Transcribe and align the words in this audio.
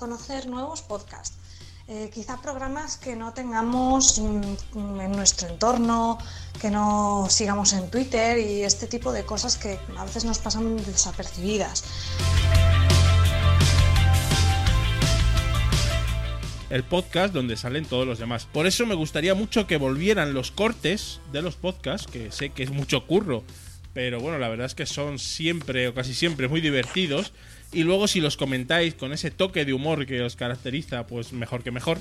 Conocer 0.00 0.48
nuevos 0.48 0.80
podcasts. 0.80 1.36
Eh, 1.86 2.10
quizá 2.12 2.40
programas 2.40 2.96
que 2.96 3.14
no 3.16 3.34
tengamos 3.34 4.18
mm, 4.18 5.00
en 5.00 5.12
nuestro 5.12 5.48
entorno, 5.48 6.18
que 6.60 6.70
no 6.70 7.26
sigamos 7.28 7.74
en 7.74 7.90
Twitter 7.90 8.38
y 8.38 8.62
este 8.62 8.86
tipo 8.86 9.12
de 9.12 9.24
cosas 9.26 9.58
que 9.58 9.78
a 9.98 10.04
veces 10.04 10.24
nos 10.24 10.38
pasan 10.38 10.76
desapercibidas. 10.78 11.84
el 16.70 16.84
podcast 16.84 17.34
donde 17.34 17.56
salen 17.56 17.84
todos 17.84 18.06
los 18.06 18.20
demás. 18.20 18.46
Por 18.46 18.68
eso 18.68 18.86
me 18.86 18.94
gustaría 18.94 19.34
mucho 19.34 19.66
que 19.66 19.76
volvieran 19.76 20.34
los 20.34 20.52
cortes 20.52 21.20
de 21.32 21.42
los 21.42 21.56
podcasts, 21.56 22.06
que 22.06 22.30
sé 22.30 22.50
que 22.50 22.62
es 22.62 22.70
mucho 22.70 23.08
curro, 23.08 23.42
pero 23.92 24.20
bueno, 24.20 24.38
la 24.38 24.48
verdad 24.48 24.66
es 24.66 24.76
que 24.76 24.86
son 24.86 25.18
siempre 25.18 25.88
o 25.88 25.94
casi 25.94 26.14
siempre 26.14 26.46
muy 26.46 26.60
divertidos. 26.60 27.32
Y 27.72 27.84
luego 27.84 28.08
si 28.08 28.20
los 28.20 28.36
comentáis 28.36 28.94
con 28.94 29.12
ese 29.12 29.30
toque 29.30 29.64
de 29.64 29.72
humor 29.72 30.04
que 30.06 30.22
os 30.22 30.34
caracteriza, 30.34 31.06
pues 31.06 31.32
mejor 31.32 31.62
que 31.62 31.70
mejor. 31.70 31.98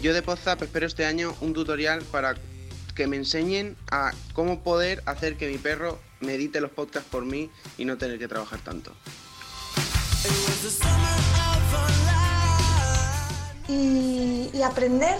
Yo 0.00 0.14
de 0.14 0.22
Podzap 0.22 0.62
espero 0.62 0.86
este 0.86 1.04
año 1.04 1.34
un 1.40 1.52
tutorial 1.52 2.02
para 2.02 2.36
que 2.94 3.08
me 3.08 3.16
enseñen 3.16 3.76
a 3.90 4.12
cómo 4.32 4.60
poder 4.62 5.02
hacer 5.06 5.36
que 5.36 5.48
mi 5.48 5.58
perro 5.58 5.98
medite 6.20 6.60
los 6.60 6.70
podcasts 6.70 7.08
por 7.10 7.24
mí 7.24 7.50
y 7.76 7.84
no 7.84 7.98
tener 7.98 8.18
que 8.18 8.28
trabajar 8.28 8.60
tanto. 8.60 8.92
Y, 13.68 14.50
y 14.52 14.62
aprender 14.62 15.18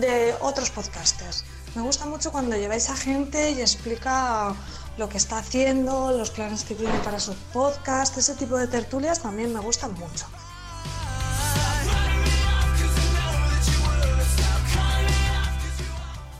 de 0.00 0.34
otros 0.40 0.70
podcasters. 0.70 1.44
Me 1.74 1.80
gusta 1.80 2.04
mucho 2.04 2.30
cuando 2.32 2.54
lleváis 2.54 2.90
a 2.90 2.96
gente 2.96 3.52
y 3.52 3.60
explica 3.60 4.54
lo 4.98 5.08
que 5.08 5.16
está 5.16 5.38
haciendo, 5.38 6.12
los 6.12 6.30
planes 6.30 6.64
que 6.64 6.74
tiene 6.74 6.98
para 6.98 7.18
su 7.18 7.34
podcast, 7.52 8.16
ese 8.18 8.34
tipo 8.34 8.58
de 8.58 8.66
tertulias 8.66 9.22
también 9.22 9.54
me 9.54 9.60
gustan 9.60 9.94
mucho. 9.94 10.26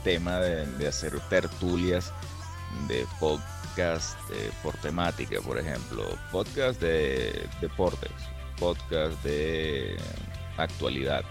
tema 0.03 0.37
de, 0.39 0.65
de 0.65 0.87
hacer 0.89 1.17
tertulias 1.29 2.11
de 2.89 3.07
podcast 3.21 4.17
eh, 4.33 4.51
por 4.61 4.75
temática, 4.77 5.39
por 5.41 5.57
ejemplo, 5.57 6.03
podcast 6.29 6.81
de 6.81 7.47
deportes, 7.61 8.11
podcast 8.59 9.15
de 9.23 9.97
actualidad 10.57 11.23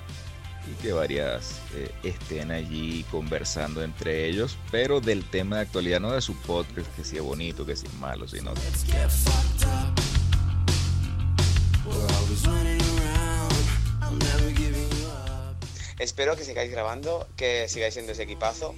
y 0.66 0.82
que 0.82 0.92
varias 0.92 1.60
eh, 1.74 1.90
estén 2.02 2.50
allí 2.50 3.04
conversando 3.10 3.82
entre 3.82 4.28
ellos, 4.28 4.56
pero 4.70 5.00
del 5.00 5.28
tema 5.28 5.56
de 5.56 5.62
actualidad, 5.62 6.00
no 6.00 6.12
de 6.12 6.20
su 6.20 6.34
podcast, 6.42 6.86
que 6.94 7.04
si 7.04 7.16
es 7.16 7.22
bonito, 7.22 7.66
que 7.66 7.76
si 7.76 7.86
es 7.86 7.94
malo, 7.94 8.28
sino... 8.28 8.52
Espero 15.98 16.36
que 16.36 16.44
sigáis 16.44 16.70
grabando, 16.70 17.28
que 17.36 17.68
sigáis 17.68 17.94
siendo 17.94 18.12
ese 18.12 18.24
equipazo 18.24 18.74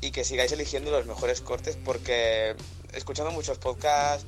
y 0.00 0.10
que 0.10 0.24
sigáis 0.24 0.52
eligiendo 0.52 0.90
los 0.90 1.06
mejores 1.06 1.40
cortes 1.40 1.76
porque 1.82 2.54
escuchando 2.92 3.32
muchos 3.32 3.58
podcasts 3.58 4.26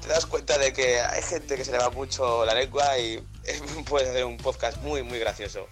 te 0.00 0.08
das 0.08 0.26
cuenta 0.26 0.58
de 0.58 0.72
que 0.72 1.00
hay 1.00 1.22
gente 1.22 1.56
que 1.56 1.64
se 1.64 1.72
le 1.72 1.78
va 1.78 1.90
mucho 1.90 2.44
la 2.44 2.54
lengua 2.54 2.98
y 2.98 3.22
puedes 3.88 4.08
hacer 4.08 4.24
un 4.24 4.36
podcast 4.36 4.82
muy, 4.82 5.02
muy 5.02 5.18
gracioso. 5.18 5.68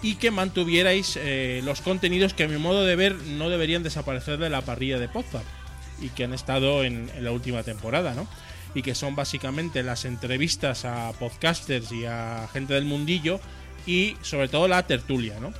Y 0.00 0.14
que 0.16 0.30
mantuvierais 0.30 1.18
eh, 1.20 1.60
los 1.64 1.80
contenidos 1.80 2.34
que 2.34 2.44
a 2.44 2.48
mi 2.48 2.56
modo 2.56 2.84
de 2.84 2.96
ver 2.96 3.14
no 3.14 3.48
deberían 3.48 3.82
desaparecer 3.82 4.38
de 4.38 4.48
la 4.48 4.62
parrilla 4.62 4.98
de 4.98 5.08
Podzap 5.08 5.42
y 6.00 6.10
que 6.10 6.24
han 6.24 6.34
estado 6.34 6.84
en 6.84 7.10
la 7.20 7.32
última 7.32 7.62
temporada, 7.62 8.14
¿no? 8.14 8.28
Y 8.74 8.82
que 8.82 8.94
son 8.94 9.16
básicamente 9.16 9.82
las 9.82 10.04
entrevistas 10.04 10.84
a 10.84 11.12
podcasters 11.18 11.90
y 11.90 12.04
a 12.04 12.48
gente 12.52 12.74
del 12.74 12.84
mundillo 12.84 13.40
y 13.86 14.16
sobre 14.22 14.48
todo 14.48 14.68
la 14.68 14.86
tertulia, 14.86 15.40
¿no? 15.40 15.52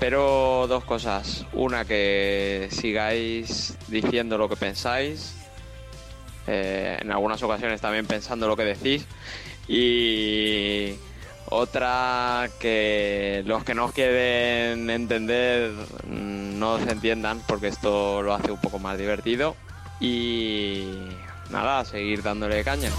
Pero 0.00 0.66
dos 0.68 0.84
cosas. 0.84 1.44
Una, 1.52 1.84
que 1.84 2.68
sigáis 2.70 3.76
diciendo 3.88 4.38
lo 4.38 4.48
que 4.48 4.56
pensáis. 4.56 5.34
eh, 6.46 6.98
en 7.00 7.12
algunas 7.12 7.42
ocasiones 7.42 7.80
también 7.80 8.06
pensando 8.06 8.48
lo 8.48 8.56
que 8.56 8.64
decís. 8.64 9.06
Y 9.66 10.94
otra, 11.50 12.48
que 12.58 13.42
los 13.46 13.64
que 13.64 13.74
no 13.74 13.86
os 13.86 13.92
quieren 13.92 14.88
entender 14.88 15.72
mm, 16.06 16.58
no 16.58 16.78
se 16.78 16.90
entiendan 16.90 17.42
porque 17.46 17.68
esto 17.68 18.22
lo 18.22 18.34
hace 18.34 18.50
un 18.50 18.60
poco 18.60 18.78
más 18.78 18.96
divertido. 18.98 19.56
Y 20.00 20.84
nada, 21.50 21.84
seguir 21.84 22.22
dándole 22.22 22.62
caña. 22.64 22.90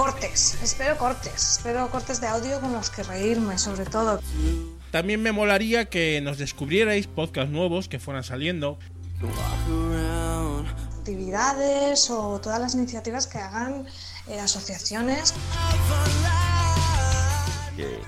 Cortes, 0.00 0.56
espero 0.62 0.96
cortes, 0.96 1.58
espero 1.58 1.90
cortes 1.90 2.22
de 2.22 2.26
audio 2.26 2.58
con 2.58 2.72
los 2.72 2.88
que 2.88 3.02
reírme, 3.02 3.58
sobre 3.58 3.84
todo. 3.84 4.18
También 4.90 5.22
me 5.22 5.30
molaría 5.30 5.90
que 5.90 6.22
nos 6.22 6.38
descubrierais 6.38 7.06
podcasts 7.06 7.52
nuevos 7.52 7.86
que 7.86 7.98
fueran 7.98 8.24
saliendo. 8.24 8.78
Actividades 11.00 12.08
o 12.08 12.40
todas 12.40 12.58
las 12.60 12.74
iniciativas 12.74 13.26
que 13.26 13.40
hagan 13.40 13.86
eh, 14.26 14.40
asociaciones. 14.40 15.34
que 17.76 17.98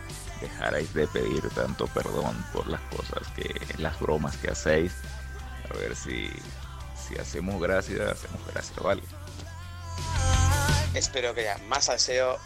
dejarais 0.40 0.94
de 0.94 1.06
pedir 1.08 1.46
tanto 1.50 1.88
perdón 1.88 2.42
por 2.54 2.68
las 2.68 2.80
cosas 2.96 3.28
que, 3.36 3.54
las 3.76 4.00
bromas 4.00 4.38
que 4.38 4.50
hacéis. 4.50 4.92
A 5.70 5.76
ver 5.76 5.94
si, 5.94 6.30
si 7.06 7.20
hacemos 7.20 7.60
gracia, 7.60 8.12
hacemos 8.12 8.40
gracia, 8.50 8.76
¿vale? 8.82 9.02
Espero 10.94 11.34
que 11.34 11.40
haya 11.48 11.58
más 11.68 11.86
salseo, 11.86 12.38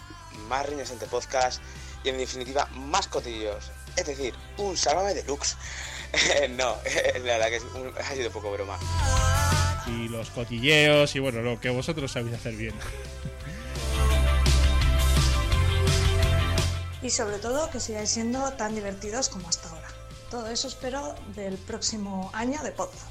más 0.48 0.66
riñas 0.66 0.90
entre 0.90 1.08
podcast 1.08 1.60
y 2.04 2.10
en 2.10 2.18
definitiva 2.18 2.66
más 2.74 3.08
cotillos. 3.08 3.70
Es 3.96 4.06
decir, 4.06 4.34
un 4.58 4.76
sálvame 4.76 5.14
deluxe. 5.14 5.56
no, 6.50 6.76
la 7.24 7.38
verdad 7.38 7.48
que 7.48 7.56
es 7.56 7.62
un- 7.62 7.92
ha 7.98 8.14
sido 8.14 8.30
poco 8.30 8.52
broma. 8.52 8.78
Y 9.86 10.08
los 10.08 10.30
cotilleos 10.30 11.14
y 11.16 11.18
bueno, 11.20 11.42
lo 11.42 11.60
que 11.60 11.70
vosotros 11.70 12.12
sabéis 12.12 12.34
hacer 12.36 12.54
bien. 12.54 12.74
Y 17.02 17.10
sobre 17.10 17.38
todo 17.38 17.70
que 17.70 17.78
sigáis 17.80 18.10
siendo 18.10 18.52
tan 18.54 18.74
divertidos 18.74 19.28
como 19.28 19.48
hasta 19.48 19.68
ahora. 19.70 19.88
Todo 20.30 20.48
eso 20.50 20.66
espero 20.66 21.14
del 21.36 21.56
próximo 21.56 22.30
año 22.34 22.60
de 22.62 22.72
podcast. 22.72 23.06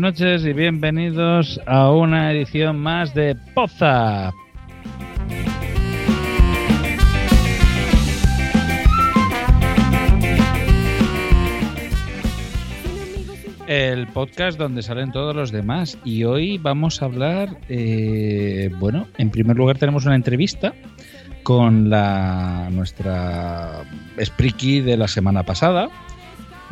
Buenas 0.00 0.20
noches 0.20 0.44
y 0.44 0.52
bienvenidos 0.52 1.60
a 1.66 1.90
una 1.90 2.30
edición 2.30 2.78
más 2.78 3.14
de 3.14 3.34
Poza. 3.52 4.32
El 13.66 14.06
podcast 14.08 14.56
donde 14.56 14.82
salen 14.82 15.10
todos 15.10 15.34
los 15.34 15.50
demás. 15.50 15.98
Y 16.04 16.22
hoy 16.22 16.58
vamos 16.58 17.02
a 17.02 17.06
hablar, 17.06 17.58
eh, 17.68 18.70
bueno, 18.78 19.08
en 19.18 19.30
primer 19.30 19.56
lugar 19.56 19.78
tenemos 19.78 20.06
una 20.06 20.14
entrevista 20.14 20.74
con 21.42 21.90
la 21.90 22.68
nuestra 22.70 23.82
Spriki 24.22 24.80
de 24.80 24.96
la 24.96 25.08
semana 25.08 25.42
pasada, 25.42 25.88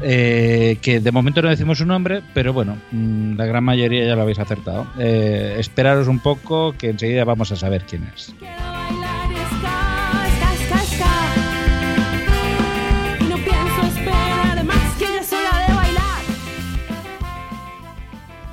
eh, 0.03 0.79
que 0.83 1.01
de 1.01 1.13
momento 1.13 1.43
no 1.43 1.49
decimos 1.49 1.79
su 1.79 1.87
nombre, 1.87 2.23
pero 2.35 2.53
bueno, 2.53 2.77
mm, 2.93 3.37
la 3.37 3.47
gran 3.47 3.65
mayoría 3.65 4.07
ya 4.07 4.17
lo 4.17 4.23
habéis 4.23 4.39
acertado. 4.39 4.87
Eh, 4.99 5.57
esperaros 5.59 6.09
un 6.09 6.21
poco, 6.21 6.75
que 6.77 6.91
enseguida 6.91 7.25
vamos 7.25 7.53
a 7.53 7.57
saber 7.57 7.85
quién 7.89 8.11
es. 8.15 8.35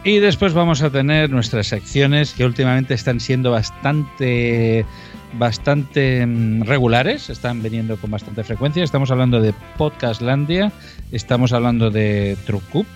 Y 0.06 0.20
después 0.20 0.54
vamos 0.54 0.82
a 0.82 0.90
tener 0.90 1.30
nuestras 1.30 1.68
secciones 1.68 2.34
que 2.34 2.44
últimamente 2.44 2.94
están 2.94 3.22
siendo 3.22 3.52
bastante 3.52 4.86
bastante 5.34 6.26
mm, 6.26 6.64
regulares, 6.64 7.30
están 7.30 7.62
viniendo 7.62 7.98
con 7.98 8.12
bastante 8.12 8.44
frecuencia. 8.44 8.84
Estamos 8.84 9.12
hablando 9.12 9.42
de 9.42 9.54
Podcastlandia, 9.78 10.72
estamos 11.12 11.54
hablando 11.54 11.90
de 11.90 12.38
Trucup 12.46 12.88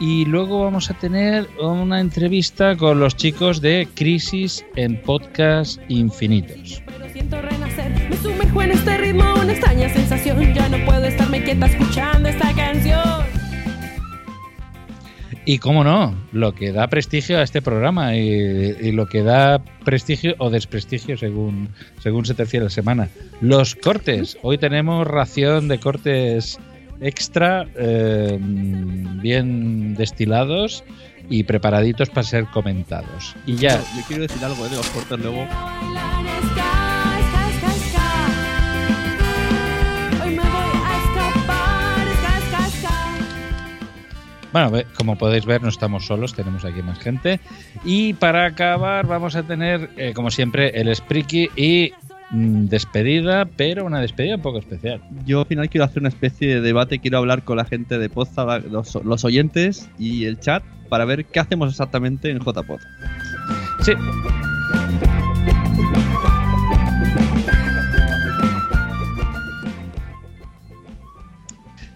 y 0.00 0.24
luego 0.24 0.64
vamos 0.64 0.90
a 0.90 0.94
tener 0.94 1.48
una 1.60 2.00
entrevista 2.00 2.76
con 2.76 3.00
los 3.00 3.16
chicos 3.16 3.60
de 3.60 3.86
Crisis 3.94 4.64
en 4.76 5.00
Podcast 5.02 5.80
Infinitos. 5.88 6.82
Me 8.08 8.16
sumerjo 8.16 8.62
en 8.62 8.72
este 8.72 8.96
ritmo, 8.98 9.24
una 9.40 9.52
extraña 9.52 9.88
sensación. 9.90 10.54
Ya 10.54 10.68
no 10.68 10.84
puedo 10.84 11.04
estarme 11.04 11.44
quieta 11.44 11.66
escuchando 11.66 12.28
esta 12.28 12.52
canción. 12.54 13.29
Y 15.50 15.58
cómo 15.58 15.82
no, 15.82 16.14
lo 16.30 16.54
que 16.54 16.70
da 16.70 16.86
prestigio 16.86 17.36
a 17.38 17.42
este 17.42 17.60
programa 17.60 18.14
y, 18.14 18.20
y 18.20 18.92
lo 18.92 19.06
que 19.06 19.24
da 19.24 19.58
prestigio 19.84 20.36
o 20.38 20.48
desprestigio 20.48 21.18
según, 21.18 21.70
según 21.98 22.24
se 22.24 22.34
tercia 22.34 22.60
la 22.60 22.70
semana. 22.70 23.08
Los 23.40 23.74
cortes. 23.74 24.38
Hoy 24.42 24.58
tenemos 24.58 25.08
ración 25.08 25.66
de 25.66 25.80
cortes 25.80 26.60
extra, 27.00 27.66
eh, 27.74 28.38
bien 28.40 29.96
destilados 29.96 30.84
y 31.28 31.42
preparaditos 31.42 32.10
para 32.10 32.22
ser 32.22 32.44
comentados. 32.44 33.34
Y 33.44 33.56
ya, 33.56 33.76
Yo 33.96 34.02
quiero 34.06 34.22
decir 34.22 34.44
algo 34.44 34.64
eh, 34.66 34.68
de 34.68 34.76
los 34.76 34.88
cortes 34.90 35.18
luego. 35.18 35.48
Bueno, 44.52 44.72
como 44.96 45.16
podéis 45.16 45.46
ver, 45.46 45.62
no 45.62 45.68
estamos 45.68 46.06
solos, 46.06 46.34
tenemos 46.34 46.64
aquí 46.64 46.82
más 46.82 46.98
gente. 46.98 47.40
Y 47.84 48.14
para 48.14 48.46
acabar, 48.46 49.06
vamos 49.06 49.36
a 49.36 49.44
tener, 49.44 49.90
eh, 49.96 50.12
como 50.14 50.30
siempre, 50.30 50.80
el 50.80 50.94
Spriki 50.94 51.48
y 51.56 51.92
mm, 52.30 52.66
despedida, 52.66 53.44
pero 53.44 53.84
una 53.84 54.00
despedida 54.00 54.36
un 54.36 54.42
poco 54.42 54.58
especial. 54.58 55.00
Yo 55.24 55.40
al 55.40 55.46
final 55.46 55.68
quiero 55.68 55.84
hacer 55.84 56.00
una 56.00 56.08
especie 56.08 56.48
de 56.48 56.60
debate, 56.60 56.98
quiero 56.98 57.18
hablar 57.18 57.44
con 57.44 57.56
la 57.56 57.64
gente 57.64 57.98
de 57.98 58.08
Poza, 58.08 58.58
los, 58.58 58.96
los 59.04 59.24
oyentes 59.24 59.88
y 59.98 60.24
el 60.24 60.40
chat 60.40 60.62
para 60.88 61.04
ver 61.04 61.24
qué 61.26 61.40
hacemos 61.40 61.70
exactamente 61.70 62.30
en 62.30 62.40
JPod. 62.40 62.80
Sí. 63.82 63.92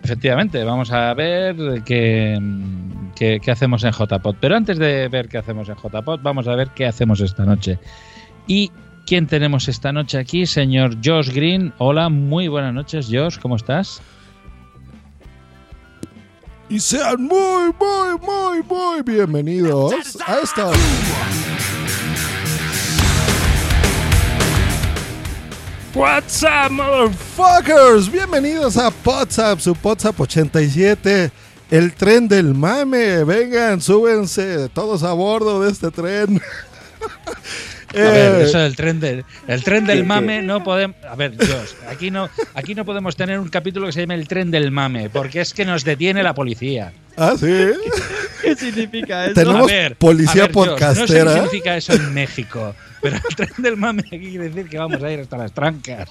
Efectivamente, 0.05 0.63
vamos 0.65 0.93
a 0.93 1.15
ver 1.15 1.83
qué, 1.85 2.39
qué- 3.17 3.51
hacemos 3.51 3.83
en 3.85 3.93
JPod. 3.93 4.37
Pero 4.39 4.55
antes 4.55 4.79
de 4.79 5.09
ver 5.09 5.29
qué 5.29 5.39
hacemos 5.39 5.69
en 5.71 5.77
JPod, 5.77 6.21
vamos 6.23 6.47
a 6.47 6.55
ver 6.55 6.69
qué 6.75 6.87
hacemos 6.87 7.21
esta 7.21 7.45
noche. 7.47 7.79
¿Y 8.47 8.71
quién 9.07 9.27
tenemos 9.27 9.67
esta 9.69 9.93
noche 9.93 10.19
aquí? 10.19 10.45
Señor 10.45 10.99
Josh 11.03 11.31
Green. 11.31 11.73
Hola, 11.79 12.11
muy 12.11 12.49
buenas 12.49 12.75
noches, 12.75 13.09
Josh. 13.11 13.39
¿Cómo 13.39 13.57
estás? 13.57 14.03
Y 16.69 16.81
sean 16.81 17.23
muy, 17.23 17.73
muy, 17.81 18.19
muy, 18.21 18.63
muy 18.63 19.03
bienvenidos 19.03 20.19
a 20.27 20.39
esta. 20.43 20.71
What's 25.95 26.43
up, 26.43 26.73
motherfuckers? 26.73 28.11
Bienvenidos 28.11 28.77
a 28.77 28.93
WhatsApp, 29.05 29.61
su 29.61 29.77
WhatsApp 29.81 30.19
87. 30.19 31.31
El 31.71 31.93
tren 31.95 32.27
del 32.27 32.53
mame. 32.55 33.23
Vengan, 33.25 33.81
súbense 33.81 34.69
todos 34.71 35.05
a 35.05 35.13
bordo 35.13 35.63
de 35.63 35.71
este 35.71 35.91
tren. 35.91 36.41
A 37.95 37.97
ver, 37.97 38.41
Eh, 38.41 38.45
eso 38.49 38.59
del 38.59 38.75
tren 38.75 38.99
del, 38.99 39.25
el 39.47 39.63
tren 39.63 39.87
del 39.87 40.05
mame 40.05 40.43
no 40.43 40.65
podemos. 40.65 40.97
A 41.09 41.15
ver, 41.15 41.37
Josh, 41.37 41.75
aquí 41.89 42.11
no, 42.11 42.29
aquí 42.55 42.75
no 42.75 42.85
podemos 42.85 43.15
tener 43.15 43.39
un 43.39 43.49
capítulo 43.49 43.87
que 43.87 43.93
se 43.93 44.01
llame 44.01 44.17
el 44.17 44.27
tren 44.27 44.51
del 44.51 44.73
mame, 44.73 45.11
porque 45.11 45.41
es 45.41 45.55
que 45.55 45.65
nos 45.65 45.85
detiene 45.85 46.25
la 46.25 46.35
policía. 46.35 46.93
Ah, 47.17 47.35
sí. 47.39 47.47
¿Qué 48.43 48.57
significa 48.57 49.27
eso? 49.27 49.35
Tenemos 49.35 49.63
A 49.63 49.67
ver, 49.67 49.97
policía 49.97 50.45
a 50.45 50.47
ver, 50.49 50.57
no 50.57 51.07
sé 51.07 51.25
qué 51.25 51.31
significa 51.31 51.77
eso 51.77 51.93
en 51.95 52.13
México, 52.13 52.75
pero 53.01 53.17
el 53.17 53.37
tren 53.37 53.51
del 53.59 53.77
mame 53.77 54.03
aquí 54.07 54.19
quiere 54.31 54.49
decir 54.49 54.69
que 54.69 54.79
vamos 54.79 55.03
a 55.03 55.11
ir 55.11 55.21
hasta 55.21 55.37
las 55.37 55.53
trancas. 55.53 56.09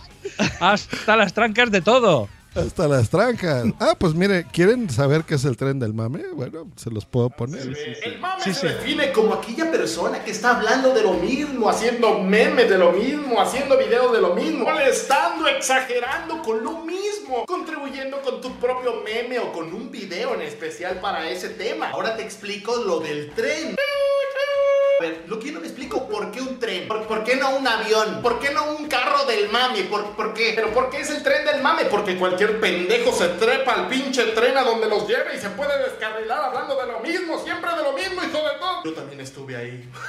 Hasta 0.59 1.15
las 1.15 1.33
trancas 1.33 1.71
de 1.71 1.81
todo. 1.81 2.29
Hasta 2.55 2.87
las 2.87 3.09
trancas. 3.09 3.65
Ah, 3.79 3.95
pues 3.97 4.13
mire, 4.13 4.45
¿quieren 4.51 4.89
saber 4.89 5.23
qué 5.23 5.35
es 5.35 5.45
el 5.45 5.57
tren 5.57 5.79
del 5.79 5.93
mame? 5.93 6.23
Bueno, 6.33 6.67
se 6.75 6.89
los 6.89 7.05
puedo 7.05 7.29
poner. 7.29 7.61
El 8.03 8.19
mame 8.19 8.53
se 8.53 8.67
define 8.67 9.11
como 9.11 9.33
aquella 9.33 9.69
persona 9.69 10.23
que 10.23 10.31
está 10.31 10.55
hablando 10.55 10.93
de 10.93 11.01
lo 11.03 11.13
mismo, 11.13 11.69
haciendo 11.69 12.19
memes 12.19 12.69
de 12.69 12.77
lo 12.77 12.91
mismo, 12.91 13.41
haciendo 13.41 13.77
videos 13.77 14.13
de 14.13 14.21
lo 14.21 14.35
mismo, 14.35 14.65
molestando, 14.65 15.47
exagerando 15.47 16.41
con 16.41 16.63
lo 16.63 16.79
mismo, 16.79 17.45
contribuyendo 17.45 18.21
con 18.21 18.39
tu 18.41 18.53
propio 18.57 19.01
meme 19.03 19.39
o 19.39 19.51
con 19.51 19.73
un 19.73 19.91
video 19.91 20.35
en 20.35 20.41
especial 20.41 20.99
para 20.99 21.29
ese 21.29 21.49
tema. 21.49 21.89
Ahora 21.89 22.15
te 22.15 22.23
explico 22.23 22.75
lo 22.77 22.99
del 22.99 23.31
tren. 23.31 23.75
A 24.99 25.03
ver, 25.03 25.23
lo 25.27 25.39
que 25.39 25.47
yo 25.47 25.53
no 25.53 25.59
me 25.59 25.65
explico, 25.67 26.07
¿por 26.07 26.31
qué 26.31 26.39
un 26.39 26.59
tren? 26.59 26.87
¿Por, 26.87 27.07
por 27.07 27.23
qué 27.23 27.35
no 27.35 27.57
un 27.57 27.67
avión? 27.67 28.21
¿Por 28.21 28.39
qué 28.39 28.51
no 28.51 28.75
un 28.75 28.87
carro 28.87 29.25
del 29.25 29.49
mame? 29.49 29.83
¿Por, 29.83 30.15
por 30.15 30.33
qué? 30.33 30.53
¿Pero 30.55 30.71
por 30.71 30.89
qué 30.91 31.01
es 31.01 31.09
el 31.09 31.23
tren 31.23 31.45
del 31.45 31.61
mame? 31.61 31.85
Porque 31.85 32.15
cualquier 32.15 32.42
pendejo 32.51 33.11
se 33.11 33.27
trepa 33.29 33.73
al 33.73 33.87
pinche 33.87 34.23
tren 34.33 34.57
a 34.57 34.63
donde 34.63 34.87
los 34.87 35.07
lleve 35.07 35.35
y 35.35 35.39
se 35.39 35.49
puede 35.51 35.77
descarrilar 35.83 36.45
hablando 36.45 36.75
de 36.79 36.87
lo 36.87 36.99
mismo, 36.99 37.39
siempre 37.43 37.69
de 37.75 37.83
lo 37.83 37.93
mismo, 37.93 38.23
hijo 38.23 38.37
de 38.37 38.59
todo. 38.59 38.83
Yo 38.83 38.93
también 38.93 39.21
estuve 39.21 39.55
ahí. 39.55 39.89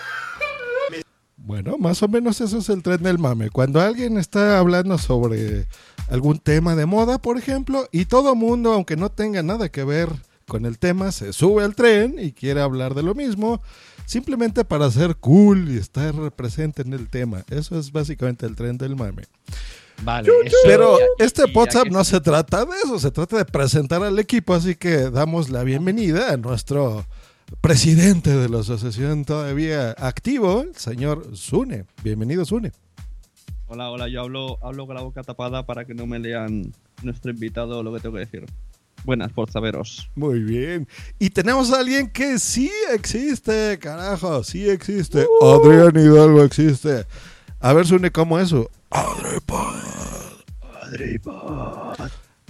Bueno, 1.37 1.76
más 1.76 2.03
o 2.03 2.09
menos 2.09 2.41
eso 2.41 2.57
es 2.57 2.71
el 2.71 2.83
tren 2.83 3.03
del 3.03 3.19
mame. 3.19 3.50
Cuando 3.50 3.79
alguien 3.79 4.17
está 4.17 4.59
hablando 4.59 4.97
sobre 4.97 5.67
algún 6.09 6.38
tema 6.38 6.75
de 6.75 6.87
moda, 6.87 7.19
por 7.19 7.37
ejemplo, 7.37 7.87
y 7.93 8.07
todo 8.07 8.35
mundo, 8.35 8.73
aunque 8.73 8.97
no 8.97 9.11
tenga 9.11 9.43
nada 9.43 9.69
que 9.69 9.85
ver 9.85 10.09
con 10.47 10.64
el 10.64 10.79
tema, 10.79 11.12
se 11.12 11.35
sube 11.35 11.62
al 11.62 11.75
tren 11.75 12.17
y 12.19 12.33
quiere 12.33 12.62
hablar 12.62 12.95
de 12.95 13.03
lo 13.03 13.14
mismo, 13.14 13.61
simplemente 14.07 14.64
para 14.64 14.91
ser 14.91 15.17
cool 15.17 15.71
y 15.71 15.76
estar 15.76 16.33
presente 16.33 16.81
en 16.81 16.95
el 16.95 17.11
tema. 17.11 17.45
Eso 17.50 17.79
es 17.79 17.93
básicamente 17.93 18.47
el 18.47 18.57
tren 18.57 18.79
del 18.79 18.97
mame. 18.97 19.25
Vale, 20.03 20.29
eso- 20.45 20.57
Pero 20.65 20.99
este 21.19 21.45
WhatsApp 21.55 21.87
no 21.89 22.05
se 22.05 22.21
trata 22.21 22.65
de 22.65 22.73
eso, 22.85 22.99
se 22.99 23.11
trata 23.11 23.39
de 23.39 23.45
presentar 23.45 24.03
al 24.03 24.19
equipo, 24.19 24.55
así 24.55 24.75
que 24.75 25.11
damos 25.11 25.49
la 25.51 25.63
bienvenida 25.63 26.33
a 26.33 26.37
nuestro 26.37 27.07
presidente 27.61 28.31
de 28.37 28.49
la 28.49 28.61
asociación 28.61 29.25
todavía 29.25 29.93
activo, 29.93 30.63
el 30.63 30.75
señor 30.77 31.37
Zune. 31.37 31.85
Bienvenido, 32.03 32.45
Zune. 32.45 32.73
Hola, 33.67 33.91
hola, 33.91 34.09
yo 34.09 34.21
hablo, 34.21 34.59
hablo 34.63 34.87
con 34.87 34.95
la 34.97 35.03
boca 35.03 35.23
tapada 35.23 35.65
para 35.65 35.85
que 35.85 35.95
no 35.95 36.07
me 36.07 36.19
lean 36.19 36.73
nuestro 37.03 37.31
invitado 37.31 37.83
lo 37.83 37.93
que 37.95 38.01
tengo 38.01 38.15
que 38.17 38.21
decir. 38.21 38.45
Buenas, 39.05 39.33
por 39.33 39.51
saberos. 39.51 40.11
Muy 40.15 40.41
bien. 40.43 40.89
Y 41.19 41.31
tenemos 41.31 41.71
a 41.73 41.79
alguien 41.81 42.09
que 42.11 42.39
sí 42.39 42.71
existe, 42.93 43.79
carajo, 43.79 44.43
sí 44.45 44.69
existe. 44.69 45.27
Adrián 45.43 45.93
Hidalgo 45.97 46.43
existe. 46.43 47.05
A 47.61 47.73
ver, 47.73 47.87
Zune, 47.87 48.11
¿cómo 48.11 48.39
es 48.39 48.47
eso? 48.49 48.71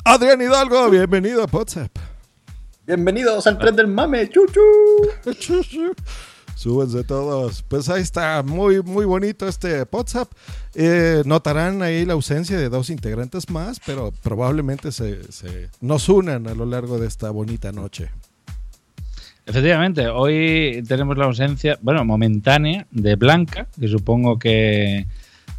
Adrián 0.04 0.42
Hidalgo, 0.42 0.90
bienvenido 0.90 1.42
a 1.42 1.46
WhatsApp. 1.50 1.90
Bienvenidos 2.86 3.46
al 3.46 3.56
tren 3.58 3.74
del 3.74 3.86
mame, 3.86 4.28
chuchu. 4.28 4.60
Súbense 6.54 7.02
todos. 7.04 7.62
Pues 7.62 7.88
ahí 7.88 8.02
está, 8.02 8.42
muy, 8.42 8.82
muy 8.82 9.06
bonito 9.06 9.48
este 9.48 9.86
WhatsApp. 9.90 10.30
Eh, 10.74 11.22
notarán 11.24 11.82
ahí 11.82 12.04
la 12.04 12.12
ausencia 12.12 12.58
de 12.58 12.68
dos 12.68 12.90
integrantes 12.90 13.48
más, 13.48 13.80
pero 13.84 14.12
probablemente 14.22 14.92
se, 14.92 15.32
se 15.32 15.70
nos 15.80 16.10
unan 16.10 16.46
a 16.46 16.54
lo 16.54 16.66
largo 16.66 16.98
de 16.98 17.06
esta 17.06 17.30
bonita 17.30 17.72
noche. 17.72 18.10
Efectivamente, 19.46 20.08
hoy 20.08 20.82
tenemos 20.86 21.16
la 21.16 21.24
ausencia, 21.24 21.78
bueno, 21.80 22.04
momentánea, 22.04 22.86
de 22.90 23.16
Blanca, 23.16 23.66
que 23.78 23.88
supongo 23.88 24.38
que, 24.38 25.06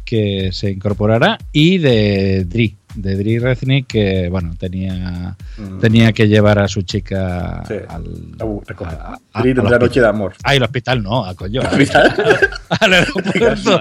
que 0.06 0.48
se 0.52 0.70
incorporará, 0.70 1.36
y 1.52 1.76
de 1.78 2.46
Dri, 2.46 2.76
de 2.94 3.16
Dri 3.16 3.38
Reznik, 3.38 3.86
que, 3.88 4.28
bueno, 4.30 4.54
tenía, 4.58 5.36
Mm. 5.58 5.80
tenía 5.80 6.12
que 6.12 6.28
llevar 6.28 6.58
a 6.58 6.68
su 6.68 6.80
chica 6.82 7.62
Sí. 7.68 7.74
al... 7.88 8.04
Uh, 8.42 8.62
a- 8.68 9.18
Dri 9.42 9.50
al 9.50 9.54
tendrá 9.56 9.62
hospital. 9.62 9.80
noche 9.80 10.00
de 10.00 10.06
amor. 10.06 10.32
Ah, 10.44 10.54
el 10.54 10.62
hospital 10.62 11.02
no, 11.02 11.24
a 11.26 11.34
coño. 11.34 11.60
¿Al 11.60 11.66
hospital? 11.66 12.14
Al 12.80 12.92
aeropuerto. 12.94 13.80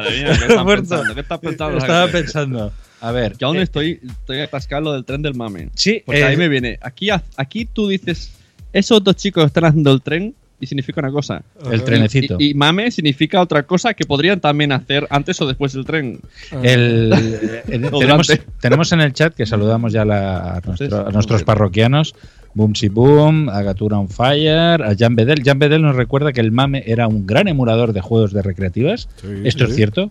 ¿qué 1.13 1.19
estás 1.21 1.39
pensando? 1.41 1.77
Estaba 1.77 2.07
pensando. 2.07 2.71
A 3.01 3.11
ver. 3.11 3.37
Yo 3.37 3.47
aún 3.47 3.57
eh, 3.57 3.61
estoy, 3.63 3.99
estoy 4.05 4.39
atascado 4.41 4.81
lo 4.83 4.93
del 4.93 5.05
tren 5.05 5.21
del 5.21 5.35
mame. 5.35 5.69
Sí, 5.75 6.01
Porque 6.05 6.21
eh, 6.21 6.25
ahí 6.25 6.37
me 6.37 6.47
viene. 6.49 6.79
Aquí, 6.81 7.09
aquí 7.37 7.65
tú 7.65 7.87
dices, 7.87 8.31
esos 8.73 9.03
dos 9.03 9.15
chicos 9.15 9.45
están 9.45 9.65
haciendo 9.65 9.91
el 9.91 10.01
tren 10.01 10.33
y 10.59 10.67
significa 10.67 11.01
una 11.01 11.11
cosa. 11.11 11.43
El 11.71 11.83
trenecito. 11.83 12.37
Y, 12.39 12.51
y 12.51 12.53
mame 12.53 12.89
significa 12.91 13.41
otra 13.41 13.63
cosa 13.63 13.93
que 13.93 14.05
podrían 14.05 14.39
también 14.39 14.71
hacer 14.71 15.05
antes 15.09 15.39
o 15.41 15.47
después 15.47 15.73
del 15.73 15.85
tren. 15.85 16.19
El- 16.63 17.11
el- 17.67 17.89
tenemos, 17.91 18.31
tenemos 18.61 18.91
en 18.91 19.01
el 19.01 19.13
chat 19.13 19.33
que 19.35 19.45
saludamos 19.45 19.91
ya 19.93 20.03
a, 20.03 20.05
la- 20.05 20.55
a 20.57 20.61
nuestro- 20.65 21.01
a 21.01 21.07
Sí, 21.07 21.13
nuestros 21.13 21.43
parroquianos. 21.43 22.15
Boom, 22.57 23.49
a 23.49 23.61
Gatura 23.63 23.99
on 23.99 24.07
Fire, 24.07 24.81
a 24.81 24.95
Jan 24.97 25.13
Bedel. 25.15 25.43
Jan 25.43 25.59
Bedel 25.59 25.81
nos 25.81 25.93
recuerda 25.95 26.31
que 26.31 26.39
el 26.39 26.53
MAME 26.53 26.83
era 26.87 27.05
un 27.07 27.27
gran 27.27 27.49
emulador 27.49 27.91
de 27.91 27.99
juegos 27.99 28.31
de 28.31 28.41
recreativas. 28.41 29.09
¿Esto 29.43 29.65
sí. 29.65 29.71
es 29.71 29.75
cierto? 29.75 30.09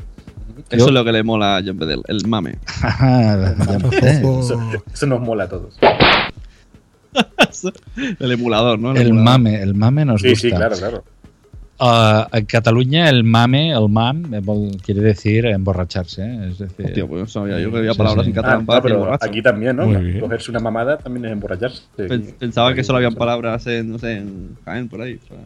Eso 0.71 0.87
es 0.87 0.93
lo 0.93 1.05
que 1.07 1.13
le 1.13 1.23
mola 1.23 1.57
a 1.57 1.63
John 1.65 1.79
Bedell, 1.79 2.03
el 2.07 2.27
mame. 2.27 2.57
Jan 2.77 3.83
Bedel. 3.91 4.19
Eso, 4.19 4.61
eso 4.93 5.07
nos 5.07 5.21
mola 5.23 5.45
a 5.45 5.49
todos. 5.49 5.75
El 8.21 8.33
emulador, 8.33 8.78
¿no? 8.78 8.94
El 8.94 9.12
mame, 9.14 9.62
el 9.62 9.75
mame 9.75 10.04
nos 10.04 10.21
Sí, 10.21 10.30
gusta. 10.30 10.49
sí, 10.49 10.52
claro, 10.54 10.76
claro. 10.76 11.04
Ah, 11.78 12.28
en 12.33 12.44
Cataluña 12.47 13.09
el 13.11 13.25
mame, 13.25 13.73
el 13.73 13.88
mam, 13.88 14.33
eh, 14.33 14.40
vol- 14.40 14.80
quiere 14.80 15.00
decir 15.00 15.44
emborracharse. 15.47 16.23
¿eh? 16.23 16.49
Es 16.50 16.59
decir, 16.59 16.87
Hostia, 16.87 17.06
pues 17.06 17.21
no 17.23 17.26
sabía 17.26 17.59
yo 17.59 17.73
que 17.73 17.78
había 17.78 17.94
palabras 17.94 18.26
en 18.26 18.33
Ah, 18.33 18.35
catalán 18.37 18.61
no, 18.61 18.66
para 18.66 18.83
pero 18.83 19.14
aquí 19.21 19.42
también, 19.42 19.76
¿no? 19.76 19.87
Cogerse 20.21 20.52
una 20.52 20.61
mamada 20.61 20.99
también 20.99 21.25
es 21.26 21.33
emborracharse. 21.33 21.83
Pen- 21.97 22.35
Pensaba 22.38 22.73
que 22.75 22.85
solo 22.85 22.99
habían 22.99 23.14
palabras 23.16 23.66
en, 23.66 23.90
no 23.90 23.99
sé, 23.99 24.18
en 24.18 24.56
Jaén, 24.64 24.88
por 24.88 25.02
ahí. 25.02 25.18
o 25.25 25.26
sea. 25.26 25.37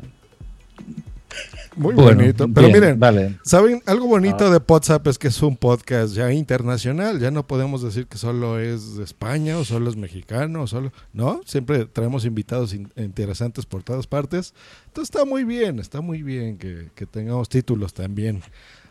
Muy 1.79 1.95
Bueno, 1.95 2.19
bonito. 2.21 2.49
Pero 2.53 2.67
bien, 2.67 2.81
miren, 2.81 3.01
vale. 3.01 3.39
¿saben? 3.45 3.81
Algo 3.87 4.07
bonito 4.09 4.47
Ah. 4.47 4.51
de 4.51 4.61
WhatsApp 4.67 5.07
es 5.07 5.17
que 5.19 5.29
es 5.29 5.43
un 5.43 5.57
podcast 5.57 6.13
ya 6.15 6.33
internacional. 6.33 7.21
Ya 7.21 7.31
no 7.31 7.47
podemos 7.47 7.83
decir 7.83 8.07
que 8.07 8.19
solo 8.19 8.59
es 8.59 8.97
de 8.97 9.05
España 9.05 9.57
o 9.59 9.65
solo 9.65 9.89
es 9.89 9.97
mexicano 9.97 10.63
o 10.63 10.67
solo. 10.67 10.93
No, 11.13 11.41
siempre 11.47 11.85
traemos 11.87 12.25
invitados 12.25 12.75
in- 12.75 12.93
interesantes 12.97 13.65
por 13.65 13.83
todas 13.83 14.07
partes. 14.07 14.55
Entonces 14.89 15.15
está 15.15 15.25
muy 15.25 15.45
bien, 15.45 15.79
está 15.79 16.01
muy 16.01 16.23
bien 16.23 16.59
que, 16.59 16.89
que 16.95 17.07
tengamos 17.07 17.49
títulos 17.49 17.95
también. 17.95 18.43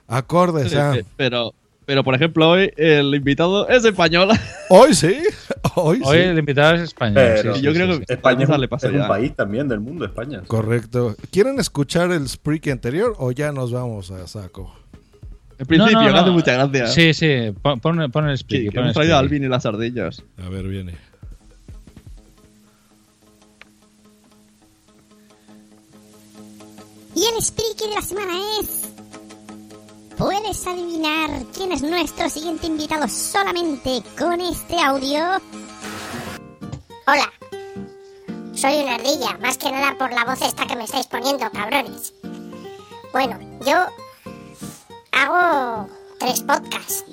Acordes 0.07 0.73
a. 0.75 0.95
Eh, 0.97 1.05
Pero, 1.17 1.53
pero, 1.87 2.03
por 2.03 2.13
ejemplo, 2.13 2.49
hoy 2.49 2.69
el 2.75 3.15
invitado 3.15 3.65
es 3.69 3.85
español. 3.85 4.27
Hoy 4.69 4.93
sí, 4.93 5.15
hoy, 5.75 6.01
Hoy 6.03 6.17
sí. 6.17 6.23
el 6.23 6.37
invitado 6.37 6.75
es 6.75 6.81
español. 6.81 7.13
Pero 7.15 7.53
sí, 7.53 7.59
sí, 7.61 7.65
yo 7.65 7.71
sí, 7.71 7.77
creo 7.77 7.93
sí. 7.95 8.03
que 8.05 8.13
España 8.15 8.43
es, 8.43 8.49
un, 8.49 8.63
es 8.95 9.07
país 9.07 9.33
también 9.33 9.69
del 9.69 9.79
mundo, 9.79 10.03
España. 10.03 10.41
Correcto. 10.45 11.15
¿Quieren 11.31 11.57
escuchar 11.61 12.11
el 12.11 12.27
Spreak 12.27 12.67
anterior 12.67 13.15
o 13.17 13.31
ya 13.31 13.53
nos 13.53 13.71
vamos 13.71 14.11
a 14.11 14.27
saco? 14.27 14.75
En 15.57 15.65
principio, 15.65 16.01
No, 16.01 16.11
no, 16.11 16.25
no. 16.25 16.33
mucha 16.33 16.51
gracia. 16.51 16.87
Sí, 16.87 17.13
sí, 17.13 17.53
pon, 17.61 17.79
pon- 17.79 18.01
el 18.01 18.11
el 18.13 18.77
hemos 18.77 18.93
traído 18.93 19.15
a. 19.15 19.19
Alvin 19.19 19.45
y 19.45 19.47
las 19.47 19.65
ardillas. 19.65 20.21
A 20.45 20.49
ver, 20.49 20.67
viene. 20.67 20.93
Y 27.15 27.23
el 27.25 27.41
Spriki 27.41 27.87
de 27.87 27.95
la 27.95 28.01
semana 28.01 28.33
es... 28.61 28.86
¿Puedes 30.17 30.65
adivinar 30.65 31.29
quién 31.53 31.71
es 31.71 31.83
nuestro 31.83 32.27
siguiente 32.27 32.65
invitado 32.65 33.07
solamente 33.07 34.01
con 34.17 34.41
este 34.41 34.81
audio? 34.81 35.19
Hola. 37.05 37.31
Soy 38.55 38.81
una 38.81 38.95
ardilla, 38.95 39.37
más 39.39 39.59
que 39.59 39.71
nada 39.71 39.95
por 39.95 40.11
la 40.11 40.25
voz 40.25 40.41
esta 40.41 40.65
que 40.65 40.75
me 40.75 40.85
estáis 40.85 41.05
poniendo, 41.05 41.47
cabrones. 41.51 42.15
Bueno, 43.13 43.37
yo 43.63 43.75
hago 45.11 45.87
tres 46.17 46.41
podcasts. 46.41 47.05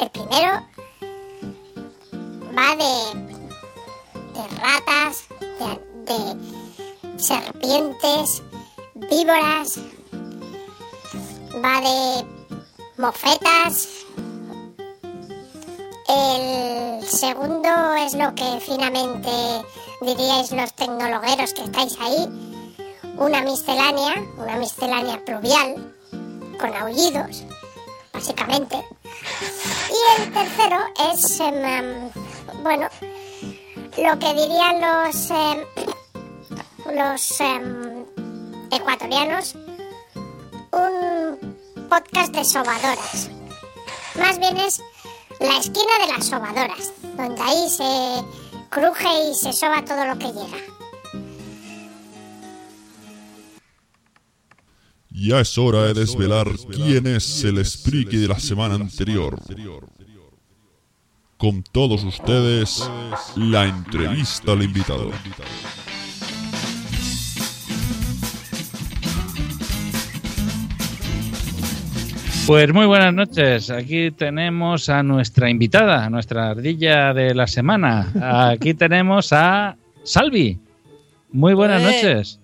El 0.00 0.10
primero 0.10 0.62
va 2.56 2.76
de, 2.76 2.94
de 4.32 4.48
ratas, 4.60 5.24
de, 5.40 6.14
de 6.14 7.18
serpientes, 7.18 8.44
víboras, 8.94 9.80
va 11.62 11.80
de 11.80 12.26
mofetas. 12.98 13.88
El 16.08 17.06
segundo 17.06 17.94
es 17.94 18.14
lo 18.14 18.34
que 18.34 18.60
finamente 18.60 19.30
diríais 20.00 20.52
los 20.52 20.72
tecnologueros 20.74 21.52
que 21.54 21.62
estáis 21.62 21.96
ahí. 22.00 22.28
Una 23.18 23.42
miscelánea, 23.42 24.14
una 24.36 24.56
miscelánea 24.56 25.24
pluvial, 25.24 25.94
con 26.60 26.74
aullidos, 26.74 27.44
básicamente. 28.12 28.76
Y 29.90 30.22
el 30.22 30.32
tercero 30.32 30.78
es, 31.12 31.40
em, 31.40 31.64
em, 31.64 32.10
bueno, 32.62 32.88
lo 33.96 34.18
que 34.18 34.34
dirían 34.34 34.80
los, 34.80 35.30
em, 35.30 35.64
los 36.94 37.40
ecuatorianos, 38.70 39.54
un 40.76 41.56
podcast 41.88 42.34
de 42.34 42.44
sobadoras. 42.44 43.30
Más 44.18 44.38
bien 44.38 44.56
es 44.58 44.80
la 45.40 45.58
esquina 45.58 45.98
de 46.00 46.12
las 46.12 46.26
sobadoras, 46.26 46.92
donde 47.16 47.40
ahí 47.42 47.68
se 47.68 48.24
cruje 48.68 49.30
y 49.30 49.34
se 49.34 49.52
soba 49.52 49.84
todo 49.84 50.04
lo 50.04 50.18
que 50.18 50.26
llega. 50.26 50.58
Ya 55.10 55.40
es 55.40 55.56
hora 55.56 55.84
de 55.84 55.94
desvelar 55.94 56.46
quién 56.70 57.06
es 57.06 57.42
el 57.44 57.64
Spriki 57.64 58.18
de 58.18 58.28
la 58.28 58.38
semana 58.38 58.74
anterior. 58.74 59.40
Con 61.38 61.62
todos 61.62 62.04
ustedes, 62.04 62.88
la 63.34 63.64
entrevista 63.64 64.52
al 64.52 64.62
invitado. 64.62 65.10
Pues 72.46 72.72
muy 72.72 72.86
buenas 72.86 73.12
noches. 73.12 73.70
Aquí 73.70 74.12
tenemos 74.12 74.88
a 74.88 75.02
nuestra 75.02 75.50
invitada, 75.50 76.04
a 76.04 76.10
nuestra 76.10 76.50
ardilla 76.50 77.12
de 77.12 77.34
la 77.34 77.46
semana. 77.48 78.50
Aquí 78.52 78.72
tenemos 78.74 79.32
a 79.32 79.76
Salvi. 80.04 80.58
Muy 81.32 81.54
buenas 81.54 81.82
Eh. 81.82 81.84
noches. 81.86 82.38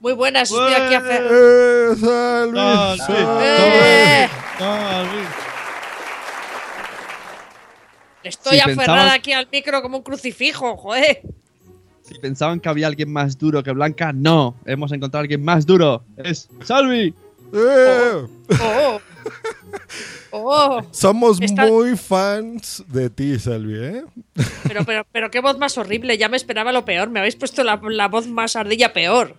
Muy 0.00 0.12
buenas, 0.14 0.50
estoy 0.50 0.72
aquí 0.74 0.94
a 0.94 0.98
hacer. 0.98 1.22
¡Eh, 1.30 1.94
Salvi! 1.96 2.58
Ah, 2.58 2.96
¡Eh! 3.40 4.28
Estoy 8.22 8.58
Si 8.58 8.70
aferrada 8.70 9.12
aquí 9.14 9.32
al 9.32 9.48
micro 9.50 9.80
como 9.82 9.98
un 9.98 10.02
crucifijo, 10.02 10.76
joder. 10.76 11.20
Si 12.02 12.14
pensaban 12.18 12.60
que 12.60 12.68
había 12.68 12.86
alguien 12.86 13.10
más 13.12 13.38
duro 13.38 13.62
que 13.62 13.70
Blanca, 13.72 14.12
no. 14.14 14.56
Hemos 14.66 14.92
encontrado 14.92 15.20
a 15.20 15.22
alguien 15.22 15.42
más 15.42 15.64
duro. 15.66 16.02
Es 16.18 16.48
Salvi. 16.62 17.14
¡Eh! 17.54 18.22
Oh. 18.22 18.28
Oh. 18.62 19.00
Somos 20.90 21.40
Está- 21.40 21.66
muy 21.66 21.96
fans 21.96 22.82
de 22.88 23.08
ti, 23.10 23.38
Salvi, 23.38 23.74
¿eh? 23.76 24.04
Pero, 24.66 24.84
pero, 24.84 25.06
pero 25.12 25.30
qué 25.30 25.40
voz 25.40 25.58
más 25.58 25.78
horrible, 25.78 26.18
ya 26.18 26.28
me 26.28 26.36
esperaba 26.36 26.72
lo 26.72 26.84
peor. 26.84 27.10
Me 27.10 27.20
habéis 27.20 27.36
puesto 27.36 27.62
la, 27.62 27.80
la 27.90 28.08
voz 28.08 28.26
más 28.26 28.56
ardilla 28.56 28.92
peor. 28.92 29.34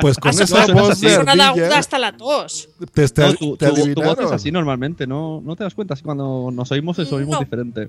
Pues 0.00 0.18
con 0.18 0.30
esa 0.30 0.66
voz 0.72 1.00
de 1.00 1.12
ardilla 1.14 1.78
hasta 1.78 1.98
la 1.98 2.16
tos. 2.16 2.68
te, 2.92 3.08
te- 3.08 3.22
No, 3.22 3.34
tu, 3.34 3.56
te 3.56 3.68
tu- 3.70 3.94
tu 3.94 4.02
voz 4.02 4.18
es 4.20 4.30
así 4.32 4.50
normalmente, 4.52 5.06
¿no? 5.06 5.40
No 5.44 5.56
te 5.56 5.64
das 5.64 5.74
cuenta. 5.74 5.94
Así 5.94 6.02
cuando 6.02 6.50
nos 6.52 6.70
oímos, 6.72 6.98
nos 6.98 7.12
oímos 7.12 7.34
No. 7.34 7.40
diferente. 7.40 7.88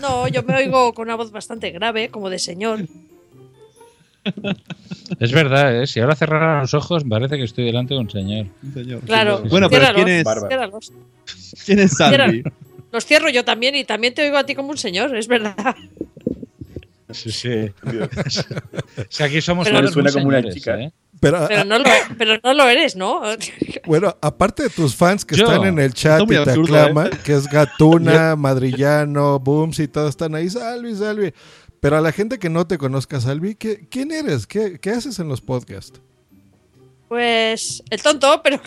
No, 0.00 0.26
yo 0.28 0.42
me 0.42 0.54
oigo 0.56 0.94
con 0.94 1.04
una 1.08 1.16
voz 1.16 1.30
bastante 1.32 1.70
grave, 1.70 2.08
como 2.10 2.30
de 2.30 2.38
señor. 2.38 2.80
Es 5.20 5.32
verdad, 5.32 5.82
¿eh? 5.82 5.86
si 5.86 6.00
ahora 6.00 6.16
cerrara 6.16 6.60
los 6.60 6.74
ojos 6.74 7.04
parece 7.08 7.36
que 7.36 7.44
estoy 7.44 7.64
delante 7.64 7.94
de 7.94 8.00
un 8.00 8.10
señor. 8.10 8.46
señor. 8.74 9.00
Claro, 9.00 9.42
Bueno, 9.48 9.68
pero 9.70 9.86
¿quién 9.94 10.08
es, 10.08 10.24
ciérralos. 10.48 10.92
¿quién 11.64 11.78
es? 11.78 11.96
Ciérralos. 11.96 12.52
Los 12.92 13.04
cierro 13.04 13.28
yo 13.30 13.44
también 13.44 13.74
y 13.74 13.84
también 13.84 14.14
te 14.14 14.22
oigo 14.22 14.36
a 14.36 14.44
ti 14.44 14.54
como 14.54 14.70
un 14.70 14.78
señor, 14.78 15.14
es 15.16 15.28
verdad. 15.28 15.54
Sí, 17.10 17.30
sí. 17.30 17.72
Si 19.08 19.22
aquí 19.22 19.40
somos 19.40 19.68
Pero 19.68 19.88
suena 19.88 20.12
como 20.12 20.28
una 20.28 20.42
chica. 20.42 20.78
¿eh? 20.80 20.92
Pero, 21.20 21.46
Pero 21.48 21.64
no 21.64 21.78
lo, 21.78 21.84
pero 22.18 22.38
no 22.42 22.52
lo 22.54 22.68
eres, 22.68 22.94
¿no? 22.94 23.22
bueno, 23.86 24.16
aparte 24.20 24.64
de 24.64 24.70
tus 24.70 24.94
fans 24.94 25.24
que 25.24 25.36
Yo. 25.36 25.44
están 25.44 25.64
en 25.66 25.78
el 25.78 25.94
chat 25.94 26.20
y 26.22 26.26
te 26.26 26.36
absurdo, 26.36 26.76
aclaman, 26.76 27.06
¿eh? 27.06 27.18
que 27.24 27.34
es 27.34 27.46
Gatuna, 27.46 28.36
Madrillano, 28.36 29.38
Booms 29.38 29.78
y 29.78 29.88
todos 29.88 30.10
están 30.10 30.34
ahí, 30.34 30.50
Salvi, 30.50 30.94
Salvi. 30.94 31.32
Pero 31.80 31.96
a 31.96 32.00
la 32.00 32.12
gente 32.12 32.38
que 32.38 32.48
no 32.48 32.66
te 32.66 32.78
conozca, 32.78 33.20
Salvi, 33.20 33.54
¿qué- 33.54 33.86
¿quién 33.90 34.10
eres? 34.12 34.46
¿Qué, 34.46 34.78
qué 34.80 34.90
haces 34.90 35.18
en 35.18 35.28
los 35.28 35.40
podcasts? 35.40 36.00
Pues 37.08 37.82
el 37.90 38.02
tonto, 38.02 38.40
pero 38.42 38.58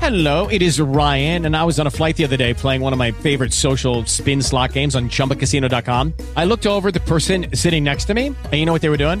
Hello, 0.00 0.48
it 0.50 0.60
is 0.60 0.80
Ryan, 0.80 1.46
and 1.46 1.54
I 1.56 1.62
was 1.64 1.78
on 1.78 1.86
a 1.86 1.90
flight 1.90 2.16
the 2.16 2.24
other 2.24 2.36
day 2.36 2.52
playing 2.52 2.82
one 2.82 2.92
of 2.92 2.98
my 2.98 3.12
favorite 3.22 3.52
social 3.52 4.04
spin 4.06 4.42
slot 4.42 4.72
games 4.72 4.96
on 4.96 5.08
chumbacasino.com. 5.08 6.12
I 6.36 6.44
looked 6.46 6.66
over 6.66 6.88
at 6.88 6.94
the 6.94 7.00
person 7.00 7.46
sitting 7.54 7.84
next 7.84 8.06
to 8.06 8.14
me, 8.14 8.26
and 8.28 8.54
you 8.54 8.64
know 8.66 8.72
what 8.72 8.82
they 8.82 8.88
were 8.88 8.96
doing? 8.98 9.20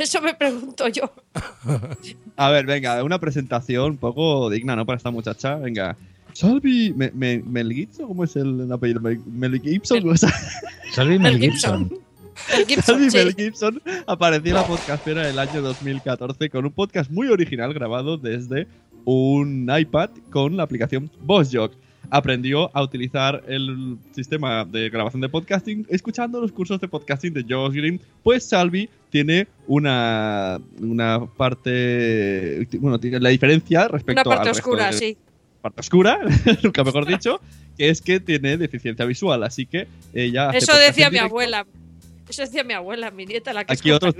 Eso 0.00 0.22
me 0.22 0.32
pregunto 0.34 0.88
yo. 0.88 1.12
A 2.36 2.50
ver, 2.50 2.64
venga, 2.64 3.04
una 3.04 3.18
presentación 3.18 3.92
un 3.92 3.96
poco 3.98 4.48
digna, 4.48 4.74
¿no? 4.74 4.86
Para 4.86 4.96
esta 4.96 5.10
muchacha. 5.10 5.56
Venga. 5.56 5.94
Salvi, 6.32 6.94
me, 6.96 7.10
me, 7.12 7.42
Mel 7.42 7.70
Gibson, 7.70 8.06
¿cómo 8.06 8.24
es 8.24 8.34
el 8.36 8.70
apellido? 8.72 9.00
Mel, 9.00 9.20
Mel 9.26 9.60
Gibson. 9.60 10.00
¿cómo 10.00 10.14
está? 10.14 10.32
Salvi 10.92 11.18
Mel 11.18 11.38
Gibson. 11.38 11.92
El 12.56 12.66
Gibson, 12.66 12.84
Salvi 12.84 13.10
sí. 13.10 13.16
Mel 13.18 13.34
Gibson 13.34 13.82
apareció 14.06 14.50
en 14.50 14.54
la 14.54 14.66
podcastera 14.66 15.22
en 15.24 15.30
el 15.32 15.38
año 15.38 15.60
2014 15.60 16.48
con 16.48 16.64
un 16.64 16.72
podcast 16.72 17.10
muy 17.10 17.28
original 17.28 17.74
grabado 17.74 18.16
desde 18.16 18.68
un 19.04 19.70
iPad 19.70 20.10
con 20.30 20.56
la 20.56 20.62
aplicación 20.62 21.10
VozJock. 21.20 21.74
Aprendió 22.10 22.70
a 22.76 22.82
utilizar 22.82 23.42
el 23.46 23.96
sistema 24.12 24.64
de 24.64 24.90
grabación 24.90 25.20
de 25.20 25.28
podcasting 25.28 25.86
escuchando 25.88 26.40
los 26.40 26.50
cursos 26.52 26.80
de 26.80 26.88
podcasting 26.88 27.32
de 27.32 27.44
Josh 27.48 27.74
Green. 27.74 28.00
Pues 28.22 28.44
Salvi 28.48 28.88
tiene 29.10 29.46
una, 29.66 30.60
una 30.80 31.24
parte. 31.36 32.66
Bueno, 32.78 32.98
tiene 32.98 33.20
la 33.20 33.28
diferencia 33.28 33.86
respecto 33.88 34.22
Una 34.28 34.36
parte 34.36 34.48
al 34.48 34.54
resto 34.54 34.68
oscura, 34.70 34.86
de- 34.90 34.92
sí. 34.92 35.16
parte 35.62 35.80
oscura, 35.80 36.18
nunca 36.64 36.82
mejor 36.84 37.06
dicho, 37.06 37.40
que 37.78 37.88
es 37.90 38.00
que 38.00 38.18
tiene 38.20 38.56
deficiencia 38.56 39.04
visual, 39.04 39.42
así 39.44 39.66
que 39.66 39.86
ella 40.12 40.50
Eso 40.50 40.76
decía 40.76 41.10
mi 41.10 41.18
abuela. 41.18 41.66
Eso 42.28 42.42
decía 42.42 42.64
mi 42.64 42.72
abuela, 42.74 43.10
mi 43.10 43.26
nieta, 43.26 43.52
la 43.52 43.64
que 43.64 43.72
Aquí 43.72 43.90
es 43.90 43.96
otros, 43.96 44.14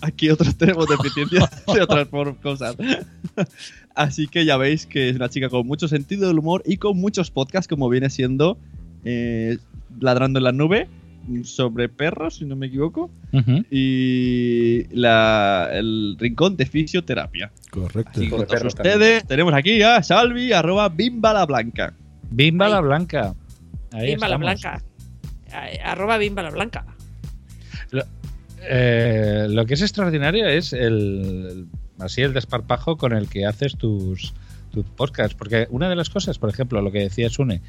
aquí 0.00 0.30
otros 0.30 0.56
tenemos 0.56 0.86
deficiencia 0.88 1.48
de 1.74 1.82
otras 1.82 2.08
cosas. 2.42 2.76
Así 3.98 4.28
que 4.28 4.44
ya 4.44 4.56
veis 4.56 4.86
que 4.86 5.08
es 5.08 5.16
una 5.16 5.28
chica 5.28 5.48
con 5.48 5.66
mucho 5.66 5.88
sentido 5.88 6.28
del 6.28 6.38
humor 6.38 6.62
y 6.64 6.76
con 6.76 6.96
muchos 6.96 7.32
podcasts, 7.32 7.66
como 7.66 7.88
viene 7.88 8.10
siendo 8.10 8.56
eh, 9.04 9.58
Ladrando 9.98 10.38
en 10.38 10.44
la 10.44 10.52
Nube, 10.52 10.88
sobre 11.42 11.88
perros, 11.88 12.36
si 12.36 12.44
no 12.44 12.54
me 12.54 12.68
equivoco, 12.68 13.10
y 13.72 14.84
la, 14.94 15.68
el 15.72 16.16
rincón 16.16 16.56
de 16.56 16.66
fisioterapia. 16.66 17.50
Correcto. 17.70 18.22
Y 18.22 18.28
con 18.28 18.46
todos 18.46 18.62
ustedes 18.66 19.26
tenemos 19.26 19.52
aquí 19.52 19.82
a 19.82 20.00
Salvi, 20.04 20.52
arroba 20.52 20.88
Bimba 20.90 21.32
la 21.34 21.44
Blanca. 21.44 21.92
Bimba 22.30 22.68
la 22.68 22.80
Blanca. 22.80 23.34
Ahí 23.90 24.10
Bimba 24.12 24.28
la 24.28 24.36
estamos. 24.36 24.60
blanca. 24.60 24.82
Eh, 25.72 25.80
Arroba 25.82 26.18
bimba 26.18 26.42
la 26.42 26.50
blanca. 26.50 26.84
Lo, 27.90 28.04
eh, 28.62 29.46
lo 29.48 29.66
que 29.66 29.74
es 29.74 29.82
extraordinario 29.82 30.46
es 30.46 30.72
el, 30.72 31.66
así 31.98 32.22
el 32.22 32.32
desparpajo 32.32 32.96
con 32.96 33.12
el 33.12 33.28
que 33.28 33.46
haces 33.46 33.76
tus, 33.76 34.34
tus 34.70 34.84
podcasts. 34.84 35.34
Porque 35.34 35.66
una 35.70 35.88
de 35.88 35.96
las 35.96 36.10
cosas, 36.10 36.38
por 36.38 36.50
ejemplo, 36.50 36.80
lo 36.82 36.92
que 36.92 37.00
decía 37.00 37.30
Sune, 37.30 37.62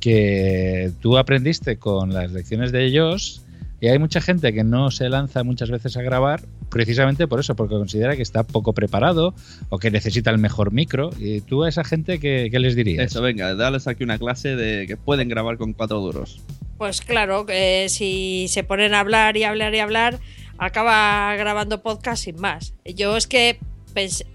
que 0.00 0.92
tú 1.00 1.18
aprendiste 1.18 1.78
con 1.78 2.12
las 2.12 2.32
lecciones 2.32 2.72
de 2.72 2.84
ellos. 2.84 3.42
Y 3.78 3.88
hay 3.88 3.98
mucha 3.98 4.22
gente 4.22 4.54
que 4.54 4.64
no 4.64 4.90
se 4.90 5.10
lanza 5.10 5.44
muchas 5.44 5.70
veces 5.70 5.98
a 5.98 6.02
grabar 6.02 6.40
precisamente 6.70 7.28
por 7.28 7.40
eso, 7.40 7.54
porque 7.54 7.74
considera 7.74 8.16
que 8.16 8.22
está 8.22 8.42
poco 8.42 8.72
preparado 8.72 9.34
o 9.68 9.78
que 9.78 9.90
necesita 9.90 10.30
el 10.30 10.38
mejor 10.38 10.72
micro. 10.72 11.10
¿Y 11.18 11.42
tú 11.42 11.62
a 11.62 11.68
esa 11.68 11.84
gente 11.84 12.18
qué, 12.18 12.48
qué 12.50 12.58
les 12.58 12.74
dirías? 12.74 13.04
Eso, 13.04 13.20
venga, 13.20 13.54
dales 13.54 13.86
aquí 13.86 14.02
una 14.02 14.18
clase 14.18 14.56
de 14.56 14.86
que 14.86 14.96
pueden 14.96 15.28
grabar 15.28 15.58
con 15.58 15.74
cuatro 15.74 16.00
duros. 16.00 16.40
Pues 16.78 17.02
claro, 17.02 17.44
que 17.44 17.86
si 17.90 18.46
se 18.48 18.64
ponen 18.64 18.94
a 18.94 19.00
hablar 19.00 19.36
y 19.36 19.44
hablar 19.44 19.74
y 19.74 19.78
hablar, 19.78 20.20
acaba 20.58 21.34
grabando 21.36 21.82
podcast 21.82 22.24
sin 22.24 22.40
más. 22.40 22.74
Yo 22.84 23.16
es 23.16 23.26
que 23.26 23.58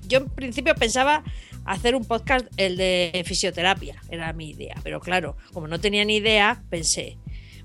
yo 0.08 0.20
en 0.20 0.30
principio 0.30 0.76
pensaba 0.76 1.24
hacer 1.66 1.96
un 1.96 2.06
podcast 2.06 2.46
el 2.58 2.78
de 2.78 3.24
fisioterapia, 3.26 4.02
era 4.10 4.34
mi 4.34 4.50
idea, 4.50 4.76
pero 4.84 5.00
claro, 5.00 5.38
como 5.54 5.68
no 5.68 5.80
tenía 5.80 6.04
ni 6.06 6.18
idea, 6.18 6.64
pensé, 6.70 7.18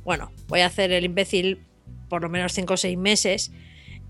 bueno, 0.04 0.30
voy 0.48 0.60
a 0.60 0.66
hacer 0.66 0.92
el 0.92 1.04
imbécil 1.04 1.60
por 2.08 2.22
lo 2.22 2.28
menos 2.28 2.52
5 2.52 2.74
o 2.74 2.76
6 2.76 2.98
meses 2.98 3.50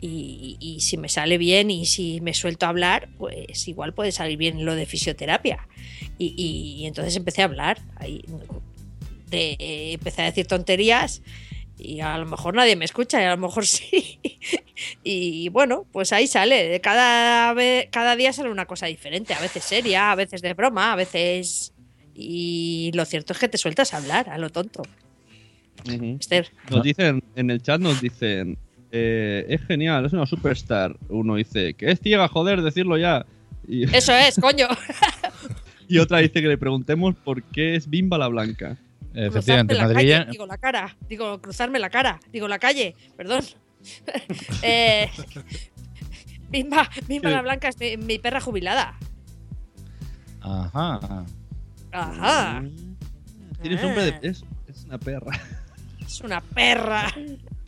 y, 0.00 0.78
si 0.80 0.96
me 0.98 1.08
sale 1.08 1.38
bien 1.38 1.70
y 1.70 1.86
si 1.86 2.20
me 2.20 2.34
suelto 2.34 2.66
a 2.66 2.68
hablar, 2.68 3.08
pues 3.16 3.66
igual 3.66 3.94
puede 3.94 4.12
salir 4.12 4.36
bien 4.36 4.64
lo 4.64 4.74
de 4.74 4.84
fisioterapia. 4.84 5.66
Y, 6.18 6.82
entonces 6.84 7.16
empecé 7.16 7.42
a 7.42 7.46
hablar. 7.46 7.80
De, 9.30 9.92
empecé 9.92 10.22
a 10.22 10.26
decir 10.26 10.46
tonterías 10.46 11.22
y 11.78 12.00
a 12.00 12.16
lo 12.18 12.26
mejor 12.26 12.54
nadie 12.54 12.76
me 12.76 12.84
escucha 12.84 13.20
y 13.20 13.24
a 13.24 13.30
lo 13.30 13.36
mejor 13.36 13.66
sí. 13.66 14.18
y 15.04 15.48
bueno, 15.50 15.86
pues 15.92 16.12
ahí 16.12 16.26
sale. 16.26 16.80
Cada, 16.80 17.52
vez, 17.54 17.88
cada 17.90 18.16
día 18.16 18.32
sale 18.32 18.50
una 18.50 18.66
cosa 18.66 18.86
diferente. 18.86 19.34
A 19.34 19.40
veces 19.40 19.64
seria, 19.64 20.12
a 20.12 20.14
veces 20.14 20.42
de 20.42 20.54
broma, 20.54 20.92
a 20.92 20.96
veces... 20.96 21.72
Y 22.18 22.92
lo 22.94 23.04
cierto 23.04 23.34
es 23.34 23.38
que 23.38 23.48
te 23.48 23.58
sueltas 23.58 23.92
a 23.92 23.98
hablar, 23.98 24.30
a 24.30 24.38
lo 24.38 24.48
tonto. 24.48 24.82
Esther. 26.18 26.48
Nos 26.70 26.82
dicen, 26.82 27.22
en 27.34 27.50
el 27.50 27.60
chat 27.62 27.78
nos 27.78 28.00
dicen, 28.00 28.56
eh, 28.90 29.44
es 29.48 29.60
genial, 29.66 30.06
es 30.06 30.14
una 30.14 30.24
superstar. 30.24 30.96
Uno 31.10 31.36
dice, 31.36 31.74
que 31.74 31.90
es 31.90 32.00
ciega, 32.00 32.26
joder, 32.28 32.62
decirlo 32.62 32.96
ya. 32.96 33.26
Y, 33.68 33.84
Eso 33.94 34.14
es, 34.14 34.38
coño. 34.40 34.66
y 35.88 35.98
otra 35.98 36.18
dice 36.18 36.40
que 36.40 36.48
le 36.48 36.56
preguntemos 36.56 37.14
por 37.16 37.42
qué 37.42 37.74
es 37.74 37.90
Bimba 37.90 38.16
la 38.16 38.28
Blanca. 38.28 38.78
Cruzarme 39.30 39.74
la 39.74 39.92
calle, 39.92 40.26
digo 40.30 40.46
la 40.46 40.58
cara, 40.58 40.96
digo 41.08 41.40
cruzarme 41.40 41.78
la 41.78 41.88
cara, 41.88 42.20
digo 42.32 42.48
la 42.48 42.58
calle, 42.58 42.94
perdón. 43.16 43.44
eh, 44.62 45.08
Bimba 46.50 46.88
Sí. 47.06 47.20
la 47.22 47.42
Blanca 47.42 47.68
es 47.68 47.78
mi, 47.78 47.96
mi 47.96 48.18
perra 48.18 48.40
jubilada. 48.40 48.98
Ajá. 50.40 51.24
Ajá. 51.92 52.62
Tienes 53.62 53.82
nombre 53.82 54.12
de... 54.12 54.28
Es, 54.28 54.44
es 54.68 54.84
una 54.84 54.98
perra. 54.98 55.40
Es 56.04 56.20
una 56.20 56.40
perra. 56.40 57.12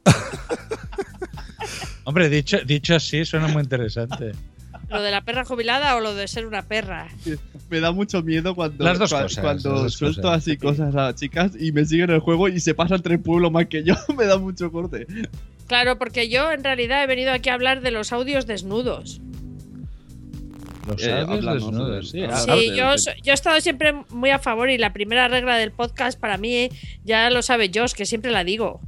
Hombre, 2.05 2.29
dicho, 2.29 2.59
dicho 2.65 2.95
así, 2.95 3.25
suena 3.25 3.49
muy 3.49 3.63
interesante. 3.63 4.33
¿Lo 4.91 5.03
de 5.03 5.11
la 5.11 5.21
perra 5.23 5.45
jubilada 5.45 5.95
o 5.97 6.01
lo 6.01 6.15
de 6.15 6.27
ser 6.29 6.47
una 6.47 6.63
perra? 6.63 7.09
Me 7.69 7.81
da 7.81 7.93
mucho 7.93 8.23
miedo 8.23 8.55
cuando, 8.55 8.83
Las 8.83 8.99
dos 8.99 9.13
cua- 9.13 9.23
cosas, 9.23 9.43
cuando 9.45 9.73
las 9.75 9.83
dos 9.83 9.95
suelto 9.95 10.23
cosas. 10.23 10.39
así 10.39 10.57
cosas 10.57 10.95
a 10.97 11.15
chicas 11.15 11.53
y 11.61 11.73
me 11.73 11.85
siguen 11.85 12.09
el 12.11 12.21
juego 12.21 12.49
y 12.49 12.59
se 12.61 12.75
pasan 12.75 13.03
tres 13.03 13.19
pueblos 13.21 13.53
más 13.53 13.67
que 13.67 13.85
yo. 13.85 13.95
me 14.17 14.25
da 14.25 14.39
mucho 14.39 14.73
corte. 14.73 15.07
Claro, 15.67 15.99
porque 15.99 16.31
yo 16.31 16.51
en 16.51 16.65
realidad 16.65 17.05
he 17.05 17.07
venido 17.07 17.33
aquí 17.33 17.51
a 17.51 17.55
hablar 17.55 17.83
de 17.83 17.91
los 17.91 18.13
audios 18.13 18.47
desnudos. 18.47 19.21
Los 20.87 21.03
Eh, 21.03 21.13
audios 21.13 21.29
háblanos 21.29 21.55
desnudos, 21.55 22.11
sí. 22.11 22.21
Sí, 22.47 22.71
yo, 22.75 22.95
yo 23.23 23.33
he 23.33 23.35
estado 23.35 23.61
siempre 23.61 23.93
muy 24.09 24.31
a 24.31 24.39
favor 24.39 24.71
y 24.71 24.79
la 24.79 24.95
primera 24.95 25.29
regla 25.29 25.59
del 25.59 25.71
podcast 25.71 26.19
para 26.19 26.39
mí, 26.39 26.71
ya 27.05 27.29
lo 27.29 27.43
sabe 27.43 27.71
Josh, 27.75 27.93
que 27.93 28.07
siempre 28.07 28.31
la 28.31 28.43
digo, 28.43 28.81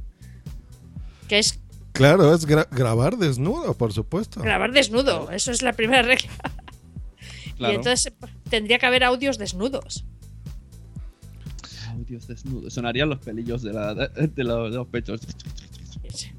que 1.27 1.37
es 1.37 1.59
Claro, 1.93 2.33
es 2.33 2.47
gra- 2.47 2.67
grabar 2.71 3.17
desnudo, 3.17 3.73
por 3.77 3.91
supuesto. 3.93 4.41
grabar 4.41 4.71
desnudo. 4.71 5.29
Eso 5.31 5.51
es 5.51 5.61
la 5.61 5.73
primera 5.73 6.01
regla. 6.01 6.29
Claro. 7.57 7.73
Y 7.73 7.75
entonces 7.75 8.11
tendría 8.49 8.79
que 8.79 8.87
haber 8.87 9.03
audios 9.03 9.37
desnudos. 9.37 10.03
Audios 11.91 12.25
desnudos. 12.27 12.73
Sonarían 12.73 13.07
los 13.09 13.19
pelillos 13.19 13.61
de, 13.61 13.71
la, 13.73 13.93
de, 13.93 14.43
los, 14.43 14.71
de 14.71 14.77
los 14.77 14.87
pechos. 14.87 15.21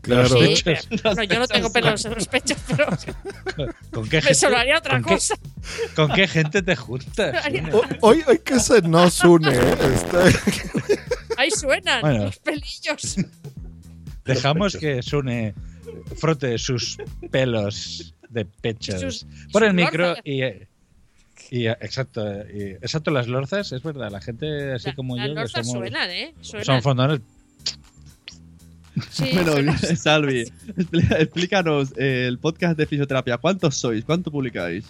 Claro. 0.00 0.28
Sí, 0.28 0.62
pero- 0.64 0.80
bueno, 1.04 1.22
yo 1.22 1.38
no 1.38 1.46
tengo 1.46 1.70
pelos 1.72 2.04
en 2.06 2.14
los 2.14 2.26
pechos, 2.26 2.58
pero 2.66 2.86
¿Con 3.92 4.08
qué 4.08 4.16
me 4.16 4.22
gente, 4.22 4.34
sonaría 4.34 4.78
otra 4.78 4.94
con 4.94 5.04
qué- 5.04 5.14
cosa. 5.14 5.34
¿Con 5.94 6.10
qué 6.12 6.26
gente 6.26 6.60
te 6.62 6.74
juntas? 6.74 7.44
Hoy, 8.00 8.24
hoy 8.26 8.38
que 8.40 8.58
se 8.58 8.82
nos 8.82 9.22
une, 9.22 9.54
¿eh? 9.54 9.76
Está- 9.94 10.24
Ahí 11.38 11.50
suenan 11.52 12.00
Bueno. 12.00 12.24
los 12.24 12.38
pelillos. 12.40 13.16
Dejamos 14.24 14.76
que 14.76 15.02
Sune 15.02 15.54
frote 16.16 16.58
sus 16.58 16.96
pelos 17.30 18.14
de 18.30 18.44
pechos 18.44 19.00
Sus- 19.00 19.26
por 19.52 19.64
el 19.64 19.74
micro 19.74 20.08
lorzas. 20.08 20.22
y, 20.24 20.42
y 21.50 21.66
exacto, 21.66 22.22
y- 22.48 22.72
exacto 22.80 23.10
las 23.10 23.26
lorzas, 23.28 23.72
es 23.72 23.82
verdad, 23.82 24.10
la 24.10 24.20
gente 24.20 24.72
así 24.72 24.92
como 24.94 25.16
Las 25.16 25.26
yo 25.28 25.34
que 25.34 25.40
lorzas 25.40 25.66
somos, 25.66 25.78
suenan, 25.80 26.10
¿eh? 26.10 26.34
Suenan. 26.40 26.64
son 26.64 26.82
fondones. 26.82 27.20
Sí, 29.10 29.30
bueno, 29.32 29.52
suenan. 29.52 29.78
Salvi, 29.96 30.44
explícanos 31.18 31.92
eh, 31.96 32.26
el 32.28 32.38
podcast 32.38 32.76
de 32.78 32.86
fisioterapia. 32.86 33.38
¿Cuántos 33.38 33.76
sois? 33.76 34.04
¿Cuánto 34.04 34.30
publicáis? 34.30 34.84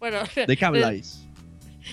Bueno, 0.00 0.18
¿De 0.46 0.56
qué 0.56 0.64
habláis? 0.64 1.23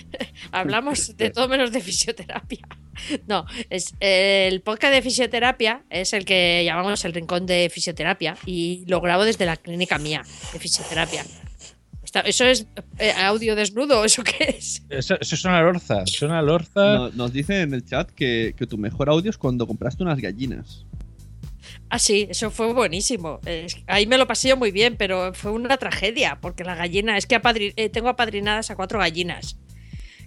Hablamos 0.52 1.16
de 1.16 1.30
todo 1.30 1.48
menos 1.48 1.72
de 1.72 1.80
fisioterapia. 1.80 2.66
No, 3.26 3.46
es 3.70 3.94
eh, 4.00 4.48
el 4.52 4.60
podcast 4.60 4.92
de 4.92 5.00
fisioterapia 5.00 5.82
es 5.88 6.12
el 6.12 6.26
que 6.26 6.62
llamamos 6.64 7.02
el 7.06 7.14
rincón 7.14 7.46
de 7.46 7.70
fisioterapia 7.72 8.36
y 8.44 8.84
lo 8.86 9.00
grabo 9.00 9.24
desde 9.24 9.46
la 9.46 9.56
clínica 9.56 9.96
mía 9.98 10.22
de 10.52 10.58
fisioterapia. 10.58 11.24
Está- 12.04 12.20
¿Eso 12.20 12.44
es 12.44 12.66
eh, 12.98 13.12
audio 13.16 13.56
desnudo 13.56 14.00
o 14.00 14.04
eso 14.04 14.22
qué 14.22 14.56
es? 14.58 14.82
Eso, 14.90 15.16
eso 15.18 15.34
es 15.34 15.44
una 15.46 15.62
lorza, 15.62 16.02
es 16.02 16.20
una 16.20 16.42
lorza. 16.42 16.94
No- 16.94 17.10
nos 17.12 17.32
dicen 17.32 17.56
en 17.56 17.74
el 17.74 17.84
chat 17.84 18.10
que, 18.10 18.54
que 18.58 18.66
tu 18.66 18.76
mejor 18.76 19.08
audio 19.08 19.30
es 19.30 19.38
cuando 19.38 19.66
compraste 19.66 20.02
unas 20.02 20.20
gallinas. 20.20 20.84
Ah, 21.88 21.98
sí, 21.98 22.26
eso 22.30 22.50
fue 22.50 22.72
buenísimo. 22.74 23.40
Ahí 23.86 24.06
me 24.06 24.18
lo 24.18 24.26
pasé 24.26 24.48
yo 24.48 24.56
muy 24.58 24.70
bien, 24.70 24.96
pero 24.96 25.32
fue 25.32 25.50
una 25.52 25.76
tragedia 25.78 26.38
porque 26.40 26.64
la 26.64 26.74
gallina, 26.74 27.16
es 27.16 27.26
que 27.26 27.40
apadri- 27.40 27.72
eh, 27.76 27.88
tengo 27.88 28.08
apadrinadas 28.10 28.70
a 28.70 28.76
cuatro 28.76 28.98
gallinas 28.98 29.56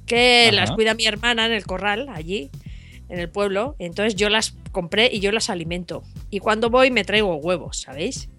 que 0.05 0.47
Ajá. 0.47 0.55
las 0.55 0.71
cuida 0.71 0.93
mi 0.93 1.05
hermana 1.05 1.45
en 1.45 1.51
el 1.51 1.65
corral 1.65 2.07
allí 2.09 2.49
en 3.09 3.19
el 3.19 3.29
pueblo. 3.29 3.75
Entonces 3.79 4.15
yo 4.15 4.29
las 4.29 4.55
compré 4.71 5.09
y 5.11 5.19
yo 5.19 5.31
las 5.31 5.49
alimento. 5.49 6.03
Y 6.29 6.39
cuando 6.39 6.69
voy 6.69 6.91
me 6.91 7.03
traigo 7.03 7.35
huevos, 7.37 7.81
¿sabéis? 7.81 8.29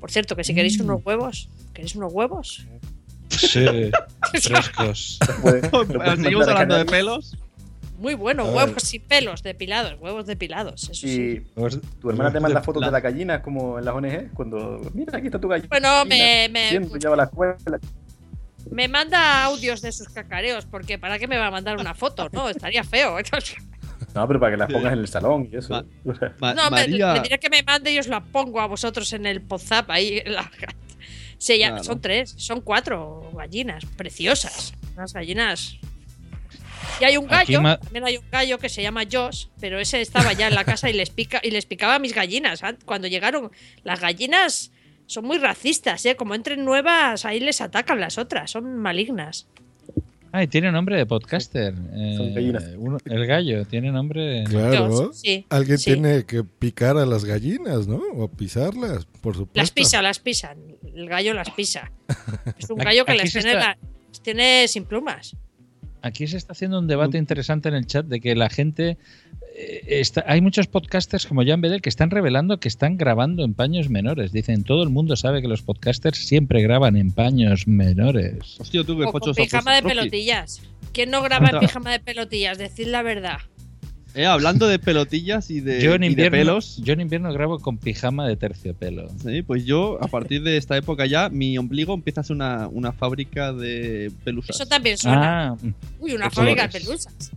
Por 0.00 0.10
cierto, 0.10 0.34
que 0.36 0.44
si 0.44 0.54
queréis 0.54 0.78
Mm. 0.78 0.84
unos 0.84 1.00
huevos, 1.06 1.48
¿queréis 1.72 1.94
unos 1.96 2.12
huevos? 2.12 2.66
Sí, 3.28 3.64
frescos. 4.42 5.18
Seguimos 6.22 6.48
hablando 6.48 6.76
de 6.76 6.84
pelos. 6.84 7.36
Muy 7.98 8.14
buenos, 8.14 8.48
Ay. 8.48 8.54
huevos 8.56 8.82
sin 8.82 9.00
pelos, 9.02 9.44
depilados, 9.44 9.94
huevos 10.00 10.26
depilados, 10.26 10.82
eso 10.90 10.94
sí. 10.94 11.40
Y 11.46 11.60
tu 12.00 12.10
hermana 12.10 12.32
te 12.32 12.40
manda 12.40 12.60
fotos 12.60 12.84
de 12.84 12.90
la 12.90 12.98
gallina 13.00 13.40
como 13.42 13.78
en 13.78 13.84
las 13.84 13.94
ONG 13.94 14.32
cuando 14.34 14.80
mira 14.92 15.16
aquí 15.16 15.26
está 15.28 15.40
tu 15.40 15.46
gallina. 15.46 15.68
Bueno, 15.70 16.04
me- 16.06 16.48
me- 16.50 16.68
Siempre 16.70 16.98
lleva 16.98 17.14
a 17.14 17.18
la 17.18 17.24
escuela. 17.24 17.56
Me 18.72 18.88
manda 18.88 19.44
audios 19.44 19.82
de 19.82 19.92
sus 19.92 20.08
cacareos, 20.08 20.66
porque 20.66 20.98
¿para 20.98 21.18
qué 21.18 21.28
me 21.28 21.36
va 21.38 21.46
a 21.46 21.50
mandar 21.50 21.76
una 21.78 21.94
foto? 21.94 22.28
No, 22.32 22.48
estaría 22.48 22.84
feo. 22.84 23.16
No, 24.14 24.26
pero 24.28 24.38
para 24.40 24.52
que 24.52 24.56
las 24.58 24.70
pongas 24.70 24.92
en 24.92 24.98
el 24.98 25.08
salón 25.08 25.48
y 25.50 25.56
eso. 25.56 25.86
no, 26.04 26.70
me, 26.70 26.86
me 26.88 27.20
diré 27.22 27.38
que 27.40 27.48
me 27.48 27.62
mande 27.62 27.92
y 27.92 27.98
os 27.98 28.08
la 28.08 28.20
pongo 28.22 28.60
a 28.60 28.66
vosotros 28.66 29.10
en 29.14 29.24
el 29.24 29.42
WhatsApp 29.48 29.88
ahí. 29.90 30.20
en 30.22 30.34
la- 30.34 30.50
Se 31.38 31.56
llama- 31.58 31.76
Claro. 31.76 31.84
Son 31.84 32.00
tres, 32.00 32.34
son 32.36 32.60
cuatro 32.60 33.30
gallinas 33.34 33.86
preciosas. 33.96 34.74
Unas 34.96 35.14
gallinas. 35.14 35.76
Y 37.00 37.04
hay 37.04 37.16
un 37.16 37.26
gallo, 37.26 37.62
ma- 37.62 37.78
también 37.78 38.04
hay 38.04 38.16
un 38.18 38.24
gallo 38.30 38.58
que 38.58 38.68
se 38.68 38.82
llama 38.82 39.02
Josh, 39.10 39.46
pero 39.60 39.78
ese 39.78 40.00
estaba 40.02 40.32
ya 40.34 40.48
en 40.48 40.54
la 40.56 40.64
casa 40.64 40.90
y 40.90 40.92
les 40.92 41.08
pica 41.08 41.40
y 41.42 41.50
les 41.50 41.64
picaba 41.64 41.94
a 41.94 41.98
mis 41.98 42.12
gallinas. 42.14 42.62
An- 42.64 42.78
Cuando 42.84 43.06
llegaron, 43.08 43.50
las 43.82 44.00
gallinas 44.00 44.71
son 45.12 45.24
muy 45.24 45.38
racistas, 45.38 46.04
¿eh? 46.06 46.16
Como 46.16 46.34
entren 46.34 46.64
nuevas, 46.64 47.24
ahí 47.24 47.40
les 47.40 47.60
atacan 47.60 48.00
las 48.00 48.18
otras, 48.18 48.50
son 48.50 48.76
malignas. 48.78 49.46
Ay, 50.34 50.46
tiene 50.46 50.72
nombre 50.72 50.96
de 50.96 51.04
podcaster. 51.04 51.74
eh, 51.92 52.14
Son 52.16 52.34
gallinas. 52.34 52.64
uno- 52.78 52.96
el 53.04 53.26
gallo 53.26 53.66
tiene 53.66 53.92
nombre. 53.92 54.44
Claro. 54.48 55.12
Sí, 55.12 55.44
Alguien 55.50 55.76
sí. 55.76 55.92
tiene 55.92 56.24
que 56.24 56.42
picar 56.42 56.96
a 56.96 57.04
las 57.04 57.26
gallinas, 57.26 57.86
¿no? 57.86 58.00
O 58.16 58.28
pisarlas, 58.28 59.04
por 59.20 59.34
supuesto. 59.34 59.60
Las 59.60 59.70
pisa, 59.70 60.00
las 60.00 60.18
pisan. 60.20 60.56
El 60.94 61.06
gallo 61.08 61.34
las 61.34 61.50
pisa. 61.50 61.92
Es 62.58 62.70
un 62.70 62.78
gallo 62.78 63.04
que 63.04 63.26
se 63.28 63.40
tiene, 63.40 63.52
está- 63.58 63.60
la- 63.72 63.78
les 64.08 64.20
tiene 64.22 64.68
sin 64.68 64.84
plumas. 64.86 65.36
Aquí 66.00 66.26
se 66.26 66.36
está 66.38 66.52
haciendo 66.52 66.78
un 66.78 66.86
debate 66.88 67.18
interesante 67.18 67.68
en 67.68 67.74
el 67.74 67.86
chat 67.86 68.06
de 68.06 68.20
que 68.20 68.34
la 68.34 68.48
gente. 68.48 68.96
Eh, 69.54 69.82
está, 70.00 70.24
hay 70.26 70.40
muchos 70.40 70.66
podcasters 70.66 71.26
como 71.26 71.44
Jan 71.44 71.60
Bedel 71.60 71.82
que 71.82 71.88
están 71.88 72.10
revelando 72.10 72.58
que 72.58 72.68
están 72.68 72.96
grabando 72.96 73.44
en 73.44 73.54
paños 73.54 73.90
menores. 73.90 74.32
Dicen, 74.32 74.64
todo 74.64 74.82
el 74.82 74.88
mundo 74.88 75.16
sabe 75.16 75.42
que 75.42 75.48
los 75.48 75.62
podcasters 75.62 76.18
siempre 76.26 76.62
graban 76.62 76.96
en 76.96 77.10
paños 77.10 77.66
menores. 77.66 78.56
Hostia, 78.58 78.84
tú 78.84 78.98
que 78.98 79.04
O 79.04 79.12
con 79.12 79.34
pijama 79.34 79.74
de 79.74 79.82
pelotillas. 79.82 80.62
¿Quién 80.92 81.10
no 81.10 81.22
graba 81.22 81.50
en 81.50 81.60
pijama 81.60 81.90
de 81.92 82.00
pelotillas? 82.00 82.58
Decid 82.58 82.86
la 82.86 83.02
verdad. 83.02 83.38
Eh, 84.14 84.26
hablando 84.26 84.68
de 84.68 84.78
pelotillas 84.78 85.50
y 85.50 85.60
de, 85.60 85.80
yo, 85.80 85.94
en 85.94 86.02
y 86.02 86.06
de 86.08 86.12
invierno, 86.12 86.36
pelos. 86.36 86.76
yo 86.84 86.92
en 86.92 87.00
invierno 87.00 87.32
grabo 87.32 87.58
con 87.60 87.78
pijama 87.78 88.28
de 88.28 88.36
terciopelo. 88.36 89.08
Sí, 89.22 89.40
pues 89.42 89.64
yo, 89.64 89.98
a 90.02 90.08
partir 90.08 90.42
de 90.42 90.58
esta 90.58 90.76
época 90.76 91.06
ya, 91.06 91.30
mi 91.30 91.56
ombligo 91.56 91.94
empieza 91.94 92.20
a 92.20 92.24
ser 92.24 92.36
una, 92.36 92.68
una 92.68 92.92
fábrica 92.92 93.54
de 93.54 94.12
pelusas. 94.22 94.56
Eso 94.56 94.66
también 94.66 94.98
suena. 94.98 95.48
Ah, 95.48 95.56
Uy, 95.98 96.12
una 96.12 96.30
fábrica 96.30 96.68
de 96.68 96.78
pelusas. 96.78 97.14
Sí, 97.18 97.30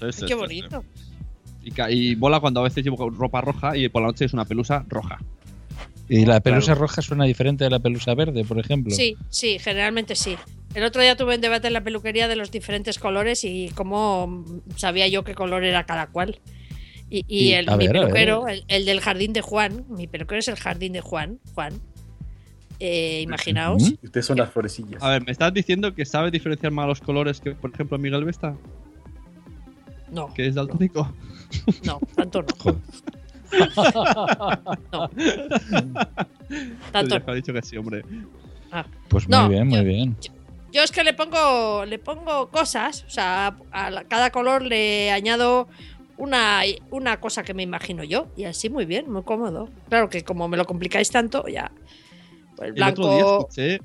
Ay, 0.00 0.12
sí, 0.12 0.20
qué 0.22 0.28
sí, 0.28 0.34
bonito. 0.34 0.84
sí. 0.94 1.09
Y, 1.62 1.72
y 2.12 2.16
mola 2.16 2.40
cuando 2.40 2.60
a 2.60 2.64
veces 2.64 2.82
llevo 2.84 3.10
ropa 3.10 3.40
roja 3.40 3.76
y 3.76 3.88
por 3.88 4.02
la 4.02 4.08
noche 4.08 4.24
es 4.24 4.32
una 4.32 4.44
pelusa 4.44 4.84
roja. 4.88 5.18
y 6.08 6.24
la 6.24 6.40
pelusa 6.40 6.74
roja 6.74 7.02
suena 7.02 7.24
diferente 7.24 7.64
de 7.64 7.70
la 7.70 7.78
pelusa 7.78 8.14
verde, 8.14 8.44
por 8.44 8.58
ejemplo. 8.58 8.94
Sí, 8.94 9.16
sí, 9.28 9.58
generalmente 9.58 10.14
sí. 10.16 10.36
El 10.74 10.84
otro 10.84 11.02
día 11.02 11.16
tuve 11.16 11.34
un 11.34 11.40
debate 11.40 11.66
en 11.66 11.72
la 11.72 11.82
peluquería 11.82 12.28
de 12.28 12.36
los 12.36 12.50
diferentes 12.50 12.98
colores 12.98 13.44
y 13.44 13.70
cómo 13.74 14.44
sabía 14.76 15.08
yo 15.08 15.24
qué 15.24 15.34
color 15.34 15.64
era 15.64 15.84
cada 15.84 16.06
cual. 16.08 16.38
Y, 17.10 17.24
y 17.26 17.48
Y, 17.48 17.52
el, 17.54 17.66
mi 17.76 17.88
ver, 17.88 17.92
peluquero, 17.92 18.46
el, 18.48 18.64
el 18.68 18.84
del 18.84 19.00
jardín 19.00 19.32
de 19.32 19.40
Juan, 19.40 19.84
mi 19.88 20.06
peluquero 20.06 20.38
es 20.38 20.46
el 20.48 20.54
jardín 20.56 20.92
de 20.92 21.00
Juan, 21.00 21.40
Juan. 21.54 21.72
Eh, 22.78 23.20
imaginaos. 23.22 23.92
Ustedes 24.02 24.24
son 24.26 24.38
las 24.38 24.50
florecillas. 24.50 25.02
A 25.02 25.10
ver, 25.10 25.24
¿me 25.26 25.32
estás 25.32 25.52
diciendo 25.52 25.92
que 25.94 26.06
sabes 26.06 26.32
diferenciar 26.32 26.72
más 26.72 26.86
los 26.86 27.00
colores 27.00 27.40
que, 27.40 27.50
por 27.52 27.72
ejemplo, 27.74 27.98
Miguel 27.98 28.24
Vesta? 28.24 28.56
No, 30.10 30.32
¿Que 30.34 30.46
es 30.46 30.54
daltónico? 30.54 31.02
no, 31.04 31.29
tanto 32.16 32.42
no. 32.42 32.80
no. 34.92 35.10
Tanto 36.92 37.14
haber 37.16 37.34
dicho 37.36 37.52
que 37.52 37.62
sí, 37.62 37.76
hombre. 37.76 38.02
Ah. 38.72 38.86
Pues 39.08 39.28
muy 39.28 39.36
No, 39.36 39.48
bien, 39.48 39.66
muy 39.68 39.84
bien. 39.84 40.16
Yo 40.72 40.82
es 40.82 40.92
que 40.92 41.02
le 41.02 41.14
pongo, 41.14 41.84
le 41.84 41.98
pongo 41.98 42.48
cosas, 42.50 43.04
o 43.06 43.10
sea, 43.10 43.56
a 43.72 43.90
la- 43.90 44.04
cada 44.04 44.30
color 44.30 44.62
le 44.62 45.10
añado 45.10 45.66
una, 46.16 46.60
una 46.90 47.18
cosa 47.18 47.42
que 47.42 47.54
me 47.54 47.64
imagino 47.64 48.04
yo, 48.04 48.28
y 48.36 48.44
así 48.44 48.70
muy 48.70 48.84
bien, 48.86 49.10
muy 49.10 49.22
cómodo. 49.24 49.68
Claro 49.88 50.08
que 50.08 50.22
como 50.22 50.46
me 50.46 50.56
lo 50.56 50.64
complicáis 50.66 51.10
tanto, 51.10 51.44
ya. 51.48 51.72
Pues 52.56 52.70
el 52.70 52.76
El 52.76 52.82
otro 52.84 53.04
día 53.10 53.24
blanco. 53.24 53.38
escuché 53.50 53.80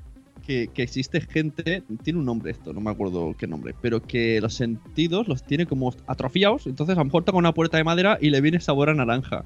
que, 0.46 0.68
que 0.68 0.82
existe 0.82 1.20
gente, 1.20 1.82
tiene 2.04 2.18
un 2.20 2.24
nombre 2.24 2.52
esto, 2.52 2.72
no 2.72 2.80
me 2.80 2.90
acuerdo 2.90 3.34
qué 3.38 3.46
nombre, 3.46 3.74
pero 3.82 4.00
que 4.00 4.40
los 4.40 4.54
sentidos 4.54 5.26
los 5.28 5.42
tiene 5.42 5.66
como 5.66 5.92
atrofiados, 6.06 6.66
entonces 6.66 6.94
a 6.96 7.00
lo 7.00 7.04
mejor 7.06 7.24
toca 7.24 7.36
una 7.38 7.52
puerta 7.52 7.76
de 7.78 7.84
madera 7.84 8.18
y 8.20 8.30
le 8.30 8.40
viene 8.40 8.60
sabor 8.60 8.88
a 8.90 8.94
naranja. 8.94 9.44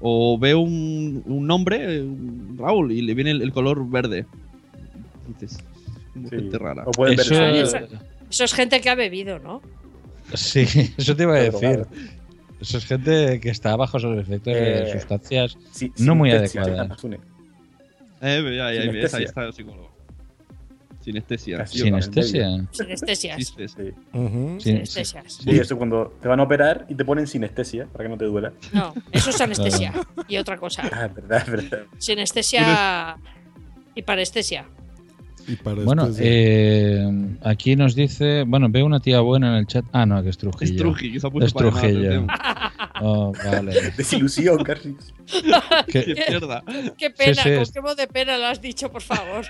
O 0.00 0.38
ve 0.38 0.54
un, 0.54 1.22
un 1.24 1.46
nombre, 1.46 2.02
un 2.02 2.56
Raúl, 2.58 2.92
y 2.92 3.00
le 3.02 3.14
viene 3.14 3.30
el, 3.30 3.42
el 3.42 3.52
color 3.52 3.88
verde. 3.88 4.26
Dices, 5.28 5.58
como 6.12 6.28
Sí. 6.28 6.36
gente 6.36 6.58
rara. 6.58 6.84
O 6.86 6.90
pueden 6.90 7.16
ver 7.16 7.24
Eso- 7.26 7.34
Eso, 7.44 7.78
eso 8.30 8.44
es 8.44 8.52
gente 8.54 8.80
que 8.80 8.90
ha 8.90 8.94
bebido, 8.94 9.38
¿no? 9.38 9.62
Sí, 10.34 10.60
eso 10.98 11.16
te 11.16 11.22
iba 11.22 11.34
a 11.36 11.40
decir. 11.40 11.58
claro. 11.60 11.86
Eso 12.60 12.78
es 12.78 12.86
gente 12.86 13.40
que 13.40 13.48
está 13.50 13.76
bajo 13.76 13.98
los 13.98 14.18
efectos 14.18 14.54
de 14.54 14.92
sustancias 14.92 15.56
Sí, 15.72 15.92
no 15.98 16.14
muy 16.14 16.30
adecuadas. 16.30 17.04
Eh, 17.04 17.20
ahí, 18.20 18.58
ahí, 18.78 18.88
ahí 18.88 19.24
está 19.24 19.44
el 19.44 19.52
psicólogo. 19.52 19.93
Sinestesia. 21.04 21.58
Casi. 21.58 21.78
Sinestesia. 21.80 22.66
Sinestesias. 22.70 23.36
Sí. 23.46 23.54
Sí, 23.56 23.94
Sinestesias. 24.58 25.32
Sí, 25.34 25.50
eso 25.50 25.76
cuando 25.76 26.16
te 26.22 26.28
van 26.28 26.40
a 26.40 26.44
operar 26.44 26.86
y 26.88 26.94
te 26.94 27.04
ponen 27.04 27.26
sinestesia 27.26 27.86
para 27.86 28.04
que 28.04 28.08
no 28.08 28.16
te 28.16 28.24
duela. 28.24 28.54
No, 28.72 28.94
eso 29.12 29.28
es 29.28 29.40
anestesia. 29.40 29.92
Y 30.28 30.38
otra 30.38 30.56
cosa. 30.56 30.88
Ah, 30.90 31.06
es 31.06 31.14
verdad, 31.14 31.42
es 31.42 31.50
verdad. 31.50 31.82
Sinestesia 31.98 33.18
y 33.94 34.02
parestesia. 34.02 34.66
Y 35.46 35.56
para 35.56 35.82
Bueno, 35.82 36.08
eh, 36.18 37.06
aquí 37.42 37.76
nos 37.76 37.94
dice, 37.94 38.44
bueno, 38.46 38.68
veo 38.70 38.86
una 38.86 39.00
tía 39.00 39.20
buena 39.20 39.48
en 39.50 39.54
el 39.56 39.66
chat. 39.66 39.84
Ah, 39.92 40.06
no, 40.06 40.22
que 40.22 40.30
es 40.30 40.38
Trujillo. 40.38 40.72
Es 40.72 40.76
Trujillo, 40.76 41.12
que 41.14 41.20
se 41.20 41.26
ha 41.26 41.30
puesto 41.30 41.46
Es 41.46 41.54
Trujillo. 41.54 42.26
Oh, 43.00 43.32
vale. 43.44 43.90
Desilusión, 43.96 44.56
casi. 44.64 44.94
Que- 45.88 46.04
Qué 46.04 46.14
mierda. 46.28 46.62
Qué 46.96 47.10
pena, 47.10 47.34
sí, 47.42 47.50
con 47.50 47.52
es- 47.62 47.72
qué 47.72 47.80
voz 47.80 47.96
de 47.96 48.06
pena 48.06 48.38
lo 48.38 48.46
has 48.46 48.60
dicho, 48.62 48.88
por 48.90 49.02
favor. 49.02 49.44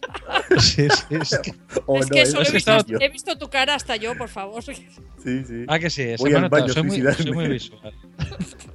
sí, 0.58 0.88
sí, 0.88 1.14
es 1.20 1.38
que- 1.42 1.52
Oh, 1.84 1.98
es 1.98 2.08
no, 2.08 2.14
que 2.14 2.22
es 2.22 2.30
solo 2.30 2.44
he 2.48 2.52
visto, 2.52 2.76
estaba- 2.76 3.04
he 3.04 3.08
visto 3.10 3.36
tu 3.36 3.48
cara 3.50 3.74
hasta 3.74 3.96
yo, 3.96 4.16
por 4.16 4.30
favor. 4.30 4.64
Sí, 4.64 4.74
sí. 5.22 5.64
Ah, 5.68 5.78
que 5.78 5.90
sí, 5.90 6.14
Voy 6.18 6.30
me 6.30 6.38
al 6.38 6.48
baño 6.48 6.68
soy 6.70 6.82
muy, 6.82 6.90
suicidarme. 7.02 7.22
soy 7.24 7.32
muy 7.32 7.48
visual. 7.48 7.92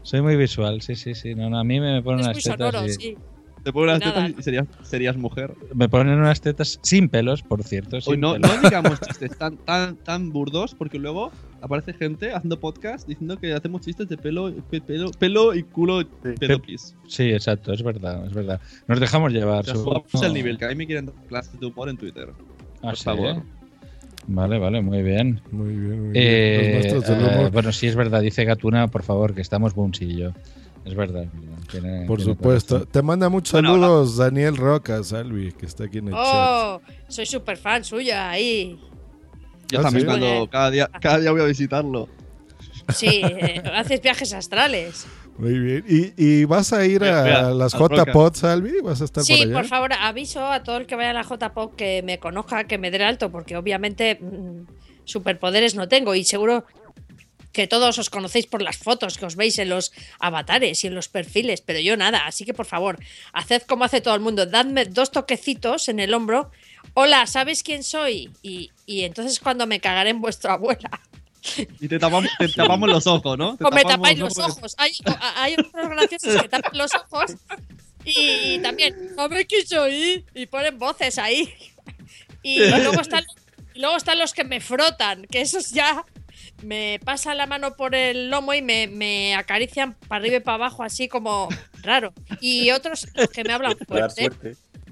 Soy 0.04 0.21
muy 0.21 0.36
visual, 0.36 0.82
sí, 0.84 0.95
sí, 0.95 1.15
sí. 1.15 1.34
No, 1.34 1.49
no, 1.49 1.58
a 1.60 1.63
mí 1.63 1.80
me 1.80 2.04
ponen 2.04 2.19
Es 2.19 2.26
unas 2.28 2.36
muy 2.36 2.43
tetas. 2.43 2.58
sonoro, 2.71 2.86
y- 2.86 2.89
sí. 2.93 3.17
Te 3.63 3.71
ponen 3.71 3.99
Nada. 3.99 4.26
tetas 4.28 4.39
y 4.39 4.43
serías, 4.43 4.67
serías 4.84 5.15
mujer. 5.15 5.54
Me 5.73 5.88
ponen 5.88 6.19
unas 6.19 6.41
tetas 6.41 6.80
sin 6.84 7.08
pelos, 7.08 7.41
por 7.43 7.63
cierto. 7.63 7.95
Hoy 7.97 8.02
sin 8.02 8.19
no, 8.19 8.34
pelos. 8.34 8.52
no 8.56 8.62
digamos 8.69 8.99
chistes 8.99 9.38
tan, 9.38 9.56
tan, 9.58 9.95
tan 9.95 10.32
burdos, 10.34 10.76
porque 10.76 10.99
luego 10.99 11.32
aparece 11.62 11.93
gente 11.93 12.34
haciendo 12.34 12.60
podcast 12.60 13.08
diciendo 13.08 13.38
que 13.38 13.54
hacemos 13.54 13.82
chistes 13.82 14.10
de 14.10 14.17
pelo, 14.17 14.54
pe- 14.69 14.82
pelo, 14.82 15.12
pelo 15.12 15.54
y 15.56 15.63
culo 15.63 16.06
pedopis. 16.39 16.95
Sí, 17.08 17.30
exacto, 17.32 17.71
es 17.71 17.82
verdad, 17.84 18.26
es 18.28 18.34
verdad. 18.34 18.60
Nos 18.88 18.99
dejamos 18.99 19.32
llevar. 19.32 19.63
O 19.69 20.04
sea, 20.17 20.28
el 20.28 20.34
nivel, 20.34 20.58
que 20.58 20.65
a 20.65 20.67
mí 20.69 20.76
me 20.76 20.86
quieren 20.86 21.06
dar 21.06 21.15
clases 21.30 21.58
de 21.58 21.65
humor 21.65 21.88
en 21.88 21.95
Twitter. 21.97 22.30
Ah, 22.78 22.89
por 22.89 22.97
sí, 22.97 23.04
favor. 23.06 23.38
¿eh? 23.38 23.41
Vale, 24.28 24.58
vale, 24.60 24.82
muy 24.82 25.04
bien. 25.04 25.41
Muy 25.52 25.69
bien, 25.76 26.02
muy 26.02 26.10
bien. 26.12 26.13
Eh, 26.15 26.82
Los 26.84 26.93
maestros 26.95 27.08
del 27.19 27.45
eh, 27.45 27.49
bueno, 27.52 27.71
sí 27.71 27.88
es 27.88 27.95
verdad, 27.95 28.21
dice 28.21 28.43
Gatuna, 28.45 28.88
por 28.88 29.04
favor, 29.04 29.34
que 29.34 29.41
estamos 29.41 29.73
bunsillo. 29.73 30.34
Es 30.86 30.96
verdad. 30.96 31.26
tiene- 31.72 32.06
Por 32.06 32.17
tiene 32.17 32.34
supuesto. 32.34 32.86
Te 32.86 33.02
manda 33.02 33.30
muchos 33.30 33.54
Bueno, 33.54 33.69
saludos 33.74 34.17
Daniel 34.17 34.58
Roca, 34.58 35.04
Salvi, 35.04 35.52
que 35.54 35.65
está 35.65 35.86
aquí 35.86 36.00
en 36.00 36.10
el 36.10 36.13
chat. 36.13 36.24
Oh, 36.26 36.82
soy 37.08 37.26
súper 37.26 37.58
fan 37.58 37.84
suya 37.84 38.30
ahí. 38.30 38.78
Yo 39.69 39.80
Ah, 39.80 39.84
también 39.84 40.02
¿sí? 40.02 40.06
cuando 40.08 40.50
cada 40.50 40.69
día, 40.72 40.89
cada 41.02 41.19
día 41.19 41.32
voy 41.32 41.41
a 41.41 41.46
visitarlo. 41.46 42.10
Sí, 42.93 43.08
eh, 43.24 43.63
haces 43.74 44.02
viajes 44.02 44.34
astrales. 44.34 45.08
Muy 45.38 45.58
bien. 45.58 45.86
¿Y, 45.88 46.13
y 46.41 46.46
vas 46.46 46.74
a 46.74 46.86
ir 46.86 47.02
Mira, 47.02 47.22
a 47.22 47.24
mira, 47.24 47.50
las. 47.54 47.74
JPod, 47.74 48.36
Salvi? 48.36 48.82
¿Vas 48.84 49.02
a 49.02 49.06
estar 49.06 49.24
Sí, 49.24 49.38
por 49.38 49.46
allá? 49.48 49.54
por 49.56 49.65
favor, 49.65 49.93
aviso 49.93 50.46
a 50.46 50.62
todo 50.63 50.78
el 50.78 50.86
que 50.86 50.96
vaya 50.96 51.10
a 51.12 51.13
la 51.13 51.24
JPOC 51.24 51.76
que 51.76 52.04
me 52.04 52.19
conozca, 52.19 52.65
que 52.65 52.78
me 52.78 52.91
dé 52.91 52.98
el 52.98 53.04
alto, 53.04 53.32
porque 53.32 53.56
obviamente 53.58 54.19
mm, 54.22 54.67
superpoderes 55.06 55.76
no 55.76 55.88
tengo 55.88 56.13
y 56.13 56.24
seguro 56.24 56.65
que 57.54 57.68
todos 57.68 57.98
os 58.00 58.10
conocéis 58.10 58.48
por 58.48 58.62
las 58.62 58.78
fotos 58.78 59.18
que 59.18 59.26
os 59.26 59.36
veis 59.36 59.58
en 59.60 59.70
los 59.70 59.94
avatares 60.20 60.84
y 60.84 60.88
en 60.88 60.96
los 60.96 61.08
perfiles, 61.08 61.62
pero 61.62 61.80
yo 61.80 61.96
nada, 61.96 62.26
así 62.26 62.44
que 62.44 62.54
por 62.54 62.66
favor, 62.66 63.00
haced 63.32 63.62
como 63.62 63.86
hace 63.86 64.02
todo 64.02 64.16
el 64.16 64.22
mundo, 64.22 64.46
dadme 64.46 64.86
dos 64.86 65.12
toquecitos 65.12 65.88
en 65.88 66.00
el 66.00 66.13
hombro. 66.13 66.52
Hola, 66.96 67.26
¿sabes 67.28 67.63
quién 67.63 67.84
soy? 67.84 68.32
Y, 68.42 68.72
y 68.86 69.04
entonces 69.04 69.39
cuando 69.39 69.68
me 69.68 69.80
cagaré 69.80 70.10
en 70.10 70.20
vuestra 70.20 70.54
abuela. 70.54 70.89
Y 71.80 71.88
te 71.88 72.00
tapamos, 72.00 72.30
te 72.39 72.48
tapamos 72.56 72.89
los 72.89 73.06
ojos, 73.06 73.38
¿no? 73.38 73.56
Te 73.56 73.66
O 73.66 73.70
me 73.70 73.84
tapáis 73.84 74.18
los 74.18 74.38
ojos. 74.38 74.76
Hay, 74.78 74.92
hay 75.36 75.54
otros 75.54 75.89
graciosos 75.89 76.42
que 76.42 76.50
tapan 76.50 76.78
los 76.78 76.92
ojos 76.96 77.36
y 78.06 78.60
también, 78.60 79.12
¿sabes 79.16 79.46
quién 79.48 79.68
soy? 79.68 80.26
Y 80.34 80.46
ponen 80.48 80.78
voces 80.78 81.18
ahí. 81.18 81.54
Y 82.42 82.60
luego 82.60 83.00
están, 83.00 83.24
luego 83.76 83.96
están 83.96 84.20
los 84.20 84.34
que 84.34 84.44
me 84.44 84.60
frotan, 84.60 85.26
que 85.28 85.42
esos 85.42 85.72
ya 85.72 86.04
me 86.63 86.99
pasan 87.04 87.38
la 87.38 87.47
mano 87.47 87.76
por 87.76 87.95
el 87.95 88.30
lomo 88.30 88.54
y 88.54 88.62
me, 88.62 88.88
me 88.88 89.36
acarician 89.36 89.93
para 90.08 90.21
arriba 90.21 90.38
y 90.38 90.39
para 90.39 90.56
abajo, 90.56 90.84
así 90.84 91.08
como 91.08 91.49
raro. 91.82 92.13
Y 92.41 92.71
otros 92.71 93.08
los 93.15 93.30
que 93.30 93.43
me 93.43 93.54
hablan 93.54 93.78
fuerte. 93.88 94.30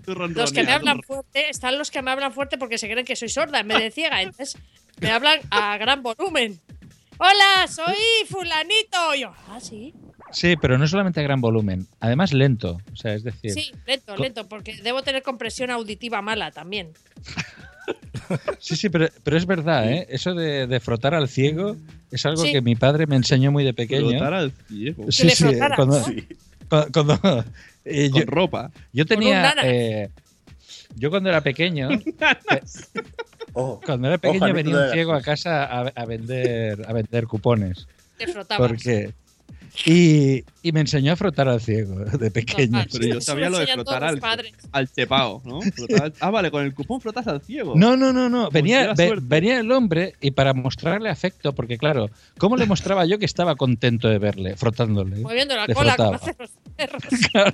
Los 0.06 0.52
que 0.52 0.64
me 0.64 0.72
hablan 0.72 1.02
fuerte, 1.04 1.50
están 1.50 1.78
los 1.78 1.92
que 1.92 2.02
me 2.02 2.12
hablan 2.12 2.34
fuerte 2.34 2.58
porque 2.58 2.78
se 2.78 2.90
creen 2.90 3.06
que 3.06 3.16
soy 3.16 3.30
sorda 3.30 3.60
en 3.60 3.68
vez 3.68 3.80
de 3.80 3.92
ciega. 3.92 4.22
Entonces 4.22 4.58
me 5.00 5.12
hablan 5.12 5.40
a 5.52 5.78
gran 5.78 6.02
volumen. 6.02 6.60
Hola, 7.18 7.68
soy 7.70 7.96
fulanito. 8.28 9.16
Y 9.16 9.22
yo, 9.22 9.34
ah, 9.50 9.60
sí. 9.60 9.94
Sí, 10.32 10.56
pero 10.60 10.78
no 10.78 10.88
solamente 10.88 11.20
a 11.20 11.24
gran 11.24 11.42
volumen, 11.42 11.88
además 12.00 12.34
lento. 12.34 12.80
O 12.92 12.96
sea, 12.96 13.14
es 13.14 13.24
decir, 13.24 13.52
Sí, 13.52 13.72
lento, 13.86 14.16
lento, 14.16 14.48
porque 14.48 14.78
debo 14.82 15.04
tener 15.04 15.24
compresión 15.24 15.70
auditiva 15.72 16.22
mala 16.22 16.52
también. 16.52 16.94
Sí, 18.60 18.76
sí, 18.76 18.90
pero, 18.90 19.08
pero 19.24 19.38
es 19.38 19.46
verdad, 19.46 19.92
¿eh? 19.92 20.08
Eso 20.10 20.34
de, 20.34 20.68
de 20.68 20.80
frotar 20.80 21.14
al 21.14 21.28
ciego 21.28 21.76
es 22.12 22.26
algo 22.26 22.44
Sí. 22.44 22.52
que 22.52 22.62
mi 22.62 22.76
padre 22.76 23.08
me 23.08 23.16
enseñó 23.16 23.52
muy 23.52 23.64
de 23.64 23.74
pequeño. 23.74 24.10
Frotar 24.10 24.34
al 24.34 24.52
ciego. 24.68 25.12
Sí, 25.12 25.30
sí, 25.30 25.44
frotaras, 25.46 25.76
cuando, 25.76 26.00
¿no? 26.00 26.06
cu- 26.70 26.92
cuando- 26.94 27.46
eh, 27.86 28.10
Con 28.12 28.20
yo, 28.22 28.26
ropa. 28.28 28.72
yo 28.94 29.06
tenía... 29.06 29.54
eh, 29.64 30.10
yo 30.96 31.10
cuando 31.10 31.30
era 31.30 31.42
pequeño, 31.42 31.90
cuando 33.86 34.08
era 34.08 34.18
pequeño 34.18 34.54
venía 34.54 34.78
un 34.78 34.92
ciego 34.92 35.14
a 35.14 35.22
casa 35.22 35.64
a, 35.66 35.88
a 35.88 36.06
vender 36.06 36.86
a 36.88 36.94
vender 36.94 37.28
cupones. 37.28 37.88
Te 38.18 38.28
frotabas. 38.28 38.68
Porque 38.68 39.12
y, 39.86 40.44
y 40.62 40.72
me 40.74 40.82
enseñó 40.82 41.14
a 41.14 41.16
frotar 41.16 41.48
al 41.48 41.62
ciego 41.62 41.96
de 42.20 42.30
pequeño. 42.32 42.72
Normal. 42.72 42.88
Pero 42.92 43.06
yo 43.16 43.22
sabía 43.22 43.50
lo 43.50 43.58
de 43.60 43.68
frotar 43.68 44.04
al, 44.04 44.22
al 44.72 44.92
chepao, 44.92 45.42
¿no? 45.46 45.62
Frotar 45.62 46.04
al- 46.04 46.14
ah, 46.20 46.30
vale, 46.30 46.52
con 46.52 46.64
el 46.64 46.74
cupón 46.74 47.00
frotas 47.02 47.26
al 47.28 47.42
ciego. 47.42 47.74
No, 47.76 47.96
no, 47.98 48.12
no, 48.14 48.30
no. 48.30 48.50
Venía, 48.52 48.94
ve- 48.94 49.18
venía 49.22 49.60
el 49.60 49.72
hombre 49.72 50.14
y 50.22 50.32
para 50.32 50.54
mostrarle 50.54 51.10
afecto, 51.10 51.54
porque 51.54 51.78
claro, 51.78 52.10
¿cómo 52.38 52.58
le 52.58 52.66
mostraba 52.66 53.06
yo 53.06 53.18
que 53.18 53.26
estaba 53.26 53.56
contento 53.56 54.08
de 54.10 54.20
verle, 54.20 54.56
frotándole? 54.58 55.18
Moviendo 55.22 55.56
la 55.56 55.66
Le 55.68 55.74
cola 55.74 55.96
como 55.96 56.18
frotaba. 56.18 56.32
hacen 56.32 56.36
los 56.40 56.52
perros. 56.76 57.54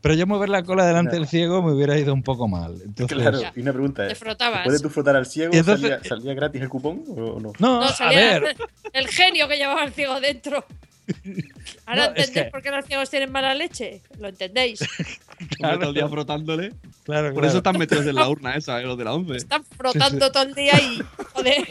Pero 0.00 0.14
yo 0.14 0.26
mover 0.26 0.48
la 0.48 0.62
cola 0.62 0.86
delante 0.86 1.16
del 1.16 1.26
ciego 1.26 1.62
me 1.62 1.72
hubiera 1.72 1.98
ido 1.98 2.14
un 2.14 2.22
poco 2.22 2.48
mal. 2.48 2.76
Entonces, 2.84 3.16
Claro, 3.18 3.40
y 3.54 3.60
una 3.60 3.72
pregunta 3.72 4.06
frotabas. 4.14 4.64
¿puedes 4.64 4.80
tú 4.82 4.88
frotar 4.88 5.16
al 5.16 5.26
ciego? 5.26 5.54
Y 5.54 5.58
entonces- 5.58 5.88
¿Salía, 5.90 6.04
salía 6.08 6.34
gratis 6.34 6.62
el 6.62 6.68
cupón 6.68 7.02
o 7.08 7.40
no? 7.40 7.52
No, 7.58 7.80
No, 7.80 7.82
a 7.82 7.88
salía 7.92 8.38
ver. 8.40 8.56
el 8.92 9.08
genio 9.08 9.48
que 9.48 9.56
llevaba 9.56 9.84
el 9.84 9.92
ciego 9.92 10.18
dentro. 10.20 10.64
Ahora 11.86 12.06
No, 12.08 12.14
es 12.14 12.18
entendéis 12.28 12.30
que- 12.46 12.50
por 12.50 12.62
qué 12.62 12.70
los 12.70 12.84
ciegos 12.86 13.10
tienen 13.10 13.30
mala 13.32 13.54
leche. 13.54 14.02
¿Lo 14.18 14.28
entendéis? 14.28 14.80
Claro. 15.58 15.78
Todo 15.80 15.88
el 15.90 15.94
día 15.94 16.08
frotándole. 16.08 16.72
Claro, 17.04 17.26
Por 17.28 17.34
claro. 17.34 17.48
eso 17.48 17.56
están 17.58 17.76
metidos 17.78 18.06
en 18.06 18.14
la 18.14 18.26
urna 18.28 18.54
esa, 18.56 18.80
eh, 18.80 18.84
los 18.84 18.96
de 18.96 19.04
la 19.04 19.12
11. 19.12 19.36
Están 19.36 19.62
frotando 19.64 20.32
todo 20.32 20.42
el 20.44 20.54
día 20.54 20.72
y. 20.80 21.02
Joder. 21.34 21.68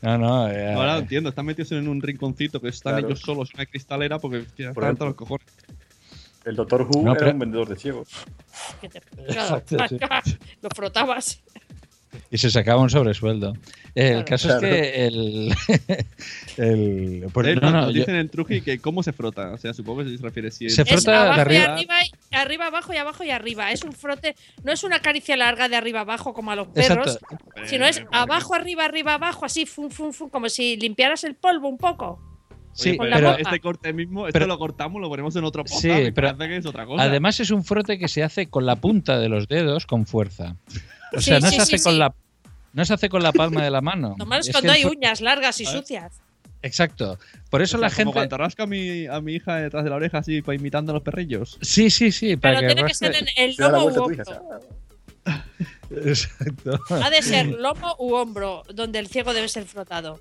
No, 0.00 0.16
no. 0.16 0.48
eh, 0.50 0.72
Ahora 0.72 0.94
lo 0.94 1.00
entiendo, 1.00 1.28
están 1.28 1.44
metidos 1.44 1.72
en 1.72 1.88
un 1.88 2.00
rinconcito 2.00 2.58
que 2.60 2.68
están 2.68 2.94
Claro. 2.94 3.08
ellos 3.08 3.20
solos 3.20 3.50
en 3.52 3.60
una 3.60 3.66
cristalera 3.66 4.18
porque 4.18 4.46
ya 4.56 4.72
Por 4.72 4.82
están 4.84 4.92
hasta 4.94 5.04
los 5.04 5.14
cojones. 5.14 5.46
El 6.46 6.56
doctor 6.56 6.82
Who 6.88 7.02
No, 7.02 7.10
era 7.12 7.18
pero- 7.18 7.32
un 7.32 7.38
vendedor 7.40 7.68
de 7.68 7.76
ciegos. 7.76 8.08
Que 8.80 8.88
te- 8.88 9.00
claro, 9.00 9.58
Exacto, 9.58 9.76
sí. 10.24 10.38
Lo 10.62 10.68
frotabas. 10.74 11.42
Y 12.30 12.38
se 12.38 12.50
sacaba 12.50 12.80
un 12.80 12.90
sobresueldo. 12.90 13.54
El 13.94 14.10
Claro. 14.10 14.24
caso 14.24 14.48
Claro. 14.48 14.66
es 14.66 14.72
que 14.92 15.06
el. 15.06 15.54
el 16.56 17.26
pues 17.32 17.46
Eh, 17.48 17.54
no, 17.56 17.70
no, 17.70 17.80
nos 17.82 17.86
yo- 17.94 18.00
dicen 18.00 18.14
en 18.16 18.28
Truji 18.28 18.60
que 18.60 18.78
cómo 18.78 19.02
se 19.02 19.12
frota. 19.12 19.52
O 19.52 19.58
sea, 19.58 19.72
supongo 19.74 20.04
que 20.04 20.16
se 20.16 20.22
refiere 20.22 20.50
si 20.50 20.68
Se 20.70 20.82
es- 20.82 21.04
de 21.04 21.12
y 21.12 21.14
arriba- 21.14 21.40
arriba, 21.74 21.76
y 22.30 22.34
arriba, 22.36 22.66
abajo 22.66 22.92
y 22.92 22.96
abajo 22.96 23.24
y 23.24 23.30
arriba. 23.30 23.70
Es 23.72 23.82
un 23.84 23.92
frote, 23.92 24.34
no 24.64 24.72
es 24.72 24.82
una 24.84 25.00
caricia 25.00 25.36
larga 25.36 25.68
de 25.68 25.76
arriba 25.76 26.00
abajo 26.00 26.32
como 26.34 26.50
a 26.50 26.56
los 26.56 26.68
perros, 26.68 27.18
Exacto. 27.20 27.38
sino 27.66 27.86
es 27.86 28.02
abajo, 28.12 28.54
arriba, 28.54 28.84
arriba, 28.84 29.14
abajo, 29.14 29.44
así, 29.44 29.66
fum, 29.66 29.90
fum, 29.90 30.12
fum, 30.12 30.28
como 30.30 30.48
si 30.48 30.76
limpiaras 30.76 31.24
el 31.24 31.34
polvo 31.34 31.68
un 31.68 31.78
poco. 31.78 32.20
Sí, 32.74 32.96
Oye, 32.98 33.10
pero 33.12 33.36
este 33.36 33.60
corte 33.60 33.92
mismo, 33.92 34.26
esto 34.26 34.32
pero- 34.32 34.46
lo 34.46 34.58
cortamos, 34.58 35.02
lo 35.02 35.10
ponemos 35.10 35.36
en 35.36 35.44
otro 35.44 35.62
podcast. 35.62 35.82
Sí, 35.82 36.10
pero 36.14 36.36
que 36.38 36.56
es 36.56 36.64
otra 36.64 36.86
cosa. 36.86 37.02
además 37.04 37.38
es 37.40 37.50
un 37.50 37.64
frote 37.64 37.98
que 37.98 38.08
se 38.08 38.22
hace 38.22 38.46
con 38.48 38.64
la 38.64 38.76
punta 38.76 39.18
de 39.18 39.28
los 39.28 39.46
dedos 39.46 39.84
con 39.84 40.06
fuerza. 40.06 40.56
O 41.14 41.20
sea, 41.20 41.40
no 41.40 41.48
sí, 41.48 41.56
se 41.56 41.62
hace 41.62 41.78
sí, 41.78 41.84
con 41.84 41.92
sí. 41.92 41.98
la 41.98 42.14
no 42.72 42.84
se 42.84 42.94
hace 42.94 43.08
con 43.08 43.22
la 43.22 43.32
palma 43.32 43.62
de 43.62 43.70
la 43.70 43.80
mano. 43.80 44.14
Lo 44.18 44.26
malo 44.26 44.40
es 44.40 44.48
Es 44.48 44.52
cuando 44.52 44.72
hay 44.72 44.84
uñas 44.84 45.20
largas 45.20 45.60
y 45.60 45.66
sucias. 45.66 46.20
Exacto. 46.62 47.18
Por 47.50 47.60
eso 47.60 47.76
O 47.76 47.80
sea, 47.80 47.88
la 47.88 47.94
como 47.94 47.96
gente 47.96 48.12
cuando 48.12 48.38
rasca 48.38 48.62
a 48.62 48.66
mi, 48.66 49.06
a 49.06 49.20
mi 49.20 49.34
hija 49.34 49.56
detrás 49.56 49.84
de 49.84 49.90
la 49.90 49.96
oreja 49.96 50.18
así 50.18 50.42
para 50.42 50.54
imitando 50.56 50.92
a 50.92 50.94
los 50.94 51.02
perrillos. 51.02 51.58
Sí, 51.60 51.90
sí, 51.90 52.12
sí, 52.12 52.36
para 52.36 52.58
Pero 52.58 52.68
que 52.68 52.74
tiene 52.74 52.88
que 52.88 52.94
ser 52.94 53.16
en 53.16 53.26
el 53.36 53.56
lomo 53.58 53.84
u 53.84 54.02
hombro. 54.04 54.60
Exacto. 55.90 56.80
Ha 56.90 57.10
de 57.10 57.22
ser 57.22 57.46
lomo 57.58 57.96
u 57.98 58.14
hombro, 58.14 58.62
donde 58.72 59.00
el 59.00 59.08
ciego 59.08 59.34
debe 59.34 59.48
ser 59.48 59.64
frotado. 59.64 60.20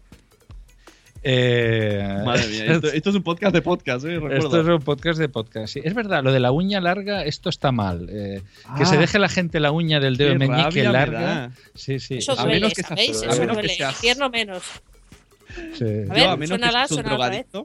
Eh, 1.23 2.21
Madre 2.25 2.47
mía, 2.47 2.65
esto, 2.73 2.87
esto 2.93 3.09
es 3.11 3.15
un 3.15 3.23
podcast 3.23 3.53
de 3.53 3.61
podcast, 3.61 4.05
¿eh? 4.05 4.15
Recuerda. 4.15 4.37
Esto 4.37 4.61
es 4.61 4.67
un 4.67 4.79
podcast 4.81 5.19
de 5.19 5.29
podcast. 5.29 5.73
sí. 5.73 5.81
Es 5.83 5.93
verdad, 5.93 6.23
lo 6.23 6.31
de 6.31 6.39
la 6.39 6.51
uña 6.51 6.81
larga, 6.81 7.23
esto 7.25 7.49
está 7.49 7.71
mal. 7.71 8.07
Eh, 8.09 8.41
que 8.77 8.83
Ah. 8.83 8.85
se 8.85 8.97
deje 8.97 9.19
la 9.19 9.29
gente 9.29 9.59
la 9.59 9.71
uña 9.71 9.99
del 9.99 10.17
dedo 10.17 10.35
meñique 10.35 10.83
me 10.83 10.89
larga. 10.91 11.19
da. 11.21 11.51
Sí, 11.75 11.99
sí. 11.99 12.15
Eso 12.17 12.31
A 12.33 12.35
duele, 12.43 12.53
menos 12.55 12.73
que 12.73 12.81
seas- 12.81 12.87
¿sabéis? 12.89 13.21
a 13.21 13.25
Eso 13.27 13.39
menos 13.41 13.47
que 13.57 13.61
duele. 13.61 13.75
seas- 13.75 13.93
Infierno 13.93 14.29
menos. 14.29 14.63
sí. 15.77 15.85
A 15.85 15.85
Yo, 15.85 16.07
ver, 16.13 16.23
a 16.27 16.35
menos 16.37 16.39
que 16.39 16.47
suénala, 16.47 16.87
seas 16.87 16.91
un 16.99 17.03
drogadicto. 17.05 17.63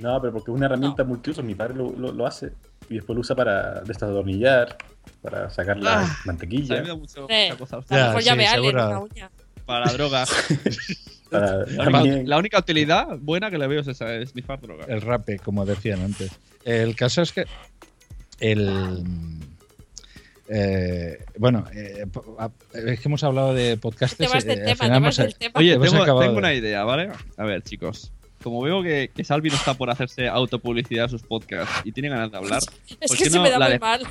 No, 0.00 0.20
pero 0.20 0.32
porque 0.32 0.50
es 0.50 0.56
una 0.56 0.66
herramienta 0.66 1.04
multiuso. 1.04 1.42
Mi 1.42 1.54
padre 1.54 1.74
lo, 1.74 1.90
lo, 1.92 2.12
lo 2.12 2.26
hace. 2.26 2.50
Y 2.88 2.94
después 2.94 3.14
lo 3.14 3.20
usa 3.20 3.34
para 3.36 3.80
destornillar, 3.82 4.76
para 5.22 5.50
sacar 5.50 5.76
la 5.78 5.98
Ah, 6.00 6.02
A 6.02 6.06
mí 6.06 6.12
mantequilla, 6.26 6.80
me 6.82 6.88
da 6.88 6.94
mucho- 6.94 7.22
mucha 7.22 7.56
cosa. 7.58 7.76
A 7.76 7.80
lo 7.80 7.86
Ya, 7.90 8.06
mejor 8.06 8.22
sí, 8.22 8.26
ya 8.26 8.32
a 8.50 8.54
seguro. 8.54 8.86
una 8.88 9.00
uña. 9.00 9.30
Para 9.66 9.86
la 9.86 9.92
droga. 9.92 10.24
para 11.30 11.56
La 11.58 11.64
única, 11.64 11.90
también- 11.90 12.28
la 12.28 12.38
única 12.38 12.58
utilidad 12.58 13.18
buena 13.20 13.50
que 13.50 13.58
le 13.58 13.66
veo 13.66 13.80
es 13.80 13.88
esa, 13.88 14.14
es 14.14 14.30
snifar 14.30 14.60
droga. 14.60 14.84
El 14.88 15.00
rape, 15.00 15.38
como 15.38 15.64
decían 15.66 16.00
antes. 16.02 16.30
El 16.64 16.94
caso 16.96 17.22
es 17.22 17.32
que 17.32 17.44
el 18.40 19.04
eh, 20.48 21.18
bueno, 21.38 21.64
eh, 21.74 22.04
es 22.74 23.00
que 23.00 23.08
hemos 23.08 23.24
hablado 23.24 23.52
de 23.54 23.76
podcastes. 23.76 24.18
Te 24.28 24.32
vas 24.32 24.44
eh, 24.44 24.48
del 24.48 24.58
al 24.60 24.64
tema, 24.64 24.76
final 24.76 24.90
te 24.90 24.96
hemos- 24.96 25.06
vas 25.06 25.16
del 25.26 25.34
tema. 25.36 25.52
Oye, 25.56 25.78
tengo, 25.78 26.38
una 26.38 26.54
idea, 26.54 26.84
¿vale? 26.84 27.10
A 27.36 27.44
ver, 27.44 27.62
chicos. 27.62 28.12
Como 28.42 28.62
veo 28.62 28.80
que, 28.82 29.10
que 29.14 29.24
Salvi 29.24 29.48
no 29.48 29.56
está 29.56 29.74
por 29.74 29.90
hacerse 29.90 30.28
autopublicidad 30.28 31.06
a 31.06 31.08
sus 31.08 31.22
podcasts 31.22 31.80
y 31.84 31.90
tiene 31.90 32.10
ganas 32.10 32.30
de 32.30 32.36
hablar, 32.36 32.60
Es 33.00 33.08
¿por 33.08 33.18
que 33.18 33.28
se 33.30 33.40
me 33.40 33.50
da 33.50 33.58
muy 33.58 33.78
mal. 33.78 34.06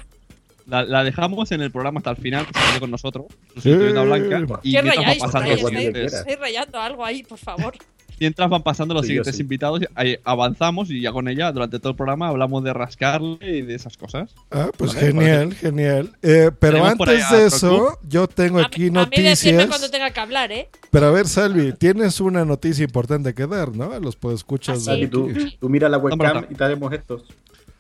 La- 0.68 0.84
la 0.84 1.04
dejamos 1.04 1.52
en 1.52 1.62
el 1.62 1.72
programa 1.72 2.00
hasta 2.00 2.12
el 2.12 2.18
final, 2.18 2.46
que 2.48 2.60
se 2.60 2.66
quede 2.70 2.80
con 2.80 2.92
nosotros, 2.92 3.26
a 3.58 4.02
Blanca, 4.04 4.60
y 4.64 4.72
¿Qué 4.72 4.82
rayáis? 4.82 5.24
Estáis 5.24 6.40
rayando 6.40 6.80
algo 6.80 7.06
ahí, 7.06 7.24
por 7.24 7.38
favor. 7.38 7.74
Mientras 8.18 8.50
van 8.50 8.64
pasando 8.64 8.94
los 8.94 9.02
Sí, 9.04 9.08
siguientes 9.08 9.36
sí. 9.36 9.42
invitados, 9.42 9.82
avanzamos 10.24 10.90
y 10.90 11.02
ya 11.02 11.12
con 11.12 11.28
ella, 11.28 11.52
durante 11.52 11.80
todo 11.80 11.90
el 11.90 11.96
programa, 11.98 12.30
hablamos 12.30 12.64
de 12.64 12.72
rascarle 12.72 13.38
y 13.42 13.62
de 13.62 13.76
esas 13.76 13.98
cosas. 13.98 14.34
Ah, 14.52 14.70
pues 14.78 14.94
Vale, 14.96 15.08
genial, 15.08 15.54
genial. 15.54 16.12
Eh, 16.22 16.50
pero 16.58 16.86
antes 16.86 17.30
de 17.30 17.46
eso, 17.48 18.00
yo 18.08 18.28
tengo 18.30 18.60
aquí 18.62 18.84
A 18.84 18.86
mí 18.86 18.92
noticias. 18.92 19.68
cuando 19.68 19.92
tenga 19.92 20.12
que 20.12 20.20
hablar, 20.22 20.50
¿eh? 20.54 20.70
Pero 20.92 21.08
a 21.08 21.12
ver, 21.12 21.28
Salvi, 21.28 21.74
tienes 21.74 22.22
una 22.22 22.46
noticia 22.46 22.86
importante 22.86 23.34
que 23.34 23.48
dar, 23.48 23.76
¿no? 23.76 23.92
A 23.92 24.00
los 24.00 24.16
podescuchas. 24.16 24.78
Ah, 24.78 24.82
Salvi, 24.94 25.08
tú, 25.08 25.30
tú 25.60 25.68
mira 25.68 25.90
la 25.90 25.98
webcam 25.98 26.46
y 26.50 26.56
te 26.56 26.64
haremos 26.64 26.94
estos. 26.94 27.24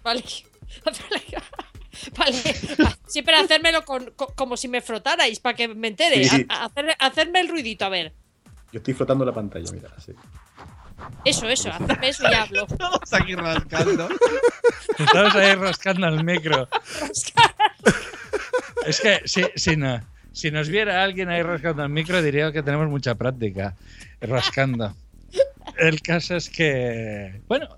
Vale. 0.03 0.21
Vale. 2.17 2.41
Pero 3.25 3.37
hacérmelo 3.37 3.85
con, 3.85 4.11
co- 4.15 4.33
como 4.35 4.57
si 4.57 4.67
me 4.67 4.81
frotarais 4.81 5.39
para 5.39 5.55
que 5.55 5.67
me 5.67 5.87
entere. 5.89 6.23
Sí. 6.27 6.45
Ha- 6.49 6.65
hacer- 6.65 6.95
hacerme 6.99 7.39
el 7.41 7.49
ruidito, 7.49 7.85
a 7.85 7.89
ver. 7.89 8.13
Yo 8.71 8.79
estoy 8.79 8.93
flotando 8.93 9.23
la 9.25 9.33
pantalla, 9.33 9.71
mira, 9.71 9.89
así. 9.95 10.11
Eso, 11.25 11.47
eso, 11.49 11.69
hacerme 11.71 12.09
eso 12.09 12.25
y 12.27 12.31
ya 12.31 12.43
hablo. 12.43 12.65
Estamos 12.69 13.13
aquí 13.13 13.35
rascando. 13.35 14.09
Estamos 14.99 15.35
ahí 15.35 15.55
rascando 15.55 16.07
al 16.07 16.23
micro. 16.23 16.67
es 18.85 18.99
que 19.01 19.21
si, 19.25 19.43
si, 19.55 19.75
no, 19.75 20.01
si 20.31 20.51
nos 20.51 20.69
viera 20.69 21.03
alguien 21.03 21.29
ahí 21.29 21.41
rascando 21.41 21.83
al 21.83 21.89
micro, 21.89 22.21
diría 22.21 22.51
que 22.51 22.63
tenemos 22.63 22.87
mucha 22.89 23.15
práctica 23.15 23.75
rascando. 24.21 24.95
El 25.77 26.01
caso 26.01 26.35
es 26.35 26.49
que. 26.49 27.41
Bueno, 27.47 27.77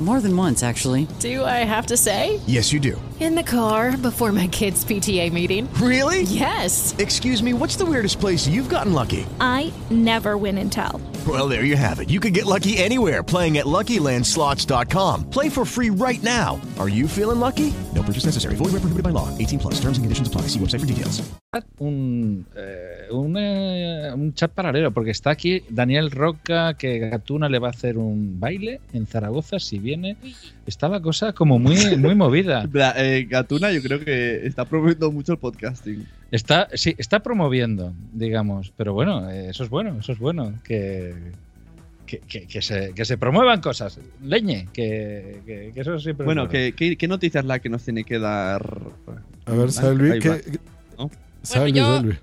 More 0.00 0.20
than 0.20 0.36
once, 0.36 0.62
actually. 0.62 1.08
Do 1.18 1.44
I 1.44 1.64
have 1.66 1.86
to 1.86 1.96
say? 1.96 2.38
Yes, 2.46 2.72
you 2.72 2.78
do. 2.78 3.00
In 3.18 3.34
the 3.34 3.42
car 3.42 3.96
before 3.96 4.30
my 4.30 4.46
kids' 4.46 4.84
PTA 4.84 5.32
meeting. 5.32 5.68
Really? 5.74 6.22
Yes. 6.22 6.94
Excuse 6.98 7.42
me, 7.42 7.52
what's 7.52 7.74
the 7.74 7.84
weirdest 7.84 8.20
place 8.20 8.46
you've 8.46 8.68
gotten 8.68 8.92
lucky? 8.92 9.26
I 9.40 9.72
never 9.90 10.36
win 10.36 10.56
and 10.58 10.70
tell. 10.70 11.00
Well, 11.26 11.48
there 11.48 11.64
you 11.64 11.74
have 11.74 11.98
it. 11.98 12.10
You 12.10 12.20
can 12.20 12.32
get 12.32 12.46
lucky 12.46 12.78
anywhere 12.78 13.24
playing 13.24 13.58
at 13.58 13.66
LuckyLandSlots.com. 13.66 15.30
Play 15.30 15.48
for 15.48 15.64
free 15.64 15.90
right 15.90 16.22
now. 16.22 16.60
Are 16.78 16.88
you 16.88 17.08
feeling 17.08 17.40
lucky? 17.40 17.74
No 17.92 18.04
purchase 18.04 18.24
necessary. 18.26 18.54
Void 18.54 18.66
where 18.70 18.80
prohibited 18.80 19.02
by 19.02 19.10
law. 19.10 19.36
18 19.36 19.58
plus. 19.58 19.74
Terms 19.80 19.98
and 19.98 20.04
conditions 20.04 20.28
apply. 20.28 20.42
See 20.42 20.60
website 20.60 20.78
for 20.80 20.86
details. 20.86 21.28
un, 21.80 22.46
eh, 22.56 23.08
un, 23.10 23.36
eh, 23.36 24.12
un 24.12 24.34
chat 24.34 24.52
paralelo, 24.52 24.92
porque 24.92 25.10
está 25.10 25.30
aquí 25.30 25.62
Daniel 25.68 26.10
Roca, 26.10 26.74
que 26.74 26.98
Gatuna 26.98 27.48
le 27.48 27.58
va 27.58 27.68
a 27.68 27.70
hacer 27.70 27.96
un 27.98 28.38
baile 28.38 28.80
en 28.92 29.06
Zaragoza 29.06 29.58
si 29.58 29.78
viene. 29.88 30.16
Está 30.66 30.88
la 30.88 31.00
cosa 31.00 31.32
como 31.32 31.58
muy, 31.58 31.96
muy 31.96 32.14
movida. 32.14 32.68
Eh, 32.96 33.26
Gatuna, 33.28 33.72
yo 33.72 33.80
creo 33.82 34.00
que 34.04 34.46
está 34.46 34.64
promoviendo 34.64 35.10
mucho 35.10 35.32
el 35.32 35.38
podcasting. 35.38 36.06
Está, 36.30 36.68
sí, 36.74 36.94
está 36.98 37.20
promoviendo, 37.20 37.92
digamos. 38.12 38.72
Pero 38.76 38.92
bueno, 38.92 39.30
eh, 39.30 39.48
eso 39.50 39.64
es 39.64 39.70
bueno, 39.70 39.96
eso 40.00 40.12
es 40.12 40.18
bueno. 40.18 40.52
Que, 40.64 41.14
que, 42.06 42.18
que- 42.20 42.46
que 42.46 42.60
se, 42.62 42.92
que 42.94 43.04
se 43.04 43.16
promuevan 43.18 43.60
cosas. 43.60 43.98
Leñe, 44.22 44.68
que, 44.72 45.40
que- 45.46 45.72
que 45.74 45.80
eso 45.80 45.98
siempre 45.98 46.24
es 46.24 46.26
Bueno, 46.26 46.48
¿qué, 46.48 46.72
qué, 46.76 46.96
qué 46.96 47.08
noticia 47.08 47.40
es 47.40 47.46
la 47.46 47.58
que 47.58 47.68
nos 47.68 47.82
tiene 47.84 48.04
que 48.04 48.18
dar? 48.18 48.62
A 49.46 49.52
ver, 49.52 49.72
Salvi, 49.72 50.18
¿qué- 50.20 50.58
¿No? 50.98 51.10
Salvi, 51.42 51.72
yo- 51.72 51.84
Salvi. 51.96 52.14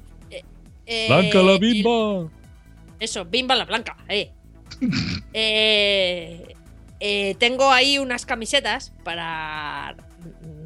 Eh, 0.88 1.06
¡Blanca 1.08 1.42
la 1.42 1.54
el- 1.54 1.60
bimba! 1.60 2.30
Eso, 3.00 3.26
bimba 3.26 3.56
la 3.56 3.66
blanca, 3.66 3.98
eh. 4.08 4.30
Eh, 5.34 6.55
eh, 7.08 7.36
tengo 7.40 7.70
ahí 7.72 8.00
unas 8.00 8.26
camisetas 8.26 8.92
para 9.04 9.96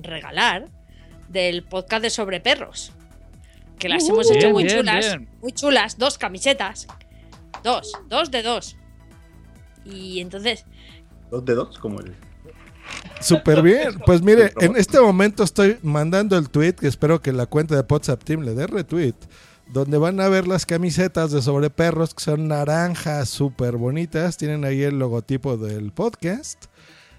regalar 0.03 0.67
del 1.27 1.63
podcast 1.63 2.01
de 2.03 2.09
sobre 2.09 2.39
perros. 2.39 2.93
Que 3.77 3.89
las 3.89 4.03
Uh, 4.03 4.13
hemos 4.13 4.27
hecho 4.31 4.39
bien, 4.47 4.51
muy 4.53 4.63
bien, 4.63 4.77
chulas. 4.77 5.05
bien. 5.05 5.29
Muy 5.41 5.51
chulas, 5.51 5.97
dos 5.97 6.17
camisetas. 6.17 6.87
Dos, 7.63 7.91
dos 8.07 8.31
de 8.31 8.41
dos. 8.41 8.77
Y 9.85 10.19
entonces, 10.21 10.65
Dos 11.29 11.43
de 11.45 11.53
dos, 11.55 11.77
como 11.77 11.99
el. 11.99 12.15
Súper 13.21 13.61
bien. 13.61 13.99
Pues 14.05 14.21
mire, 14.21 14.51
en 14.61 14.75
este 14.77 14.99
momento 14.99 15.43
estoy 15.43 15.77
mandando 15.83 16.37
el 16.37 16.49
tweet 16.49 16.73
que 16.73 16.87
espero 16.87 17.21
que 17.21 17.31
la 17.33 17.45
cuenta 17.45 17.75
de 17.75 17.85
WhatsApp 17.87 18.23
Team 18.23 18.41
le 18.41 18.55
dé 18.55 18.65
retweet. 18.65 19.13
Donde 19.71 19.97
van 19.99 20.19
a 20.19 20.29
ver 20.29 20.47
las 20.47 20.65
camisetas 20.65 21.31
de 21.31 21.41
sobre 21.43 21.69
perros 21.69 22.13
que 22.15 22.23
son 22.23 22.47
naranjas 22.47 23.29
súper 23.29 23.77
bonitas. 23.77 24.35
Tienen 24.37 24.65
ahí 24.65 24.81
el 24.81 24.97
logotipo 24.97 25.57
del 25.57 25.91
podcast. 25.91 26.65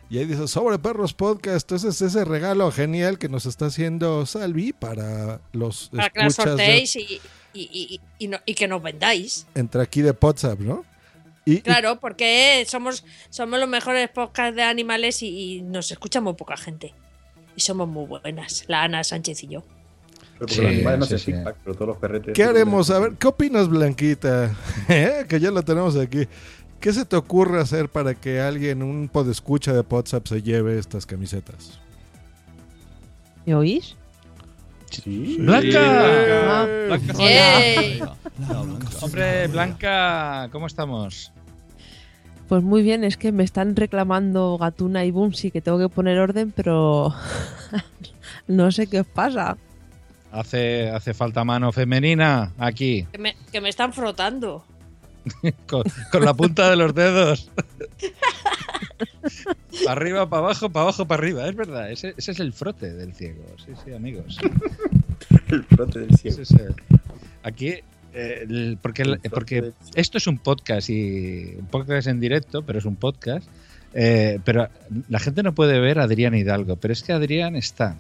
Y 0.09 0.19
ahí 0.19 0.25
dice 0.27 0.49
sobre 0.49 0.79
perros 0.81 1.15
podcast. 1.15 1.71
Entonces 1.71 2.03
ese 2.03 2.25
regalo 2.25 2.73
genial 2.73 3.19
que 3.19 3.29
nos 3.29 3.47
está 3.47 3.67
haciendo 3.67 4.27
Salvi 4.27 4.73
para 4.73 5.41
los 5.53 5.91
para 5.91 6.11
que 6.11 6.31
sorteéis 6.31 6.97
y, 6.97 7.21
y- 7.55 8.01
y- 8.19 8.27
no- 8.29 8.41
y 8.45 8.55
que 8.55 8.67
nos 8.67 8.83
vendáis. 8.83 9.47
entre 9.55 9.83
aquí 9.83 10.03
de 10.03 10.17
WhatsApp, 10.21 10.59
¿no? 10.59 10.85
Claro, 11.61 11.99
porque 12.01 12.65
somos, 12.69 13.05
somos 13.31 13.59
los 13.61 13.69
mejores 13.69 14.09
podcasts 14.11 14.55
de 14.57 14.63
animales 14.63 15.23
y, 15.23 15.29
y 15.59 15.63
nos 15.63 15.91
escucha 15.91 16.21
muy 16.21 16.35
poca 16.35 16.57
gente. 16.57 16.95
Y 17.57 17.61
somos 17.61 17.89
muy 17.89 18.07
buenas, 18.07 18.65
la 18.69 18.83
Ana 18.83 19.03
Sánchez 19.05 19.43
y 19.45 19.49
yo. 19.49 19.65
Pero 20.41 20.47
porque 20.49 20.55
Sí, 20.55 20.61
los 20.63 20.71
animales 20.71 20.99
no 21.01 21.05
sí, 21.07 21.15
hacen 21.15 21.19
sí. 21.27 21.33
feedback, 21.33 21.57
pero 21.63 21.75
todos 21.75 21.89
los 21.89 21.97
perretes. 21.99 22.33
¿Qué 22.35 22.45
haremos? 22.45 22.91
A 22.91 22.99
ver, 22.99 23.13
¿qué 23.19 23.27
opinas, 23.29 23.69
Blanquita? 23.69 24.51
¿Eh? 24.89 25.27
Que 25.29 25.39
ya 25.39 25.51
la 25.51 25.61
tenemos 25.63 25.97
aquí. 25.97 26.27
¿Qué 26.81 26.93
se 26.95 27.05
te 27.05 27.15
ocurre 27.17 27.61
hacer 27.61 27.91
para 27.91 28.15
que 28.15 28.41
alguien, 28.41 28.83
un 28.83 29.11
podescucha 29.13 29.75
de 29.75 29.81
WhatsApp, 29.81 30.27
se 30.27 30.41
lleve 30.43 30.79
estas 30.79 31.05
camisetas? 31.05 31.79
¿Me 33.45 33.55
oís? 33.55 33.97
Sí. 34.91 35.37
¡Blanca! 35.41 36.67
Blanca 36.87 37.15
¡Eh! 37.21 38.01
Hombre, 39.03 39.47
Blanca, 39.49 40.49
¿cómo 40.51 40.67
estamos? 40.67 41.33
Pues 42.49 42.63
muy 42.63 42.83
bien, 42.83 43.05
es 43.05 43.17
que 43.17 43.31
me 43.31 43.45
están 43.45 43.77
reclamando 43.77 44.57
Gatuna 44.59 45.05
y 45.05 45.11
Bumsy 45.11 45.51
que 45.51 45.61
tengo 45.61 45.79
que 45.79 45.89
poner 45.89 46.19
orden, 46.19 46.51
pero 46.51 47.15
no 48.49 48.73
sé 48.73 48.87
qué 48.89 49.01
os 49.01 49.07
pasa. 49.07 49.57
Hace, 50.33 50.91
hace 50.91 51.13
falta 51.15 51.45
mano 51.45 51.73
femenina 51.73 52.53
aquí, 52.59 53.07
Que 53.11 53.19
me, 53.19 53.37
que 53.51 53.61
me 53.61 53.69
están 53.69 53.93
frotando. 53.93 54.65
con, 55.67 55.83
con 56.13 56.25
la 56.25 56.35
punta 56.35 56.71
de 56.71 56.77
los 56.77 56.95
dedos. 56.95 57.51
para 59.85 59.93
arriba, 59.93 60.29
para 60.29 60.43
abajo, 60.45 60.71
para 60.71 60.83
abajo, 60.85 61.05
para 61.07 61.23
arriba. 61.23 61.49
Es 61.49 61.57
verdad, 61.57 61.91
ese, 61.91 62.15
ese 62.17 62.33
es 62.33 62.41
el 62.41 62.53
frote 62.53 62.93
del 62.95 63.13
ciego. 63.13 63.45
Sí, 63.65 63.73
sí, 63.85 63.93
amigos. 63.93 64.39
El 65.49 65.65
frote 65.65 66.01
del. 66.01 66.17
Sí, 66.17 66.31
sí. 66.31 66.57
Aquí, 67.43 67.75
eh, 68.13 68.45
el- 68.49 68.79
porque, 68.81 69.03
el- 69.03 69.21
porque 69.31 69.73
esto 69.95 70.19
es 70.19 70.27
un 70.27 70.39
podcast 70.39 70.91
y 70.91 71.55
un 71.59 71.67
podcast 71.67 72.09
en 72.09 72.21
directo, 72.21 72.63
pero 72.63 72.79
es 72.79 72.85
un 72.85 72.97
podcast. 72.97 73.47
eh, 73.95 74.39
pero 74.45 74.69
la 75.09 75.19
gente 75.19 75.43
no 75.43 75.53
puede 75.55 75.81
ver 75.81 75.99
a 75.99 76.05
Adrián 76.05 76.35
Hidalgo, 76.37 76.77
pero 76.77 76.93
es 76.93 77.03
que 77.03 77.13
Adrián 77.13 77.57
está 77.57 77.97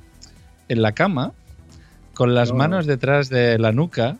en 0.68 0.82
la 0.82 0.92
cama 0.92 1.32
con 2.20 2.35
las 2.35 2.50
No. 2.50 2.56
manos 2.56 2.85
detrás 2.85 3.30
de 3.30 3.59
la 3.59 3.72
nuca 3.72 4.18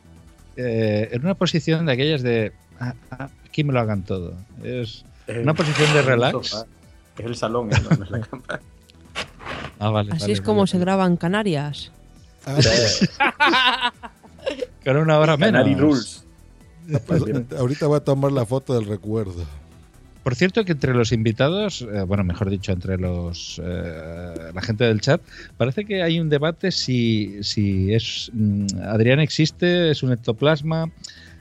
eh, 0.57 1.11
en 1.13 1.21
una 1.23 1.35
posición 1.35 1.85
de 1.85 1.93
aquellas 1.93 2.23
de 2.23 2.51
"Ah, 2.81 2.95
ah, 3.11 3.29
aquí 3.45 3.62
me 3.62 3.74
lo 3.74 3.81
hagan 3.81 4.05
todo. 4.05 4.33
Es 4.64 5.05
una 5.29 5.53
posición 5.53 5.93
de 5.93 5.99
el 6.01 6.07
relax. 6.07 6.64
Es 7.18 7.27
el 7.27 7.37
salón, 7.37 7.68
eh, 7.70 7.77
no 7.99 8.03
es 8.05 8.11
la 8.11 8.20
cama. 8.22 8.43
Ah, 9.79 9.91
vale, 9.91 10.12
Así 10.12 10.20
vale, 10.22 10.33
es 10.33 10.41
como 10.41 10.61
vale. 10.61 10.70
se 10.70 10.79
graba 10.79 11.05
en 11.05 11.18
Canarias. 11.18 11.93
Con 14.85 14.97
una 14.97 15.18
hora 15.18 15.37
menos. 15.37 15.53
Canary 15.53 15.74
Rules. 15.74 16.24
Ahorita 17.59 17.87
voy 17.87 17.97
a 17.99 18.01
tomar 18.01 18.33
la 18.33 18.47
foto 18.47 18.74
del 18.74 18.87
recuerdo. 18.87 19.45
Por 20.23 20.35
cierto, 20.35 20.64
que 20.64 20.73
entre 20.73 20.93
los 20.95 21.12
invitados, 21.12 21.81
eh, 21.83 22.03
bueno, 22.03 22.25
mejor 22.25 22.51
dicho, 22.51 22.73
entre 22.73 22.99
los 22.99 23.61
eh, 23.64 24.51
la 24.55 24.61
gente 24.61 24.85
del 24.85 25.01
chat, 25.01 25.23
parece 25.57 25.85
que 25.87 26.03
hay 26.03 26.21
un 26.21 26.29
debate 26.29 26.71
si, 26.73 27.43
si 27.43 27.95
es 27.95 28.31
mm, 28.35 28.66
Adrián 28.83 29.21
existe, 29.21 29.91
es 29.91 30.03
un 30.03 30.12
ectoplasma, 30.12 30.91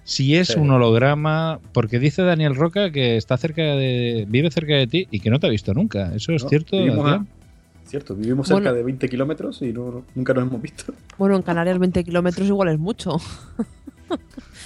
si 0.06 0.36
es 0.36 0.48
Sí. 0.50 0.60
un 0.60 0.72
holograma, 0.72 1.60
porque 1.74 2.00
dice 2.00 2.22
Daniel 2.22 2.56
Roca 2.56 2.90
que 2.92 3.18
está 3.18 3.36
cerca 3.38 3.62
de, 3.62 4.26
vive 4.30 4.50
cerca 4.50 4.74
de 4.76 4.88
ti 4.88 5.08
y 5.12 5.20
que 5.20 5.30
no 5.30 5.40
te 5.40 5.48
ha 5.48 5.50
visto 5.50 5.74
nunca. 5.74 6.16
¿Eso 6.16 6.32
es 6.32 6.44
¿no? 6.44 6.50
cierto? 6.50 6.78
Vivimos, 6.78 7.22
cierto, 7.86 8.16
vivimos 8.16 8.48
cerca 8.48 8.62
Bueno. 8.62 8.74
de 8.76 8.84
20 8.84 9.10
kilómetros 9.10 9.62
y 9.62 9.74
no- 9.74 10.06
nunca 10.16 10.34
nos 10.34 10.48
hemos 10.48 10.62
visto. 10.62 10.94
Bueno, 11.18 11.36
en 11.36 11.42
Canarias 11.42 11.78
20 11.80 12.04
kilómetros 12.06 12.48
igual 12.48 12.70
es 12.70 12.80
mucho. 12.80 13.18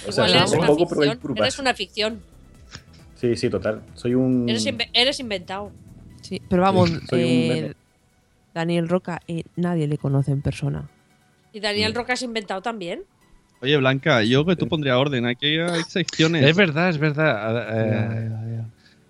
O 0.06 0.12
sea, 0.12 0.26
Igual 0.28 0.30
eres 0.40 0.52
un 0.52 0.58
una, 0.58 0.66
poco, 0.68 0.88
pero 0.88 1.02
hay 1.02 1.10
ficción, 1.10 1.36
eres 1.38 1.58
una 1.58 1.74
ficción. 1.74 2.20
Sí, 3.24 3.36
sí, 3.36 3.48
total. 3.48 3.80
Soy 3.94 4.12
un. 4.14 4.46
Eres, 4.46 4.66
inve- 4.66 4.88
eres 4.92 5.18
inventado. 5.18 5.72
Sí, 6.20 6.38
pero 6.50 6.60
vamos, 6.60 6.90
Sí, 6.90 6.98
soy 7.08 7.24
un 7.24 7.30
eh. 7.30 7.72
Daniel 8.52 8.86
Roca, 8.86 9.18
eh, 9.26 9.44
nadie 9.56 9.88
le 9.88 9.96
conoce 9.96 10.30
en 10.30 10.42
persona. 10.42 10.90
¿Y 11.54 11.60
Daniel 11.60 11.94
Roca 11.94 12.12
has 12.12 12.22
inventado 12.22 12.60
también? 12.60 13.02
Oye, 13.62 13.78
Blanca, 13.78 14.22
yo 14.24 14.44
que 14.44 14.56
tú 14.56 14.68
pondría 14.68 14.98
orden. 14.98 15.24
Aquí 15.24 15.58
hay 15.58 15.82
secciones. 15.88 16.44
Es 16.44 16.54
verdad, 16.54 16.90
es 16.90 16.98
verdad. 16.98 17.66
Eh, 17.80 18.62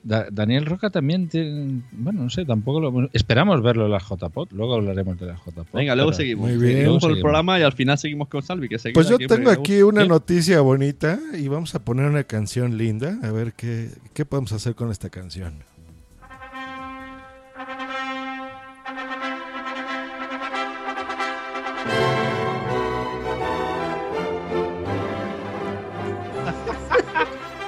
Da- 0.04 0.26
Daniel 0.30 0.66
Roca 0.66 0.90
también 0.90 1.28
tiene. 1.28 1.80
Bueno, 1.92 2.22
no 2.24 2.30
sé, 2.30 2.44
tampoco 2.44 2.78
lo. 2.80 3.08
Esperamos 3.14 3.62
verlo 3.62 3.86
en 3.86 3.92
la 3.92 3.98
JPOT. 3.98 4.52
Luego 4.52 4.74
hablaremos 4.74 5.18
de 5.18 5.26
la 5.26 5.34
JPOT. 5.36 5.72
Venga, 5.72 5.94
luego 5.94 6.10
pero- 6.10 6.16
seguimos. 6.18 6.48
Muy 6.50 6.58
bien. 6.58 6.74
Seguimos 6.76 7.00
por 7.00 7.10
el 7.10 7.14
seguimos. 7.16 7.22
programa 7.22 7.58
y 7.58 7.62
al 7.62 7.72
final 7.72 7.98
seguimos 7.98 8.28
con 8.28 8.42
Salvi, 8.42 8.68
que 8.68 8.76
Pues 8.92 9.08
yo 9.08 9.16
aquí, 9.16 9.26
tengo 9.26 9.50
aquí 9.50 9.82
una 9.82 10.02
¿Qué? 10.02 10.08
noticia 10.08 10.60
bonita 10.60 11.18
y 11.38 11.48
vamos 11.48 11.74
a 11.74 11.84
poner 11.84 12.06
una 12.10 12.24
canción 12.24 12.76
linda. 12.76 13.18
A 13.22 13.30
ver 13.32 13.54
qué, 13.54 13.88
qué 14.12 14.24
podemos 14.24 14.52
hacer 14.52 14.74
con 14.74 14.90
esta 14.90 15.08
canción. 15.10 15.54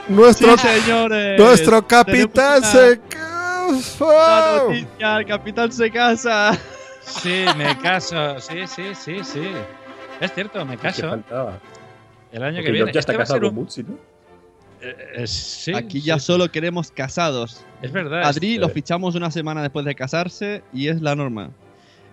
Nuestro, 0.08 0.56
Sí, 0.56 0.68
señores. 0.68 1.38
nuestro 1.38 1.86
capitán 1.86 2.62
se. 2.62 3.00
La 4.00 4.62
noticia, 4.62 5.16
el 5.18 5.26
capitán 5.26 5.72
se 5.72 5.90
casa. 5.90 6.56
Sí, 7.02 7.44
me 7.56 7.76
caso. 7.78 8.38
Sí, 8.40 8.66
sí, 8.66 8.94
sí, 8.94 9.18
sí. 9.24 9.48
Es 10.20 10.32
cierto, 10.32 10.64
me 10.64 10.76
¿Qué 10.76 10.82
caso. 10.82 11.08
faltaba? 11.08 11.58
El 12.32 12.42
año 12.42 12.56
Porque 12.56 12.66
que 12.66 12.72
viene. 12.72 12.78
George 12.78 12.92
ya 12.94 13.00
está 13.00 13.12
Este 13.12 13.16
va 13.18 13.22
a 13.22 13.24
casado 13.24 13.36
ser 13.36 13.42
con 13.42 13.48
un- 13.50 13.54
Bootsy, 13.64 13.82
¿no? 13.82 13.94
eh, 14.80 14.96
eh, 15.22 15.26
sí, 15.26 15.72
Aquí 15.74 16.00
ya 16.00 16.18
sí. 16.18 16.26
solo 16.26 16.50
queremos 16.50 16.90
casados. 16.90 17.64
Es 17.82 17.92
verdad. 17.92 18.22
Adri 18.24 18.54
es, 18.54 18.60
lo 18.60 18.68
fichamos 18.68 19.14
una 19.14 19.30
semana 19.30 19.62
después 19.62 19.84
de 19.84 19.94
casarse 19.94 20.62
y 20.72 20.88
es 20.88 21.00
la 21.02 21.14
norma. 21.16 21.50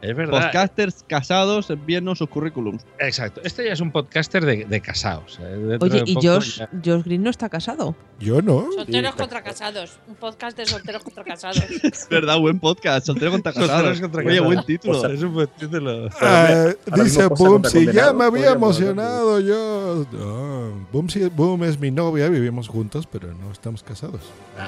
Es 0.04 0.16
verdad. 0.16 0.44
Podcasters 0.44 1.04
casados, 1.08 1.70
envíennos 1.70 2.18
sus 2.20 2.30
currículums. 2.30 2.86
Exacto. 3.00 3.42
Este 3.44 3.66
ya 3.66 3.74
es 3.74 3.80
un 3.82 3.92
podcaster 3.92 4.46
de, 4.46 4.66
de 4.66 4.82
casados. 4.82 5.40
eh, 5.42 5.78
Oye, 5.80 6.04
de 6.04 6.12
¿y 6.12 6.14
Josh, 6.16 6.60
ya- 6.60 6.70
Josh 6.84 7.04
Green 7.04 7.24
no 7.24 7.30
está 7.30 7.50
casado? 7.50 7.96
Yo 8.20 8.42
no. 8.42 8.68
Solteros 8.76 9.16
contra 9.16 9.42
casados. 9.44 9.98
Un 10.08 10.16
podcast 10.16 10.56
de 10.58 10.66
solteros 10.66 11.04
contra 11.04 11.24
casados. 11.24 11.60
Es 11.84 12.08
verdad, 12.10 12.38
buen 12.40 12.60
podcast. 12.60 13.06
Soltero 13.08 13.32
contra 13.32 13.52
casados. 13.54 13.72
Solteros 13.98 14.02
contra 14.02 14.24
Oye, 14.24 14.40
buen 14.40 14.64
título. 14.66 14.98
O 14.98 15.02
sea, 15.02 15.10
Es 15.10 15.22
un 15.24 15.34
buen 15.34 15.48
título. 15.58 16.10
Ah, 16.22 16.68
dice 16.96 17.28
si 17.70 17.92
ya 17.92 18.14
me 18.14 18.26
había 18.26 18.52
emocionado 18.52 19.40
yo. 19.40 20.06
No, 20.12 20.88
Boom, 20.92 21.10
sí- 21.10 21.26
Boom 21.36 21.64
es 21.64 21.80
mi 21.80 21.92
novia, 21.92 22.30
vivimos 22.30 22.68
juntos, 22.68 23.08
pero 23.12 23.34
no 23.34 23.52
estamos 23.52 23.84
casados. 23.84 24.22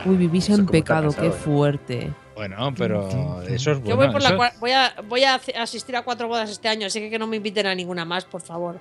Uy, 0.06 0.16
vivís 0.18 0.50
en 0.50 0.66
pecado, 0.66 1.12
qué 1.18 1.28
¿eh? 1.28 1.32
fuerte. 1.32 2.14
Bueno, 2.36 2.74
pero 2.78 3.42
eso 3.44 3.72
es 3.72 3.78
bueno. 3.80 3.90
Yo 3.90 3.96
voy, 3.96 4.10
por 4.12 4.22
la 4.22 4.30
eso- 4.30 4.60
voy, 4.60 4.72
a, 4.72 4.94
voy 5.08 5.24
a 5.24 5.36
asistir 5.62 5.96
a 5.96 6.04
cuatro 6.04 6.28
bodas 6.28 6.50
este 6.50 6.68
año, 6.68 6.88
así 6.88 7.00
que 7.00 7.10
que 7.10 7.18
no 7.20 7.28
me 7.28 7.38
inviten 7.38 7.66
a 7.68 7.74
ninguna 7.76 8.04
más, 8.06 8.26
por 8.26 8.42
favor. 8.42 8.78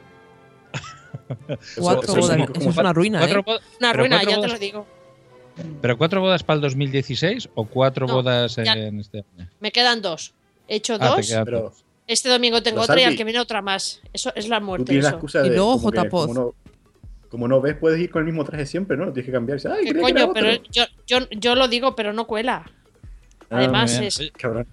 Cuatro 1.77 2.03
eso 2.03 2.21
bodas, 2.21 2.39
eso 2.55 2.71
es 2.71 2.77
una 2.77 2.93
ruina, 2.93 3.19
cuatro 3.21 3.45
¿eh? 3.47 3.59
Una 3.81 3.93
ruina, 3.93 4.23
ya 4.25 4.41
te 4.41 4.49
lo 4.49 4.59
digo. 4.59 4.87
¿Pero 5.81 5.97
cuatro 5.97 6.21
bodas 6.21 6.43
para 6.43 6.57
el 6.57 6.61
2016 6.63 7.49
o 7.55 7.65
cuatro 7.67 8.07
No, 8.07 8.15
bodas 8.15 8.59
en 8.59 8.99
este 9.01 9.19
año? 9.39 9.49
Me 9.61 9.71
quedan 9.71 10.03
dos. 10.03 10.35
He 10.69 10.77
hecho 10.77 10.97
Ah, 11.01 11.15
dos. 11.17 11.33
Pero. 11.45 11.73
Este 12.07 12.29
domingo 12.29 12.63
tengo 12.63 12.83
otra 12.83 13.01
y 13.01 13.05
al 13.05 13.17
que 13.17 13.25
viene 13.25 13.39
otra 13.41 13.63
más. 13.63 14.03
Eso 14.13 14.33
es 14.35 14.49
la 14.49 14.59
tú 14.59 14.67
muerte. 14.67 14.85
tienes 14.87 15.05
la 15.05 15.11
Eso. 15.11 15.17
excusa 15.17 15.47
Y 15.47 15.51
de. 15.51 15.57
luego 15.57 15.79
JPOZ. 15.79 16.27
Como 16.27 16.35
no, 16.35 16.55
como 17.31 17.49
no 17.49 17.61
ves, 17.61 17.77
puedes 17.77 18.01
ir 18.01 18.11
con 18.11 18.21
el 18.21 18.27
mismo 18.27 18.45
traje 18.45 18.67
siempre, 18.67 18.97
¿no? 18.97 19.05
Tienes 19.13 19.27
que 19.27 19.33
cambiar. 19.33 19.57
Dices, 19.59 19.71
Ay, 19.73 19.85
¿Qué 19.87 19.93
creía 19.93 20.05
que 20.07 20.11
era 20.13 20.21
coño? 20.23 20.35
Pero 20.35 20.51
otro". 20.51 20.63
yo, 20.73 20.85
yo, 21.07 21.19
yo 21.31 21.55
lo 21.55 21.69
digo, 21.69 21.95
pero 21.97 22.13
no 22.13 22.27
cuela. 22.27 22.71
Ah, 23.51 23.59
Además, 23.59 23.93
es, 24.01 24.33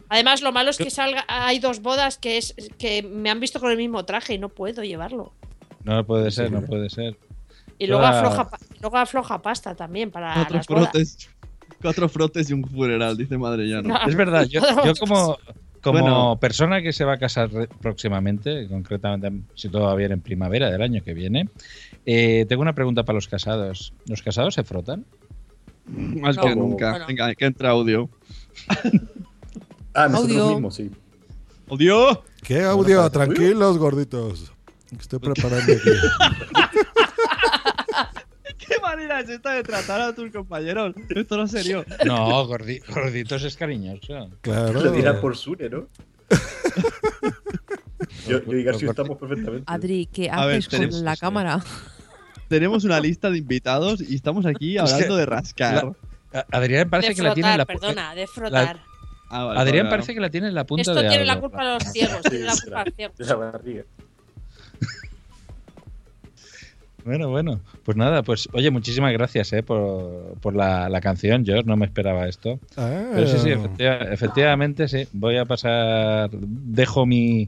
además 0.09 0.41
lo 0.41 0.51
malo 0.51 0.69
es 0.69 0.77
que 0.77 0.89
salga, 0.89 1.25
hay 1.27 1.59
dos 1.59 1.81
bodas 1.81 2.17
que 2.17 2.37
es 2.37 2.55
que 2.77 3.03
me 3.03 3.29
han 3.29 3.39
visto 3.39 3.59
con 3.59 3.69
el 3.71 3.77
mismo 3.77 4.05
traje 4.05 4.33
y 4.33 4.37
no 4.39 4.49
puedo 4.49 4.83
llevarlo. 4.83 5.33
No 5.83 6.05
puede 6.05 6.31
ser, 6.31 6.51
no 6.51 6.61
puede 6.61 6.89
ser. 6.89 7.17
Y 7.77 7.87
luego 7.87 8.03
afloja, 8.05 8.49
luego 8.79 8.97
afloja 8.97 9.41
pasta 9.41 9.75
también 9.75 10.11
para 10.11 10.33
Cuatro 10.35 10.57
las 10.57 10.67
bodas. 10.67 10.83
frotes, 10.91 11.29
cuatro 11.81 12.09
frotes 12.09 12.49
y 12.49 12.53
un 12.53 12.63
funeral, 12.63 13.17
dice 13.17 13.37
Madre. 13.37 13.81
No. 13.81 13.97
Es 14.07 14.15
verdad, 14.15 14.45
yo, 14.45 14.61
yo 14.85 14.93
como, 14.99 15.37
como 15.81 15.99
Bueno. 15.99 16.37
persona 16.39 16.81
que 16.81 16.93
se 16.93 17.03
va 17.05 17.13
a 17.13 17.17
casar 17.17 17.49
próximamente, 17.81 18.67
concretamente 18.67 19.31
si 19.55 19.69
todo 19.69 19.83
va 19.83 19.95
bien 19.95 20.11
en 20.11 20.21
primavera 20.21 20.69
del 20.71 20.81
año 20.81 21.03
que 21.03 21.13
viene, 21.13 21.49
eh, 22.05 22.45
tengo 22.47 22.61
una 22.61 22.73
pregunta 22.73 23.03
para 23.03 23.15
los 23.15 23.27
casados. 23.27 23.93
¿Los 24.07 24.21
casados 24.21 24.53
se 24.53 24.63
frotan? 24.63 25.05
Más 25.87 26.37
No. 26.37 26.43
que 26.43 26.55
nunca. 26.55 26.91
Bueno. 26.91 27.05
Venga, 27.07 27.33
que 27.35 27.45
entra 27.45 27.71
audio. 27.71 28.07
Ah, 29.93 30.07
nosotros 30.07 30.37
Audio. 30.37 30.51
mismos, 30.53 30.75
sí. 30.75 30.89
¡Audio! 31.69 32.23
¿Qué 32.43 32.63
audio? 32.63 33.09
Tranquilos, 33.11 33.77
gorditos. 33.77 34.53
Estoy 34.97 35.19
preparando 35.19 35.73
aquí. 35.73 35.81
¿Qué 38.57 38.75
manera 38.81 39.19
es 39.19 39.27
esta 39.29 39.51
de 39.51 39.63
tratar 39.63 39.99
a 39.99 40.15
tus 40.15 40.31
compañeros? 40.31 40.95
Esto 41.09 41.35
no 41.35 41.43
es 41.43 41.51
serio. 41.51 41.83
No, 42.05 42.47
gordi- 42.47 42.81
gorditos 42.87 43.43
es 43.43 43.57
cariñoso. 43.57 44.29
Claro. 44.39 44.81
Lo 44.81 45.21
por 45.21 45.35
Sune, 45.35 45.69
¿no? 45.69 45.87
yo, 48.29 48.41
yo 48.45 48.53
y 48.57 48.63
García 48.63 48.91
estamos 48.91 49.17
perfectamente. 49.17 49.65
Adri, 49.67 50.05
¿qué 50.05 50.29
A 50.29 50.45
ver, 50.45 50.59
haces 50.59 50.69
tenemos- 50.69 50.95
con 50.95 51.05
la 51.05 51.17
cámara? 51.17 51.61
Tenemos 52.47 52.83
una 52.85 52.99
lista 52.99 53.29
de 53.29 53.37
invitados 53.37 54.01
y 54.01 54.15
estamos 54.15 54.45
aquí 54.45 54.77
hablando 54.77 55.15
de 55.17 55.25
rascar. 55.25 55.93
Adrián 56.51 56.89
parece 56.89 57.09
de 57.09 57.15
que 57.15 57.21
la 57.23 57.33
tiene 57.33 57.51
en 57.51 57.57
la 57.57 57.63
pu- 57.65 57.79
perdona, 57.79 58.15
de 58.15 58.27
frotar. 58.27 58.79
Ah, 59.29 59.45
vale, 59.45 59.59
Adrián 59.61 59.85
vale, 59.85 59.89
parece 59.97 60.13
que 60.13 60.19
la 60.19 60.29
tiene 60.29 60.47
en 60.47 60.55
la 60.55 60.65
punta 60.65 60.81
Esto 60.81 60.93
de 60.93 61.07
tiene 61.09 61.25
la 61.25 61.33
algo. 61.33 61.49
culpa 61.49 61.63
los 61.63 61.83
ciegos, 61.91 62.21
tiene 62.21 62.45
la 62.45 62.53
culpa 62.61 62.83
los 62.85 62.93
ciegos. 62.95 63.19
La 63.19 63.35
barriga. 63.35 63.83
Bueno, 67.03 67.29
bueno. 67.29 67.59
Pues 67.83 67.97
nada, 67.97 68.21
pues 68.21 68.47
oye, 68.53 68.69
muchísimas 68.69 69.11
gracias 69.13 69.51
eh, 69.53 69.63
por, 69.63 70.35
por 70.39 70.55
la, 70.55 70.87
la 70.87 71.01
canción, 71.01 71.43
George. 71.43 71.63
No 71.65 71.75
me 71.75 71.87
esperaba 71.87 72.27
esto. 72.27 72.59
Ah. 72.77 73.05
Pero 73.15 73.27
sí, 73.27 73.37
sí, 73.39 73.49
efectiva- 73.49 73.97
efectivamente, 74.13 74.87
sí. 74.87 75.07
Voy 75.11 75.37
a 75.37 75.45
pasar. 75.45 76.29
Dejo 76.31 77.07
mi. 77.07 77.47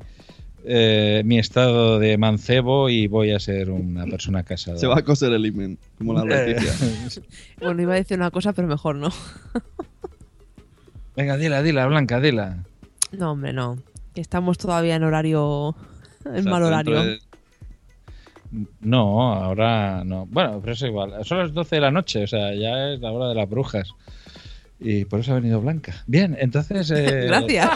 Eh, 0.66 1.22
mi 1.26 1.40
estado 1.40 2.00
de 2.00 2.18
mancebo 2.18 2.90
y 2.90 3.08
voy 3.08 3.32
a 3.32 3.40
ser 3.40 3.70
una 3.70 4.06
persona 4.06 4.44
casada. 4.44 4.78
Se 4.78 4.88
va 4.88 5.00
a 5.00 5.04
coser 5.04 5.32
el 5.34 5.46
imen, 5.46 5.78
como 5.98 6.14
la 6.14 6.22
Eh, 6.24 6.56
noticia. 6.56 7.24
Bueno, 7.62 7.82
iba 7.82 7.94
a 7.94 7.98
decir 7.98 8.18
una 8.18 8.32
cosa, 8.32 8.54
pero 8.54 8.68
mejor 8.68 8.96
no. 8.96 9.10
Venga, 11.16 11.38
dila, 11.38 11.62
dila, 11.62 11.86
Blanca, 11.88 12.20
dila. 12.20 12.64
No, 13.12 13.32
hombre, 13.32 13.54
no. 13.54 13.78
Que 14.16 14.22
estamos 14.22 14.58
todavía 14.58 14.96
en 14.96 15.04
horario. 15.04 15.76
En 16.26 16.32
O 16.40 16.42
sea, 16.44 16.52
mal 16.52 16.64
horario. 16.64 17.04
de- 17.04 17.20
No, 18.82 19.34
ahora 19.34 20.04
no. 20.04 20.26
Bueno, 20.28 20.60
pero 20.62 20.74
es 20.74 20.82
igual. 20.82 21.14
Son 21.26 21.38
las 21.40 21.54
12 21.54 21.76
de 21.76 21.82
la 21.82 21.92
noche, 21.92 22.24
o 22.24 22.28
sea, 22.28 22.54
ya 22.56 22.94
es 22.94 23.00
la 23.00 23.12
hora 23.12 23.30
de 23.30 23.36
las 23.36 23.50
brujas. 23.50 23.90
Y 24.86 25.06
por 25.06 25.22
eso 25.22 25.32
ha 25.32 25.36
venido 25.36 25.62
Blanca. 25.62 26.04
Bien, 26.08 26.36
entonces. 26.40 26.92
eh, 26.92 27.26
Gracias. 27.28 27.70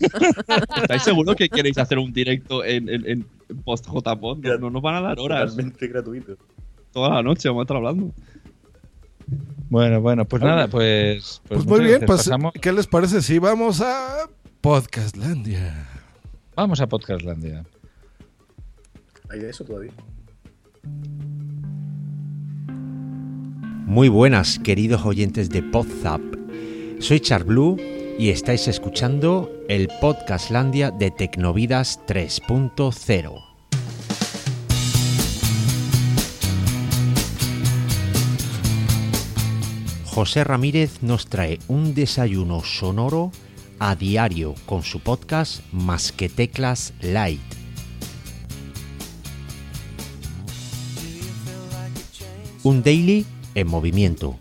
¿Estáis 0.82 1.02
seguros 1.02 1.34
que 1.36 1.48
queréis 1.48 1.76
hacer 1.76 1.98
un 1.98 2.12
directo 2.12 2.64
en, 2.64 2.88
en, 2.88 3.04
en 3.08 3.26
post 3.64 3.86
JPod? 3.86 4.38
No, 4.38 4.58
no 4.58 4.70
nos 4.70 4.80
van 4.82 4.94
a 4.94 5.00
dar 5.00 5.18
horas. 5.18 5.50
Totalmente 5.50 5.88
gratuito. 5.88 6.36
Toda 6.92 7.10
la 7.16 7.22
noche 7.22 7.48
vamos 7.48 7.62
a 7.62 7.64
estar 7.64 7.76
hablando. 7.76 8.12
Bueno, 9.68 10.00
bueno, 10.00 10.24
pues 10.24 10.40
nada, 10.42 10.68
pues. 10.68 11.42
Pues 11.48 11.64
muchas 11.64 11.66
muy 11.66 11.78
bien, 11.80 12.00
gracias. 12.00 12.06
pues 12.06 12.20
Pasamos- 12.28 12.52
¿qué 12.60 12.72
les 12.72 12.86
parece 12.86 13.20
si 13.22 13.38
vamos 13.40 13.80
a 13.80 14.28
Podcastlandia? 14.60 15.88
Vamos 16.54 16.80
a 16.80 16.86
Podcastlandia. 16.86 17.64
¿Hay 19.28 19.40
de 19.40 19.50
eso 19.50 19.64
todavía? 19.64 19.90
Muy 23.86 24.08
buenas, 24.08 24.58
queridos 24.58 25.06
oyentes 25.06 25.48
de 25.48 25.62
Podzap. 25.62 26.20
Soy 26.98 27.20
Charblue 27.20 28.16
y 28.18 28.30
estáis 28.30 28.66
escuchando 28.66 29.48
el 29.68 29.88
Podcastlandia 30.00 30.90
de 30.90 31.12
Tecnovidas 31.12 32.00
3.0. 32.08 33.44
José 40.04 40.42
Ramírez 40.42 41.00
nos 41.02 41.28
trae 41.28 41.60
un 41.68 41.94
desayuno 41.94 42.64
sonoro 42.64 43.30
a 43.78 43.94
diario 43.94 44.56
con 44.66 44.82
su 44.82 44.98
podcast 44.98 45.60
Más 45.70 46.10
que 46.10 46.28
Teclas 46.28 46.92
Light. 47.02 47.40
Un 52.64 52.82
daily 52.82 53.24
en 53.56 53.66
movimiento. 53.66 54.38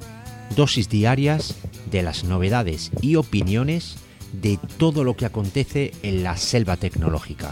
Dosis 0.56 0.90
diarias 0.90 1.56
de 1.90 2.04
las 2.04 2.24
novedades 2.26 2.92
y 3.02 3.16
opiniones 3.16 3.96
de 4.34 4.60
todo 4.78 5.04
lo 5.04 5.16
que 5.16 5.26
acontece 5.26 5.92
en 6.04 6.22
la 6.24 6.38
selva 6.38 6.78
tecnológica. 6.78 7.52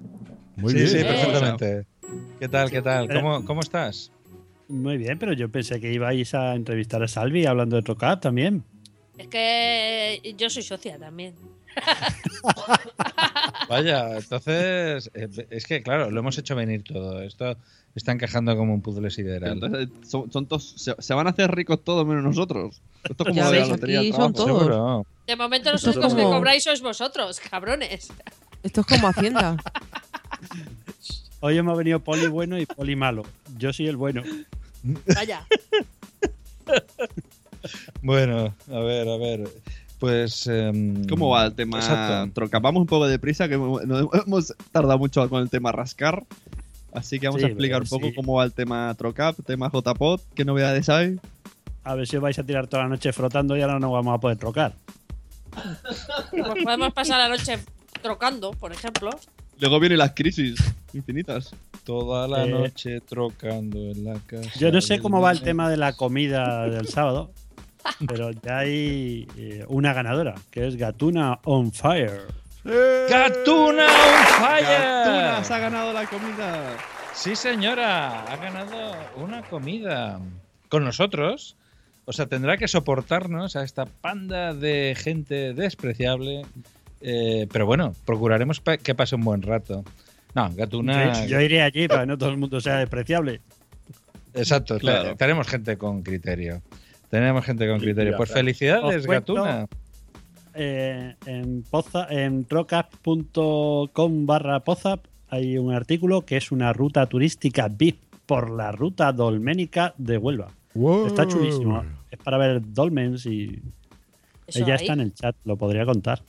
Muy 0.58 0.74
sí, 0.74 0.80
bien. 0.80 0.89
sí, 0.89 0.98
perfectamente. 0.98 1.86
¿Qué 2.41 2.50
tal, 2.50 2.70
qué 2.72 2.82
tal? 2.82 3.08
¿Cómo, 3.08 3.46
cómo 3.46 3.62
estás? 3.62 4.12
Muy 4.68 4.98
bien, 4.98 5.18
pero 5.18 5.32
yo 5.32 5.48
pensé 5.48 5.80
que 5.80 5.93
ibais 5.93 6.34
a 6.34 6.56
entrevistar 6.56 7.02
a 7.02 7.08
Salvi 7.08 7.46
hablando 7.46 7.78
de 7.78 7.84
Trocap 7.84 8.20
también. 8.20 8.66
Es 9.18 9.28
que 9.28 10.36
yo 10.38 10.50
soy 10.50 10.64
socia 10.64 11.00
también. 11.00 11.36
Vaya, 13.70 14.18
entonces, 14.18 15.10
eh, 15.14 15.48
es 15.50 15.66
que 15.66 15.82
claro, 15.82 16.12
lo 16.12 16.20
hemos 16.20 16.38
hecho 16.38 16.56
venir 16.56 16.84
todo. 16.84 17.22
Esto 17.22 17.58
está 17.96 18.12
encajando 18.12 18.56
como 18.56 18.74
un 18.74 18.82
puzzle 18.82 19.10
sideral. 19.10 19.54
Entonces, 19.54 19.90
son, 20.08 20.32
son 20.32 20.46
todos- 20.46 20.74
se, 20.78 20.96
se 21.00 21.14
van 21.14 21.28
a 21.28 21.32
hacer 21.32 21.52
ricos 21.52 21.84
todos 21.84 22.06
menos 22.06 22.24
nosotros. 22.24 22.82
Esto 23.04 23.24
es 23.24 23.28
como 23.30 23.34
Ya 23.36 23.52
de 23.52 23.60
la 23.62 23.66
lotería 23.68 24.00
aquí 24.00 24.12
son 24.14 24.34
todos. 24.34 24.60
Seguro. 24.60 25.06
De 25.28 25.36
momento 25.36 25.72
los 25.72 25.84
únicos 25.86 26.14
que 26.14 26.24
cobráis 26.24 26.64
sois 26.64 26.82
vosotros, 26.82 27.40
cabrones. 27.40 28.10
Esto 28.64 28.82
es 28.82 28.88
como 28.88 29.08
Hacienda. 29.08 29.58
Hoy 31.40 31.58
hemos 31.58 31.78
venido 31.78 32.00
poli 32.00 32.28
bueno 32.28 32.58
y 32.60 32.66
poli 32.66 32.96
malo. 32.96 33.24
Yo 33.58 33.72
soy 33.74 33.88
el 33.88 33.98
bueno. 33.98 34.24
Vaya. 35.16 35.46
Bueno, 38.04 38.54
a 38.72 38.80
ver, 38.80 39.08
a 39.10 39.18
ver. 39.18 39.50
Pues. 40.06 40.47
em, 40.47 41.08
¿Cómo 41.08 41.30
va 41.30 41.45
el 41.45 41.53
tema 41.56 41.80
Exacto. 41.80 42.34
troca? 42.34 42.60
Vamos 42.60 42.82
un 42.82 42.88
poco 42.88 43.08
deprisa, 43.08 43.47
que 43.47 43.56
hemos, 43.56 43.86
no 43.86 44.10
hemos 44.14 44.53
tardado 44.72 44.97
mucho 44.99 45.28
con 45.30 45.41
el 45.41 45.49
tema 45.49 45.72
rascar. 45.72 46.24
Así 46.93 47.20
que 47.20 47.28
vamos 47.28 47.41
Sí, 47.41 47.45
a 47.45 47.49
explicar 47.49 47.82
un 47.82 47.88
poco 47.89 48.08
sí. 48.08 48.14
cómo 48.14 48.36
va 48.36 48.45
el 48.45 48.53
tema 48.53 48.93
Trocap, 48.97 49.36
tema 49.45 49.70
JPod, 49.70 50.22
qué 50.34 50.45
novedades 50.45 50.88
hay. 50.89 51.20
A 51.84 51.93
ver 51.95 52.08
si 52.08 52.16
os 52.16 52.22
vais 52.24 52.39
a 52.39 52.43
tirar 52.43 52.68
toda 52.68 52.84
la 52.84 52.89
noche 52.89 53.12
frotando 53.14 53.58
y 53.58 53.62
ahora 53.62 53.80
no 53.80 53.91
vamos 53.91 54.14
a 54.16 54.20
poder 54.20 54.38
trocar. 54.38 54.74
Pues 56.32 56.64
podemos 56.64 56.93
pasar 56.93 57.18
la 57.20 57.30
noche 57.30 57.60
trocando, 58.01 58.51
por 58.51 58.72
ejemplo. 58.72 59.10
Luego 59.60 59.80
vienen 59.80 59.97
las 59.99 60.12
crisis 60.14 60.56
infinitas. 60.93 61.51
Toda 61.84 62.28
la 62.28 62.45
Eh, 62.45 62.49
noche 62.49 63.01
trocando 63.01 63.78
en 63.78 64.03
la 64.06 64.16
casa. 64.26 64.49
Yo 64.60 64.72
no 64.72 64.82
sé 64.82 64.99
cómo 64.99 65.22
va 65.22 65.32
el 65.32 65.41
tema 65.41 65.70
de 65.70 65.78
la 65.78 65.93
comida 65.93 66.68
del 66.70 66.88
sábado, 66.88 67.32
pero 68.08 68.32
ya 68.32 68.60
hay 68.60 69.28
eh, 69.38 69.66
una 69.68 69.94
ganadora, 69.94 70.36
que 70.52 70.68
es 70.68 70.76
Gatuna 70.76 71.40
on 71.44 71.72
Fire. 71.72 72.22
¡Gatuna 73.10 73.86
on 73.86 74.26
fire! 74.40 74.66
Gatuna 74.66 75.44
se 75.44 75.54
ha 75.54 75.60
ganado 75.60 75.94
la 75.94 76.06
comida. 76.08 76.76
Sí, 77.14 77.36
señora, 77.36 78.24
ha 78.26 78.36
ganado 78.38 78.94
una 79.18 79.44
comida 79.44 80.20
con 80.70 80.84
nosotros. 80.84 81.56
O 82.06 82.14
sea, 82.14 82.26
tendrá 82.28 82.58
que 82.58 82.68
soportarnos 82.68 83.56
a 83.56 83.64
esta 83.64 83.86
panda 83.86 84.54
de 84.54 84.96
gente 84.98 85.54
despreciable. 85.54 86.44
Eh, 87.02 87.48
pero 87.52 87.66
bueno, 87.66 87.94
procuraremos 88.06 88.60
pa- 88.62 88.78
que 88.78 88.96
pase 88.96 89.16
un 89.16 89.22
buen 89.24 89.42
rato. 89.42 89.84
No, 90.34 90.52
Gatuna. 90.54 91.22
Yo, 91.24 91.28
yo 91.28 91.42
iré 91.42 91.62
allí 91.62 91.88
para 91.88 92.02
que 92.02 92.08
no 92.08 92.18
todo 92.18 92.30
el 92.30 92.38
mundo 92.38 92.60
sea 92.62 92.78
despreciable. 92.78 93.42
Exacto, 94.34 94.78
Claro. 94.80 95.16
tenemos 95.16 95.48
gente 95.48 95.78
con 95.78 96.02
criterio. 96.04 96.62
Tenemos 97.10 97.45
gente 97.45 97.68
con 97.68 97.80
criterio. 97.80 98.16
Pues 98.18 98.32
felicidades, 98.32 99.06
cuento, 99.06 99.34
Gatuna. 99.36 99.68
eh, 100.53 101.16
en, 101.26 101.64
poza- 101.64 102.08
en 102.10 102.45
trocap.com 102.45 104.26
barra 104.26 104.60
pozap 104.62 105.06
hay 105.30 105.58
un 105.58 105.74
artículo 105.74 106.22
que 106.22 106.38
es 106.38 106.51
una 106.51 106.72
ruta 106.74 107.06
turística 107.08 107.68
VIP 107.68 107.99
por 108.26 108.49
la 108.51 108.72
ruta 108.72 109.12
dolménica 109.12 109.93
de 109.97 110.18
Huelva. 110.18 110.49
Wow. 110.74 111.08
Está 111.08 111.28
chulísimo. 111.28 111.84
Es 112.12 112.20
para 112.20 112.38
ver 112.38 112.62
dolmens 112.74 113.26
y 113.26 113.62
¿Eso 114.47 114.60
ella 114.64 114.76
está 114.76 114.93
en 114.93 114.99
el 115.01 115.14
chat, 115.14 115.36
lo 115.45 115.56
podría 115.58 115.86
contar. 115.86 116.22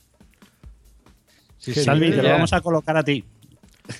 Sí, 1.57 1.73
Salvi, 1.73 2.11
te 2.11 2.21
lo 2.21 2.29
vamos 2.29 2.53
a 2.53 2.61
colocar 2.61 2.95
a 2.97 3.03
ti. 3.03 3.23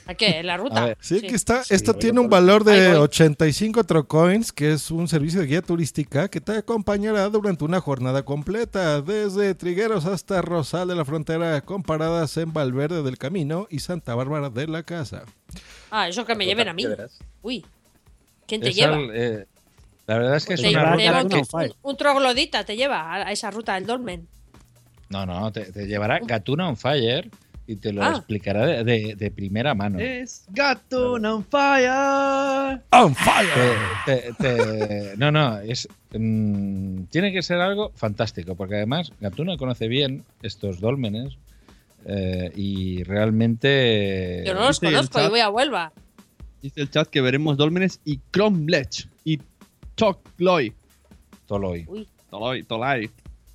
¿A 0.05 0.13
qué? 0.15 0.39
¿En 0.39 0.47
la 0.47 0.57
ruta? 0.57 0.95
Sí, 0.99 1.21
que 1.21 1.35
está, 1.35 1.63
Sí, 1.63 1.73
esta 1.73 1.93
tiene 1.93 2.19
un 2.19 2.29
valor 2.29 2.63
de 2.63 2.89
voy. 2.93 2.97
85 3.03 3.83
trocoins, 3.83 4.51
que 4.51 4.73
es 4.73 4.91
un 4.91 5.07
servicio 5.07 5.39
de 5.41 5.47
guía 5.47 5.61
turística 5.61 6.27
que 6.29 6.41
te 6.41 6.53
acompañará 6.57 7.29
durante 7.29 7.63
una 7.63 7.79
jornada 7.79 8.23
completa, 8.23 9.01
desde 9.01 9.55
Trigueros 9.55 10.05
hasta 10.05 10.41
Rosal 10.41 10.87
de 10.89 10.95
la 10.95 11.05
Frontera, 11.05 11.61
con 11.61 11.83
paradas 11.83 12.35
en 12.37 12.53
Valverde 12.53 13.03
del 13.03 13.17
Camino 13.17 13.67
y 13.69 13.79
Santa 13.79 14.15
Bárbara 14.15 14.49
de 14.49 14.67
la 14.67 14.83
Casa. 14.83 15.23
Ah, 15.91 16.07
eso 16.07 16.25
que 16.25 16.35
me 16.35 16.45
lleven 16.45 16.67
a 16.67 16.73
mí. 16.73 16.85
Uy. 17.41 17.65
¿Quién 18.47 18.61
te 18.61 18.69
Es 18.69 18.75
lleva? 18.75 18.95
al- 18.95 19.11
eh, 19.13 19.45
la 20.05 20.17
verdad 20.17 20.35
es 20.37 20.45
que 20.45 20.53
es 20.53 20.61
Te 20.61 20.69
una 20.69 20.93
ruta 20.95 21.37
un, 21.81 21.97
troglodita, 21.97 22.63
te 22.63 22.75
lleva 22.77 23.01
a 23.01 23.15
a 23.27 23.31
esa 23.31 23.51
ruta 23.51 23.75
del 23.75 23.85
dolmen. 23.85 24.27
No, 25.09 25.25
no, 25.25 25.51
te, 25.51 25.71
te 25.71 25.85
llevará 25.87 26.19
Gatuna 26.21 26.67
on 26.69 26.77
Fire 26.77 27.29
y 27.67 27.75
te 27.75 27.91
lo 27.91 28.01
Ah. 28.01 28.11
explicará 28.15 28.65
de, 28.65 28.83
de- 28.83 29.15
de 29.15 29.31
primera 29.31 29.73
mano. 29.75 29.99
Es 29.99 30.45
Gatuna 30.49 31.35
on 31.35 31.43
fire. 31.45 32.81
¡On 32.91 33.13
fire! 33.13 33.77
Te- 34.05 34.33
te- 34.39 34.55
te- 34.55 35.17
no, 35.17 35.31
no, 35.31 35.59
es, 35.59 35.87
mm, 36.17 37.03
tiene 37.11 37.33
que 37.33 37.41
ser 37.43 37.59
algo 37.59 37.91
fantástico, 37.95 38.55
porque 38.55 38.75
además 38.75 39.11
Gatuna 39.19 39.57
conoce 39.57 39.87
bien 39.87 40.23
estos 40.41 40.79
dólmenes 40.79 41.37
eh, 42.05 42.51
y 42.55 43.03
realmente... 43.03 44.43
Yo 44.45 44.53
no 44.53 44.61
los 44.67 44.79
conozco 44.79 45.19
y 45.19 45.21
chat. 45.23 45.29
voy 45.29 45.39
a 45.41 45.49
Huelva. 45.49 45.91
Dice 46.61 46.81
el 46.81 46.89
chat 46.89 47.07
que 47.09 47.19
veremos 47.21 47.57
Dolmenes 47.57 47.99
y 48.05 48.19
Cromlech 48.31 49.07
y 49.25 49.39
Tokloy. 49.95 50.73
Toloi. 51.47 51.85
Uy. 51.87 52.07
Tolai. 52.29 52.61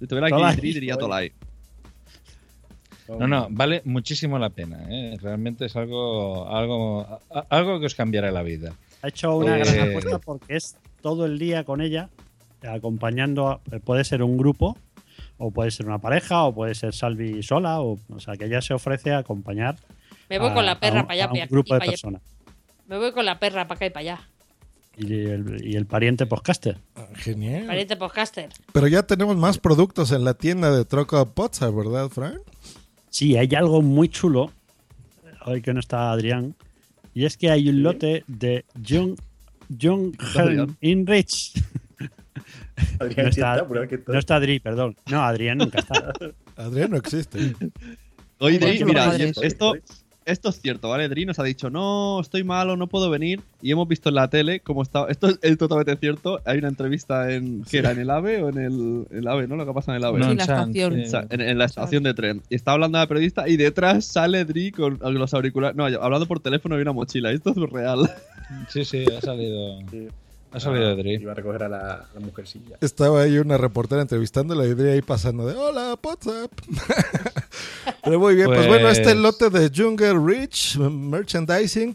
Veré 0.00 0.28
Tolai. 0.30 0.52
aquí 0.52 0.72
diría 0.72 0.96
Tolai. 0.96 1.32
No, 3.18 3.26
no, 3.28 3.46
vale 3.50 3.82
muchísimo 3.84 4.38
la 4.38 4.50
pena. 4.50 4.78
¿eh? 4.88 5.16
Realmente 5.20 5.66
es 5.66 5.76
algo, 5.76 6.48
algo, 6.48 7.06
algo 7.50 7.80
que 7.80 7.86
os 7.86 7.94
cambiará 7.94 8.30
la 8.30 8.42
vida. 8.42 8.72
Ha 9.02 9.08
hecho 9.08 9.36
una 9.36 9.58
Eh, 9.58 9.64
gran 9.64 9.88
apuesta 9.90 10.18
porque 10.18 10.56
es 10.56 10.76
todo 11.00 11.26
el 11.26 11.38
día 11.38 11.64
con 11.64 11.80
ella, 11.80 12.08
acompañando. 12.68 13.48
a- 13.48 13.60
puede 13.84 14.04
ser 14.04 14.22
un 14.22 14.36
grupo, 14.36 14.76
o 15.38 15.50
puede 15.50 15.70
ser 15.70 15.86
una 15.86 15.98
pareja, 15.98 16.44
o 16.44 16.54
puede 16.54 16.74
ser 16.74 16.94
Salvi 16.94 17.42
sola, 17.42 17.80
o, 17.80 17.98
o 18.08 18.20
sea, 18.20 18.36
que 18.36 18.44
ella 18.46 18.60
se 18.62 18.74
ofrece 18.74 19.12
a 19.12 19.18
acompañar. 19.18 19.76
Me 20.28 20.38
voy 20.38 20.50
a- 20.50 20.54
con 20.54 20.64
la 20.66 20.72
a 20.72 20.80
perra 20.80 21.00
un- 21.00 21.06
para 21.06 21.14
allá 21.14 21.24
a 21.24 21.32
un 21.32 21.48
grupo 21.48 21.74
de 21.74 21.80
personas. 21.80 22.22
Me 22.86 22.98
voy 22.98 23.12
con 23.12 23.24
la 23.24 23.38
perra 23.38 23.66
para 23.66 23.76
acá 23.76 23.86
y 23.86 23.90
para 23.90 24.00
allá. 24.00 24.20
Y 24.96 25.14
el, 25.24 25.66
y 25.66 25.74
el 25.76 25.86
pariente 25.86 26.26
podcaster. 26.26 26.76
Genial. 27.14 27.66
Pariente 27.66 27.96
podcaster. 27.96 28.50
Pero 28.72 28.86
ya 28.88 29.02
tenemos 29.04 29.36
más 29.36 29.58
productos 29.58 30.12
en 30.12 30.22
la 30.24 30.34
tienda 30.34 30.70
de 30.70 30.84
Troca 30.84 31.24
Pozza, 31.24 31.70
¿verdad, 31.70 32.08
Frank? 32.10 32.38
Sí, 33.12 33.36
hay 33.36 33.48
algo 33.54 33.82
muy 33.82 34.08
chulo, 34.08 34.50
hoy 35.44 35.60
que 35.60 35.74
no 35.74 35.80
está 35.80 36.12
Adrián, 36.12 36.54
y 37.12 37.26
es 37.26 37.36
que 37.36 37.50
hay 37.50 37.68
un 37.68 37.82
lote 37.82 38.24
de 38.26 38.64
Young, 38.82 39.16
Young 39.68 40.14
Adrián? 40.34 40.78
Inrich. 40.80 41.52
Adrián, 42.98 43.26
no, 43.26 43.28
está, 43.28 43.52
está, 43.54 43.68
prueba 43.68 43.86
que 43.86 43.96
está. 43.96 44.12
no 44.14 44.18
está 44.18 44.36
Adri, 44.36 44.60
perdón. 44.60 44.96
No, 45.10 45.22
Adrián 45.22 45.58
nunca 45.58 45.80
está. 45.80 46.10
Adrián 46.56 46.90
no 46.92 46.96
existe. 46.96 47.54
Oye, 48.38 48.82
mira, 48.82 49.14
esto, 49.14 49.74
esto 50.24 50.48
es 50.48 50.60
cierto, 50.60 50.88
¿vale? 50.88 51.08
Dri 51.08 51.24
nos 51.26 51.38
ha 51.38 51.44
dicho, 51.44 51.70
no, 51.70 52.20
estoy 52.20 52.44
malo, 52.44 52.76
no 52.76 52.86
puedo 52.86 53.10
venir. 53.10 53.40
Y 53.60 53.70
hemos 53.72 53.86
visto 53.88 54.08
en 54.08 54.16
la 54.16 54.28
tele 54.28 54.60
cómo 54.60 54.82
está. 54.82 55.06
Esto 55.08 55.28
es, 55.28 55.38
es 55.42 55.58
totalmente 55.58 55.96
cierto. 55.96 56.40
Hay 56.44 56.58
una 56.58 56.68
entrevista 56.68 57.32
en. 57.32 57.64
¿Qué 57.64 57.78
era? 57.78 57.92
¿En 57.92 57.98
el 57.98 58.10
AVE 58.10 58.42
o 58.42 58.48
en 58.48 58.58
el, 58.58 59.06
el 59.10 59.28
AVE, 59.28 59.46
no? 59.48 59.56
Lo 59.56 59.66
que 59.66 59.72
pasa 59.72 59.92
en 59.92 59.98
el 59.98 60.04
AVE. 60.04 60.18
No, 60.18 60.24
Sí, 60.26 60.30
en 60.32 60.36
la 60.38 60.44
estación. 60.44 61.06
sí. 61.06 61.16
En, 61.30 61.40
en 61.40 61.58
la 61.58 61.64
estación 61.64 62.02
de 62.02 62.14
tren. 62.14 62.42
Y 62.50 62.54
está 62.54 62.72
hablando 62.72 62.98
la 62.98 63.06
periodista 63.06 63.48
y 63.48 63.56
detrás 63.56 64.04
sale 64.04 64.44
Dri 64.44 64.72
con 64.72 64.98
los 65.02 65.34
auriculares. 65.34 65.76
No, 65.76 65.84
hablando 65.84 66.26
por 66.26 66.40
teléfono 66.40 66.78
y 66.78 66.82
una 66.82 66.92
mochila. 66.92 67.30
Esto 67.30 67.50
es 67.50 67.56
real. 67.70 68.10
Sí, 68.68 68.84
sí, 68.84 69.04
ha 69.16 69.20
salido. 69.20 69.80
Sí. 69.90 70.08
Ha 70.55 70.61
salido 70.61 70.88
Ah, 70.90 70.94
Dri. 70.94 71.14
Iba 71.14 71.32
a 71.32 71.34
recoger 71.34 71.62
a 71.62 71.68
la, 71.68 71.78
a 71.94 72.09
la 72.14 72.20
mujercilla. 72.20 72.76
Estaba 72.80 73.22
ahí 73.22 73.38
una 73.38 73.57
reportera 73.57 74.03
entrevistándola 74.03 74.66
y 74.66 74.70
Adri 74.72 74.90
ahí 74.90 75.03
pasando 75.03 75.46
de 75.46 75.55
hola, 75.57 75.98
WhatsApp. 76.03 76.53
Pero 78.05 78.18
muy 78.18 78.34
bien, 78.34 78.46
pues, 78.48 78.59
Pues- 78.59 78.68
bueno, 78.68 78.88
este 78.88 79.14
lote 79.14 79.48
de 79.50 79.70
Jungle 79.74 80.14
Rich 80.18 80.76
Merchandising 80.78 81.94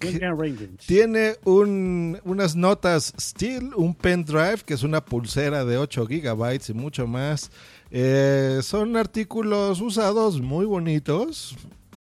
tiene 0.85 1.35
un- 1.43 2.19
unas 2.23 2.55
notas 2.55 3.13
Steel, 3.19 3.71
un 3.75 3.93
pendrive, 3.93 4.59
que 4.65 4.73
es 4.73 4.83
una 4.83 5.03
pulsera 5.03 5.65
de 5.65 5.77
8 5.77 6.05
gigabytes 6.07 6.69
y 6.69 6.73
mucho 6.73 7.07
más. 7.07 7.51
Eh, 7.91 8.59
son 8.63 8.95
artículos 8.97 9.81
usados 9.81 10.41
muy 10.41 10.65
bonitos. 10.65 11.55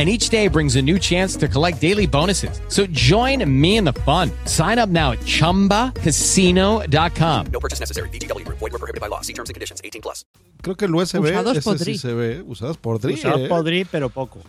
And 0.00 0.08
each 0.08 0.30
day 0.30 0.48
brings 0.48 0.76
a 0.76 0.82
new 0.82 0.98
chance 0.98 1.36
to 1.36 1.46
collect 1.46 1.78
daily 1.78 2.06
bonuses. 2.06 2.58
So 2.68 2.86
join 2.86 3.44
me 3.44 3.76
in 3.76 3.84
the 3.84 3.92
fun. 3.92 4.30
Sign 4.46 4.78
up 4.78 4.88
now 4.88 5.12
at 5.12 5.18
chumbacasino.com. 5.26 7.46
No 7.52 7.60
purchase 7.60 7.80
necessary. 7.80 8.08
VGW 8.08 8.46
Group. 8.46 8.60
Void 8.60 8.72
were 8.72 8.78
prohibited 8.78 9.02
by 9.02 9.08
law. 9.08 9.20
See 9.20 9.34
terms 9.34 9.50
and 9.50 9.54
conditions. 9.54 9.82
18 9.84 10.00
plus. 10.00 10.24
Creo 10.62 10.74
que 10.74 10.86
el 10.86 10.94
USB 10.94 11.20
Usados 11.20 11.58
ese 11.58 11.62
por 11.62 11.76
sí 11.76 11.84
Dri. 11.84 11.98
se 11.98 12.14
ve, 12.14 12.42
usados 12.46 12.78
por 12.78 12.98
Dri. 12.98 13.12
Usados 13.12 13.42
¿eh? 13.42 13.48
por 13.48 13.62
Dri, 13.62 13.84
pero 13.84 14.08
poco. 14.08 14.40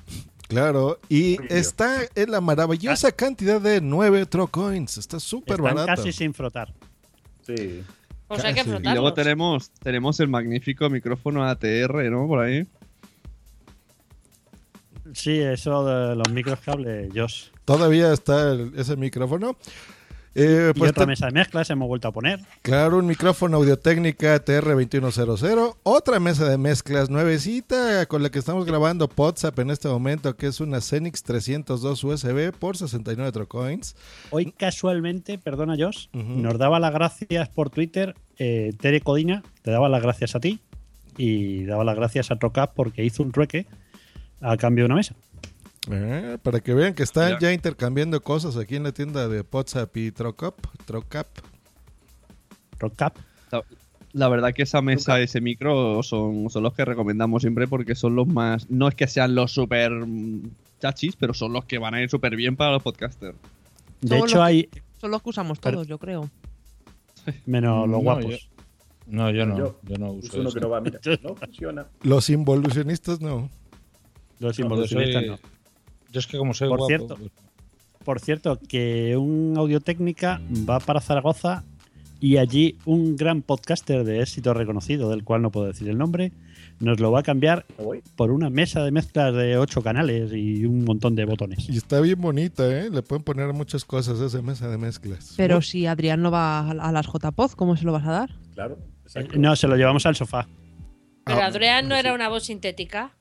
Claro, 0.47 0.99
y 1.09 1.37
está 1.49 2.03
en 2.15 2.31
la 2.31 2.39
maravillosa 2.39 3.11
cantidad 3.11 3.59
de 3.59 3.81
9 3.81 4.27
Trocoins. 4.27 4.97
Está 4.97 5.19
súper 5.19 5.61
barato. 5.61 5.85
casi 5.85 6.13
sin 6.13 6.33
frotar. 6.33 6.73
Sí. 7.45 7.83
Pues 8.29 8.45
hay 8.45 8.53
que. 8.53 8.61
Y 8.61 8.79
luego 8.83 9.13
tenemos, 9.13 9.69
tenemos 9.83 10.17
el 10.21 10.29
magnífico 10.29 10.89
micrófono 10.89 11.45
ATR, 11.45 12.09
¿no? 12.09 12.25
Por 12.27 12.39
ahí. 12.39 12.65
Sí, 15.13 15.39
eso 15.39 15.85
de 15.85 16.15
los 16.15 16.29
micros 16.31 16.59
que 16.59 16.71
hable 16.71 17.09
Josh. 17.13 17.45
Todavía 17.65 18.11
está 18.13 18.51
el- 18.51 18.71
ese 18.77 18.95
micrófono. 18.95 19.55
Eh, 20.33 20.71
y 20.73 20.79
pues 20.79 20.91
otra 20.91 21.05
mesa 21.05 21.25
de 21.25 21.33
mezclas 21.33 21.69
hemos 21.71 21.89
vuelto 21.89 22.07
a 22.07 22.13
poner. 22.13 22.39
Claro, 22.61 22.99
un 22.99 23.05
micrófono 23.05 23.57
Audio-Técnica 23.57 24.39
TR2100, 24.45 25.75
otra 25.83 26.21
mesa 26.21 26.47
de 26.47 26.57
mezclas 26.57 27.09
nuevecita 27.09 28.05
con 28.05 28.23
la 28.23 28.29
que 28.29 28.39
estamos 28.39 28.65
grabando 28.65 29.09
WhatsApp 29.17 29.59
en 29.59 29.71
este 29.71 29.89
momento, 29.89 30.37
que 30.37 30.47
es 30.47 30.61
una 30.61 30.79
Zenix 30.79 31.21
302 31.23 32.01
USB 32.03 32.53
por 32.57 32.77
69 32.77 33.31
Trocoins. 33.33 33.95
Hoy 34.29 34.53
casualmente, 34.53 35.37
perdona 35.37 35.75
Josh, 35.77 36.07
nos 36.13 36.57
daba 36.57 36.79
las 36.79 36.93
gracias 36.93 37.49
por 37.49 37.69
Twitter 37.69 38.15
eh, 38.37 38.73
Tere 38.79 39.01
Codina, 39.01 39.43
te 39.63 39.71
daba 39.71 39.89
las 39.89 40.01
gracias 40.01 40.33
a 40.35 40.39
ti 40.39 40.61
y 41.17 41.65
daba 41.65 41.83
las 41.83 41.95
gracias 41.97 42.31
a 42.31 42.37
Trocap 42.37 42.73
porque 42.73 43.03
hizo 43.03 43.21
un 43.21 43.31
trueque 43.33 43.65
a 44.41 44.57
cambio 44.57 44.83
de 44.83 44.85
una 44.87 44.95
mesa. 44.95 45.15
Eh, 45.89 46.37
para 46.43 46.59
que 46.59 46.73
vean 46.73 46.93
que 46.93 47.03
están 47.03 47.31
Ya. 47.33 47.39
ya 47.39 47.53
intercambiando 47.53 48.21
cosas 48.21 48.55
aquí 48.57 48.75
en 48.75 48.83
la 48.83 48.91
tienda 48.91 49.27
de 49.27 49.43
WhatsApp 49.51 49.95
y 49.97 50.11
Trocap. 50.11 50.55
Trocap. 50.85 51.27
Trocap. 52.77 53.15
La, 53.51 53.63
la 54.13 54.29
verdad 54.29 54.53
que 54.53 54.63
esa 54.63 54.81
mesa, 54.81 55.19
ese 55.19 55.41
micro, 55.41 56.03
son, 56.03 56.49
son 56.49 56.63
los 56.63 56.73
que 56.73 56.85
recomendamos 56.85 57.41
siempre 57.43 57.67
porque 57.67 57.95
son 57.95 58.15
los 58.15 58.27
más. 58.27 58.69
No 58.69 58.87
es 58.87 58.95
que 58.95 59.07
sean 59.07 59.35
los 59.35 59.51
super 59.53 59.91
chachis, 60.79 61.15
pero 61.15 61.33
son 61.33 61.53
los 61.53 61.65
que 61.65 61.77
van 61.77 61.93
a 61.93 62.01
ir 62.01 62.09
súper 62.09 62.35
bien 62.35 62.55
para 62.55 62.71
los 62.71 62.83
podcasters. 62.83 63.37
De 64.01 64.17
hecho, 64.17 64.25
los- 64.37 64.45
hay 64.45 64.69
Son 64.99 65.11
los 65.11 65.21
que 65.23 65.29
usamos 65.29 65.59
Pero- 65.59 65.77
todos, 65.77 65.87
yo 65.87 65.97
creo. 65.97 66.29
menos 67.45 67.87
los 67.87 67.97
No, 67.97 68.03
guapos. 68.03 68.25
yo- 68.31 68.37
No, 69.07 69.29
yo 69.31 69.45
no. 69.45 69.57
Yo, 69.57 69.79
Yo 69.83 69.97
no 69.97 70.11
uso 70.11 70.27
Uso 70.27 70.39
uno 70.41 70.51
que 70.51 70.59
no 70.59 70.69
va, 70.69 70.79
mira. 70.81 70.99
No 71.23 71.35
funciona. 71.35 71.85
Los 72.03 72.29
involucionistas 72.29 73.19
no. 73.19 73.49
Los 74.41 74.57
No, 74.59 74.63
yo, 74.63 74.63
involucionistas 74.65 75.21
soy- 75.21 75.29
no. 75.29 75.39
yo 76.11 76.19
es 76.19 76.27
que 76.27 76.37
como 76.37 76.53
soy 76.53 76.67
Por 76.69 76.79
guapo, 76.79 76.87
cierto. 76.87 77.15
pues- 77.15 77.31
Por 78.03 78.19
cierto, 78.19 78.59
que 78.67 79.15
un 79.15 79.53
Audio-Técnica 79.55 80.41
va 80.67 80.79
para 80.79 80.99
Zaragoza 81.01 81.63
y 82.19 82.37
allí 82.37 82.77
un 82.85 83.15
gran 83.15 83.43
podcaster 83.43 84.03
de 84.03 84.21
éxito 84.21 84.53
reconocido, 84.55 85.09
del 85.11 85.23
cual 85.23 85.43
no 85.43 85.51
puedo 85.51 85.67
decir 85.67 85.87
el 85.87 85.97
nombre, 85.99 86.31
nos 86.79 86.99
lo 86.99 87.11
va 87.11 87.19
a 87.19 87.23
cambiar 87.23 87.65
por 88.15 88.31
una 88.31 88.49
mesa 88.49 88.83
de 88.83 88.91
mezclas 88.91 89.35
de 89.35 89.55
ocho 89.57 89.83
canales 89.83 90.31
y 90.33 90.65
un 90.65 90.83
montón 90.83 91.15
de 91.15 91.25
botones. 91.25 91.69
Y 91.69 91.77
está 91.77 91.99
bien 92.01 92.19
bonita, 92.19 92.65
¿eh? 92.75 92.89
Le 92.89 93.03
pueden 93.03 93.23
poner 93.23 93.53
muchas 93.53 93.85
cosas 93.85 94.19
a 94.19 94.25
esa 94.25 94.41
mesa 94.41 94.67
de 94.67 94.79
mezclas. 94.79 95.35
Pero 95.37 95.61
si 95.61 95.85
Adrián 95.85 96.23
no 96.23 96.31
va 96.31 96.71
a 96.71 96.91
las 96.91 97.05
JPod, 97.05 97.51
¿cómo 97.51 97.77
se 97.77 97.85
lo 97.85 97.91
vas 97.91 98.07
a 98.07 98.11
dar? 98.11 98.35
Claro. 98.55 98.79
Eh, 99.13 99.27
No, 99.37 99.55
se 99.55 99.67
lo 99.67 99.75
llevamos 99.75 100.07
al 100.07 100.15
sofá. 100.15 100.47
Pero 101.25 101.39
Ah, 101.41 101.45
Adrián 101.45 101.87
no 101.87 101.95
era 101.95 102.13
una 102.15 102.29
voz 102.29 102.45
sintética. 102.45 103.11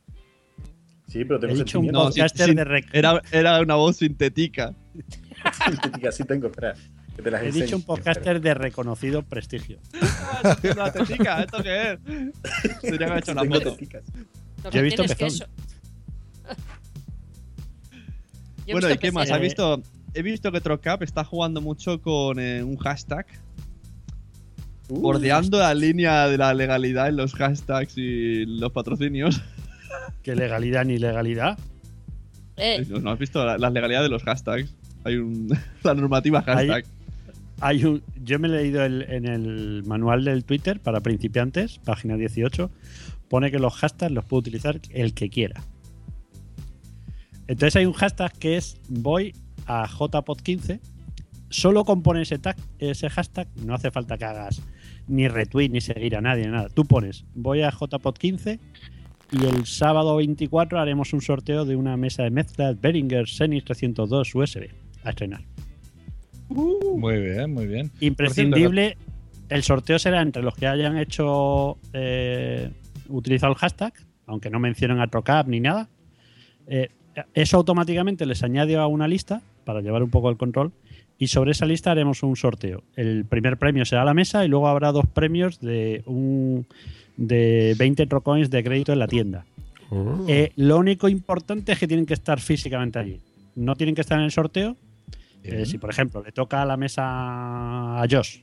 Sí, 1.10 1.24
pero 1.24 1.40
tengo 1.40 1.54
He 1.54 1.56
dicho 1.56 1.80
un 1.80 1.86
sentimientos. 1.86 2.04
No, 2.04 2.12
sí, 2.12 2.20
podcaster 2.20 2.54
de 2.54 2.64
rec- 2.64 2.88
era, 2.92 3.20
era 3.32 3.60
una 3.60 3.74
voz 3.74 3.96
sintética. 3.96 4.74
Sintética, 5.68 6.12
sí 6.12 6.22
tengo, 6.24 6.46
espera. 6.46 6.74
Que 7.16 7.22
te 7.22 7.30
las 7.32 7.42
He 7.42 7.46
enseño. 7.46 7.64
dicho 7.64 7.76
un 7.76 7.82
podcaster 7.82 8.40
de 8.40 8.54
reconocido 8.54 9.22
prestigio. 9.22 9.78
¿Una 10.72 10.92
tetica? 10.92 11.42
¿Esto 11.42 11.62
qué 11.62 11.92
es? 11.92 11.98
Que 12.80 13.04
haber 13.04 13.18
hecho 13.18 13.32
una 13.32 13.44
foto. 13.44 13.76
Yo 14.70 14.78
he 14.78 14.82
visto 14.82 15.02
pezón. 15.02 15.26
eso. 15.26 15.44
Yo 18.66 18.74
Bueno, 18.74 18.90
¿y 18.90 18.98
qué 18.98 19.10
más? 19.10 19.30
¿Has 19.30 19.40
visto? 19.40 19.82
He 20.14 20.22
visto 20.22 20.52
que 20.52 20.60
Trocap 20.60 21.02
está 21.02 21.24
jugando 21.24 21.60
mucho 21.60 22.00
con 22.00 22.38
eh, 22.38 22.62
un 22.62 22.76
hashtag. 22.76 23.26
Uh, 24.88 25.00
bordeando 25.00 25.58
la 25.58 25.74
línea 25.74 26.28
de 26.28 26.38
la 26.38 26.52
legalidad 26.54 27.08
en 27.08 27.16
los 27.16 27.34
hashtags 27.34 27.94
y 27.96 28.44
los 28.46 28.70
patrocinios. 28.72 29.40
¿Qué 30.22 30.34
legalidad 30.34 30.84
ni 30.84 30.98
legalidad? 30.98 31.58
Eh, 32.56 32.86
¿No 33.00 33.10
has 33.10 33.18
visto 33.18 33.44
la, 33.44 33.56
la 33.58 33.70
legalidad 33.70 34.02
de 34.02 34.08
los 34.08 34.22
hashtags? 34.22 34.74
Hay 35.04 35.16
un, 35.16 35.48
la 35.82 35.94
normativa 35.94 36.42
hashtag. 36.42 36.84
Hay 37.62 37.84
un, 37.84 38.02
yo 38.22 38.38
me 38.38 38.48
he 38.48 38.50
leído 38.50 38.84
el- 38.84 39.02
en 39.10 39.26
el 39.26 39.82
manual 39.84 40.24
del 40.24 40.44
Twitter 40.44 40.80
para 40.80 41.00
principiantes, 41.00 41.78
página 41.78 42.16
18, 42.16 42.70
pone 43.28 43.50
que 43.50 43.58
los 43.58 43.74
hashtags 43.74 44.12
los 44.12 44.24
puede 44.24 44.40
utilizar 44.40 44.80
el 44.90 45.14
que 45.14 45.28
quiera. 45.30 45.62
Entonces 47.48 47.76
hay 47.76 47.86
un 47.86 47.92
hashtag 47.94 48.32
que 48.38 48.56
es 48.56 48.78
voy 48.88 49.34
a 49.66 49.86
jpod15. 49.88 50.80
Solo 51.48 51.84
con 51.84 52.02
poner 52.02 52.22
ese, 52.22 52.38
tag, 52.38 52.56
ese 52.78 53.10
hashtag 53.10 53.48
no 53.64 53.74
hace 53.74 53.90
falta 53.90 54.16
que 54.16 54.24
hagas 54.24 54.62
ni 55.08 55.26
retweet 55.26 55.68
ni 55.70 55.80
seguir 55.80 56.14
a 56.16 56.20
nadie, 56.20 56.44
ni 56.46 56.52
nada. 56.52 56.68
Tú 56.68 56.84
pones 56.84 57.24
voy 57.34 57.62
a 57.62 57.72
jpod15 57.72 58.60
y 59.32 59.44
el 59.44 59.66
sábado 59.66 60.16
24 60.16 60.80
haremos 60.80 61.12
un 61.12 61.20
sorteo 61.20 61.64
de 61.64 61.76
una 61.76 61.96
mesa 61.96 62.24
de 62.24 62.30
mezclas 62.30 62.80
Behringer 62.80 63.26
Xenix 63.28 63.64
302 63.64 64.34
USB 64.34 64.68
a 65.04 65.10
estrenar. 65.10 65.42
Muy 66.48 67.20
bien, 67.20 67.52
muy 67.52 67.66
bien. 67.66 67.90
Imprescindible. 68.00 68.96
El 69.48 69.62
sorteo 69.62 69.98
será 69.98 70.20
entre 70.22 70.42
los 70.42 70.54
que 70.54 70.66
hayan 70.66 70.96
hecho 70.96 71.78
eh, 71.92 72.70
utilizado 73.08 73.52
el 73.52 73.58
hashtag, 73.58 73.92
aunque 74.26 74.50
no 74.50 74.58
mencionen 74.58 75.00
a 75.00 75.06
Trocap 75.06 75.46
ni 75.48 75.60
nada. 75.60 75.88
Eh, 76.66 76.88
eso 77.34 77.56
automáticamente 77.56 78.26
les 78.26 78.42
añade 78.42 78.76
a 78.76 78.86
una 78.86 79.08
lista 79.08 79.42
para 79.64 79.80
llevar 79.80 80.02
un 80.02 80.10
poco 80.10 80.30
el 80.30 80.36
control. 80.36 80.72
Y 81.18 81.26
sobre 81.26 81.50
esa 81.50 81.66
lista 81.66 81.90
haremos 81.90 82.22
un 82.22 82.34
sorteo. 82.34 82.82
El 82.96 83.26
primer 83.26 83.58
premio 83.58 83.84
será 83.84 84.04
la 84.04 84.14
mesa 84.14 84.44
y 84.44 84.48
luego 84.48 84.68
habrá 84.68 84.90
dos 84.90 85.06
premios 85.06 85.60
de 85.60 86.02
un 86.06 86.66
de 87.20 87.76
20 87.78 88.06
Trocoins 88.06 88.50
de 88.50 88.64
crédito 88.64 88.92
en 88.92 88.98
la 88.98 89.06
tienda. 89.06 89.44
Eh, 90.26 90.52
lo 90.56 90.78
único 90.78 91.08
importante 91.08 91.72
es 91.72 91.78
que 91.78 91.86
tienen 91.86 92.06
que 92.06 92.14
estar 92.14 92.40
físicamente 92.40 92.98
allí. 92.98 93.20
No 93.54 93.76
tienen 93.76 93.94
que 93.94 94.00
estar 94.00 94.18
en 94.18 94.24
el 94.24 94.30
sorteo. 94.30 94.76
Eh, 95.42 95.66
si, 95.66 95.78
por 95.78 95.90
ejemplo, 95.90 96.22
le 96.22 96.32
toca 96.32 96.62
a 96.62 96.64
la 96.64 96.76
mesa 96.76 97.02
a 98.00 98.06
Josh, 98.10 98.40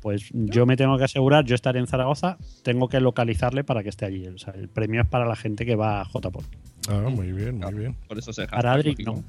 pues 0.00 0.30
yo 0.32 0.66
me 0.66 0.76
tengo 0.76 0.98
que 0.98 1.04
asegurar, 1.04 1.44
yo 1.44 1.54
estaré 1.54 1.78
en 1.78 1.86
Zaragoza, 1.86 2.38
tengo 2.62 2.88
que 2.88 3.00
localizarle 3.00 3.64
para 3.64 3.82
que 3.82 3.90
esté 3.90 4.04
allí. 4.04 4.26
O 4.26 4.38
sea, 4.38 4.54
el 4.54 4.68
premio 4.68 5.02
es 5.02 5.08
para 5.08 5.26
la 5.26 5.36
gente 5.36 5.64
que 5.64 5.76
va 5.76 6.00
a 6.00 6.04
JPOD. 6.04 6.44
Ah, 6.88 7.08
muy 7.08 7.32
bien, 7.32 7.58
muy 7.58 7.74
bien. 7.74 7.96
Por 8.08 8.18
eso 8.18 8.32
se 8.32 8.46
Para 8.48 8.72
Adri, 8.74 8.96
no. 9.04 9.22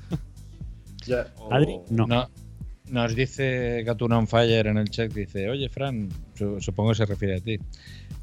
Adri, 1.52 1.78
no. 1.92 2.30
Nos 2.90 3.16
dice 3.16 3.84
Gatuna 3.84 4.18
on 4.18 4.28
Fire 4.28 4.68
en 4.68 4.78
el 4.78 4.90
chat, 4.90 5.12
dice, 5.14 5.50
oye 5.50 5.70
Fran, 5.70 6.10
su- 6.36 6.60
supongo 6.60 6.90
que 6.92 6.96
se 6.98 7.06
refiere 7.06 7.38
a 7.38 7.40
ti. 7.40 7.58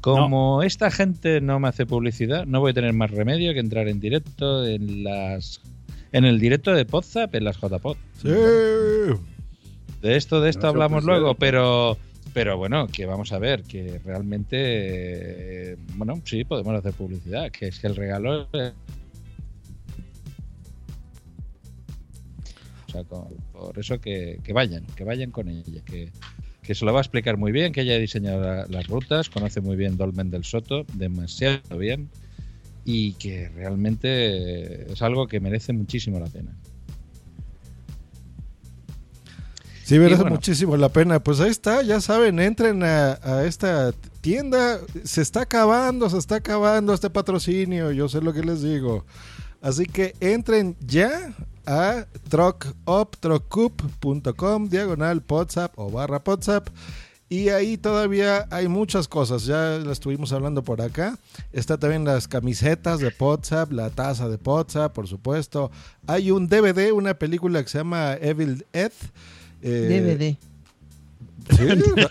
Como 0.01 0.63
esta 0.63 0.89
gente 0.91 1.41
no 1.41 1.59
me 1.59 1.67
hace 1.67 1.85
publicidad, 1.85 2.45
no 2.45 2.59
voy 2.59 2.71
a 2.71 2.73
tener 2.73 2.93
más 2.93 3.11
remedio 3.11 3.53
que 3.53 3.59
entrar 3.59 3.87
en 3.87 3.99
directo 3.99 4.65
en 4.65 5.03
las 5.03 5.61
en 6.13 6.25
el 6.25 6.39
directo 6.39 6.73
de 6.73 6.85
Podzap 6.85 7.33
en 7.35 7.45
las 7.45 7.57
JPod. 7.57 7.95
Sí. 8.21 8.29
De 10.01 10.15
esto, 10.15 10.41
de 10.41 10.49
esto 10.49 10.63
No, 10.63 10.69
hablamos 10.69 11.03
luego, 11.03 11.35
pero 11.35 11.97
pero 12.33 12.57
bueno, 12.57 12.87
que 12.87 13.05
vamos 13.05 13.33
a 13.33 13.39
ver, 13.39 13.63
que 13.63 13.99
realmente, 14.05 14.55
eh, 15.73 15.77
bueno, 15.95 16.21
sí, 16.23 16.43
podemos 16.45 16.73
hacer 16.75 16.93
publicidad, 16.93 17.51
que 17.51 17.67
es 17.67 17.79
que 17.79 17.87
el 17.87 17.95
regalo 17.95 18.47
es- 18.53 18.73
sea, 22.91 23.03
con- 23.03 23.27
por 23.51 23.77
eso 23.79 23.99
que, 23.99 24.39
que 24.43 24.53
vayan, 24.53 24.85
que 24.95 25.03
vayan 25.03 25.31
con 25.31 25.47
ella, 25.49 25.81
que, 25.85 26.11
que 26.61 26.75
se 26.75 26.85
lo 26.85 26.93
va 26.93 26.99
a 26.99 27.01
explicar 27.01 27.37
muy 27.37 27.51
bien, 27.51 27.73
que 27.73 27.81
ella 27.81 27.95
ha 27.95 27.99
diseñado 27.99 28.41
la- 28.41 28.65
las 28.67 28.87
rutas, 28.87 29.29
conoce 29.29 29.61
muy 29.61 29.75
bien 29.75 29.97
Dolmen 29.97 30.29
del 30.29 30.43
Soto, 30.43 30.85
demasiado 30.93 31.77
bien, 31.77 32.09
y 32.85 33.13
que 33.13 33.49
realmente 33.49 34.91
es 34.91 35.01
algo 35.01 35.27
que 35.27 35.39
merece 35.39 35.73
muchísimo 35.73 36.19
la 36.19 36.27
pena. 36.27 36.55
Sí, 39.83 39.99
merece 39.99 40.21
bueno. 40.21 40.35
muchísimo 40.37 40.77
la 40.77 40.89
pena. 40.89 41.19
Pues 41.21 41.41
ahí 41.41 41.49
está, 41.49 41.81
ya 41.81 41.99
saben, 41.99 42.39
entren 42.39 42.81
a, 42.83 43.19
a 43.23 43.45
esta 43.45 43.91
tienda. 44.21 44.79
Se 45.03 45.21
está 45.21 45.41
acabando, 45.41 46.09
se 46.09 46.17
está 46.17 46.35
acabando 46.35 46.93
este 46.93 47.09
patrocinio, 47.09 47.91
yo 47.91 48.07
sé 48.07 48.21
lo 48.21 48.31
que 48.31 48.41
les 48.41 48.61
digo. 48.61 49.05
Así 49.61 49.85
que 49.85 50.15
entren 50.21 50.77
ya 50.79 51.35
a 51.65 52.05
truckup, 52.29 53.17
truckup.com, 53.19 54.69
diagonal 54.69 55.23
WhatsApp 55.27 55.73
o 55.77 55.89
barra 55.89 56.21
WhatsApp. 56.25 56.69
Y 57.29 57.47
ahí 57.47 57.77
todavía 57.77 58.45
hay 58.51 58.67
muchas 58.67 59.07
cosas, 59.07 59.45
ya 59.45 59.79
las 59.79 59.93
estuvimos 59.93 60.33
hablando 60.33 60.63
por 60.63 60.81
acá. 60.81 61.17
Está 61.53 61.77
también 61.77 62.03
las 62.03 62.27
camisetas 62.27 62.99
de 62.99 63.13
WhatsApp, 63.17 63.71
la 63.71 63.89
taza 63.89 64.27
de 64.27 64.37
WhatsApp, 64.43 64.93
por 64.93 65.07
supuesto. 65.07 65.71
Hay 66.07 66.29
un 66.31 66.49
DVD, 66.49 66.91
una 66.91 67.13
película 67.13 67.63
que 67.63 67.69
se 67.69 67.77
llama 67.77 68.15
Evil 68.19 68.65
Ed. 68.73 68.91
eh, 69.61 70.37
DVD. 71.47 71.57
¿Sí? 71.57 71.67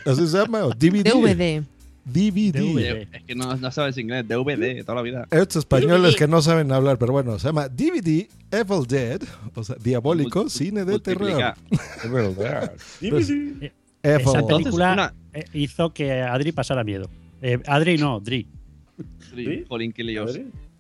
¿Así 0.07 0.26
se 0.26 0.38
llama? 0.38 0.64
¿O 0.64 0.70
DVD? 0.70 1.05
DVD. 1.05 1.64
DVD. 2.05 3.09
Es 3.12 3.22
que 3.24 3.34
no, 3.34 3.55
no 3.57 3.70
sabes 3.70 3.96
inglés, 3.98 4.26
DVD, 4.26 4.82
toda 4.84 4.96
la 4.96 5.03
vida. 5.03 5.26
Estos 5.30 5.57
españoles 5.61 6.16
que 6.16 6.26
no 6.28 6.42
saben 6.42 6.72
hablar, 6.72 6.98
pero 6.98 7.12
bueno, 7.12 7.38
se 7.38 7.46
llama 7.48 7.68
DVD 7.68 8.28
Evil 8.51 8.86
Dead, 8.88 9.20
o 9.55 9.62
sea, 9.64 9.76
diabólico, 9.82 10.48
cine 10.48 10.84
de 10.84 10.98
terror. 10.98 11.22
multiplica. 11.22 11.57
Pues, 13.11 13.30
Eh, 13.30 13.72
Evil. 14.03 14.20
Esa 14.22 14.46
película 14.46 14.92
una- 14.94 15.14
eh, 15.34 15.44
hizo 15.53 15.92
que 15.92 16.12
Adri 16.22 16.53
pasara 16.53 16.82
miedo. 16.84 17.11
Eh, 17.42 17.59
Adri 17.66 17.98
no, 17.98 18.18
Dri. 18.20 18.46
Sí, 19.34 19.64
Jolín. 19.68 19.94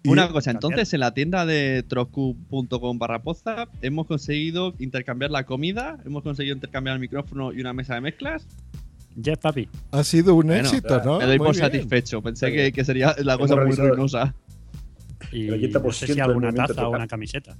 Y- 0.02 0.08
Una 0.08 0.28
cosa, 0.30 0.50
entonces 0.50 0.92
en 0.94 1.00
la 1.00 1.12
tienda 1.12 1.44
de 1.44 1.82
trocu.com 1.86 2.98
barra 2.98 3.22
poza 3.22 3.68
hemos 3.82 4.06
conseguido 4.06 4.74
intercambiar 4.78 5.30
la 5.30 5.44
comida, 5.44 5.98
hemos 6.06 6.22
conseguido 6.22 6.54
intercambiar 6.54 6.94
el 6.96 7.00
micrófono 7.00 7.52
y 7.52 7.60
una 7.60 7.74
mesa 7.74 7.94
de 7.96 8.00
mezclas. 8.00 8.46
Jeff 9.22 9.38
Papi. 9.38 9.68
Ha 9.92 10.04
sido 10.04 10.34
un 10.34 10.46
Bueno, 10.46 10.60
éxito, 10.68 11.02
¿no? 11.04 11.18
Me 11.18 11.26
doy 11.26 11.38
Muy 11.38 11.46
por 11.48 11.56
bien. 11.56 11.64
satisfecho. 11.66 12.22
Pensé 12.22 12.52
que, 12.52 12.72
que 12.72 12.84
sería 12.84 13.14
la 13.18 13.36
cosa 13.38 13.56
muy 13.56 13.74
ruinosa. 13.74 14.34
Y 15.32 15.48
El 15.48 15.60
80% 15.72 15.82
no 15.82 15.92
sé 15.92 16.06
si 16.14 16.20
alguna 16.20 16.52
taza 16.52 16.86
o 16.88 16.90
una 16.90 17.06
camiseta. 17.06 17.56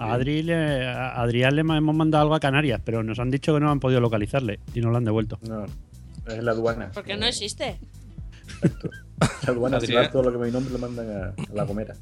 A 0.00 0.14
Adri 0.14 0.42
le, 0.42 0.86
a 0.88 1.20
Adrián 1.22 1.54
le 1.54 1.60
hemos 1.60 1.94
mandado 1.94 2.22
algo 2.22 2.34
a 2.34 2.40
Canarias, 2.40 2.80
pero 2.84 3.02
nos 3.04 3.18
han 3.20 3.30
dicho 3.30 3.54
que 3.54 3.60
no 3.60 3.70
han 3.70 3.78
podido 3.78 4.00
localizarle 4.00 4.58
y 4.74 4.80
no 4.80 4.90
lo 4.90 4.96
han 4.96 5.04
devuelto. 5.04 5.38
No, 5.48 5.66
es 6.26 6.42
la 6.42 6.50
aduana. 6.50 6.90
Porque 6.92 7.16
no 7.16 7.26
existe. 7.26 7.78
La 9.46 9.52
aduana 9.52 9.78
va 9.78 10.10
todo 10.10 10.24
lo 10.24 10.32
que 10.32 10.38
me 10.38 10.50
nombre 10.50 10.72
lo 10.72 10.78
mandan 10.80 11.10
a, 11.10 11.26
a 11.28 11.54
la 11.54 11.64
gomera. 11.64 11.94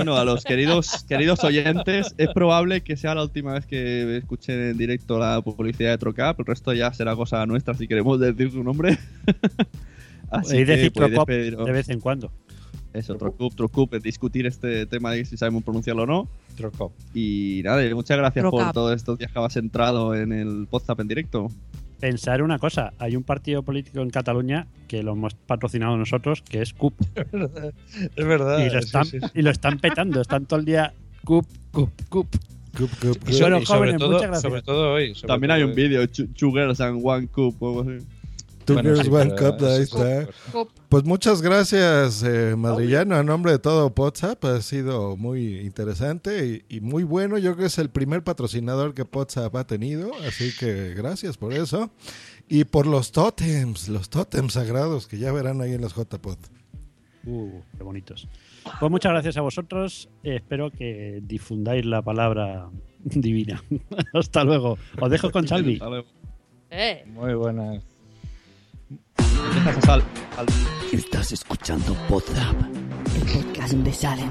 Bueno, 0.00 0.16
a 0.16 0.24
los 0.24 0.44
queridos, 0.44 1.04
queridos 1.06 1.44
oyentes, 1.44 2.14
es 2.16 2.28
probable 2.28 2.80
que 2.80 2.96
sea 2.96 3.14
la 3.14 3.22
última 3.22 3.52
vez 3.52 3.66
que 3.66 4.16
escuchen 4.16 4.58
en 4.58 4.78
directo 4.78 5.18
la 5.18 5.42
publicidad 5.42 5.90
de 5.90 5.98
Trocap. 5.98 6.40
El 6.40 6.46
resto 6.46 6.72
ya 6.72 6.90
será 6.94 7.14
cosa 7.14 7.44
nuestra 7.44 7.74
si 7.74 7.86
queremos 7.86 8.18
decir 8.18 8.50
su 8.50 8.64
nombre. 8.64 8.98
Así 10.30 10.52
Podéis 10.52 10.66
decir 10.68 10.92
podéis 10.92 11.12
Trocop 11.12 11.28
de 11.66 11.72
vez 11.72 11.90
en 11.90 12.00
cuando. 12.00 12.32
Eso, 12.94 13.14
Trocup, 13.16 13.54
Trocup, 13.54 13.94
discutir 13.96 14.46
este 14.46 14.86
tema 14.86 15.12
de 15.12 15.26
si 15.26 15.36
sabemos 15.36 15.64
pronunciarlo 15.64 16.04
o 16.04 16.06
no. 16.06 16.28
Trocop. 16.56 16.92
Y 17.12 17.60
nada, 17.62 17.82
muchas 17.94 18.16
gracias 18.16 18.46
por 18.48 18.72
todos 18.72 18.96
estos 18.96 19.18
días 19.18 19.30
que 19.30 19.38
has 19.38 19.56
entrado 19.58 20.14
en 20.14 20.32
el 20.32 20.66
WhatsApp 20.70 21.00
en 21.00 21.08
directo. 21.08 21.48
Pensar 22.00 22.42
una 22.42 22.58
cosa, 22.58 22.92
hay 22.98 23.14
un 23.16 23.22
partido 23.22 23.62
político 23.62 24.00
en 24.00 24.10
Cataluña 24.10 24.66
que 24.88 25.02
lo 25.02 25.12
hemos 25.12 25.34
patrocinado 25.34 25.96
nosotros, 25.96 26.42
que 26.42 26.62
es 26.62 26.72
CUP. 26.72 26.94
Es 28.16 28.26
verdad. 28.26 28.64
Y 28.64 28.70
lo 28.70 28.78
están, 28.78 29.04
sí, 29.04 29.18
sí. 29.20 29.26
y 29.34 29.42
lo 29.42 29.50
están 29.50 29.78
petando, 29.78 30.20
están 30.20 30.46
todo 30.46 30.58
el 30.60 30.64
día 30.64 30.94
CUP, 31.24 31.46
CUP, 31.72 31.90
CUP. 32.08 32.28
Y 33.28 33.32
so- 33.34 33.40
Bueno, 33.40 33.58
y 33.58 33.66
sobre 33.66 33.78
jóvenes, 33.78 33.98
todo- 33.98 34.12
muchas 34.12 34.28
gracias. 34.28 34.42
sobre 34.42 34.62
todo 34.62 34.92
hoy, 34.94 35.14
sobre 35.14 35.28
También 35.28 35.48
todo 35.50 35.56
hay 35.56 35.62
un 35.64 35.74
vídeo, 35.74 36.06
Girls 36.38 36.80
and 36.80 37.00
One 37.04 37.26
Cup 37.28 37.56
o 37.60 37.68
algo 37.80 37.90
así. 37.90 38.06
Two 38.70 38.74
Bueno, 38.74 38.88
Girls, 38.90 39.06
sí, 39.06 39.12
One 39.12 39.34
pero 39.36 39.56
Cup, 39.56 39.66
ahí 39.66 39.82
está. 39.82 40.28
Pues 40.88 41.04
muchas 41.04 41.42
gracias, 41.42 42.22
eh, 42.22 42.54
Madrillano, 42.56 43.16
a 43.16 43.22
nombre 43.22 43.52
de 43.52 43.58
todo 43.58 43.92
WhatsApp. 43.96 44.44
Ha 44.44 44.62
sido 44.62 45.16
muy 45.16 45.58
interesante 45.60 46.64
y, 46.68 46.76
y 46.76 46.80
muy 46.80 47.02
bueno. 47.02 47.36
Yo 47.38 47.52
creo 47.52 47.64
que 47.64 47.66
es 47.66 47.78
el 47.78 47.90
primer 47.90 48.22
patrocinador 48.22 48.94
que 48.94 49.02
WhatsApp 49.02 49.54
ha 49.56 49.66
tenido, 49.66 50.12
así 50.26 50.52
que 50.58 50.94
gracias 50.94 51.36
por 51.36 51.52
eso. 51.52 51.90
Y 52.48 52.64
por 52.64 52.86
los 52.86 53.12
tótems, 53.12 53.88
los 53.88 54.08
tótems 54.08 54.52
sagrados 54.54 55.06
que 55.06 55.18
ya 55.18 55.32
verán 55.32 55.60
ahí 55.60 55.72
en 55.72 55.80
los 55.80 55.94
JPod. 55.94 56.38
Uh, 57.24 57.60
qué 57.76 57.84
bonitos. 57.84 58.28
Pues 58.78 58.90
muchas 58.90 59.12
gracias 59.12 59.36
a 59.36 59.40
vosotros. 59.40 60.08
Espero 60.22 60.70
que 60.70 61.20
difundáis 61.22 61.84
la 61.84 62.02
palabra 62.02 62.70
divina. 63.00 63.62
Hasta 64.14 64.44
luego. 64.44 64.78
Os 65.00 65.10
dejo 65.10 65.30
con 65.30 65.46
Salvi. 65.48 65.74
Hasta 65.74 65.88
luego. 65.88 66.08
Eh. 66.70 67.04
Muy 67.06 67.34
buenas. 67.34 67.82
Empiezas 69.20 69.76
a 69.78 69.80
sal- 69.82 70.02
al- 70.36 70.46
Estás 70.92 71.32
escuchando 71.32 71.94
Podzap, 72.08 72.56
el 73.16 73.22
podcast 73.44 73.72
donde 73.72 73.92
salen 73.92 74.30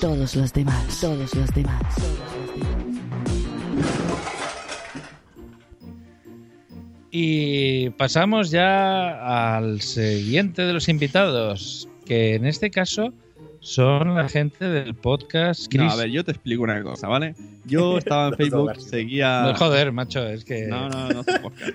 todos 0.00 0.34
los 0.36 0.52
demás, 0.52 0.98
todos 1.00 1.34
los 1.34 1.54
demás. 1.54 1.82
Y 7.10 7.90
pasamos 7.90 8.50
ya 8.50 9.54
al 9.56 9.80
siguiente 9.80 10.62
de 10.62 10.72
los 10.72 10.88
invitados, 10.88 11.88
que 12.04 12.34
en 12.34 12.46
este 12.46 12.70
caso 12.70 13.12
Son 13.60 14.14
la 14.14 14.28
gente 14.28 14.68
del 14.68 14.94
podcast. 14.94 15.72
No, 15.72 15.80
Chris. 15.84 15.92
a 15.92 15.96
ver, 15.96 16.10
yo 16.10 16.22
te 16.22 16.32
explico 16.32 16.62
una 16.64 16.82
cosa, 16.82 17.08
¿vale? 17.08 17.34
Yo 17.64 17.96
estaba 17.96 18.28
en 18.28 18.34
Facebook, 18.34 18.78
seguía. 18.78 19.40
No, 19.40 19.54
joder, 19.54 19.90
macho, 19.90 20.22
es 20.28 20.44
que. 20.44 20.66
No, 20.66 20.90
no, 20.90 21.08
no. 21.08 21.20
hace 21.20 21.38
podcast. 21.40 21.72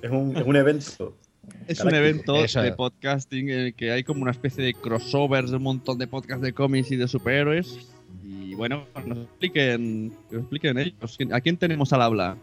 Es 0.00 0.10
un, 0.12 0.36
es 0.36 0.46
un 0.46 0.54
evento. 0.56 1.16
Es 1.68 1.80
un 1.80 1.94
evento 1.94 2.36
Eso 2.44 2.60
de 2.62 2.72
podcasting 2.72 3.50
en 3.50 3.58
el 3.60 3.74
que 3.74 3.92
hay 3.92 4.04
como 4.04 4.22
una 4.22 4.30
especie 4.30 4.62
de 4.64 4.74
crossovers 4.74 5.50
de 5.50 5.56
un 5.56 5.62
montón 5.62 5.98
de 5.98 6.06
podcasts 6.06 6.42
de 6.42 6.52
cómics 6.52 6.90
y 6.90 6.96
de 6.96 7.08
superhéroes. 7.08 7.78
Y 8.24 8.54
bueno, 8.54 8.86
nos 9.06 9.18
expliquen, 9.18 10.10
que 10.28 10.36
nos 10.36 10.42
expliquen 10.42 10.78
ellos. 10.78 11.18
¿A 11.32 11.40
quién 11.40 11.56
tenemos 11.56 11.92
al 11.92 12.02
habla? 12.02 12.36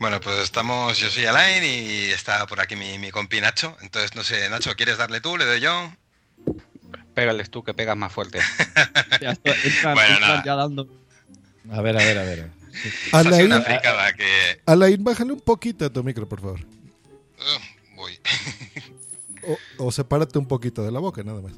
Bueno, 0.00 0.20
pues 0.20 0.38
estamos, 0.40 0.98
yo 0.98 1.08
soy 1.08 1.24
Alain 1.26 1.62
y 1.64 2.10
está 2.10 2.46
por 2.46 2.60
aquí 2.60 2.74
mi, 2.76 2.98
mi 2.98 3.10
compi 3.10 3.40
Nacho. 3.40 3.76
Entonces, 3.82 4.14
no 4.16 4.24
sé, 4.24 4.48
Nacho, 4.50 4.74
¿quieres 4.76 4.98
darle 4.98 5.20
tú? 5.20 5.36
¿Le 5.36 5.44
doy 5.44 5.60
yo? 5.60 5.92
Pégales 7.14 7.48
tú, 7.50 7.62
que 7.62 7.74
pegas 7.74 7.96
más 7.96 8.12
fuerte. 8.12 8.40
Ya 9.20 9.30
está, 9.30 9.52
entran- 9.54 9.94
Bueno, 9.94 10.20
nada. 10.20 10.42
ya 10.44 10.54
dando. 10.56 10.88
A 11.70 11.80
ver, 11.80 11.96
a 11.96 12.00
ver, 12.00 12.18
a 12.18 12.22
ver. 12.24 12.50
Alain. 13.12 13.52
Alain, 14.66 15.04
bájale 15.04 15.32
un 15.32 15.40
poquito 15.40 15.84
a 15.86 15.90
tu 15.90 16.02
micro, 16.02 16.28
por 16.28 16.40
favor. 16.40 16.60
Uh, 16.60 17.73
voy. 18.04 18.18
O, 19.78 19.86
o 19.86 19.92
sepárate 19.92 20.38
un 20.38 20.46
poquito 20.46 20.82
de 20.84 20.90
la 20.92 21.00
boca, 21.00 21.22
nada 21.22 21.40
más. 21.42 21.52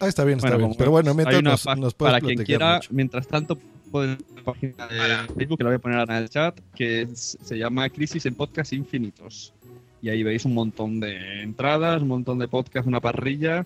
Ah, 0.00 0.08
está 0.08 0.24
bien, 0.24 0.38
está 0.38 0.50
Bueno, 0.50 0.66
bien. 0.68 0.78
Pero 0.78 0.90
bueno, 0.90 1.14
mientras 1.14 1.34
hay 1.36 1.40
una 1.40 1.50
nos, 1.52 1.66
nos 1.78 1.94
puedes 1.94 2.12
Para 2.12 2.20
quien 2.20 2.36
platicar 2.36 2.46
quiera, 2.46 2.74
mucho. 2.76 2.88
mientras 2.92 3.26
tanto, 3.28 3.56
pueden 3.90 4.12
ir 4.12 4.18
a 4.32 4.36
la 4.36 4.42
página 4.44 4.86
de 4.88 5.34
Facebook, 5.34 5.58
que 5.58 5.64
la 5.64 5.70
voy 5.70 5.76
a 5.76 5.78
poner 5.78 5.98
ahora 5.98 6.16
en 6.18 6.22
el 6.24 6.30
chat, 6.30 6.58
que 6.74 7.02
es- 7.02 7.38
se 7.42 7.56
llama 7.58 7.88
Crisis 7.90 8.26
en 8.26 8.34
Podcast 8.34 8.72
Infinitos. 8.72 9.54
Y 10.02 10.10
ahí 10.10 10.22
veis 10.22 10.44
un 10.44 10.54
montón 10.54 11.00
de 11.00 11.42
entradas, 11.42 12.02
un 12.02 12.08
montón 12.08 12.38
de 12.38 12.48
podcasts, 12.48 12.86
una 12.86 13.00
parrilla. 13.00 13.64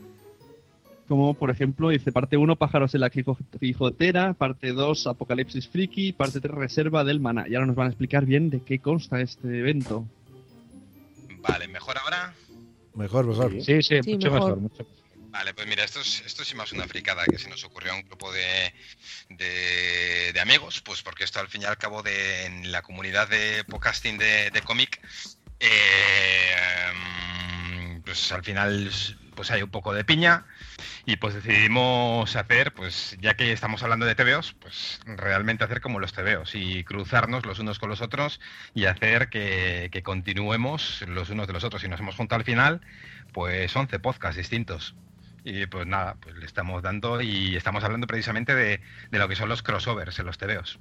Como 1.09 1.33
por 1.35 1.51
ejemplo, 1.51 1.89
dice 1.89 2.13
parte 2.13 2.37
1, 2.37 2.57
Pájaros 2.57 2.95
en 2.95 3.01
la 3.01 3.09
Quijo- 3.11 3.39
Quijotera, 3.59 4.35
parte 4.35 4.73
2, 4.73 5.07
Apocalipsis 5.07 5.67
Friki, 5.69 6.13
parte 6.13 6.39
3, 6.41 6.55
Reserva 6.55 7.03
del 7.03 7.19
Maná. 7.19 7.47
Y 7.49 7.55
ahora 7.55 7.67
nos 7.67 7.77
van 7.77 7.87
a 7.87 7.91
explicar 7.91 8.27
bien 8.27 8.51
de 8.51 8.63
qué 8.63 8.79
consta 8.79 9.21
este 9.21 9.59
evento. 9.59 10.05
Vale, 11.41 11.67
¿mejor 11.69 11.97
ahora? 11.99 12.35
Mejor, 12.95 13.27
mejor. 13.27 13.53
Sí, 13.63 13.83
sí, 13.83 14.01
Sí, 14.03 14.13
mucho 14.15 14.31
mejor. 14.31 14.41
mejor. 14.57 14.59
mucho 14.61 14.83
mejor. 14.83 14.99
Vale, 15.31 15.55
pues 15.55 15.67
mira, 15.67 15.85
esto 15.85 16.01
es, 16.01 16.23
esto 16.27 16.43
es 16.43 16.55
más 16.55 16.73
una 16.73 16.87
fricada 16.87 17.25
que 17.27 17.39
se 17.39 17.49
nos 17.49 17.63
ocurrió 17.65 17.93
a 17.93 17.97
un 17.97 18.03
grupo 18.03 18.33
de, 18.33 18.73
de, 19.31 20.33
de 20.33 20.41
amigos, 20.41 20.81
pues 20.81 21.03
porque 21.03 21.25
esto 21.25 21.39
al 21.39 21.49
fin 21.49 21.63
y 21.63 21.65
al 21.67 21.77
cabo 21.77 22.03
de 22.03 22.47
en 22.47 22.73
la 22.73 22.81
comunidad 22.83 23.29
de 23.29 23.63
podcasting 23.65 24.17
de, 24.19 24.51
de 24.51 24.63
cómic, 24.63 25.01
eh, 25.61 26.93
mm, 26.95 28.01
pues 28.03 28.33
al 28.33 28.43
final 28.43 28.91
pues 29.35 29.51
hay 29.51 29.63
un 29.63 29.71
poco 29.71 29.93
de 29.93 30.03
piña 30.05 30.47
y 31.09 31.17
pues 31.17 31.33
decidimos 31.33 32.37
hacer, 32.37 32.75
pues 32.75 33.17
ya 33.19 33.35
que 33.35 33.51
estamos 33.51 33.83
hablando 33.83 34.05
de 34.05 34.15
TVOs, 34.15 34.53
pues 34.53 35.01
realmente 35.07 35.65
hacer 35.65 35.81
como 35.81 36.01
los 36.01 36.13
TVOs 36.13 36.55
y 36.55 36.85
cruzarnos 36.85 37.47
los 37.47 37.59
unos 37.61 37.79
con 37.79 37.89
los 37.89 38.03
otros 38.03 38.41
y 38.75 38.85
hacer 38.85 39.31
que, 39.31 39.89
que 39.91 40.03
continuemos 40.03 41.03
los 41.09 41.31
unos 41.31 41.47
de 41.47 41.55
los 41.55 41.65
otros. 41.65 41.83
Y 41.83 41.89
nos 41.89 42.01
hemos 42.01 42.15
juntado 42.15 42.41
al 42.41 42.45
final, 42.45 42.83
pues 43.33 43.75
11 43.75 43.99
podcasts 44.01 44.37
distintos. 44.37 44.95
Y 45.45 45.65
pues 45.65 45.87
nada, 45.87 46.17
pues 46.21 46.37
le 46.37 46.45
estamos 46.45 46.83
dando 46.83 47.23
y 47.23 47.57
estamos 47.57 47.83
hablando 47.85 48.07
precisamente 48.07 48.55
de, 48.55 48.83
de 49.11 49.19
lo 49.19 49.29
que 49.29 49.37
son 49.37 49.49
los 49.49 49.63
crossovers 49.63 50.19
en 50.19 50.27
los 50.27 50.37
TVOs. 50.37 50.79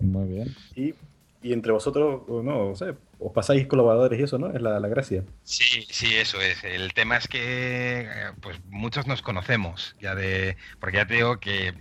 Muy 0.00 0.28
bien. 0.28 0.56
Y, 0.74 0.94
y 1.42 1.52
entre 1.52 1.72
vosotros, 1.72 2.22
no, 2.28 2.68
o 2.70 2.74
sea, 2.76 2.96
os 3.18 3.32
pasáis 3.32 3.66
colaboradores 3.66 4.20
y 4.20 4.22
eso, 4.24 4.38
¿no? 4.38 4.52
Es 4.52 4.60
la, 4.62 4.80
la 4.80 4.88
gracia. 4.88 5.24
Sí, 5.44 5.86
sí, 5.90 6.14
eso 6.16 6.40
es. 6.40 6.62
El 6.64 6.94
tema 6.94 7.16
es 7.16 7.26
que 7.28 8.00
eh, 8.02 8.32
pues 8.40 8.60
muchos 8.66 9.06
nos 9.06 9.22
conocemos 9.22 9.96
ya 10.00 10.14
de, 10.14 10.56
porque 10.78 10.98
ya 10.98 11.06
te 11.06 11.14
digo 11.14 11.40
que 11.40 11.74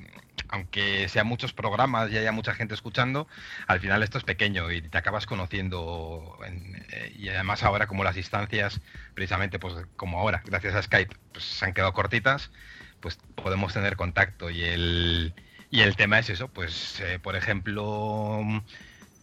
aunque 0.49 1.07
sean 1.07 1.28
muchos 1.28 1.53
programas 1.53 2.12
y 2.12 2.18
haya 2.18 2.32
mucha 2.32 2.53
gente 2.55 2.74
escuchando, 2.74 3.28
al 3.68 3.80
final 3.80 4.03
esto 4.03 4.18
es 4.18 4.24
pequeño 4.24 4.72
y 4.72 4.82
te 4.82 4.97
acabas 4.97 5.26
conociendo 5.28 6.38
en- 6.45 6.76
eh, 6.91 7.14
y 7.16 7.30
además 7.30 7.64
ahora 7.64 7.88
como 7.88 8.03
las 8.03 8.16
distancias, 8.16 8.82
precisamente 9.14 9.59
pues 9.59 9.76
como 9.95 10.20
ahora, 10.20 10.41
gracias 10.45 10.76
a 10.76 10.82
Skype, 10.84 11.16
pues 11.32 11.45
se 11.45 11.66
han 11.66 11.74
quedado 11.74 11.93
cortitas, 11.93 12.51
pues 12.99 13.18
podemos 13.36 13.74
tener 13.74 13.95
contacto 13.95 14.49
y 14.49 14.64
el 14.64 15.34
y 15.70 15.82
el 15.82 15.95
tema 15.95 16.20
es 16.20 16.30
eso, 16.30 16.49
pues 16.49 16.99
eh, 17.01 17.20
por 17.20 17.36
ejemplo 17.38 18.41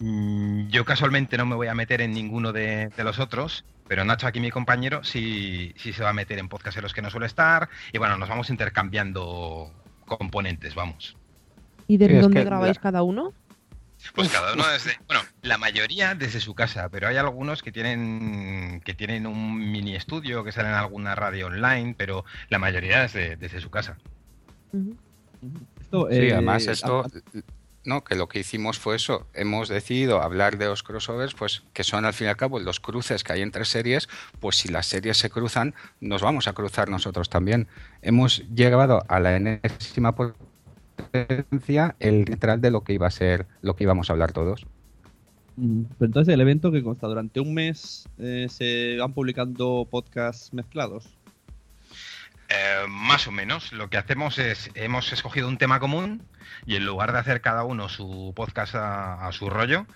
Yo 0.00 0.84
casualmente 0.84 1.36
no 1.36 1.46
me 1.46 1.56
voy 1.56 1.66
a 1.66 1.74
meter 1.74 2.00
en 2.00 2.12
ninguno 2.12 2.52
de, 2.52 2.88
de 2.96 3.04
los 3.04 3.18
otros, 3.18 3.64
pero 3.88 4.04
Nacho, 4.04 4.26
aquí 4.26 4.38
mi 4.38 4.50
compañero, 4.50 5.02
sí, 5.02 5.74
sí 5.76 5.92
se 5.92 6.02
va 6.04 6.10
a 6.10 6.12
meter 6.12 6.38
en 6.38 6.48
podcast 6.48 6.76
en 6.76 6.84
los 6.84 6.92
que 6.94 7.02
no 7.02 7.10
suele 7.10 7.26
estar. 7.26 7.68
Y 7.92 7.98
bueno, 7.98 8.16
nos 8.16 8.28
vamos 8.28 8.48
intercambiando 8.50 9.72
componentes, 10.06 10.74
vamos. 10.74 11.16
¿Y 11.88 11.96
desde 11.96 12.12
Sí, 12.12 12.16
es 12.18 12.22
dónde 12.22 12.40
que 12.40 12.44
grabáis 12.44 12.76
la- 12.76 12.82
cada 12.82 13.02
uno? 13.02 13.32
Pues 14.14 14.28
cada 14.28 14.52
uno 14.52 14.64
desde, 14.68 14.92
bueno, 15.08 15.22
la 15.42 15.58
mayoría 15.58 16.14
desde 16.14 16.38
su 16.38 16.54
casa, 16.54 16.88
pero 16.88 17.08
hay 17.08 17.16
algunos 17.16 17.64
que 17.64 17.72
tienen 17.72 18.80
que 18.84 18.94
tienen 18.94 19.26
un 19.26 19.72
mini 19.72 19.96
estudio, 19.96 20.44
que 20.44 20.52
salen 20.52 20.70
en 20.70 20.76
alguna 20.78 21.16
radio 21.16 21.48
online, 21.48 21.96
pero 21.98 22.24
la 22.48 22.60
mayoría 22.60 23.00
desde, 23.02 23.34
desde 23.34 23.60
su 23.60 23.70
casa. 23.70 23.96
Esto, 25.80 26.06
Sí, 26.10 26.16
eh, 26.16 26.32
además 26.32 26.66
esto, 26.68 27.00
a- 27.00 27.08
no, 27.88 28.04
que 28.04 28.14
lo 28.14 28.28
que 28.28 28.40
hicimos 28.40 28.78
fue 28.78 28.96
eso. 28.96 29.26
Hemos 29.32 29.68
decidido 29.68 30.22
hablar 30.22 30.58
de 30.58 30.66
los 30.66 30.82
crossovers, 30.82 31.34
pues 31.34 31.62
que 31.72 31.84
son 31.84 32.04
al 32.04 32.12
fin 32.12 32.26
y 32.26 32.30
al 32.30 32.36
cabo 32.36 32.60
los 32.60 32.80
cruces 32.80 33.24
que 33.24 33.32
hay 33.32 33.40
entre 33.40 33.64
series. 33.64 34.08
Pues 34.40 34.56
si 34.56 34.68
las 34.68 34.86
series 34.86 35.16
se 35.16 35.30
cruzan, 35.30 35.74
nos 36.00 36.22
vamos 36.22 36.46
a 36.48 36.52
cruzar 36.52 36.90
nosotros 36.90 37.30
también. 37.30 37.66
Hemos 38.02 38.46
llegado 38.54 39.04
a 39.08 39.20
la 39.20 39.36
enésima 39.36 40.14
potencia 40.14 41.96
el 41.98 42.26
literal 42.26 42.60
de 42.60 42.70
lo 42.70 42.82
que 42.82 42.92
iba 42.92 43.06
a 43.06 43.10
ser, 43.10 43.46
lo 43.62 43.74
que 43.74 43.84
íbamos 43.84 44.10
a 44.10 44.12
hablar 44.12 44.32
todos. 44.32 44.66
Mm, 45.56 45.84
entonces 46.00 46.32
el 46.32 46.40
evento 46.40 46.70
que 46.70 46.84
consta 46.84 47.08
durante 47.08 47.40
un 47.40 47.52
mes 47.54 48.08
eh, 48.18 48.46
se 48.48 48.96
van 49.00 49.12
publicando 49.12 49.88
podcasts 49.90 50.52
mezclados. 50.52 51.17
Eh, 52.48 52.86
más 52.88 53.26
o 53.26 53.32
menos. 53.32 53.72
Lo 53.72 53.90
que 53.90 53.98
hacemos 53.98 54.38
es, 54.38 54.70
hemos 54.74 55.12
escogido 55.12 55.48
un 55.48 55.58
tema 55.58 55.80
común 55.80 56.22
y 56.66 56.76
en 56.76 56.86
lugar 56.86 57.12
de 57.12 57.18
hacer 57.18 57.40
cada 57.40 57.64
uno 57.64 57.88
su 57.88 58.32
podcast 58.34 58.74
a, 58.74 59.26
a 59.26 59.32
su 59.32 59.50
rollo, 59.50 59.86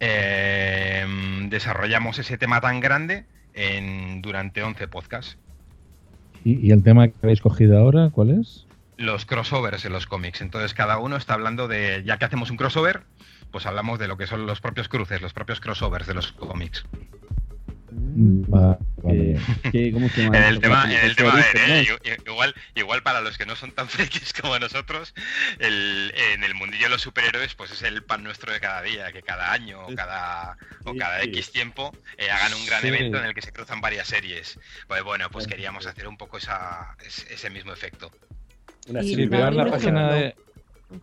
eh, 0.00 1.06
desarrollamos 1.48 2.18
ese 2.18 2.38
tema 2.38 2.60
tan 2.60 2.80
grande 2.80 3.26
en, 3.52 4.22
durante 4.22 4.62
11 4.62 4.88
podcasts. 4.88 5.36
¿Y, 6.44 6.66
y 6.66 6.70
el 6.70 6.82
tema 6.82 7.08
que 7.08 7.14
habéis 7.22 7.42
cogido 7.42 7.78
ahora, 7.78 8.08
cuál 8.10 8.40
es? 8.40 8.66
Los 8.96 9.26
crossovers 9.26 9.84
en 9.84 9.92
los 9.92 10.06
cómics. 10.06 10.40
Entonces 10.40 10.72
cada 10.72 10.98
uno 10.98 11.16
está 11.16 11.34
hablando 11.34 11.68
de, 11.68 12.02
ya 12.06 12.16
que 12.16 12.24
hacemos 12.24 12.50
un 12.50 12.56
crossover, 12.56 13.02
pues 13.50 13.66
hablamos 13.66 13.98
de 13.98 14.08
lo 14.08 14.16
que 14.16 14.26
son 14.26 14.46
los 14.46 14.60
propios 14.60 14.88
cruces, 14.88 15.20
los 15.20 15.34
propios 15.34 15.60
crossovers 15.60 16.06
de 16.06 16.14
los 16.14 16.32
cómics. 16.32 16.84
Va- 17.90 18.78
vale. 19.02 19.38
¿Qué- 19.72 19.90
¿Cómo 19.92 20.08
se 20.10 20.22
llama 20.22 20.36
En 20.36 20.44
el 20.44 20.48
esto? 20.54 20.60
tema, 20.60 20.84
en 20.84 21.04
el 21.04 21.10
su 21.10 21.16
tema 21.16 21.32
a 21.32 21.36
ver, 21.36 21.46
origen, 21.54 21.70
eh, 21.70 21.86
¿no? 22.04 22.10
i- 22.12 22.30
igual, 22.30 22.54
igual 22.74 23.02
para 23.02 23.20
los 23.22 23.38
que 23.38 23.46
no 23.46 23.56
son 23.56 23.72
tan 23.72 23.88
frikis 23.88 24.32
como 24.34 24.58
nosotros, 24.58 25.14
el- 25.58 26.12
en 26.32 26.44
el 26.44 26.54
mundillo 26.54 26.84
de 26.84 26.90
los 26.90 27.02
superhéroes, 27.02 27.54
pues 27.54 27.70
es 27.70 27.82
el 27.82 28.02
pan 28.02 28.22
nuestro 28.24 28.52
de 28.52 28.60
cada 28.60 28.82
día, 28.82 29.10
que 29.12 29.22
cada 29.22 29.52
año 29.52 29.86
o 29.86 29.94
cada, 29.94 30.56
o 30.84 30.94
cada 30.94 31.22
sí. 31.22 31.28
X 31.30 31.50
tiempo 31.52 31.94
eh, 32.18 32.30
hagan 32.30 32.52
un 32.54 32.66
gran 32.66 32.82
Sí. 32.82 32.88
evento 32.88 33.18
en 33.18 33.24
el 33.24 33.34
que 33.34 33.42
se 33.42 33.52
cruzan 33.52 33.80
varias 33.80 34.08
series. 34.08 34.58
Pues 34.86 35.02
bueno, 35.02 35.30
pues 35.30 35.46
queríamos 35.46 35.86
hacer 35.86 36.06
un 36.08 36.16
poco 36.16 36.36
esa, 36.38 36.94
ese, 37.06 37.48
mismo 37.50 37.72
efecto. 37.72 38.10
Una 38.88 39.02
Sí, 39.02 39.14
en 39.22 39.56
la 39.56 39.70
página 39.70 40.10
de. 40.12 40.36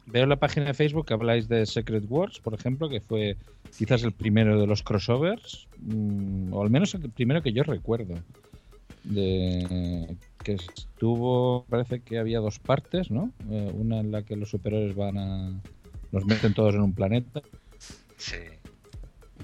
Veo 0.06 0.26
la 0.26 0.38
página 0.38 0.68
de 0.68 0.74
Facebook 0.74 1.06
que 1.06 1.14
habláis 1.14 1.48
de 1.48 1.66
Secret 1.66 2.06
Wars, 2.08 2.40
por 2.40 2.54
ejemplo, 2.54 2.90
que 2.90 3.02
fue 3.02 3.38
quizás 3.78 4.04
el 4.04 4.12
primero 4.12 4.60
de 4.60 4.68
los 4.68 4.84
crossovers, 4.84 5.68
mm, 5.80 6.54
o 6.54 6.62
al 6.64 6.70
menos 6.70 6.94
el 6.96 7.10
primero 7.10 7.42
que 7.42 7.54
yo 7.54 7.64
recuerdo. 7.64 8.16
De 9.04 10.18
que 10.44 10.54
estuvo, 10.54 11.66
parece 11.70 12.02
que 12.02 12.20
había 12.20 12.40
dos 12.40 12.60
partes, 12.60 13.10
¿no? 13.10 13.32
Eh, 13.50 13.72
una 13.74 14.00
en 14.00 14.12
la 14.12 14.22
que 14.22 14.36
los 14.36 14.50
superhéroes 14.50 14.96
van 14.96 15.18
a 15.18 15.62
los 16.12 16.26
meten 16.26 16.54
todos 16.54 16.76
en 16.76 16.82
un 16.82 16.94
planeta. 16.94 17.42
Sí. 18.18 18.38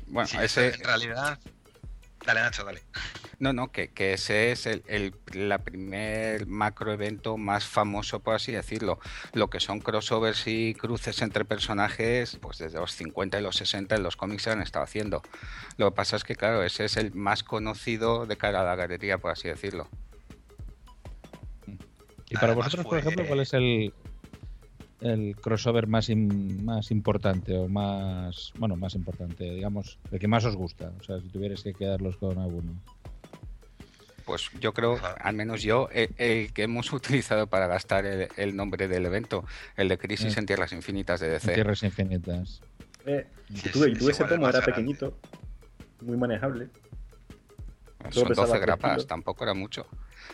Bueno, 0.08 0.28
Sí, 0.28 0.38
ese, 0.42 0.70
en 0.70 0.84
realidad. 0.84 1.40
Dale, 2.26 2.42
Nacho, 2.42 2.64
dale. 2.64 2.84
No, 3.40 3.54
no, 3.54 3.72
que, 3.72 3.90
que 3.90 4.14
ese 4.14 4.52
es 4.52 4.68
el, 4.68 4.84
el 4.88 5.16
la 5.34 5.58
primer 5.58 6.46
macroevento 6.46 7.38
más 7.38 7.66
famoso, 7.66 8.20
por 8.20 8.36
así 8.36 8.52
decirlo. 8.52 9.00
Lo 9.34 9.50
que 9.50 9.60
son 9.60 9.80
crossovers 9.80 10.46
y 10.46 10.76
cruces 10.76 11.22
entre 11.24 11.46
personajes, 11.46 12.38
pues 12.40 12.60
desde 12.60 12.78
los 12.78 12.94
50 12.94 13.40
y 13.40 13.42
los 13.42 13.56
60 13.56 13.96
en 13.96 14.04
los 14.04 14.16
cómics 14.16 14.44
se 14.44 14.52
han 14.52 14.62
estado 14.62 14.84
haciendo. 14.84 15.24
Lo 15.78 15.90
que 15.90 15.96
pasa 15.96 16.16
es 16.16 16.24
que, 16.24 16.36
claro, 16.36 16.64
ese 16.64 16.86
es 16.86 16.98
el 16.98 17.14
más 17.16 17.44
conocido 17.44 18.28
de 18.28 18.38
cara 18.38 18.62
a 18.62 18.64
la 18.64 18.76
galería, 18.76 19.18
por 19.18 19.32
así 19.32 19.48
decirlo. 19.48 19.88
Y 22.30 22.36
para 22.36 22.48
Además 22.48 22.66
vosotros, 22.68 22.86
por 22.86 23.00
ejemplo, 23.00 23.26
¿cuál 23.26 23.40
es 23.40 23.54
el, 23.54 23.94
el 25.02 25.36
crossover 25.36 25.88
más, 25.88 26.10
más 26.16 26.92
importante 26.92 27.56
o 27.58 27.68
más, 27.68 28.54
bueno, 28.58 28.76
más 28.76 28.96
importante, 28.96 29.44
digamos, 29.46 29.98
el 30.12 30.20
que 30.20 30.28
más 30.28 30.46
os 30.46 30.56
gusta? 30.56 30.92
O 31.00 31.04
sea, 31.04 31.20
si 31.20 31.28
tuvierais 31.30 31.64
que 31.64 31.74
quedarlos 31.74 32.18
con 32.18 32.38
alguno. 32.38 32.74
Pues 34.26 34.50
yo 34.62 34.72
creo, 34.74 35.00
al 35.20 35.36
menos 35.36 35.64
yo, 35.64 35.90
el, 35.92 36.10
el 36.18 36.54
que 36.54 36.64
hemos 36.64 36.94
utilizado 36.94 37.48
para 37.48 37.68
gastar 37.68 38.06
el, 38.06 38.30
el 38.38 38.56
nombre 38.56 38.88
del 38.88 39.06
evento, 39.06 39.44
el 39.76 39.90
de 39.90 39.98
Crisis 39.98 40.38
Eh. 40.38 40.40
en 40.40 40.46
Tierras 40.46 40.72
Infinitas 40.72 41.20
de 41.20 41.30
DC. 41.30 41.54
Tierras 41.54 41.84
infinitas. 41.84 42.62
Eh, 43.06 43.26
Sí, 43.54 43.70
tuve, 43.70 43.94
sí, 44.00 44.10
ese 44.10 44.24
tomo, 44.24 44.48
era 44.48 44.62
pequeñito, 44.62 45.18
muy 46.02 46.16
manejable. 46.16 46.70
Son 48.12 48.30
pesaba 48.30 48.48
12 48.48 48.52
tres 48.52 48.62
grapas, 48.62 49.08
tampoco 49.08 49.44
era 49.44 49.54
mucho. 49.54 49.86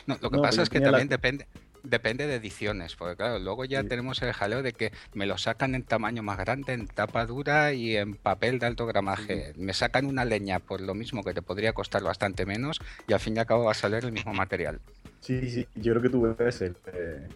No, 0.06 0.18
lo 0.22 0.30
que 0.30 0.36
No, 0.36 0.42
pasa 0.44 0.62
es 0.62 0.70
que 0.70 0.80
la- 0.80 0.92
también 0.92 1.08
depende 1.08 1.48
depende 1.90 2.28
de 2.28 2.36
ediciones, 2.36 2.96
porque 2.96 3.16
claro, 3.16 3.40
luego 3.40 3.66
ya 3.66 3.84
tenemos 3.84 4.22
el 4.22 4.34
jaleo 4.34 4.62
de 4.64 4.74
que 4.74 4.92
me 5.14 5.26
lo 5.26 5.38
sacan 5.38 5.76
en 5.76 5.84
tamaño 5.84 6.24
más 6.24 6.38
grande, 6.38 6.74
en 6.74 6.88
tapa 6.88 7.26
dura 7.26 7.74
y 7.74 7.96
en 7.98 8.16
papel 8.16 8.60
de 8.60 8.66
alto 8.68 8.86
gramaje. 8.86 9.54
Me 9.56 9.74
sacan 9.74 10.06
una 10.06 10.26
leña 10.26 10.60
por 10.60 10.82
lo 10.82 10.94
mismo 10.94 11.24
que 11.24 11.34
te 11.34 11.42
podría 11.42 11.74
costar 11.74 12.04
bastante 12.04 12.46
menos 12.46 12.80
y 13.08 13.14
al 13.14 13.20
fin 13.20 13.36
y 13.36 13.40
al 13.40 13.46
cabo 13.46 13.66
va 13.66 13.72
a 13.72 13.76
salir 13.76 14.04
el 14.06 14.12
mismo 14.12 14.34
material. 14.34 14.80
Sí, 15.22 15.50
sí, 15.50 15.68
yo 15.76 15.94
creo 15.94 16.02
que 16.04 16.10
tuve 16.10 16.36
ese, 16.48 16.68
el, 16.68 16.74
de- 16.86 17.28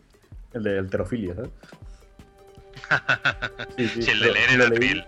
el 0.53 0.63
de 0.63 0.79
alterofilia, 0.79 1.35
¿sabes? 1.35 1.51
Sí, 3.77 3.87
Sí, 4.01 4.11
el 4.11 4.19
de 4.19 4.27
lo- 4.27 4.33
leer 4.33 4.95
lo. 4.95 5.03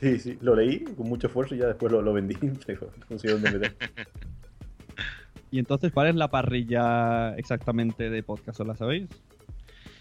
Sí, 0.00 0.18
sí, 0.18 0.38
lo 0.42 0.54
leí 0.54 0.80
con 0.84 1.08
mucho 1.08 1.28
esfuerzo 1.28 1.54
y 1.54 1.58
ya 1.58 1.66
después 1.66 1.90
lo, 1.92 2.02
lo 2.02 2.12
vendí. 2.12 2.36
No 3.08 3.18
sé 3.18 3.28
dónde 3.28 3.50
meter. 3.50 3.74
Y 5.50 5.58
entonces, 5.58 5.92
¿cuál 5.92 6.08
es 6.08 6.14
la 6.14 6.28
parrilla 6.28 7.34
exactamente 7.36 8.10
de 8.10 8.22
podcast? 8.22 8.60
¿Os 8.60 8.66
la 8.66 8.76
sabéis? 8.76 9.08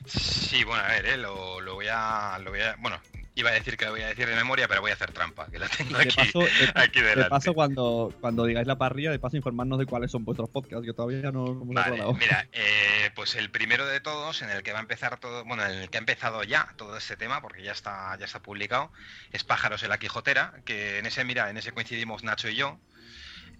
Sí, 0.06 0.64
bueno, 0.64 0.84
a 0.84 0.88
ver, 0.88 1.06
eh, 1.06 1.18
lo, 1.18 1.60
lo 1.62 1.76
voy 1.76 1.88
a, 1.90 2.40
lo 2.40 2.52
voy 2.52 2.62
a. 2.62 2.76
Bueno, 2.80 3.00
iba 3.36 3.50
a 3.50 3.54
decir 3.54 3.78
que 3.78 3.86
lo 3.86 3.92
voy 3.92 4.02
a 4.02 4.08
decir 4.08 4.28
de 4.28 4.36
memoria, 4.36 4.68
pero 4.68 4.82
voy 4.82 4.92
a 4.92 4.96
hacer 4.96 5.12
trampa, 5.12 5.48
que 5.52 5.60
la 5.60 5.68
tengo 5.70 5.98
De 5.98 6.04
aquí, 6.04 6.16
paso, 6.16 6.40
de, 6.40 6.50
aquí 6.76 7.02
de 7.02 7.10
delante. 7.10 7.30
paso 7.30 7.54
cuando, 7.54 8.14
cuando 8.20 8.46
digáis 8.46 8.68
la 8.68 8.78
parrilla, 8.78 9.12
de 9.12 9.20
paso 9.20 9.38
informarnos 9.38 9.80
de 9.80 9.86
cuáles 9.86 10.12
son 10.12 10.26
vuestros 10.26 10.50
podcasts, 10.50 10.86
que 10.86 10.94
todavía 10.94 11.32
no 11.32 11.46
no 11.46 11.66
Vale, 11.66 12.02
mira, 12.14 12.48
eh, 12.52 13.12
pues 13.16 13.36
el 13.36 13.52
primero 13.52 13.86
de 13.86 14.00
todos, 14.00 14.42
en 14.42 14.50
el 14.50 14.64
que 14.64 14.72
va 14.72 14.80
a 14.80 14.82
empezar 14.82 15.20
todo, 15.20 15.46
bueno, 15.46 15.64
en 15.66 15.78
el 15.78 15.90
que 15.90 15.98
ha 15.98 16.00
empezado 16.00 16.44
ya 16.44 16.74
todo 16.78 16.98
este 16.98 17.16
tema, 17.16 17.42
porque 17.42 17.64
ya 17.64 17.74
está, 17.74 18.18
ya 18.18 18.26
está 18.26 18.42
publicado, 18.42 18.92
es 19.32 19.44
Pájaros 19.44 19.84
en 19.84 19.90
la 19.90 19.98
Quijotera, 20.00 20.54
que 20.66 21.00
en 21.00 21.06
ese, 21.06 21.24
mira, 21.24 21.50
en 21.50 21.58
ese 21.58 21.72
coincidimos 21.74 22.24
Nacho 22.24 22.50
y 22.50 22.56
yo. 22.56 22.80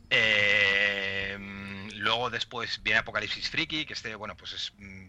Eh, 0.10 1.38
luego 1.98 2.30
después 2.30 2.82
viene 2.84 3.00
Apocalipsis 3.00 3.50
Friki, 3.50 3.86
que 3.86 3.94
este, 3.94 4.16
bueno, 4.16 4.36
pues 4.38 4.54
es, 4.54 4.74
mm, 4.78 5.08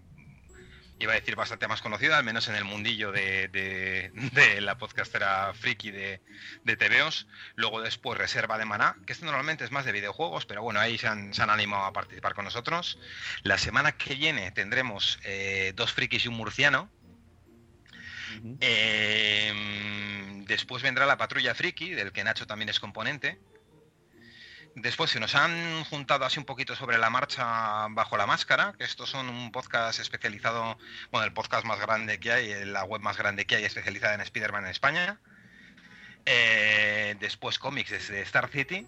iba 1.01 1.13
a 1.13 1.15
decir 1.15 1.37
bastante 1.37 1.69
más 1.69 1.81
conocido, 1.81 2.17
al 2.17 2.25
menos 2.25 2.49
en 2.49 2.57
el 2.57 2.65
mundillo 2.65 3.13
de, 3.13 3.47
de- 3.49 4.11
de 4.33 4.61
la 4.61 4.77
podcastera 4.79 5.55
friki 5.55 5.93
de, 5.93 6.21
de 6.65 6.77
TVOs. 6.77 7.29
Luego 7.55 7.81
después 7.81 8.19
Reserva 8.19 8.59
de 8.59 8.65
Maná, 8.65 8.97
que 9.07 9.13
este 9.13 9.25
normalmente 9.25 9.65
es 9.65 9.71
más 9.71 9.85
de 9.85 9.93
videojuegos, 9.93 10.45
pero 10.47 10.63
bueno, 10.63 10.81
ahí 10.81 10.99
se 10.99 11.07
han, 11.07 11.33
se 11.35 11.43
han 11.43 11.51
animado 11.51 11.85
a 11.85 11.93
participar 11.93 12.35
con 12.35 12.45
nosotros. 12.47 12.99
La 13.45 13.59
semana 13.59 13.93
que 13.93 14.17
viene 14.17 14.51
tendremos 14.51 15.21
eh, 15.25 15.73
dos 15.77 15.93
frikis 15.93 16.25
y 16.25 16.29
un 16.29 16.35
murciano. 16.35 16.91
Eh, 18.61 19.53
después 20.47 20.83
vendrá 20.83 21.07
la 21.07 21.17
patrulla 21.17 21.55
friki, 21.55 21.91
del 21.91 22.13
que 22.13 22.25
Nacho 22.25 22.47
también 22.47 22.69
es 22.69 22.81
componente. 22.81 23.39
Después 24.81 25.11
se 25.11 25.21
nos 25.21 25.35
han 25.35 25.85
juntado 25.85 26.25
así 26.25 26.39
un 26.39 26.45
poquito 26.45 26.77
sobre 26.77 26.99
la 26.99 27.11
marcha 27.11 27.89
bajo 27.91 28.17
la 28.17 28.27
máscara, 28.27 28.75
que 28.79 28.85
estos 28.85 29.11
son 29.11 29.29
un 29.29 29.51
podcast 29.51 29.99
especializado, 29.99 30.79
bueno, 31.11 31.27
el 31.27 31.33
podcast 31.33 31.65
más 31.65 31.81
grande 31.81 32.21
que 32.21 32.33
hay, 32.33 32.65
la 32.65 32.85
web 32.85 33.01
más 33.01 33.17
grande 33.17 33.45
que 33.45 33.57
hay 33.57 33.65
especializada 33.65 34.15
en 34.15 34.21
Spider-Man 34.21 34.65
en 34.65 34.71
España. 34.71 35.21
Eh, 36.27 37.17
después 37.21 37.59
cómics 37.59 37.91
desde 37.91 38.21
Star 38.23 38.49
City. 38.49 38.87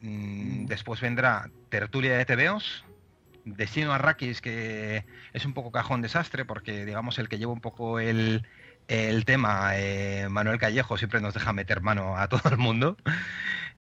Mm, 0.00 0.66
Después 0.66 1.00
vendrá 1.00 1.50
Tertulia 1.68 2.16
de 2.16 2.24
TVOs. 2.24 2.84
Destino 3.44 3.92
Arrakis, 3.92 4.40
que 4.40 5.04
es 5.32 5.44
un 5.44 5.54
poco 5.54 5.72
cajón 5.72 6.02
desastre, 6.02 6.44
porque 6.44 6.84
digamos 6.84 7.18
el 7.18 7.28
que 7.28 7.38
lleva 7.38 7.52
un 7.52 7.60
poco 7.60 7.98
el, 7.98 8.46
el 8.86 9.24
tema, 9.24 9.72
eh, 9.74 10.28
Manuel 10.30 10.58
Callejo, 10.58 10.98
siempre 10.98 11.20
nos 11.20 11.34
deja 11.34 11.52
meter 11.52 11.80
mano 11.80 12.16
a 12.16 12.28
todo 12.28 12.48
el 12.50 12.58
mundo. 12.58 12.96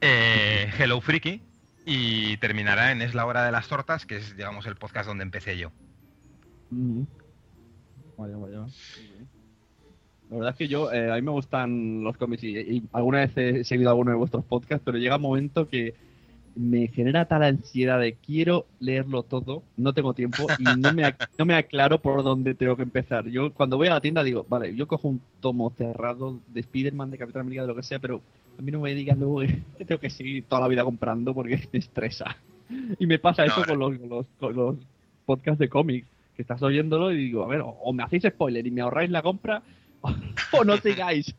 Eh, 0.00 0.70
Hello 0.78 1.00
Freaky. 1.00 1.42
Y 1.84 2.36
terminará 2.38 2.90
en 2.90 3.00
Es 3.00 3.14
la 3.14 3.26
hora 3.26 3.44
de 3.44 3.52
las 3.52 3.68
tortas, 3.68 4.06
que 4.06 4.16
es, 4.16 4.36
digamos, 4.36 4.66
el 4.66 4.74
podcast 4.76 5.06
donde 5.06 5.22
empecé 5.22 5.56
yo. 5.56 5.70
Vaya, 8.18 8.36
vaya. 8.36 8.66
La 10.30 10.36
verdad 10.36 10.50
es 10.50 10.56
que 10.56 10.68
yo, 10.68 10.92
eh, 10.92 11.12
a 11.12 11.14
mí 11.14 11.22
me 11.22 11.30
gustan 11.30 12.02
los 12.02 12.16
cómics 12.16 12.42
y, 12.42 12.82
alguna 12.92 13.20
vez 13.20 13.36
he 13.36 13.64
seguido 13.64 13.90
alguno 13.90 14.10
de 14.10 14.16
vuestros 14.16 14.44
podcasts, 14.44 14.82
pero 14.84 14.98
llega 14.98 15.16
un 15.16 15.22
momento 15.22 15.68
que 15.68 15.94
me 16.56 16.88
genera 16.88 17.26
tal 17.26 17.44
ansiedad 17.44 18.00
de 18.00 18.14
quiero 18.14 18.66
leerlo 18.80 19.22
todo, 19.22 19.62
no 19.76 19.92
tengo 19.92 20.14
tiempo 20.14 20.46
y 20.58 20.64
no 20.64 20.92
me, 20.92 21.14
no 21.38 21.44
me 21.44 21.54
aclaro 21.54 22.00
por 22.00 22.24
dónde 22.24 22.54
tengo 22.54 22.76
que 22.76 22.82
empezar. 22.82 23.28
Yo 23.28 23.52
cuando 23.52 23.76
voy 23.76 23.86
a 23.88 23.94
la 23.94 24.00
tienda 24.00 24.24
digo, 24.24 24.44
vale, 24.48 24.74
yo 24.74 24.88
cojo 24.88 25.06
un 25.06 25.20
tomo 25.40 25.70
cerrado 25.76 26.40
de 26.48 26.60
Spider-Man, 26.60 27.10
de 27.12 27.18
Capitán 27.18 27.42
América, 27.42 27.62
de 27.62 27.68
lo 27.68 27.76
que 27.76 27.82
sea, 27.84 28.00
pero 28.00 28.20
a 28.58 28.62
mí 28.62 28.72
no 28.72 28.80
me 28.80 28.94
digas 28.94 29.18
luego 29.18 29.40
que 29.78 29.84
tengo 29.84 30.00
que 30.00 30.10
seguir 30.10 30.44
toda 30.44 30.62
la 30.62 30.68
vida 30.68 30.84
comprando 30.84 31.34
porque 31.34 31.68
me 31.72 31.78
estresa. 31.78 32.36
Y 32.98 33.06
me 33.06 33.18
pasa 33.18 33.44
eso 33.44 33.64
con 33.64 33.78
los, 33.78 33.98
con 33.98 34.08
los, 34.08 34.26
con 34.40 34.56
los 34.56 34.76
podcasts 35.24 35.58
de 35.58 35.68
cómics, 35.68 36.08
que 36.34 36.42
estás 36.42 36.60
oyéndolo 36.62 37.12
y 37.12 37.16
digo, 37.16 37.44
a 37.44 37.46
ver, 37.46 37.60
o, 37.60 37.68
o 37.68 37.92
me 37.92 38.02
hacéis 38.02 38.24
spoiler 38.24 38.66
y 38.66 38.70
me 38.70 38.80
ahorráis 38.80 39.10
la 39.10 39.22
compra, 39.22 39.62
o, 40.00 40.12
o 40.52 40.64
no 40.64 40.76
sigáis. 40.78 41.34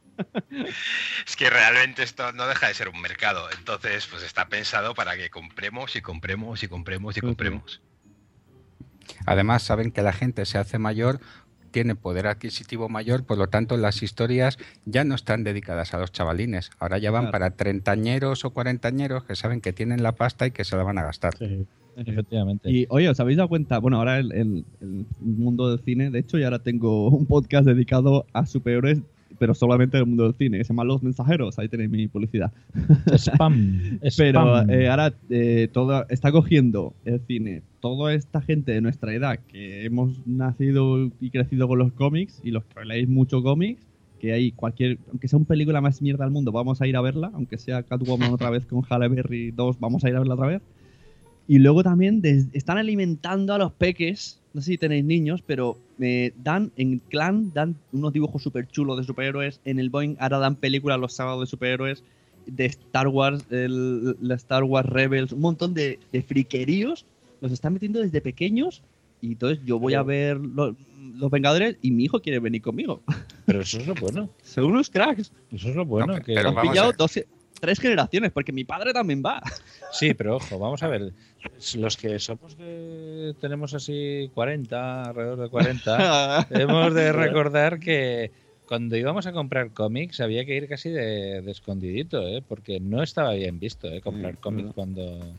Es 1.25 1.35
que 1.35 1.49
realmente 1.49 2.03
esto 2.03 2.31
no 2.31 2.47
deja 2.47 2.67
de 2.67 2.73
ser 2.73 2.89
un 2.89 3.01
mercado. 3.01 3.47
Entonces, 3.57 4.07
pues 4.07 4.23
está 4.23 4.47
pensado 4.47 4.95
para 4.95 5.15
que 5.17 5.29
compremos 5.29 5.95
y 5.95 6.01
compremos 6.01 6.63
y 6.63 6.67
compremos 6.67 7.17
y 7.17 7.21
compremos. 7.21 7.81
Además, 9.25 9.63
saben 9.63 9.91
que 9.91 10.01
la 10.01 10.13
gente 10.13 10.45
se 10.45 10.57
hace 10.57 10.79
mayor, 10.79 11.19
tiene 11.77 11.93
poder 11.93 12.25
adquisitivo 12.25 12.89
mayor, 12.89 13.23
por 13.23 13.37
lo 13.37 13.49
tanto, 13.49 13.77
las 13.77 14.01
historias 14.01 14.57
ya 14.85 15.03
no 15.03 15.13
están 15.13 15.43
dedicadas 15.43 15.93
a 15.93 15.99
los 15.99 16.11
chavalines. 16.11 16.71
Ahora 16.79 16.97
ya 16.97 17.11
van 17.11 17.25
Claro. 17.25 17.31
para 17.33 17.51
treintañeros 17.51 18.45
o 18.45 18.49
cuarentañeros 18.49 19.25
que 19.25 19.35
saben 19.35 19.61
que 19.61 19.73
tienen 19.73 20.01
la 20.01 20.13
pasta 20.13 20.47
y 20.47 20.51
que 20.51 20.63
se 20.63 20.75
la 20.75 20.81
van 20.81 20.97
a 20.97 21.03
gastar. 21.03 21.35
Efectivamente. 21.95 22.67
Y 22.71 22.87
oye, 22.89 23.07
¿os 23.09 23.19
habéis 23.19 23.37
dado 23.37 23.47
cuenta? 23.49 23.77
Bueno, 23.77 23.97
ahora 23.97 24.17
el, 24.17 24.31
el- 24.31 24.65
el 24.81 25.05
mundo 25.21 25.69
del 25.69 25.79
cine, 25.85 26.09
de 26.09 26.17
hecho, 26.17 26.39
y 26.39 26.43
ahora 26.45 26.57
tengo 26.63 27.09
un 27.09 27.27
podcast 27.27 27.67
dedicado 27.67 28.25
a 28.33 28.47
superhéroes, 28.47 29.01
pero 29.37 29.53
solamente 29.53 29.97
del 29.97 30.05
mundo 30.05 30.23
del 30.23 30.33
cine, 30.35 30.57
que 30.57 30.63
se 30.63 30.69
llama 30.69 30.83
Los 30.83 31.03
Mensajeros. 31.03 31.57
Ahí 31.59 31.69
tenéis 31.69 31.89
mi 31.89 32.07
publicidad. 32.07 32.51
Spam. 33.15 33.99
Pero 34.17 34.41
spam. 34.41 34.69
eh, 34.69 34.87
ahora 34.89 35.13
eh, 35.29 35.69
todo, 35.71 36.05
está 36.09 36.31
cogiendo 36.31 36.93
el 37.05 37.19
cine 37.21 37.63
toda 37.79 38.13
esta 38.13 38.41
gente 38.41 38.71
de 38.71 38.81
nuestra 38.81 39.13
edad 39.13 39.39
que 39.47 39.85
hemos 39.85 40.25
nacido 40.27 41.09
y 41.21 41.29
crecido 41.29 41.67
con 41.67 41.79
los 41.79 41.93
cómics 41.93 42.41
y 42.43 42.51
los 42.51 42.65
que 42.65 42.83
leéis 42.83 43.07
mucho 43.07 43.41
cómics, 43.43 43.81
que 44.19 44.33
hay 44.33 44.51
cualquier, 44.51 44.97
aunque 45.09 45.27
sea 45.27 45.37
una 45.37 45.47
película 45.47 45.79
más 45.79 46.01
mierda 46.01 46.25
del 46.25 46.33
mundo, 46.33 46.51
vamos 46.51 46.81
a 46.81 46.87
ir 46.87 46.97
a 46.97 47.01
verla, 47.01 47.31
aunque 47.33 47.57
sea 47.57 47.83
Catwoman 47.83 48.33
otra 48.33 48.49
vez 48.49 48.65
con 48.65 48.81
Halle 48.89 49.07
Berry 49.07 49.51
2, 49.51 49.79
vamos 49.79 50.03
a 50.03 50.09
ir 50.09 50.15
a 50.15 50.19
verla 50.19 50.33
otra 50.33 50.47
vez. 50.47 50.61
Y 51.47 51.59
luego 51.59 51.81
también 51.83 52.21
des- 52.21 52.47
están 52.53 52.77
alimentando 52.77 53.53
a 53.53 53.57
los 53.57 53.71
peques. 53.71 54.39
No 54.53 54.61
sé 54.61 54.71
si 54.71 54.77
tenéis 54.77 55.05
niños, 55.05 55.41
pero 55.45 55.77
me 55.97 56.33
dan 56.43 56.71
en 56.75 56.99
Clan, 56.99 57.51
dan 57.53 57.75
unos 57.93 58.11
dibujos 58.13 58.41
súper 58.43 58.67
chulos 58.67 58.97
de 58.97 59.03
superhéroes. 59.03 59.61
En 59.65 59.79
el 59.79 59.89
Boeing 59.89 60.15
ahora 60.19 60.39
dan 60.39 60.55
películas 60.55 60.99
los 60.99 61.13
sábados 61.13 61.41
de 61.41 61.47
superhéroes. 61.47 62.03
de 62.45 62.65
Star 62.65 63.09
Wars, 63.09 63.43
el- 63.49 64.15
la 64.21 64.35
Star 64.35 64.63
Wars 64.63 64.87
Rebels, 64.87 65.33
un 65.33 65.41
montón 65.41 65.73
de, 65.73 65.99
de 66.13 66.21
friqueríos, 66.21 67.05
los 67.41 67.51
están 67.51 67.73
metiendo 67.73 67.99
desde 67.99 68.21
pequeños 68.21 68.81
y 69.21 69.33
entonces 69.33 69.59
yo 69.65 69.79
voy 69.79 69.95
a 69.95 70.01
ver 70.03 70.37
lo- 70.37 70.73
los 71.17 71.29
Vengadores 71.29 71.75
y 71.81 71.91
mi 71.91 72.05
hijo 72.05 72.21
quiere 72.21 72.39
venir 72.39 72.61
conmigo. 72.61 73.01
Pero 73.45 73.59
eso 73.61 73.79
es 73.79 73.87
lo 73.87 73.95
bueno. 73.95 74.29
Son 74.43 74.63
unos 74.63 74.89
cracks. 74.89 75.33
Eso 75.51 75.67
es 75.69 75.75
lo 75.75 75.83
bueno. 75.85 76.13
No, 76.15 76.23
que 76.23 76.35
pero 76.35 76.49
han 76.57 76.61
pillado 76.61 76.93
dos- 76.97 77.19
tres 77.59 77.79
generaciones, 77.79 78.31
porque 78.31 78.51
mi 78.51 78.63
padre 78.63 78.93
también 78.93 79.23
va. 79.25 79.41
Sí, 79.91 80.13
pero 80.13 80.35
ojo, 80.37 80.59
vamos 80.59 80.83
a 80.83 80.87
ver. 80.87 81.13
Los 81.75 81.97
que 81.97 82.19
somos 82.19 82.57
de. 82.57 83.35
tenemos 83.39 83.73
así 83.73 84.29
40, 84.33 85.03
alrededor 85.03 85.39
de 85.39 85.49
40, 85.49 86.47
hemos 86.51 86.93
de 86.93 87.11
recordar 87.13 87.79
que 87.79 88.31
cuando 88.67 88.97
íbamos 88.97 89.25
a 89.27 89.31
comprar 89.31 89.71
cómics 89.71 90.19
había 90.19 90.45
que 90.45 90.55
ir 90.55 90.67
casi 90.67 90.89
de, 90.89 91.41
de 91.41 91.51
escondidito, 91.51 92.27
¿eh? 92.27 92.43
porque 92.47 92.79
no 92.81 93.01
estaba 93.01 93.31
bien 93.33 93.59
visto 93.59 93.87
¿eh? 93.87 94.01
comprar 94.01 94.37
cómics 94.39 94.73
cuando, 94.75 95.33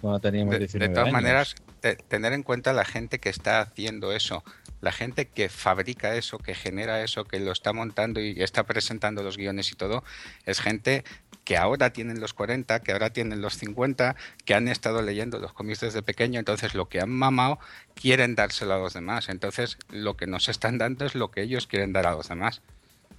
cuando 0.00 0.20
teníamos 0.20 0.52
De, 0.52 0.60
19 0.60 0.88
de 0.88 0.94
todas 0.94 1.06
años. 1.08 1.12
maneras, 1.12 1.54
te- 1.80 1.96
tener 1.96 2.32
en 2.32 2.44
cuenta 2.44 2.72
la 2.72 2.84
gente 2.84 3.18
que 3.18 3.30
está 3.30 3.60
haciendo 3.60 4.12
eso, 4.12 4.44
la 4.80 4.92
gente 4.92 5.26
que 5.26 5.48
fabrica 5.48 6.14
eso, 6.14 6.38
que 6.38 6.54
genera 6.54 7.02
eso, 7.02 7.24
que 7.24 7.40
lo 7.40 7.50
está 7.50 7.72
montando 7.72 8.20
y 8.20 8.40
está 8.40 8.62
presentando 8.62 9.24
los 9.24 9.36
guiones 9.36 9.72
y 9.72 9.74
todo, 9.74 10.04
es 10.46 10.60
gente 10.60 11.02
que 11.48 11.56
ahora 11.56 11.94
tienen 11.94 12.20
los 12.20 12.34
40, 12.34 12.80
que 12.80 12.92
ahora 12.92 13.08
tienen 13.08 13.40
los 13.40 13.56
50, 13.56 14.16
que 14.44 14.52
han 14.52 14.68
estado 14.68 15.00
leyendo 15.00 15.38
los 15.38 15.54
cómics 15.54 15.80
desde 15.80 16.02
pequeño, 16.02 16.38
entonces 16.38 16.74
lo 16.74 16.90
que 16.90 17.00
han 17.00 17.08
mamado 17.08 17.58
quieren 17.94 18.34
dárselo 18.34 18.74
a 18.74 18.78
los 18.78 18.92
demás. 18.92 19.30
Entonces 19.30 19.78
lo 19.88 20.14
que 20.14 20.26
nos 20.26 20.50
están 20.50 20.76
dando 20.76 21.06
es 21.06 21.14
lo 21.14 21.30
que 21.30 21.40
ellos 21.40 21.66
quieren 21.66 21.94
dar 21.94 22.06
a 22.06 22.12
los 22.12 22.28
demás. 22.28 22.60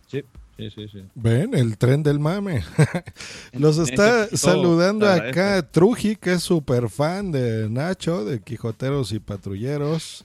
Sí, 0.05 0.23
sí, 0.57 0.69
sí. 0.69 0.87
sí. 0.91 1.05
Ven, 1.15 1.55
el 1.55 1.79
tren 1.79 2.03
del 2.03 2.19
mame. 2.19 2.63
Los 3.53 3.79
está 3.79 4.27
saludando 4.27 5.07
todo, 5.07 5.27
acá 5.27 5.63
Truji, 5.63 6.15
que 6.15 6.33
es 6.33 6.43
súper 6.43 6.87
fan 6.87 7.31
de 7.31 7.67
Nacho, 7.67 8.25
de 8.25 8.43
Quijoteros 8.43 9.11
y 9.11 9.19
Patrulleros. 9.19 10.23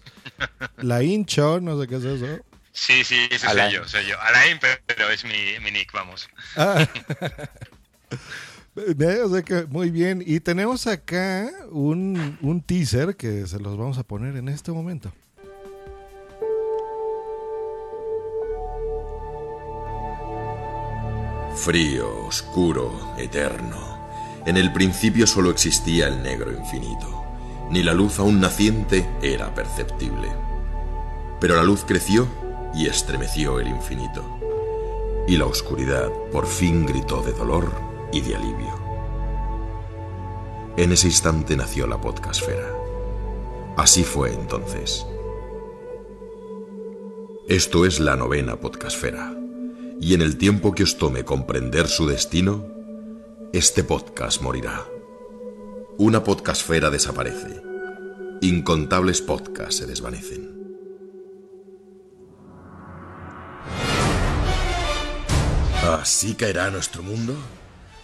La 0.76 1.02
Incho, 1.02 1.58
no 1.58 1.80
sé 1.80 1.88
qué 1.88 1.96
es 1.96 2.04
eso. 2.04 2.26
Sí, 2.72 3.02
sí, 3.02 3.28
ese 3.30 3.46
Alain. 3.46 3.70
soy 3.70 3.80
yo, 3.80 3.88
soy 3.88 4.06
yo. 4.06 4.20
Alain, 4.20 4.58
pero, 4.60 4.78
pero 4.84 5.08
es 5.08 5.24
mi, 5.24 5.58
mi 5.62 5.70
nick, 5.70 5.90
vamos. 5.92 6.28
Ah. 6.54 6.86
Muy 9.70 9.90
bien. 9.90 10.22
Y 10.24 10.40
tenemos 10.40 10.86
acá 10.86 11.50
un, 11.70 12.38
un 12.42 12.60
teaser 12.60 13.16
que 13.16 13.46
se 13.46 13.60
los 13.60 13.76
vamos 13.76 13.98
a 13.98 14.02
poner 14.02 14.36
en 14.36 14.48
este 14.48 14.72
momento. 14.72 15.12
Frío, 21.54 22.26
oscuro, 22.26 23.14
eterno. 23.16 23.94
En 24.44 24.56
el 24.56 24.72
principio 24.72 25.26
solo 25.26 25.50
existía 25.50 26.08
el 26.08 26.22
negro 26.22 26.52
infinito. 26.52 27.24
Ni 27.70 27.82
la 27.82 27.94
luz 27.94 28.18
aún 28.18 28.40
naciente 28.40 29.08
era 29.22 29.54
perceptible. 29.54 30.28
Pero 31.40 31.54
la 31.54 31.62
luz 31.62 31.84
creció 31.86 32.26
y 32.74 32.86
estremeció 32.86 33.60
el 33.60 33.68
infinito. 33.68 34.24
Y 35.28 35.36
la 35.36 35.46
oscuridad 35.46 36.10
por 36.32 36.46
fin 36.46 36.84
gritó 36.84 37.22
de 37.22 37.32
dolor 37.32 37.83
y 38.14 38.20
de 38.20 38.36
alivio. 38.36 38.72
En 40.76 40.92
ese 40.92 41.08
instante 41.08 41.56
nació 41.56 41.88
la 41.88 42.00
podcastfera. 42.00 42.72
Así 43.76 44.04
fue 44.04 44.32
entonces. 44.32 45.04
Esto 47.48 47.84
es 47.84 47.98
la 47.98 48.14
novena 48.14 48.56
podcastfera. 48.60 49.34
Y 50.00 50.14
en 50.14 50.22
el 50.22 50.38
tiempo 50.38 50.72
que 50.72 50.84
os 50.84 50.96
tome 50.96 51.24
comprender 51.24 51.88
su 51.88 52.06
destino, 52.06 52.64
este 53.52 53.82
podcast 53.82 54.40
morirá. 54.40 54.84
Una 55.98 56.22
podcastfera 56.22 56.90
desaparece. 56.90 57.62
Incontables 58.42 59.22
podcasts 59.22 59.76
se 59.76 59.86
desvanecen. 59.86 60.54
¿Así 65.82 66.34
caerá 66.34 66.70
nuestro 66.70 67.02
mundo? 67.02 67.34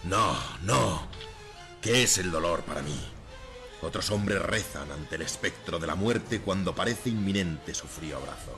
No, 0.03 0.35
no. 0.63 1.07
¿Qué 1.81 2.03
es 2.03 2.17
el 2.17 2.31
dolor 2.31 2.63
para 2.63 2.81
mí? 2.81 2.99
Otros 3.81 4.09
hombres 4.11 4.41
rezan 4.41 4.91
ante 4.91 5.15
el 5.15 5.21
espectro 5.21 5.79
de 5.79 5.87
la 5.87 5.95
muerte 5.95 6.41
cuando 6.41 6.73
parece 6.73 7.09
inminente 7.09 7.73
su 7.73 7.87
frío 7.87 8.17
abrazo. 8.17 8.57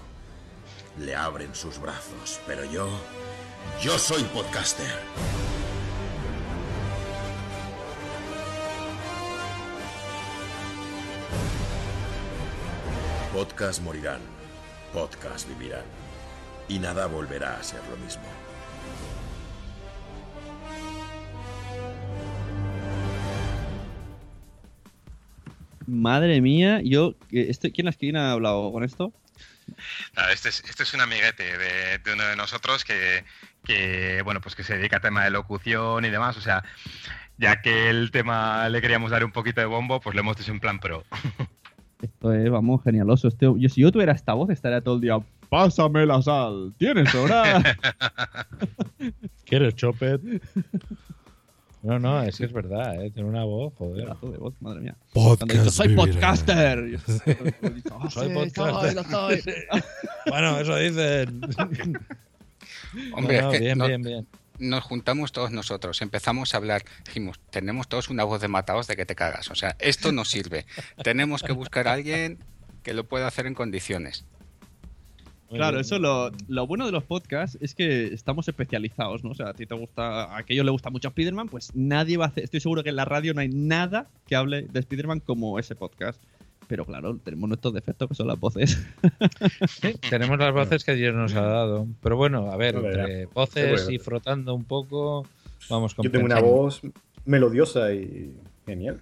Le 1.00 1.16
abren 1.16 1.54
sus 1.54 1.80
brazos, 1.80 2.40
pero 2.48 2.64
yo... 2.66 2.88
Yo 3.82 3.98
soy 3.98 4.24
podcaster. 4.24 5.00
Podcast 13.34 13.82
morirán, 13.82 14.22
podcast 14.94 15.48
vivirán. 15.48 15.86
Y 16.68 16.80
nada 16.80 17.08
volverá 17.08 17.58
a 17.58 17.64
ser 17.64 17.82
lo 17.90 17.98
mismo. 17.98 18.43
Madre 25.88 26.42
mía, 26.42 26.82
yo. 26.84 27.16
eh, 27.32 27.48
Esto, 27.50 27.70
¿quién, 27.74 27.88
es- 27.88 27.98
¿Quién 27.98 28.16
ha 28.18 28.32
hablado 28.32 28.72
con 28.72 28.84
esto? 28.84 29.14
Nada, 30.16 30.32
este 30.32 30.50
es, 30.50 30.64
este 30.70 30.84
es 30.84 30.94
un 30.94 31.02
amiguete 31.02 31.58
de, 31.58 31.98
de 32.04 32.14
uno 32.14 32.24
de 32.26 32.36
nosotros 32.36 32.84
que, 32.84 33.24
que, 33.64 34.22
bueno, 34.24 34.42
pues 34.42 34.56
que 34.56 34.64
se 34.64 34.78
dedica 34.78 34.98
a 34.98 35.02
tema 35.02 35.24
de 35.24 35.32
locución 35.32 36.04
y 36.06 36.10
demás. 36.10 36.38
O 36.38 36.42
sea, 36.42 36.64
ya 37.38 37.62
que 37.62 37.90
el 37.90 38.12
tema 38.12 38.68
le 38.70 38.82
queríamos 38.82 39.12
dar 39.12 39.24
un 39.24 39.32
poquito 39.32 39.62
de 39.62 39.66
bombo, 39.68 40.00
pues 40.02 40.16
lo 40.16 40.22
hemos 40.22 40.40
hecho 40.40 40.52
en 40.52 40.60
plan 40.60 40.80
pro. 40.80 41.04
Esto 42.02 42.34
es, 42.34 42.50
vamos, 42.50 42.84
genialoso. 42.84 43.30
Este, 43.30 43.46
yo, 43.58 43.70
si 43.70 43.80
yo 43.82 43.92
tuviera 43.92 44.12
esta 44.12 44.34
voz, 44.34 44.50
estaría 44.50 44.82
todo 44.82 44.96
el 44.96 45.02
día. 45.02 45.18
Pásame 45.50 46.06
la 46.06 46.22
sal. 46.22 46.74
¿Tienes 46.78 47.14
hora? 47.16 47.64
¿Quieres 49.46 49.76
chopet? 49.76 50.20
No, 51.84 52.00
no, 52.00 52.24
es 52.24 52.38
que 52.38 52.46
es 52.46 52.54
verdad, 52.54 53.04
¿eh? 53.04 53.12
tiene 53.12 53.28
una 53.30 53.44
voz, 53.44 53.74
joder. 53.78 54.08
de 54.22 54.38
voz, 54.38 54.54
madre 54.62 54.80
mía. 54.82 54.96
Podcast 55.14 55.52
dicho, 55.52 55.70
soy 55.70 55.90
vivirá". 55.90 56.12
podcaster. 56.14 56.86
Yo 56.88 56.98
he 57.62 57.70
dicho, 57.72 58.00
"Ah, 58.02 58.10
Soy 58.10 58.28
sí, 58.30 58.34
podcaster. 58.34 58.74
soy, 58.74 58.94
lo 58.96 59.04
soy". 59.04 59.44
bueno, 60.30 60.60
eso 60.60 60.76
dicen. 60.78 61.42
Hombre, 63.14 63.42
No, 63.42 63.48
no, 63.48 63.52
es 63.54 63.60
que 63.60 63.66
bien, 63.66 63.78
no- 63.78 63.88
bien, 63.88 64.02
bien. 64.02 64.28
nos 64.60 64.84
juntamos 64.84 65.32
todos 65.32 65.52
nosotros, 65.52 66.02
empezamos 66.02 66.54
a 66.54 66.58
hablar, 66.58 66.84
dijimos, 67.06 67.40
tenemos 67.50 67.88
todos 67.88 68.10
una 68.10 68.24
voz 68.24 68.40
de 68.42 68.48
matados 68.48 68.88
de 68.88 68.96
que 68.96 69.06
te 69.06 69.16
cagas. 69.16 69.50
O 69.52 69.56
sea, 69.56 69.76
esto 69.80 70.12
no 70.12 70.26
sirve. 70.26 70.66
Tenemos 71.04 71.44
que 71.44 71.52
buscar 71.52 71.88
a 71.88 71.94
alguien 71.94 72.38
que 72.84 72.94
lo 72.94 73.06
pueda 73.08 73.28
hacer 73.28 73.46
en 73.48 73.56
condiciones. 73.56 74.26
Claro, 75.54 75.80
eso 75.80 76.00
lo, 76.00 76.32
lo 76.48 76.68
bueno 76.68 76.86
de 76.86 76.92
los 76.92 77.04
podcasts 77.04 77.58
es 77.62 77.76
que 77.76 78.08
estamos 78.08 78.48
especializados, 78.48 79.24
¿no? 79.24 79.32
O 79.32 79.36
sea, 79.36 79.50
a 79.50 79.54
ti 79.54 79.66
te 79.66 79.76
gusta, 79.76 80.26
a 80.26 80.38
aquello 80.38 80.64
le 80.64 80.72
gusta 80.72 80.90
mucho 80.90 81.10
Spider-Man, 81.10 81.50
pues 81.50 81.72
nadie 81.76 82.18
va 82.18 82.26
a 82.26 82.28
hacer, 82.30 82.44
estoy 82.44 82.60
seguro 82.60 82.84
que 82.84 82.90
en 82.90 82.96
la 82.96 83.06
radio 83.06 83.34
no 83.34 83.42
hay 83.42 83.50
nada 83.50 84.08
que 84.28 84.36
hable 84.36 84.64
de 84.64 84.80
Spider-Man 84.80 85.20
como 85.22 85.60
ese 85.60 85.76
podcast. 85.76 86.22
Pero 86.68 86.86
claro, 86.86 87.18
tenemos 87.18 87.50
nuestros 87.50 87.74
defectos 87.74 88.08
que 88.10 88.16
son 88.16 88.28
las 88.28 88.40
voces. 88.40 88.82
Sí, 89.68 89.96
tenemos 90.10 90.40
las 90.40 90.54
voces 90.54 90.84
que 90.84 90.94
Dios 90.94 91.14
nos 91.14 91.36
ha 91.36 91.42
dado. 91.42 91.88
Pero 92.02 92.16
bueno, 92.16 92.52
a 92.52 92.58
ver, 92.58 92.76
entre 92.76 93.24
Es 93.24 93.34
voces 93.34 93.90
y 93.90 94.00
frotando 94.00 94.56
un 94.56 94.64
poco, 94.64 95.28
vamos 95.70 95.96
Yo 96.02 96.10
tengo 96.10 96.26
una 96.26 96.40
voz 96.40 96.82
melodiosa 97.26 97.94
y 97.94 98.34
genial. 98.66 99.02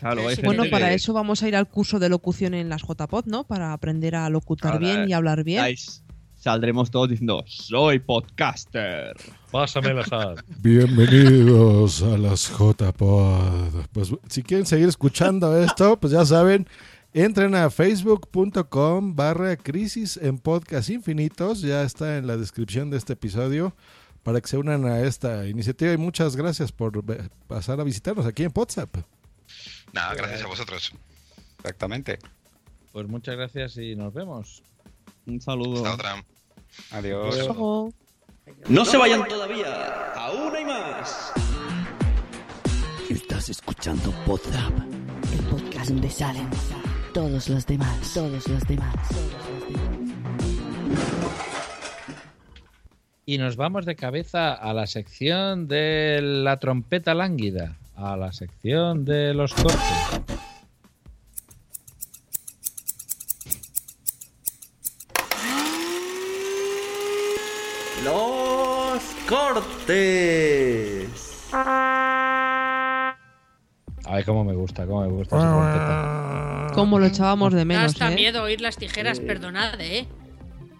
Claro, 0.00 0.22
Bueno, 0.44 0.64
para 0.70 0.92
eso 0.92 1.12
vamos 1.12 1.42
a 1.42 1.48
ir 1.48 1.56
al 1.56 1.68
curso 1.68 1.98
de 1.98 2.08
locución 2.08 2.54
en 2.54 2.68
las 2.68 2.82
JPod, 2.82 3.26
¿no? 3.26 3.44
Para 3.44 3.72
aprender 3.72 4.14
a 4.16 4.28
locutar 4.30 4.74
Ahora, 4.74 4.86
bien 4.86 5.08
y 5.08 5.12
hablar 5.12 5.44
bien. 5.44 5.60
ahí 5.60 5.76
Saldremos 6.36 6.92
todos 6.92 7.08
diciendo, 7.08 7.42
soy 7.48 7.98
podcaster. 7.98 9.16
Pásame 9.50 9.92
la 9.92 10.04
sal. 10.06 10.36
Bienvenidos 10.60 12.00
a 12.02 12.16
las 12.16 12.48
JPod. 12.48 13.86
Pues 13.92 14.12
si 14.28 14.44
quieren 14.44 14.64
seguir 14.64 14.88
escuchando 14.88 15.60
esto, 15.60 15.98
pues 15.98 16.12
ya 16.12 16.24
saben, 16.24 16.68
entren 17.12 17.56
a 17.56 17.70
facebook.com 17.70 19.16
barra 19.16 19.56
crisis 19.56 20.16
en 20.16 20.38
podcast 20.38 20.90
infinitos. 20.90 21.60
Ya 21.60 21.82
está 21.82 22.18
en 22.18 22.28
la 22.28 22.36
descripción 22.36 22.88
de 22.88 22.98
este 22.98 23.14
episodio 23.14 23.74
para 24.22 24.40
que 24.40 24.46
se 24.46 24.58
unan 24.58 24.86
a 24.86 25.00
esta 25.00 25.48
iniciativa. 25.48 25.92
Y 25.92 25.96
muchas 25.96 26.36
gracias 26.36 26.70
por 26.70 27.04
pasar 27.48 27.80
a 27.80 27.84
visitarnos 27.84 28.26
aquí 28.26 28.44
en 28.44 28.52
WhatsApp. 28.54 28.90
Nada, 29.92 30.14
gracias 30.14 30.42
a 30.42 30.46
vosotros. 30.46 30.92
Exactamente. 31.58 32.18
Pues 32.92 33.08
muchas 33.08 33.36
gracias 33.36 33.76
y 33.76 33.96
nos 33.96 34.12
vemos. 34.14 34.62
Un 35.26 35.40
saludo. 35.40 35.76
Hasta 35.76 35.94
otra. 35.94 36.24
Adiós. 36.90 37.48
No 38.68 38.84
se 38.84 38.96
vayan 38.96 39.26
todavía. 39.26 40.12
Aún 40.14 40.54
hay 40.54 40.64
más. 40.64 41.32
Estás 43.08 43.48
escuchando 43.48 44.12
Podzap, 44.26 44.72
el 45.32 45.40
podcast 45.50 45.90
donde 45.90 46.10
salen 46.10 46.48
todos 47.14 47.48
los 47.48 47.66
demás, 47.66 48.12
todos 48.12 48.46
los 48.46 48.66
demás. 48.68 48.94
Y 53.24 53.38
nos 53.38 53.56
vamos 53.56 53.86
de 53.86 53.96
cabeza 53.96 54.52
a 54.54 54.72
la 54.74 54.86
sección 54.86 55.68
de 55.68 56.20
la 56.22 56.58
trompeta 56.58 57.14
lánguida, 57.14 57.77
a 57.98 58.16
la 58.16 58.32
sección 58.32 59.04
de 59.04 59.34
los 59.34 59.52
cortes. 59.54 59.82
Los 68.04 69.02
cortes. 69.28 71.08
A 71.52 73.16
ver 74.14 74.24
cómo 74.24 74.44
me 74.44 74.54
gusta, 74.54 74.86
cómo 74.86 75.02
me 75.02 75.08
gusta 75.08 75.36
esa 75.36 75.48
trompeta. 75.48 76.66
Como 76.74 76.98
lo 76.98 77.06
echábamos 77.06 77.52
de 77.52 77.58
Da 77.60 77.64
menos, 77.64 77.92
hasta 77.92 78.10
¿eh? 78.12 78.14
miedo 78.14 78.42
oír 78.42 78.60
las 78.60 78.76
tijeras, 78.76 79.20
perdonad, 79.20 79.80
¿eh? 79.80 80.06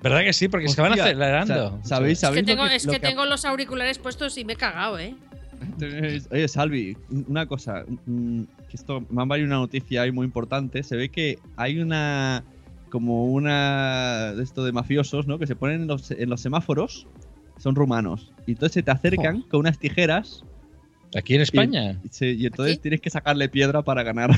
¿Verdad 0.00 0.20
que 0.20 0.32
sí? 0.32 0.48
Porque 0.48 0.68
se 0.68 0.80
van 0.80 0.92
acelerando. 0.92 1.80
sa- 1.82 1.88
¿Sabéis, 1.88 2.18
Es 2.18 2.20
que, 2.20 2.26
sabéis 2.26 2.42
lo 2.46 2.54
tengo, 2.54 2.68
que- 2.68 2.76
es 2.76 2.86
lo 2.86 2.92
que 2.92 3.00
que- 3.00 3.06
tengo 3.08 3.24
los 3.24 3.44
auriculares 3.44 3.98
puestos 3.98 4.38
y 4.38 4.44
me 4.44 4.52
he 4.52 4.56
cagado, 4.56 4.98
¿eh? 4.98 5.16
Oye, 6.30 6.48
Salvi, 6.48 6.96
una 7.26 7.46
cosa. 7.46 7.84
mm, 8.06 8.42
Que 8.68 8.76
esto 8.76 9.04
me 9.10 9.22
ha 9.22 9.24
valido 9.24 9.46
una 9.46 9.56
noticia 9.56 10.02
ahí 10.02 10.12
muy 10.12 10.24
importante. 10.24 10.82
Se 10.82 10.96
ve 10.96 11.08
que 11.08 11.38
hay 11.56 11.78
una. 11.80 12.44
Como 12.90 13.26
una. 13.26 14.32
De 14.34 14.42
esto 14.42 14.64
de 14.64 14.72
mafiosos, 14.72 15.26
¿no? 15.26 15.38
Que 15.38 15.46
se 15.46 15.56
ponen 15.56 15.82
en 15.82 15.88
los, 15.88 16.10
en 16.10 16.28
los 16.30 16.40
semáforos. 16.40 17.06
Son 17.58 17.74
rumanos. 17.74 18.32
Y 18.46 18.52
entonces 18.52 18.74
se 18.74 18.82
te 18.82 18.90
acercan 18.90 19.42
con 19.42 19.60
unas 19.60 19.78
tijeras. 19.78 20.44
¿Aquí 21.16 21.34
en 21.34 21.40
España? 21.40 22.00
Y, 22.04 22.08
sí, 22.10 22.26
y 22.38 22.46
entonces 22.46 22.80
tienes 22.80 23.00
que 23.00 23.10
sacarle 23.10 23.48
piedra 23.48 23.82
para 23.82 24.02
ganar. 24.02 24.30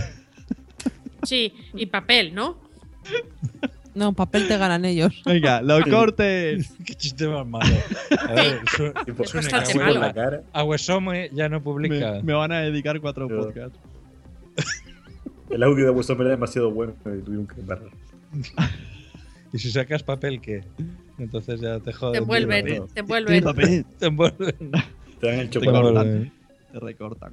Sí, 1.22 1.52
y 1.74 1.86
papel, 1.86 2.34
¿no? 2.34 2.56
No, 3.94 4.12
papel 4.12 4.46
te 4.48 4.56
ganan 4.56 4.84
ellos. 4.84 5.22
Venga, 5.26 5.62
los 5.62 5.84
cortes. 5.84 6.72
Qué 6.84 6.94
chiste 6.94 7.26
más 7.28 7.46
malo. 7.46 7.74
A 8.28 8.32
ver, 8.32 8.60
su- 8.76 8.92
que 9.04 9.12
malo. 9.78 9.94
Agüe- 9.94 10.00
la 10.00 10.12
cara. 10.14 10.42
Agüesome 10.52 11.30
ya 11.32 11.48
no 11.48 11.62
publica. 11.62 12.12
Me, 12.12 12.22
me 12.22 12.32
van 12.34 12.52
a 12.52 12.60
dedicar 12.60 13.00
cuatro 13.00 13.26
Pero- 13.28 13.44
podcasts. 13.44 13.78
El 15.48 15.62
audio 15.64 15.84
de 15.86 15.90
Wilson 15.90 16.20
era 16.20 16.30
demasiado 16.30 16.70
bueno 16.70 16.94
y 17.06 17.22
tuvieron 17.22 17.46
que 17.46 17.60
barrar. 17.62 17.90
Y 19.52 19.58
si 19.58 19.70
sacas 19.72 20.04
papel, 20.04 20.40
¿qué? 20.40 20.62
Entonces 21.18 21.60
ya 21.60 21.80
te 21.80 21.92
joden. 21.92 22.12
Te 22.12 22.18
envuelven, 22.18 22.64
te 22.94 23.00
envuelven. 23.00 23.84
Te 23.98 24.06
envuelven. 24.06 24.70
Te 25.20 25.26
dan 25.26 25.38
el 25.40 25.50
Te 25.50 25.58
chocolate. 25.60 26.32
Te 26.72 26.78
recortan. 26.78 27.32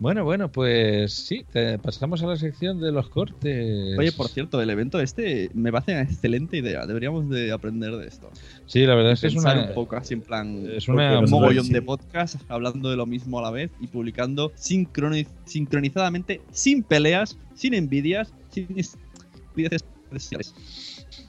Bueno, 0.00 0.22
bueno, 0.24 0.50
pues 0.52 1.12
sí, 1.12 1.44
te- 1.50 1.78
pasamos 1.78 2.22
a 2.22 2.26
la 2.28 2.36
sección 2.36 2.80
de 2.80 2.92
los 2.92 3.08
cortes. 3.08 3.98
Oye, 3.98 4.12
por 4.12 4.28
cierto, 4.28 4.62
el 4.62 4.70
evento 4.70 5.00
este 5.00 5.50
me 5.54 5.72
parece 5.72 5.92
una 5.92 6.02
excelente 6.02 6.56
idea. 6.56 6.86
Deberíamos 6.86 7.28
de 7.28 7.50
aprender 7.50 7.96
de 7.96 8.06
esto. 8.06 8.30
Sí, 8.66 8.86
la 8.86 8.94
verdad 8.94 9.12
es 9.12 9.20
que 9.22 9.26
es 9.26 9.34
una. 9.34 9.60
un 9.68 9.74
poco 9.74 9.96
así 9.96 10.14
en 10.14 10.20
plan 10.22 10.64
es 10.72 10.86
una- 10.86 11.18
un 11.18 11.28
mogollón 11.30 11.64
sí. 11.66 11.72
de 11.72 11.82
podcasts 11.82 12.38
hablando 12.48 12.90
de 12.90 12.96
lo 12.96 13.06
mismo 13.06 13.40
a 13.40 13.42
la 13.42 13.50
vez 13.50 13.72
y 13.80 13.88
publicando 13.88 14.52
sincroni- 14.54 15.26
sincronizadamente, 15.46 16.42
sin 16.52 16.84
peleas, 16.84 17.36
sin 17.54 17.74
envidias, 17.74 18.32
sin 18.50 18.78
estupideces 18.78 19.84
sociales. 20.12 20.54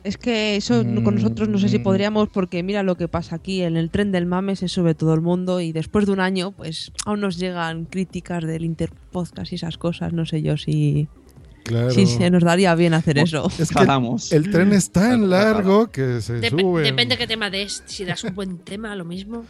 Es 0.03 0.17
que 0.17 0.55
eso 0.55 0.83
con 1.03 1.15
nosotros 1.15 1.49
no 1.49 1.57
sé 1.57 1.67
si 1.69 1.79
Mm. 1.79 1.83
podríamos, 1.83 2.29
porque 2.29 2.63
mira 2.63 2.83
lo 2.83 2.95
que 2.95 3.07
pasa 3.07 3.35
aquí. 3.35 3.61
En 3.63 3.75
el 3.75 3.89
tren 3.89 4.11
del 4.11 4.25
mame 4.25 4.55
se 4.55 4.67
sube 4.69 4.95
todo 4.95 5.13
el 5.13 5.21
mundo 5.21 5.59
y 5.59 5.71
después 5.73 6.05
de 6.05 6.13
un 6.13 6.19
año, 6.21 6.51
pues 6.51 6.91
aún 7.05 7.19
nos 7.19 7.37
llegan 7.37 7.85
críticas 7.85 8.43
del 8.45 8.63
Interpodcast 8.63 9.51
y 9.51 9.55
esas 9.55 9.77
cosas. 9.77 10.13
No 10.13 10.25
sé 10.25 10.41
yo 10.41 10.55
si, 10.55 11.09
Claro. 11.63 11.91
si 11.91 12.05
se 12.05 12.29
nos 12.29 12.43
daría 12.43 12.73
bien 12.75 12.93
hacer 12.93 13.17
eso. 13.17 13.49
Es 13.59 13.69
que 13.71 14.35
el 14.35 14.49
tren 14.49 14.71
es 14.71 14.89
tan 14.91 15.29
largo 15.29 15.91
que 15.91 16.21
se 16.21 16.39
Dep- 16.39 16.59
sube. 16.61 16.83
depende 16.83 17.17
qué 17.17 17.27
tema 17.27 17.49
des. 17.49 17.83
Si 17.85 18.05
das 18.05 18.23
un 18.23 18.33
buen 18.35 18.57
tema, 18.59 18.95
lo 18.95 19.03
mismo. 19.05 19.43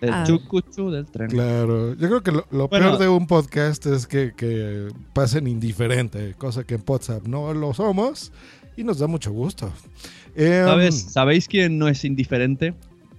El 0.00 0.10
Ah. 0.14 0.24
chucuchu 0.26 0.90
del 0.90 1.04
tren. 1.06 1.28
Claro, 1.28 1.92
yo 1.94 2.08
creo 2.08 2.22
que 2.22 2.32
lo, 2.32 2.46
lo 2.50 2.68
Bueno. 2.68 2.86
peor 2.88 2.98
de 2.98 3.08
un 3.08 3.26
podcast 3.26 3.84
es 3.86 4.06
que, 4.06 4.32
que 4.34 4.88
pasen 5.12 5.46
indiferente, 5.46 6.34
cosa 6.38 6.64
que 6.64 6.74
en 6.76 6.82
WhatsApp 6.86 7.26
no 7.26 7.52
lo 7.52 7.74
somos 7.74 8.32
y 8.80 8.84
nos 8.84 8.98
da 8.98 9.06
mucho 9.06 9.30
gusto. 9.32 9.72
Em, 10.34 10.64
¿Sabes, 10.64 10.94
¿Sabéis 11.02 11.46
quién 11.48 11.78
no 11.78 11.88
es 11.88 12.04
indiferente? 12.04 12.74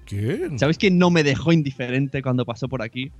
¿Quién? 0.05 0.57
¿Sabéis 0.59 0.77
quién 0.77 0.97
no 0.97 1.09
me 1.09 1.23
dejó 1.23 1.51
indiferente 1.53 2.21
cuando 2.21 2.45
pasó 2.45 2.67
por 2.67 2.81
aquí? 2.81 3.11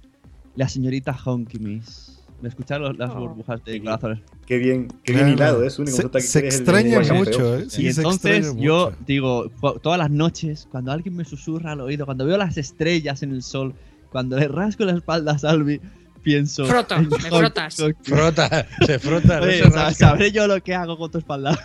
La 0.56 0.68
señorita 0.68 1.16
Honky 1.24 1.60
Miss. 1.60 2.18
¿Me 2.42 2.50
escucharon 2.50 2.88
los- 2.90 2.98
las 2.98 3.12
Oh. 3.12 3.20
burbujas 3.20 3.64
de 3.64 3.80
corazones? 3.84 4.20
Qué 4.48 4.58
bien, 4.58 4.88
qué 5.04 5.14
bien 5.14 5.30
hilado, 5.30 5.64
es 5.64 5.78
único. 5.78 5.96
Se- 5.96 6.04
nota 6.04 6.20
que 6.20 6.26
se 6.26 6.40
el- 6.40 6.46
extraña 6.46 6.98
el 7.00 7.14
mucho, 7.14 7.58
¿eh? 7.60 7.66
Sí, 7.70 7.86
y 7.86 7.94
se 7.94 8.02
entonces 8.02 8.48
yo 8.58 8.88
mucho. 8.92 8.98
digo, 9.06 9.52
todas 9.84 10.00
las 10.00 10.10
noches, 10.10 10.68
cuando 10.72 10.92
alguien 10.92 11.16
me 11.16 11.24
susurra 11.24 11.74
al 11.74 11.82
oído, 11.82 12.06
cuando 12.06 12.26
veo 12.26 12.38
las 12.38 12.58
estrellas 12.58 13.22
en 13.22 13.32
el 13.32 13.44
sol, 13.44 13.76
cuando 14.12 14.38
le 14.40 14.48
rasco 14.48 14.84
la 14.86 14.94
espalda 14.94 15.34
a 15.34 15.38
Salvi, 15.38 15.80
pienso. 16.24 16.66
Froto, 16.66 16.98
me 17.00 17.10
frotas. 17.20 17.76
Frota, 18.02 18.68
se 18.88 18.98
frota. 19.00 19.40
no 19.40 19.46
Oye, 19.46 19.64
se 19.90 19.94
sabré 19.94 20.32
yo 20.32 20.48
lo 20.48 20.62
que 20.64 20.74
hago 20.74 20.98
con 20.98 21.12
tu 21.12 21.20
espalda. 21.20 21.58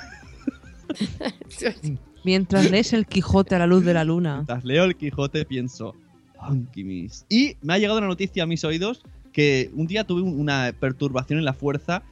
Mientras 2.24 2.70
lees 2.70 2.92
el 2.92 3.06
Quijote 3.06 3.54
a 3.54 3.58
la 3.58 3.66
luz 3.66 3.84
de 3.84 3.94
la 3.94 4.04
luna. 4.04 4.36
Mientras 4.36 4.64
leo 4.64 4.84
el 4.84 4.96
Quijote 4.96 5.44
pienso, 5.44 5.94
Miss. 6.74 7.24
Y 7.28 7.56
me 7.62 7.74
ha 7.74 7.78
llegado 7.78 7.98
una 7.98 8.08
noticia 8.08 8.42
a 8.42 8.46
mis 8.46 8.64
oídos 8.64 9.02
que 9.32 9.70
un 9.74 9.86
día 9.86 10.04
tuve 10.04 10.22
un- 10.22 10.38
una 10.40 10.72
perturbación 10.78 11.38
en 11.38 11.44
la 11.44 11.52
fuerza 11.52 12.02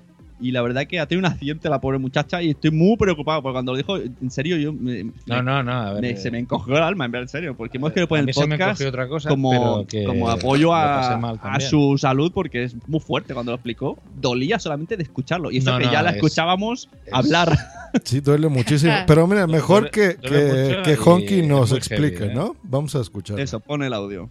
y 0.47 0.51
la 0.53 0.63
verdad 0.63 0.87
que 0.87 1.01
ha 1.01 1.07
tenido 1.07 1.27
un 1.27 1.33
accidente 1.33 1.69
la 1.69 1.81
pobre 1.81 1.99
muchacha 1.99 2.43
y 2.43 2.51
estoy 2.51 2.71
muy 2.71 2.97
preocupado 2.97 3.43
porque 3.43 3.55
cuando 3.55 3.73
lo 3.73 3.79
dijo, 3.79 3.97
en 3.97 4.31
serio, 4.31 4.57
yo 4.57 4.73
me, 4.73 5.05
No, 5.27 5.43
no, 5.43 5.63
no. 5.63 5.73
A 5.73 5.93
ver, 5.95 6.03
me- 6.03 6.11
eh, 6.11 6.17
se 6.17 6.31
me 6.31 6.39
encogió 6.39 6.77
el 6.77 6.83
alma, 6.83 7.07
en 7.07 7.13
verdad, 7.13 7.23
en 7.25 7.29
serio, 7.29 7.57
porque 7.57 7.79
hemos 7.79 7.91
querido 7.93 8.09
poner 8.09 8.29
el 8.29 8.35
podcast 8.35 8.53
encogió 8.81 8.89
otra 8.89 9.09
cosa, 9.09 9.29
como, 9.29 9.87
como 10.07 10.31
apoyo 10.31 10.75
a, 10.75 11.15
a 11.15 11.61
su 11.61 11.97
salud 11.99 12.31
porque 12.33 12.65
es 12.65 12.77
muy 12.89 13.01
fuerte 13.01 13.33
cuando 13.35 13.53
lo 13.53 13.57
explicó. 13.57 13.99
Dolía 14.21 14.59
solamente 14.59 14.97
de 14.97 15.03
escucharlo 15.03 15.51
y 15.51 15.59
eso 15.59 15.71
No, 15.73 15.79
que 15.79 15.87
no, 15.87 15.93
ya 15.93 16.03
la 16.03 16.11
es- 16.11 16.17
escuchábamos 16.17 16.89
es- 17.07 17.13
hablar. 17.13 17.57
Sí, 18.03 18.19
duele 18.19 18.49
muchísimo. 18.49 18.93
Pero 19.07 19.25
mira, 19.29 19.47
mejor 19.47 19.85
Duele- 19.85 19.91
que, 19.93 20.29
duele 20.29 20.83
que, 20.83 20.97
Honky 20.97 21.43
nos 21.43 21.71
explique, 21.71 22.19
heavy, 22.19 22.33
¿eh? 22.33 22.35
¿no? 22.35 22.57
Vamos 22.65 22.95
a 22.97 23.01
escuchar. 23.01 23.39
Eso, 23.39 23.61
pone 23.61 23.87
el 23.87 23.95
audio. 23.95 24.29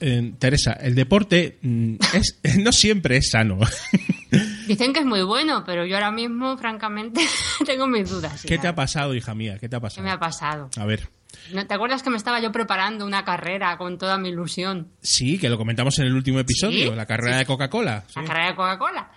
Eh, 0.00 0.32
Teresa, 0.38 0.72
el 0.72 0.94
deporte 0.94 1.58
mm, 1.62 1.94
es, 2.14 2.40
no 2.58 2.72
siempre 2.72 3.16
es 3.18 3.30
sano. 3.30 3.58
Dicen 4.66 4.92
que 4.92 5.00
es 5.00 5.06
muy 5.06 5.22
bueno, 5.22 5.64
pero 5.66 5.84
yo 5.84 5.96
ahora 5.96 6.10
mismo, 6.10 6.56
francamente, 6.56 7.20
tengo 7.66 7.86
mis 7.86 8.08
dudas. 8.08 8.44
¿Qué 8.46 8.58
te 8.58 8.68
ha 8.68 8.74
pasado, 8.74 9.14
hija 9.14 9.34
mía? 9.34 9.58
¿Qué 9.58 9.68
te 9.68 9.76
ha 9.76 9.80
¿Qué 9.80 9.82
pasado? 9.82 10.04
me 10.04 10.10
ha 10.10 10.18
pasado? 10.18 10.70
A 10.76 10.84
ver. 10.86 11.08
¿No 11.52 11.66
¿Te 11.66 11.74
acuerdas 11.74 12.02
que 12.02 12.10
me 12.10 12.16
estaba 12.16 12.40
yo 12.40 12.52
preparando 12.52 13.04
una 13.06 13.24
carrera 13.24 13.76
con 13.78 13.98
toda 13.98 14.18
mi 14.18 14.28
ilusión? 14.30 14.88
Sí, 15.00 15.38
que 15.38 15.48
lo 15.48 15.58
comentamos 15.58 15.98
en 15.98 16.06
el 16.06 16.14
último 16.14 16.38
episodio, 16.38 16.90
Sí, 16.90 16.96
la 16.96 17.06
carrera 17.06 17.34
sí. 17.34 17.38
de 17.40 17.46
Coca-Cola. 17.46 18.04
La 18.14 18.24
carrera 18.24 18.48
de 18.50 18.54
Coca-Cola. 18.56 19.10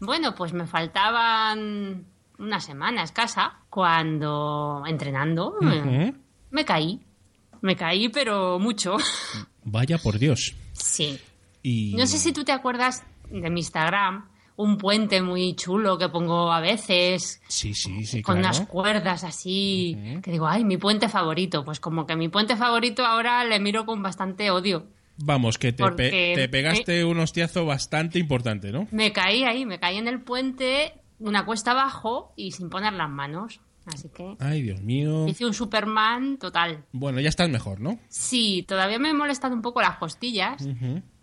Bueno, 0.00 0.34
pues 0.34 0.52
me 0.52 0.66
faltaban 0.66 2.04
una 2.38 2.60
semana 2.60 3.02
escasa 3.02 3.58
cuando, 3.70 4.82
entrenando, 4.86 5.56
eh, 5.62 6.12
me 6.50 6.64
caí. 6.64 7.00
Me 7.60 7.74
caí, 7.74 8.08
pero 8.08 8.58
mucho. 8.58 8.96
Vaya 9.70 9.98
por 9.98 10.18
Dios. 10.18 10.54
sí. 10.72 11.18
Y... 11.62 11.94
No 11.96 12.06
sé 12.06 12.18
si 12.18 12.32
tú 12.32 12.44
te 12.44 12.52
acuerdas 12.52 13.02
de 13.30 13.50
mi 13.50 13.60
Instagram, 13.60 14.28
un 14.56 14.78
puente 14.78 15.20
muy 15.20 15.54
chulo 15.54 15.98
que 15.98 16.08
pongo 16.08 16.52
a 16.52 16.60
veces, 16.60 17.42
Sí, 17.48 17.74
sí, 17.74 18.04
sí, 18.06 18.22
con 18.22 18.36
claro. 18.38 18.56
unas 18.56 18.68
cuerdas 18.68 19.24
así, 19.24 19.98
que 20.22 20.30
digo, 20.30 20.46
ay, 20.46 20.64
mi 20.64 20.76
puente 20.76 21.08
favorito. 21.08 21.64
Pues 21.64 21.80
como 21.80 22.06
que 22.06 22.14
mi 22.16 22.28
puente 22.28 22.56
favorito 22.56 23.04
ahora 23.04 23.44
le 23.44 23.58
miro 23.60 23.84
con 23.86 24.02
bastante 24.02 24.50
odio. 24.52 24.86
Vamos, 25.18 25.58
que 25.58 25.72
te, 25.72 25.82
pe- 25.82 25.88
Porque- 25.90 26.32
te 26.36 26.48
pegaste 26.48 27.04
un 27.04 27.18
hostiazo 27.18 27.66
bastante 27.66 28.20
importante, 28.20 28.70
¿no? 28.70 28.86
Me 28.92 29.12
caí 29.12 29.42
ahí, 29.42 29.66
me 29.66 29.80
caí 29.80 29.96
en 29.98 30.06
el 30.06 30.20
puente, 30.22 30.92
una 31.18 31.44
cuesta 31.44 31.72
abajo 31.72 32.32
y 32.36 32.52
sin 32.52 32.70
poner 32.70 32.92
las 32.92 33.10
manos. 33.10 33.60
Así 33.92 34.08
que 34.08 34.36
Ay, 34.40 34.62
Dios 34.62 34.80
mío. 34.82 35.26
hice 35.28 35.44
un 35.46 35.54
Superman 35.54 36.38
total. 36.38 36.84
Bueno, 36.92 37.20
ya 37.20 37.28
estás 37.28 37.48
mejor, 37.48 37.80
¿no? 37.80 37.98
Sí, 38.08 38.64
todavía 38.68 38.98
me 38.98 39.10
he 39.10 39.14
molestado 39.14 39.54
un 39.54 39.62
poco 39.62 39.80
las 39.80 39.96
costillas, 39.96 40.66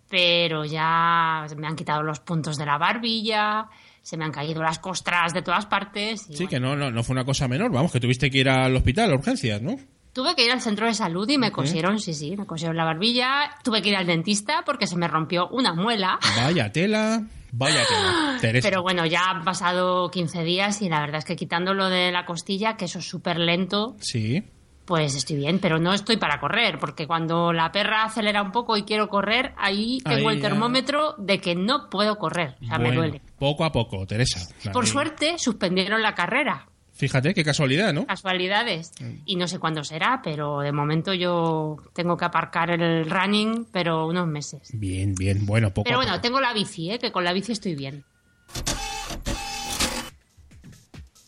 pero 0.10 0.66
ya 0.66 1.46
se 1.48 1.56
me 1.56 1.68
han 1.68 1.76
quitado 1.76 2.04
los 2.04 2.20
puntos 2.20 2.58
de 2.58 2.66
la 2.66 2.78
barbilla, 2.78 3.68
se 4.02 4.18
me 4.18 4.26
han 4.26 4.32
caído 4.32 4.62
las 4.62 4.80
costras 4.80 5.34
de 5.34 5.42
todas 5.42 5.66
partes. 5.66 6.30
y 6.30 6.36
Sí, 6.38 6.48
que 6.48 6.60
no, 6.60 6.76
no, 6.76 6.92
no 6.92 7.04
fue 7.04 7.14
una 7.14 7.26
cosa 7.26 7.48
menor. 7.48 7.72
Vamos, 7.72 7.92
que 7.92 8.00
tuviste 8.00 8.30
que 8.30 8.40
ir 8.40 8.50
al 8.50 8.76
hospital, 8.76 9.12
a 9.12 9.16
urgencias, 9.16 9.62
¿no? 9.62 9.76
Tuve 10.14 10.34
que 10.34 10.46
ir 10.46 10.52
al 10.52 10.62
centro 10.62 10.86
de 10.86 10.94
salud 10.94 11.28
y 11.28 11.38
me 11.38 11.52
cosieron, 11.52 12.00
sí, 12.00 12.14
sí, 12.14 12.38
me 12.38 12.46
cosieron 12.46 12.78
la 12.78 12.86
barbilla. 12.86 13.50
Tuve 13.66 13.82
que 13.82 13.90
ir 13.90 13.98
al 13.98 14.06
dentista 14.06 14.64
porque 14.66 14.88
se 14.88 14.96
me 14.96 15.10
rompió 15.10 15.50
una 15.50 15.74
muela. 15.74 16.18
Vaya 16.38 16.72
tela, 16.72 17.22
vaya 17.58 17.82
tela. 17.88 18.38
Teresa. 18.42 18.68
Pero 18.70 18.82
bueno, 18.82 19.06
ya 19.06 19.30
han 19.30 19.44
pasado 19.44 20.10
15 20.12 20.44
días 20.44 20.82
y 20.82 20.90
la 20.90 21.00
verdad 21.00 21.18
es 21.20 21.26
que 21.26 21.36
quitando 21.36 21.74
lo 21.74 21.90
de 21.90 22.12
la 22.12 22.26
costilla, 22.26 22.78
que 22.78 22.86
eso 22.86 23.00
es 23.00 23.08
súper 23.08 23.40
lento, 23.40 23.96
Sí. 24.00 24.44
pues 24.86 25.16
estoy 25.16 25.38
bien, 25.38 25.60
pero 25.60 25.80
no 25.80 25.94
estoy 25.94 26.18
para 26.18 26.40
correr, 26.40 26.78
porque 26.80 27.08
cuando 27.08 27.52
la 27.54 27.72
perra 27.72 28.04
acelera 28.04 28.42
un 28.44 28.52
poco 28.52 28.78
y 28.78 28.84
quiero 28.84 29.08
correr, 29.10 29.54
ahí 29.58 30.00
tengo 30.04 30.30
Ahí 30.30 30.36
el 30.36 30.42
termómetro 30.42 31.16
de 31.18 31.40
que 31.40 31.56
no 31.56 31.90
puedo 31.90 32.18
correr, 32.18 32.56
o 32.62 32.66
sea, 32.68 32.78
me 32.78 32.92
duele. 32.92 33.22
Poco 33.40 33.66
a 33.66 33.72
poco, 33.72 34.06
Teresa. 34.06 34.42
Por 34.72 34.84
Ahí. 34.86 34.92
suerte, 34.92 35.36
suspendieron 35.40 36.02
la 36.04 36.14
carrera. 36.14 36.68
Fíjate, 36.96 37.34
qué 37.34 37.44
casualidad, 37.44 37.94
¿no? 37.94 38.08
Casualidades. 38.08 38.92
Mm. 39.02 39.14
Y 39.26 39.36
no 39.36 39.48
sé 39.50 39.60
cuándo 39.60 39.84
será, 39.84 40.22
pero 40.24 40.60
de 40.62 40.72
momento 40.72 41.14
yo 41.14 41.78
tengo 41.94 42.16
que 42.16 42.24
aparcar 42.26 42.70
el 42.72 43.10
running, 43.10 43.68
pero 43.72 44.08
unos 44.08 44.28
meses. 44.28 44.70
Bien, 44.74 45.14
bien, 45.14 45.46
bueno, 45.46 45.72
poco. 45.74 45.84
Pero 45.84 45.98
a 45.98 46.00
bueno, 46.00 46.12
poco. 46.14 46.22
tengo 46.22 46.40
la 46.40 46.54
bici, 46.54 46.92
¿eh? 46.92 47.00
que 47.00 47.12
con 47.12 47.26
la 47.26 47.34
bici 47.34 47.52
estoy 47.52 47.76
bien. 47.76 48.06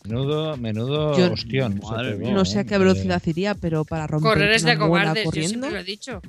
Menudo, 0.04 0.56
menudo 0.56 1.18
Yo 1.18 1.32
ostión. 1.34 1.80
Madre 1.82 2.12
se 2.12 2.16
pegó, 2.18 2.30
No 2.30 2.44
sé 2.46 2.58
a 2.58 2.60
¿eh? 2.62 2.66
qué 2.66 2.78
velocidad 2.78 3.22
iría, 3.26 3.54
pero 3.54 3.84
para 3.84 4.06
romper 4.06 4.32
Correr 4.32 4.52
es 4.52 4.62
de 4.64 4.78
cobardes, 4.78 5.24
yo 5.24 5.30
corriendo. 5.30 5.48
siempre 5.50 5.70
lo 5.70 5.78
he 5.78 5.84
dicho. 5.84 6.22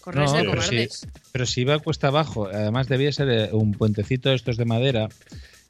Correr 0.00 0.24
es 0.24 0.30
No, 0.32 0.36
de 0.38 0.44
pero 0.44 0.54
cobardes. 0.62 0.92
si, 1.00 1.06
pero 1.32 1.44
si 1.46 1.60
iba 1.60 1.78
cuesta 1.80 2.06
abajo, 2.08 2.46
además 2.46 2.88
debía 2.88 3.12
ser 3.12 3.28
eh, 3.28 3.48
un 3.52 3.72
puentecito 3.72 4.30
de 4.30 4.36
estos 4.36 4.56
de 4.56 4.64
madera 4.64 5.08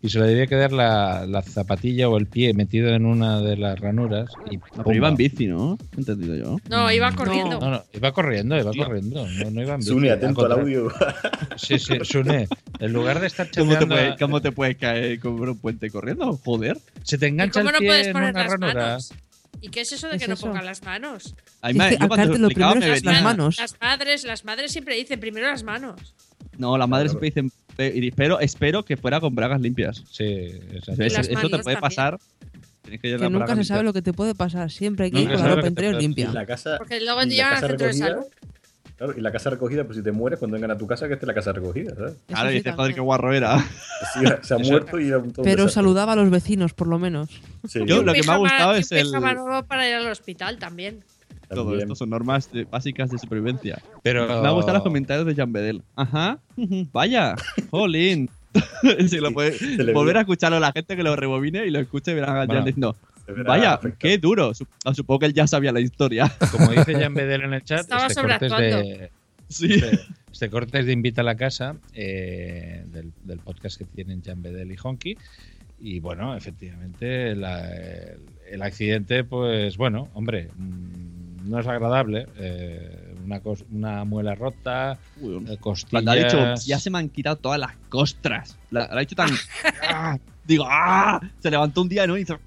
y 0.00 0.08
se 0.10 0.20
le 0.20 0.26
debía 0.26 0.46
quedar 0.46 0.72
la, 0.72 1.26
la 1.26 1.42
zapatilla 1.42 2.08
o 2.08 2.16
el 2.18 2.26
pie 2.26 2.54
metido 2.54 2.90
en 2.94 3.04
una 3.04 3.40
de 3.40 3.56
las 3.56 3.78
ranuras. 3.80 4.30
Y 4.50 4.56
No, 4.58 4.62
pero 4.84 4.94
iba 4.94 5.08
en 5.08 5.16
bici, 5.16 5.46
¿no? 5.48 5.76
He 5.96 6.00
entendido 6.00 6.36
yo. 6.36 6.56
No, 6.68 6.90
iba 6.92 7.10
corriendo. 7.12 7.58
No, 7.58 7.70
no, 7.70 7.84
iba 7.92 8.12
corriendo, 8.12 8.56
iba 8.56 8.72
corriendo. 8.72 9.26
No, 9.26 9.50
no 9.50 9.62
iba 9.62 9.74
en 9.74 9.80
bici. 9.80 9.90
Sune, 9.90 10.10
atento 10.10 10.44
al 10.46 10.52
audio. 10.52 10.88
Sí, 11.56 11.78
sí, 11.78 11.94
Sune. 12.04 12.46
En 12.78 12.92
lugar 12.92 13.18
de 13.20 13.26
estar 13.26 13.48
¿Cómo 13.50 13.70
te, 13.70 13.80
chateando, 13.80 13.94
puede- 13.96 14.16
cómo 14.18 14.40
te 14.40 14.52
puedes 14.52 14.76
caer 14.76 15.18
con 15.18 15.32
un 15.48 15.58
puente 15.58 15.90
corriendo? 15.90 16.36
Joder. 16.44 16.78
se 17.02 17.18
te 17.18 17.26
¿Y 17.26 17.30
engancha 17.30 17.60
cómo 17.60 17.70
el 17.70 17.74
no 17.74 17.78
pie 17.80 17.88
puedes 17.88 18.06
en 18.06 18.12
poner 18.12 18.30
una 18.30 18.42
las 18.42 18.52
ranura. 18.52 18.74
manos? 18.86 19.12
¿Y 19.60 19.68
qué 19.70 19.80
es 19.80 19.90
eso 19.90 20.06
de 20.06 20.12
¿Qué 20.18 20.26
que 20.26 20.28
no 20.30 20.36
pongan 20.36 20.64
las 20.64 20.84
manos? 20.84 21.34
A 21.62 21.68
mí 21.68 21.72
Es 21.72 21.76
me- 21.78 21.88
que 21.90 21.98
yo 21.98 22.06
cuando 22.08 22.38
lo 22.38 22.48
primero 22.48 22.74
las 22.76 23.02
venía- 23.02 23.22
manos. 23.22 23.58
Las 23.58 23.74
madres, 23.80 24.22
las 24.22 24.44
madres 24.44 24.70
siempre 24.70 24.94
dicen 24.94 25.18
primero 25.18 25.48
las 25.48 25.64
manos. 25.64 26.14
No, 26.58 26.76
las 26.76 26.88
madres 26.88 27.12
siempre 27.12 27.28
dicen, 27.30 27.50
"Pe- 27.76 27.92
y 27.94 28.08
espero, 28.08 28.40
espero 28.40 28.84
que 28.84 28.96
fuera 28.96 29.20
con 29.20 29.34
bragas 29.34 29.60
limpias. 29.60 30.02
Sí, 30.10 30.24
exacto. 30.24 31.02
Eso, 31.02 31.20
eso 31.20 31.28
te 31.30 31.34
puede 31.34 31.50
también. 31.50 31.80
pasar. 31.80 32.18
Tienes 32.82 33.00
que 33.00 33.16
Que 33.16 33.30
nunca 33.30 33.54
se 33.56 33.64
sabe 33.64 33.82
lo 33.82 33.92
que 33.92 34.02
te 34.02 34.12
puede 34.12 34.34
pasar. 34.34 34.70
Siempre 34.70 35.06
hay 35.06 35.10
que 35.10 35.20
ir 35.20 35.32
con 35.32 35.40
la 35.40 35.54
ropa 35.54 35.68
interior 35.68 35.94
te- 35.94 36.00
limpia. 36.00 36.32
La 36.32 36.46
casa, 36.46 36.76
Porque 36.78 37.00
luego 37.00 37.22
y 37.22 37.26
la 37.26 37.30
llegan 37.30 37.46
al 37.48 37.54
casa 37.54 37.66
centro 37.68 37.86
de 37.86 37.92
recogida, 37.92 38.08
salud. 38.08 38.26
Claro, 38.96 39.14
y 39.16 39.20
la 39.20 39.30
casa 39.30 39.50
recogida, 39.50 39.84
pues 39.84 39.98
si 39.98 40.02
te 40.02 40.10
mueres, 40.10 40.40
cuando 40.40 40.56
vengan 40.56 40.72
a 40.72 40.76
tu 40.78 40.86
casa, 40.88 41.06
que 41.06 41.14
esté 41.14 41.24
la 41.26 41.34
casa 41.34 41.52
recogida, 41.52 41.94
¿sabes? 41.94 42.14
Claro, 42.26 42.48
y 42.48 42.52
sí 42.54 42.58
dices, 42.58 42.74
joder, 42.74 42.94
qué 42.94 43.00
guarro 43.00 43.32
era. 43.32 43.64
Sí, 44.12 44.20
se 44.42 44.54
ha 44.54 44.58
muerto 44.58 44.98
y 44.98 45.06
era 45.08 45.18
un 45.18 45.32
todo 45.32 45.44
Pero 45.44 45.62
desastre. 45.64 45.74
saludaba 45.74 46.14
a 46.14 46.16
los 46.16 46.30
vecinos, 46.30 46.72
por 46.72 46.88
lo 46.88 46.98
menos. 46.98 47.28
Sí, 47.68 47.80
Yo 47.86 48.02
lo 48.02 48.12
que 48.12 48.22
me 48.24 48.32
ha 48.32 48.36
gustado 48.36 48.74
es 48.74 48.90
el. 48.90 49.12
para 49.68 49.88
ir 49.88 49.94
al 49.94 50.08
hospital 50.08 50.58
también. 50.58 51.04
Todo 51.48 51.78
esto 51.78 51.94
son 51.94 52.10
normas 52.10 52.50
de- 52.52 52.64
básicas 52.64 53.10
de 53.10 53.18
supervivencia. 53.18 53.80
Pero 54.02 54.26
Me 54.42 54.48
ha 54.48 54.50
gustado 54.50 54.74
los 54.78 54.82
comentarios 54.82 55.26
de 55.26 55.34
Jan 55.34 55.52
Bedel. 55.52 55.82
Ajá. 55.96 56.38
Vaya. 56.92 57.34
Jolín. 57.70 58.28
Si 59.08 59.18
lo 59.18 59.32
puede- 59.32 59.92
volver 59.92 60.14
ve. 60.14 60.18
a 60.18 60.22
escucharlo 60.22 60.58
la 60.60 60.72
gente 60.72 60.96
que 60.96 61.02
lo 61.02 61.14
rebobine 61.16 61.66
y 61.66 61.70
lo 61.70 61.78
escuche 61.80 62.12
y 62.12 62.14
verán 62.14 62.30
a 62.36 62.38
Jan 62.40 62.46
Bueno, 62.48 62.64
diciendo. 62.64 62.96
Verá 63.26 63.42
Vaya, 63.44 63.72
afectado. 63.74 63.96
qué 63.98 64.18
duro. 64.18 64.52
Ah, 64.84 64.94
Supongo 64.94 65.18
que 65.20 65.26
él 65.26 65.34
ya 65.34 65.46
sabía 65.46 65.70
la 65.72 65.80
historia. 65.80 66.32
Como 66.52 66.70
dice 66.70 66.94
Jan 66.94 67.12
Bedel 67.14 67.42
en 67.42 67.52
el 67.54 67.62
chat, 67.62 67.80
Estaba 67.80 68.06
este 68.06 68.20
corte 68.22 68.46
es 68.46 68.52
sobreactuando. 68.52 68.88
de, 68.88 69.10
Sí. 69.50 69.72
Este, 69.74 70.00
este 70.32 70.50
corte 70.50 70.78
es 70.80 70.86
de 70.86 70.92
Invita 70.92 71.20
a 71.22 71.24
la 71.24 71.34
Casa, 71.36 71.76
eh, 71.94 72.84
del, 72.88 73.12
del 73.24 73.38
podcast 73.38 73.78
que 73.78 73.84
tienen 73.84 74.22
Jan 74.22 74.42
Bedel 74.42 74.70
y 74.72 74.76
Honky. 74.82 75.16
Y 75.80 76.00
bueno, 76.00 76.34
efectivamente, 76.36 77.34
la- 77.36 77.70
el, 77.74 78.20
el 78.50 78.62
accidente, 78.62 79.24
pues 79.24 79.76
bueno, 79.76 80.08
hombre, 80.14 80.48
mm, 80.56 81.17
no 81.48 81.58
es 81.60 81.66
agradable. 81.66 82.26
eh, 82.36 83.14
una, 83.24 83.42
cos- 83.42 83.64
una 83.70 84.04
muela 84.04 84.34
rota, 84.34 84.98
Uy, 85.20 85.44
eh, 85.48 85.58
Cuando 85.90 86.10
ha 86.12 86.14
dicho, 86.14 86.54
ya 86.66 86.78
se 86.78 86.90
me 86.90 86.98
han 86.98 87.08
quitado 87.08 87.36
todas 87.36 87.58
las 87.58 87.72
costras. 87.88 88.56
La, 88.70 88.86
la 88.88 88.96
ha 88.96 89.00
dicho 89.00 89.16
tan. 89.16 89.30
¡Ah! 89.88 90.18
Digo, 90.46 90.64
¡ah! 90.68 91.20
Se 91.40 91.50
levantó 91.50 91.82
un 91.82 91.88
día, 91.88 92.06
¿no? 92.06 92.16
Y 92.16 92.22
hizo. 92.22 92.38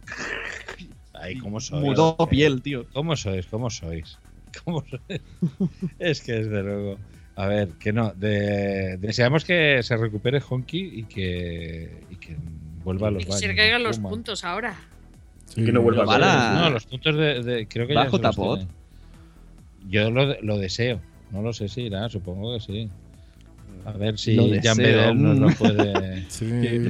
Ay, 1.13 1.37
¿cómo 1.37 1.59
sois? 1.59 1.83
Mudó 1.83 2.17
piel, 2.29 2.61
tío. 2.61 2.85
¿Cómo 2.93 3.15
sois? 3.15 3.45
¿Cómo 3.47 3.69
sois? 3.69 4.17
¿Cómo 4.63 4.83
sois? 4.89 5.21
es 5.99 6.21
que 6.21 6.33
desde 6.33 6.63
luego. 6.63 6.97
A 7.35 7.45
ver, 7.47 7.69
que 7.79 7.93
no. 7.93 8.11
de- 8.13 8.97
deseamos 8.97 9.45
que 9.45 9.81
se 9.83 9.97
recupere 9.97 10.41
Honky 10.47 10.79
y 10.99 11.03
que, 11.03 12.03
y 12.09 12.15
que 12.15 12.35
vuelva 12.83 13.09
a 13.09 13.11
los 13.11 13.21
Y 13.21 13.25
que 13.25 13.31
baños. 13.31 13.41
se 13.47 13.55
caigan 13.55 13.83
los 13.83 13.99
puntos 13.99 14.43
ahora. 14.43 14.75
Y 15.55 15.63
que 15.65 15.71
no 15.71 15.81
vuelva 15.81 16.03
a. 16.15 16.59
No, 16.61 16.69
los 16.71 16.85
puntos 16.85 17.15
de. 17.15 17.43
de- 17.43 17.67
creo 17.67 17.85
que 17.87 17.93
¿Va 17.93 18.05
ya 18.05 18.09
se 18.11 18.17
los 18.17 18.35
JPod? 18.35 18.57
tiene. 18.57 18.71
Yo 19.89 20.09
lo, 20.11 20.39
lo 20.41 20.57
deseo. 20.57 20.99
No 21.31 21.41
lo 21.41 21.53
sé 21.53 21.67
si 21.69 21.81
irá, 21.83 22.09
supongo 22.09 22.53
que 22.55 22.59
sí. 22.59 22.89
A 23.83 23.93
ver 23.93 24.17
si 24.19 24.37
Jan. 24.61 24.77
Bedel 24.77 25.21
nos 25.21 25.39
lo 25.39 25.49
puede. 25.57 26.11
Sí, 26.31 26.45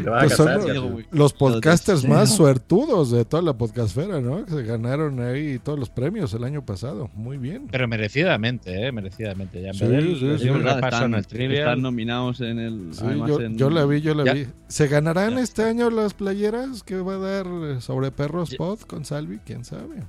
a 0.07 0.19
pues 0.19 0.33
son 0.35 1.03
los- 1.11 1.33
podcasters 1.33 2.05
más 2.05 2.35
suertudos 2.35 3.11
de 3.11 3.25
toda 3.25 3.41
la 3.41 3.53
podcastfera, 3.53 4.19
¿no? 4.21 4.45
Que 4.45 4.51
se 4.51 4.63
ganaron 4.63 5.19
ahí 5.19 5.57
todos 5.57 5.79
los 5.79 5.89
premios 5.89 6.33
el 6.33 6.43
año 6.43 6.63
pasado. 6.65 7.09
Muy 7.15 7.37
bien. 7.37 7.67
Pero 7.71 7.87
merecidamente, 7.87 8.85
¿eh? 8.87 8.91
Merecidamente. 8.91 9.63
Jan 9.63 9.73
Sí, 9.73 9.85
Bedel 9.85 10.19
sí, 10.37 10.43
sí, 10.43 10.49
un 10.49 10.59
repaso 10.63 10.85
están, 10.87 11.03
en 11.13 11.15
el 11.19 11.27
trivial. 11.27 11.59
están 11.59 11.81
nominados 11.81 12.41
en 12.41 12.59
el. 12.59 12.91
Yo, 13.27 13.41
en- 13.41 13.57
yo 13.57 13.69
la 13.69 13.85
vi, 13.85 14.01
yo 14.01 14.13
la 14.13 14.25
Ya. 14.25 14.33
vi. 14.33 14.47
¿Se 14.67 14.87
ganarán 14.87 15.35
Ya. 15.35 15.41
este 15.41 15.63
año 15.63 15.89
las 15.89 16.13
playeras 16.13 16.83
que 16.83 16.97
va 16.97 17.13
a 17.15 17.17
dar 17.17 17.47
eh, 17.47 17.81
sobre 17.81 18.11
Perros 18.11 18.53
Pod 18.55 18.79
con 18.81 19.05
Salvi? 19.05 19.39
¿Quién 19.45 19.65
sabe? 19.65 20.03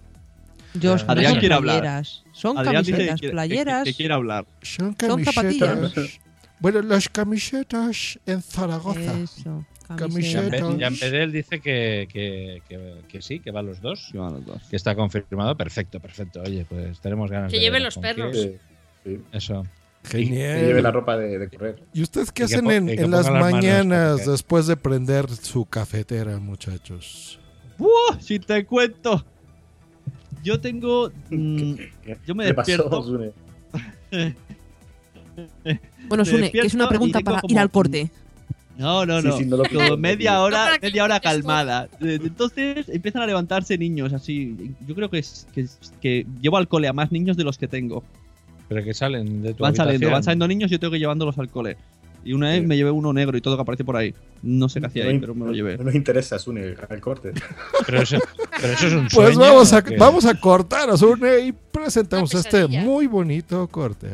Yo, 0.74 0.94
Adrián 1.06 1.22
no 1.24 1.30
son 1.30 1.38
quiere 1.40 1.54
hablar. 1.54 1.80
playeras. 1.80 2.21
Son 2.32 2.58
Adrián 2.58 2.82
dice 2.82 2.92
camisetas, 2.92 3.20
que, 3.20 3.26
que- 3.26 3.32
playeras. 3.32 3.84
que- 3.84 3.90
que 3.90 3.96
quiere 3.96 4.14
hablar. 4.14 4.46
Son 4.62 4.94
camisetas. 4.94 6.20
bueno, 6.58 6.82
las 6.82 7.08
camisetas 7.08 8.18
en 8.26 8.42
Zaragoza. 8.42 9.18
Eso, 9.20 9.64
Camisetas. 9.96 10.50
Pe- 10.62 10.80
Jan 10.80 10.96
Pedel 10.96 11.32
dice 11.32 11.60
que, 11.60 12.08
que, 12.10 12.62
que, 12.68 13.02
que 13.08 13.20
sí, 13.20 13.40
que 13.40 13.50
van 13.50 13.66
los 13.66 13.80
dos. 13.82 14.08
Que 14.10 14.16
van 14.18 14.32
los 14.34 14.46
dos. 14.46 14.62
Que 14.70 14.76
está 14.76 14.94
confirmado. 14.94 15.54
Perfecto, 15.56 16.00
perfecto. 16.00 16.40
Oye, 16.40 16.64
pues 16.66 16.98
tenemos 17.00 17.30
ganas 17.30 17.50
Que 17.50 17.58
de 17.58 17.62
lleven 17.64 17.82
ver 17.82 17.82
los 17.82 17.98
perros. 17.98 18.34
Sí, 18.34 18.52
sí. 19.04 19.18
Eso. 19.32 19.64
Que 20.08 20.24
lleve 20.24 20.56
Genial. 20.60 20.82
la 20.82 20.90
ropa 20.90 21.16
de, 21.18 21.38
de 21.38 21.48
correr. 21.50 21.82
¿Y 21.92 22.02
ustedes 22.02 22.32
qué 22.32 22.44
Y 22.44 22.46
que 22.46 22.54
hacen 22.54 22.70
en, 22.70 22.86
que 22.86 23.06
las 23.06 23.28
las 23.28 23.40
mañanas 23.40 24.24
después 24.26 24.66
de 24.66 24.76
prender 24.76 25.28
su 25.30 25.66
cafetera, 25.66 26.38
muchachos? 26.38 27.38
¡Buah! 27.76 28.18
Si 28.20 28.38
te 28.38 28.64
cuento. 28.64 29.24
Yo 30.42 30.60
tengo. 30.60 31.10
mm, 31.30 31.74
yo 32.26 32.34
me 32.34 32.46
¿Qué 32.46 32.54
pasó, 32.54 32.70
despierto. 32.72 33.02
Sune? 33.02 33.32
Bueno, 36.08 36.24
Sune, 36.24 36.50
que 36.50 36.58
es 36.58 36.64
despierto 36.64 36.76
una 36.76 36.88
pregunta 36.88 37.20
para 37.20 37.40
como- 37.40 37.52
ir 37.52 37.58
al 37.58 37.70
corte. 37.70 38.10
No, 38.76 39.04
no, 39.06 39.20
no. 39.20 39.36
sí, 39.36 39.44
no 39.44 39.58
lo 39.58 39.64
Como 39.64 39.80
pido. 39.80 39.96
media 39.98 40.40
hora, 40.40 40.78
media 40.80 41.04
hora 41.04 41.20
calmada. 41.20 41.88
Entonces 42.00 42.88
empiezan 42.88 43.22
a 43.22 43.26
levantarse 43.26 43.76
niños 43.78 44.12
así. 44.12 44.74
Yo 44.86 44.94
creo 44.94 45.10
que, 45.10 45.18
es, 45.18 45.46
que, 46.00 46.26
llevo 46.40 46.56
al 46.56 46.68
cole 46.68 46.88
a 46.88 46.92
más 46.92 47.12
niños 47.12 47.36
de 47.36 47.44
los 47.44 47.58
que 47.58 47.68
tengo. 47.68 48.02
Pero 48.68 48.82
que 48.82 48.94
salen 48.94 49.42
de 49.42 49.54
tu 49.54 49.62
Van 49.62 49.76
saliendo, 49.76 50.10
van 50.10 50.22
saliendo 50.24 50.48
niños, 50.48 50.70
yo 50.70 50.80
tengo 50.80 50.90
que 50.92 50.98
llevándolos 50.98 51.38
al 51.38 51.50
cole. 51.50 51.76
Y 52.24 52.32
una 52.34 52.48
vez 52.50 52.60
Sí. 52.60 52.66
me 52.66 52.76
llevé 52.76 52.90
uno 52.90 53.12
negro 53.12 53.36
y 53.36 53.40
todo 53.40 53.56
que 53.56 53.62
aparece 53.62 53.84
por 53.84 53.96
ahí. 53.96 54.14
No 54.42 54.68
sé 54.68 54.80
qué 54.80 54.86
hacía 54.86 55.04
No 55.04 55.10
ahí, 55.10 55.18
pero 55.18 55.34
me 55.34 55.46
lo 55.46 55.52
llevé. 55.52 55.78
No 55.78 55.84
nos 55.84 55.94
interesa, 55.94 56.38
Sune, 56.38 56.62
el 56.88 57.00
corte. 57.00 57.32
Pero 57.86 58.02
eso, 58.02 58.18
pero 58.60 58.72
eso 58.72 58.86
es 58.86 58.92
un 58.92 59.08
Pues 59.12 59.34
sueño, 59.34 59.40
vamos 59.40 59.72
a, 59.72 59.84
vamos 59.98 60.24
a 60.26 60.34
cortar, 60.38 60.88
Osune, 60.90 61.40
y 61.40 61.52
presentamos 61.52 62.32
este 62.34 62.66
muy 62.68 63.06
bonito 63.06 63.66
corte. 63.68 64.08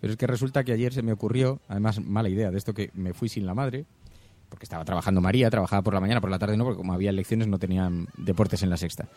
Pero 0.00 0.12
es 0.12 0.16
que 0.16 0.26
resulta 0.26 0.64
que 0.64 0.72
ayer 0.72 0.92
se 0.94 1.02
me 1.02 1.12
ocurrió, 1.12 1.60
además 1.68 2.00
mala 2.00 2.28
idea, 2.28 2.50
de 2.50 2.56
esto 2.58 2.72
que 2.72 2.90
me 2.94 3.12
fui 3.12 3.28
sin 3.28 3.44
la 3.44 3.54
madre, 3.54 3.84
porque 4.48 4.64
estaba 4.64 4.84
trabajando 4.84 5.20
María, 5.20 5.50
trabajaba 5.50 5.82
por 5.82 5.92
la 5.94 6.00
mañana, 6.00 6.20
por 6.20 6.30
la 6.30 6.38
tarde 6.38 6.56
no, 6.56 6.64
porque 6.64 6.78
como 6.78 6.92
había 6.94 7.10
elecciones 7.10 7.48
no 7.48 7.58
tenían 7.58 8.06
deportes 8.16 8.62
en 8.62 8.70
la 8.70 8.76
sexta. 8.78 9.08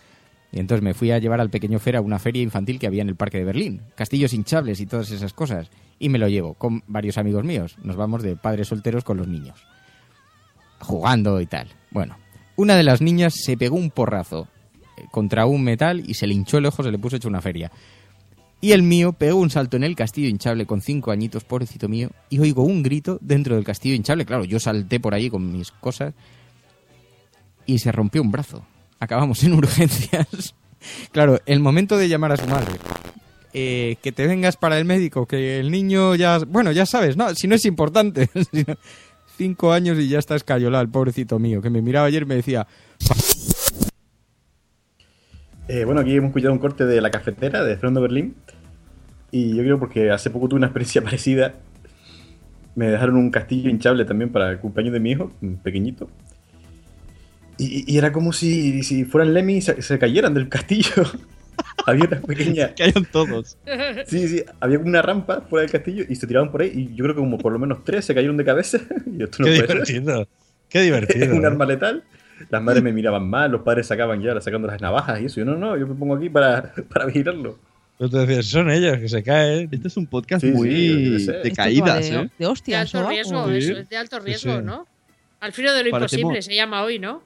Y 0.53 0.59
entonces 0.59 0.83
me 0.83 0.93
fui 0.93 1.09
a 1.09 1.17
llevar 1.17 1.41
al 1.41 1.49
pequeño 1.49 1.79
Fer 1.79 1.95
a 1.95 2.01
una 2.01 2.19
feria 2.19 2.43
infantil 2.43 2.77
que 2.77 2.85
había 2.85 3.01
en 3.01 3.09
el 3.09 3.15
parque 3.15 3.39
de 3.39 3.43
Berlín, 3.43 3.81
castillos 3.95 4.33
hinchables 4.33 4.79
y 4.79 4.85
todas 4.85 5.09
esas 5.09 5.33
cosas. 5.33 5.71
Y 5.97 6.09
me 6.09 6.19
lo 6.19 6.27
llevo 6.27 6.53
con 6.53 6.83
varios 6.85 7.17
amigos 7.17 7.43
míos. 7.43 7.75
Nos 7.81 7.95
vamos 7.95 8.21
de 8.21 8.35
padres 8.35 8.67
solteros 8.67 9.03
con 9.03 9.17
los 9.17 9.27
niños. 9.27 9.65
Jugando 10.79 11.41
y 11.41 11.47
tal. 11.47 11.69
Bueno, 11.89 12.17
una 12.55 12.75
de 12.75 12.83
las 12.83 13.01
niñas 13.01 13.33
se 13.33 13.57
pegó 13.57 13.77
un 13.77 13.89
porrazo 13.89 14.47
eh, 14.95 15.05
contra 15.09 15.47
un 15.47 15.63
metal 15.63 16.03
y 16.05 16.13
se 16.13 16.27
le 16.27 16.35
hinchó 16.35 16.59
el 16.59 16.67
ojo, 16.67 16.83
se 16.83 16.91
le 16.91 16.99
puso 16.99 17.15
hecho 17.15 17.29
una 17.29 17.41
feria. 17.41 17.71
Y 18.61 18.73
el 18.73 18.83
mío 18.83 19.11
pegó 19.13 19.39
un 19.39 19.49
salto 19.49 19.75
en 19.75 19.83
el 19.83 19.95
castillo 19.95 20.29
hinchable 20.29 20.67
con 20.67 20.81
cinco 20.81 21.09
añitos, 21.09 21.43
pobrecito 21.43 21.89
mío, 21.89 22.11
y 22.29 22.37
oigo 22.39 22.63
un 22.63 22.83
grito 22.83 23.17
dentro 23.21 23.55
del 23.55 23.65
castillo 23.65 23.95
hinchable. 23.95 24.23
Claro, 24.23 24.45
yo 24.45 24.59
salté 24.59 24.99
por 24.99 25.15
allí 25.15 25.31
con 25.31 25.51
mis 25.51 25.71
cosas 25.71 26.13
y 27.65 27.79
se 27.79 27.91
rompió 27.91 28.21
un 28.21 28.31
brazo. 28.31 28.63
Acabamos 29.03 29.43
en 29.43 29.53
urgencias. 29.53 30.55
claro, 31.11 31.39
el 31.45 31.59
momento 31.59 31.97
de 31.97 32.07
llamar 32.07 32.31
a 32.31 32.37
su 32.37 32.47
madre. 32.47 32.73
eh, 33.53 33.97
que 34.01 34.11
te 34.11 34.25
vengas 34.27 34.57
para 34.57 34.77
el 34.79 34.85
médico, 34.85 35.25
que 35.27 35.59
el 35.59 35.71
niño 35.71 36.15
ya... 36.15 36.39
Bueno, 36.39 36.71
ya 36.71 36.85
sabes, 36.85 37.17
no, 37.17 37.33
si 37.35 37.47
no 37.47 37.55
es 37.55 37.65
importante. 37.65 38.29
Cinco 39.37 39.73
años 39.73 39.97
y 39.99 40.07
ya 40.07 40.19
está 40.19 40.35
escayolado, 40.35 40.83
el 40.83 40.89
pobrecito 40.89 41.39
mío, 41.39 41.61
que 41.61 41.69
me 41.69 41.81
miraba 41.81 42.07
ayer 42.07 42.23
y 42.23 42.25
me 42.25 42.35
decía... 42.35 42.67
Eh, 45.67 45.85
bueno, 45.85 46.01
aquí 46.01 46.15
hemos 46.15 46.29
escuchado 46.29 46.53
un 46.53 46.59
corte 46.59 46.85
de 46.85 46.99
La 47.01 47.09
Cafetera 47.09 47.63
de 47.63 47.75
Fernando 47.75 48.01
Berlín. 48.01 48.35
Y 49.31 49.55
yo 49.55 49.63
creo 49.63 49.79
porque 49.79 50.11
hace 50.11 50.29
poco 50.29 50.47
tuve 50.47 50.57
una 50.57 50.67
experiencia 50.67 51.01
parecida. 51.03 51.55
Me 52.75 52.87
dejaron 52.87 53.17
un 53.17 53.31
castillo 53.31 53.69
hinchable 53.69 54.05
también 54.05 54.31
para 54.31 54.49
el 54.49 54.59
cumpleaños 54.59 54.93
de 54.93 54.99
mi 54.99 55.11
hijo, 55.11 55.31
pequeñito. 55.63 56.09
Y, 57.57 57.91
y 57.93 57.97
era 57.97 58.11
como 58.11 58.33
si, 58.33 58.83
si 58.83 59.05
fueran 59.05 59.33
Lemmy 59.33 59.57
y 59.57 59.61
se, 59.61 59.81
se 59.81 59.99
cayeran 59.99 60.33
del 60.33 60.49
castillo. 60.49 61.03
había 61.85 62.05
una 62.05 62.21
pequeña. 62.21 62.73
Caían 62.75 63.05
todos. 63.11 63.57
Sí, 64.07 64.27
sí, 64.27 64.43
había 64.59 64.77
como 64.77 64.89
una 64.89 65.01
rampa 65.01 65.41
fuera 65.41 65.61
del 65.63 65.71
castillo 65.71 66.03
y 66.09 66.15
se 66.15 66.25
tiraban 66.27 66.51
por 66.51 66.61
ahí. 66.61 66.71
Y 66.73 66.95
yo 66.95 67.03
creo 67.03 67.15
que 67.15 67.21
como 67.21 67.37
por 67.37 67.51
lo 67.53 67.59
menos 67.59 67.83
tres 67.83 68.05
se 68.05 68.15
cayeron 68.15 68.37
de 68.37 68.45
cabeza. 68.45 68.79
Y 69.05 69.23
esto 69.23 69.37
no 69.39 69.45
Qué 69.45 69.55
puede 69.63 69.67
ser. 69.67 69.67
divertido. 69.85 70.27
Qué 70.69 70.81
divertido. 70.81 71.25
Es 71.25 71.31
un 71.37 71.45
arma 71.45 71.65
letal. 71.65 72.03
Las 72.49 72.61
madres 72.61 72.83
me 72.83 72.91
miraban 72.91 73.29
mal, 73.29 73.51
los 73.51 73.61
padres 73.61 73.85
sacaban 73.87 74.21
ya, 74.21 74.39
sacando 74.41 74.67
las 74.67 74.81
navajas 74.81 75.21
y 75.21 75.25
eso. 75.25 75.39
Yo 75.39 75.45
no, 75.45 75.55
no, 75.55 75.77
yo 75.77 75.85
me 75.87 75.93
pongo 75.95 76.15
aquí 76.15 76.29
para, 76.29 76.73
para 76.91 77.05
vigilarlo. 77.05 77.57
Pero 77.97 78.09
tú 78.09 78.17
decías, 78.17 78.47
son 78.47 78.71
ellos 78.71 78.97
que 78.97 79.07
se 79.07 79.21
caen. 79.23 79.69
Este 79.71 79.87
es 79.87 79.95
un 79.95 80.07
podcast 80.07 80.41
Sí, 80.43 80.49
sí, 80.49 80.53
muy 80.57 81.19
sé. 81.19 81.31
de 81.31 81.37
Esto 81.43 81.49
va 81.49 81.55
caídas, 81.55 82.09
de, 82.09 82.15
¿eh? 82.15 82.19
de 82.21 82.29
De 82.39 82.45
hostias 82.47 82.93
o 82.95 82.97
alto 82.97 83.09
riesgo, 83.11 83.47
Sí. 83.49 83.57
eso 83.57 83.77
es 83.77 83.87
de 83.89 83.97
alto 83.97 84.17
Sí, 84.19 84.25
riesgo, 84.25 84.57
sí. 84.57 84.63
¿no? 84.63 84.87
Al 85.39 85.53
filo 85.53 85.73
de 85.73 85.83
lo 85.83 85.91
Parecemos- 85.91 86.13
imposible 86.21 86.41
se 86.41 86.55
llama 86.55 86.81
hoy, 86.83 86.97
¿no? 86.99 87.21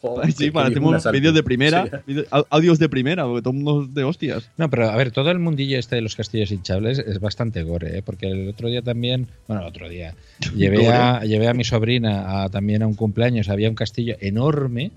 Joder, 0.00 0.30
Sí, 0.32 0.50
un 0.54 0.94
asalto. 0.94 1.18
vídeos 1.18 1.34
de 1.34 1.42
primera, 1.42 2.02
Sí. 2.06 2.14
audios 2.50 2.78
de 2.78 2.88
primera, 2.88 3.24
porque 3.24 3.42
todo 3.42 3.52
el 3.52 3.60
mundo 3.64 3.86
de 3.92 4.04
hostias. 4.04 4.48
No, 4.56 4.70
pero 4.70 4.88
a 4.90 4.96
ver, 4.96 5.10
todo 5.10 5.30
el 5.32 5.40
mundillo 5.40 5.76
este 5.78 5.96
de 5.96 6.02
los 6.02 6.14
castillos 6.14 6.52
hinchables 6.52 6.98
es 7.00 7.18
bastante 7.18 7.62
gore, 7.64 7.98
¿eh? 7.98 8.02
porque 8.02 8.28
el 8.28 8.48
otro 8.48 8.68
día 8.68 8.80
también, 8.82 9.26
bueno, 9.48 9.62
el 9.62 9.68
otro 9.68 9.88
día, 9.88 10.14
llevé 10.56 10.86
a, 10.88 11.24
llevé 11.24 11.48
a 11.48 11.54
mi 11.54 11.64
sobrina 11.64 12.44
a, 12.44 12.48
también 12.48 12.82
a 12.82 12.86
un 12.86 12.94
cumpleaños, 12.94 13.48
había 13.48 13.68
un 13.68 13.74
castillo 13.74 14.16
enorme 14.20 14.92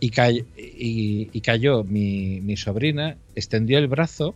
y, 0.00 0.10
cay- 0.10 0.44
y, 0.56 1.28
y 1.32 1.40
cayó 1.42 1.84
mi, 1.84 2.40
mi 2.40 2.56
sobrina, 2.56 3.16
extendió 3.34 3.76
el 3.78 3.88
brazo, 3.88 4.34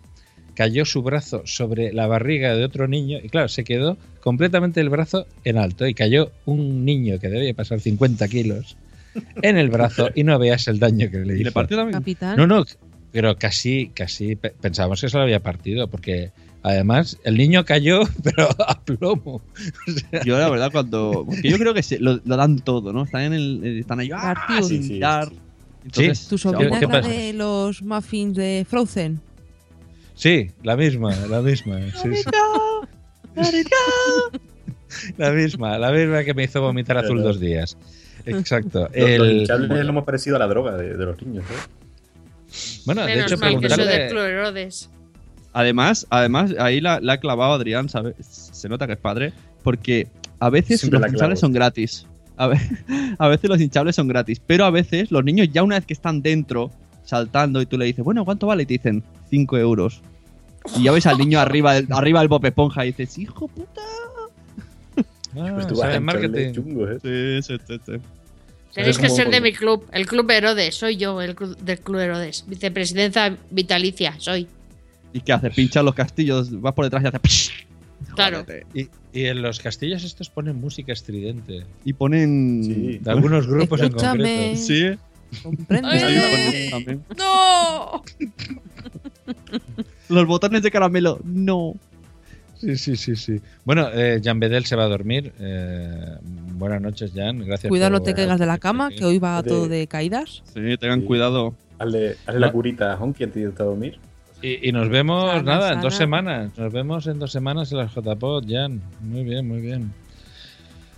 cayó 0.54 0.84
su 0.84 1.02
brazo 1.02 1.40
sobre 1.46 1.94
la 1.94 2.06
barriga 2.06 2.54
de 2.54 2.64
otro 2.64 2.86
niño 2.86 3.18
y 3.22 3.30
claro, 3.30 3.48
se 3.48 3.64
quedó 3.64 3.96
completamente 4.20 4.80
el 4.82 4.90
brazo 4.90 5.26
en 5.44 5.56
alto 5.56 5.86
y 5.86 5.94
cayó 5.94 6.30
un 6.44 6.84
niño 6.84 7.18
que 7.18 7.28
debía 7.30 7.54
pasar 7.54 7.80
50 7.80 8.28
kilos 8.28 8.76
en 9.42 9.56
el 9.58 9.70
brazo 9.70 10.10
y 10.14 10.24
no 10.24 10.38
veas 10.38 10.68
el 10.68 10.78
daño 10.78 11.10
que 11.10 11.18
le 11.18 11.34
hizo. 11.34 11.40
¿Y 11.40 11.44
le 11.44 11.52
partió 11.52 11.76
también? 11.76 11.98
Capitán. 11.98 12.36
No, 12.36 12.46
no, 12.46 12.64
pero 13.12 13.36
casi, 13.36 13.90
casi 13.94 14.36
pe- 14.36 14.54
pensábamos 14.60 15.00
que 15.00 15.08
se 15.08 15.16
lo 15.16 15.22
había 15.22 15.40
partido, 15.40 15.88
porque 15.88 16.30
además 16.62 17.18
el 17.24 17.36
niño 17.36 17.64
cayó, 17.64 18.00
pero 18.24 18.48
a 18.66 18.80
plomo. 18.80 19.42
O 19.86 19.90
sea, 20.10 20.24
Yo, 20.24 20.38
la 20.38 20.48
verdad, 20.48 20.70
cuando. 20.72 21.24
Porque 21.26 21.50
yo 21.50 21.58
creo 21.58 21.74
que 21.74 21.82
se- 21.82 21.98
lo, 21.98 22.20
lo 22.24 22.36
dan 22.36 22.58
todo, 22.60 22.92
¿no? 22.92 23.04
Están, 23.04 23.22
en 23.22 23.32
el, 23.34 23.78
están 23.80 24.00
ahí. 24.00 24.10
¡ah! 24.14 24.34
Partido. 24.34 24.62
sin 24.68 25.00
Sí, 25.92 26.12
¿Tu 26.28 26.38
sobrina 26.38 26.78
de 27.00 27.32
los 27.32 27.82
muffins 27.82 28.36
de 28.36 28.64
Frozen? 28.68 29.20
sí, 30.14 30.50
la 30.62 30.76
misma, 30.76 31.14
la 31.26 31.42
misma. 31.42 31.80
sí, 32.00 32.08
sí. 32.14 32.22
La 35.16 35.30
misma, 35.30 35.78
la 35.78 35.90
misma 35.90 36.22
que 36.22 36.34
me 36.34 36.44
hizo 36.44 36.60
vomitar 36.60 36.98
azul 36.98 37.22
dos 37.22 37.40
días. 37.40 37.76
Exacto. 38.26 38.88
El- 38.92 39.40
hinchables 39.40 39.70
es 39.80 39.84
lo 39.86 39.92
más 39.92 40.04
parecido 40.04 40.36
a 40.36 40.38
la 40.38 40.46
droga 40.46 40.76
de, 40.76 40.96
de 40.96 41.04
los 41.04 41.20
niños. 41.22 41.44
¿eh? 41.44 42.48
bueno, 42.86 43.02
de 43.06 43.14
Menos 43.16 43.32
hecho, 43.32 43.40
mal 43.40 43.60
que 43.60 43.68
soy 43.68 43.78
de 43.78 43.84
preguntarle. 43.84 44.08
Club 44.08 44.22
Herodes. 44.24 44.90
Además, 45.54 46.06
además, 46.10 46.54
ahí 46.58 46.80
la, 46.80 47.00
la 47.00 47.14
ha 47.14 47.20
clavado 47.20 47.52
Adrián, 47.54 47.88
¿sabes? 47.88 48.14
Se 48.20 48.68
nota 48.68 48.86
que 48.86 48.94
es 48.94 48.98
padre, 48.98 49.32
porque 49.62 50.08
a 50.40 50.48
veces 50.50 50.80
Siempre 50.80 50.98
los 51.00 51.12
hinchables 51.12 51.40
son 51.40 51.52
gratis. 51.52 52.06
A, 52.36 52.46
ve- 52.48 52.58
a 53.18 53.28
veces 53.28 53.48
los 53.50 53.60
hinchables 53.60 53.94
son 53.96 54.08
gratis, 54.08 54.40
pero 54.46 54.64
a 54.64 54.70
veces 54.70 55.10
los 55.10 55.22
niños 55.24 55.48
ya 55.52 55.62
una 55.62 55.76
vez 55.76 55.84
que 55.86 55.92
están 55.92 56.22
dentro, 56.22 56.70
saltando, 57.04 57.60
y 57.60 57.66
tú 57.66 57.76
le 57.76 57.84
dices, 57.84 58.04
bueno, 58.04 58.24
¿cuánto 58.24 58.46
vale? 58.46 58.62
Y 58.62 58.66
te 58.66 58.74
dicen, 58.74 59.02
5 59.30 59.58
euros. 59.58 60.00
Y 60.78 60.84
ya 60.84 60.92
ves 60.92 61.06
al 61.06 61.18
niño 61.18 61.38
arriba 61.40 61.74
del, 61.74 61.86
arriba 61.90 62.20
del 62.20 62.28
Bob 62.28 62.44
Esponja 62.46 62.84
y 62.86 62.92
dices, 62.92 63.18
hijo 63.18 63.48
puta. 63.48 63.82
Ah, 65.36 65.50
Pues 65.54 65.66
tú 65.66 65.76
sabe 65.76 65.88
vas 65.88 65.96
a 65.96 66.00
marketing. 66.00 66.28
hincharle 66.48 66.52
chungos, 66.52 66.90
¿eh? 67.04 67.40
Sí, 67.42 67.56
sí, 67.56 67.64
sí, 67.66 67.80
sí. 67.86 67.92
Tenéis 68.74 68.98
que 68.98 69.08
ser 69.10 69.30
de 69.30 69.40
mi 69.40 69.52
club, 69.52 69.86
el 69.92 70.06
Club 70.06 70.30
Herodes. 70.30 70.74
Soy 70.74 70.96
yo, 70.96 71.20
el 71.20 71.34
club, 71.34 71.56
del 71.58 71.78
Club 71.80 71.98
Herodes. 72.00 72.44
Vicepresidenta 72.46 73.36
vitalicia, 73.50 74.14
soy. 74.18 74.46
¿Y 75.12 75.20
qué 75.20 75.32
haces? 75.34 75.54
Pinchas 75.54 75.84
los 75.84 75.94
castillos, 75.94 76.60
vas 76.60 76.72
por 76.72 76.84
detrás 76.86 77.02
y 77.04 77.06
haces... 77.06 77.50
Claro. 78.16 78.44
Y, 78.74 78.88
y 79.12 79.26
en 79.26 79.42
los 79.42 79.60
castillos 79.60 80.02
estos 80.04 80.28
ponen 80.30 80.56
música 80.56 80.92
estridente. 80.92 81.64
Y 81.84 81.92
ponen... 81.92 82.62
Sí. 82.64 82.98
De 82.98 83.10
algunos 83.10 83.46
grupos 83.46 83.80
en 83.82 83.92
concreto. 83.92 84.56
Sí. 84.56 84.90
¿Comprende? 85.42 86.98
¡No! 87.16 88.02
Los 90.08 90.26
botones 90.26 90.62
de 90.62 90.70
caramelo, 90.70 91.20
no. 91.24 91.74
Sí, 92.62 92.76
sí, 92.76 92.94
sí, 92.96 93.16
sí. 93.16 93.40
Bueno, 93.64 93.88
eh, 93.92 94.20
Jan 94.22 94.38
Bedel 94.38 94.64
se 94.66 94.76
va 94.76 94.84
a 94.84 94.88
dormir. 94.88 95.32
Eh, 95.40 96.16
buenas 96.54 96.80
noches, 96.80 97.10
Jan. 97.12 97.40
Gracias 97.44 97.68
Cuidado, 97.68 97.90
por- 97.90 98.00
no 98.00 98.04
te 98.04 98.14
caigas 98.14 98.38
de 98.38 98.46
la 98.46 98.58
cama, 98.58 98.90
que 98.90 99.04
hoy 99.04 99.18
va 99.18 99.42
De- 99.42 99.48
todo 99.48 99.66
de 99.66 99.88
caídas. 99.88 100.42
Sí, 100.54 100.76
tengan 100.78 101.00
Sí. 101.00 101.06
cuidado. 101.06 101.54
Hazle, 101.80 102.10
hazle 102.24 102.34
No. 102.34 102.46
la 102.46 102.52
curita 102.52 102.92
a 102.92 102.96
Honky 102.96 103.24
antes 103.24 103.34
de 103.42 103.48
irte 103.48 103.62
a 103.62 103.66
dormir. 103.66 103.98
Y, 104.42 104.68
y 104.68 104.70
nos 104.70 104.88
vemos, 104.88 105.28
Sana, 105.28 105.42
nada, 105.42 105.72
en 105.72 105.80
dos 105.80 105.96
semanas. 105.96 106.56
Nos 106.56 106.72
vemos 106.72 107.06
en 107.08 107.18
dos 107.18 107.32
semanas 107.32 107.72
en 107.72 107.78
las 107.78 107.92
JPod, 107.92 108.44
Jan. 108.48 108.80
Muy 109.00 109.24
bien, 109.24 109.48
muy 109.48 109.60
bien. 109.60 109.92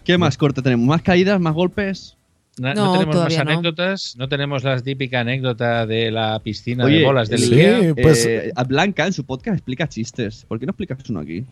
¿Qué 0.04 0.18
más 0.18 0.36
corte 0.36 0.60
tenemos? 0.60 0.86
¿Más 0.86 1.00
caídas? 1.00 1.40
¿Más 1.40 1.54
golpes? 1.54 2.16
No, 2.58 2.72
No, 2.74 2.92
tenemos 2.92 3.16
más 3.16 3.34
no. 3.34 3.40
anécdotas. 3.40 4.14
No 4.16 4.28
tenemos 4.28 4.62
la 4.62 4.80
típica 4.80 5.20
anécdota 5.20 5.86
de 5.86 6.10
la 6.10 6.38
piscina 6.40 6.84
Oye, 6.84 6.98
de 6.98 7.04
bolas 7.04 7.28
del 7.28 7.40
sí. 7.40 7.54
Ikea. 7.54 7.94
pues- 7.94 8.26
eh, 8.26 8.52
a 8.54 8.64
Blanca 8.64 9.06
en 9.06 9.12
su 9.12 9.24
podcast 9.24 9.56
explica 9.56 9.88
chistes. 9.88 10.44
¿Por 10.46 10.60
qué 10.60 10.66
no 10.66 10.70
explicas 10.70 10.98
uno 11.10 11.20
aquí? 11.20 11.44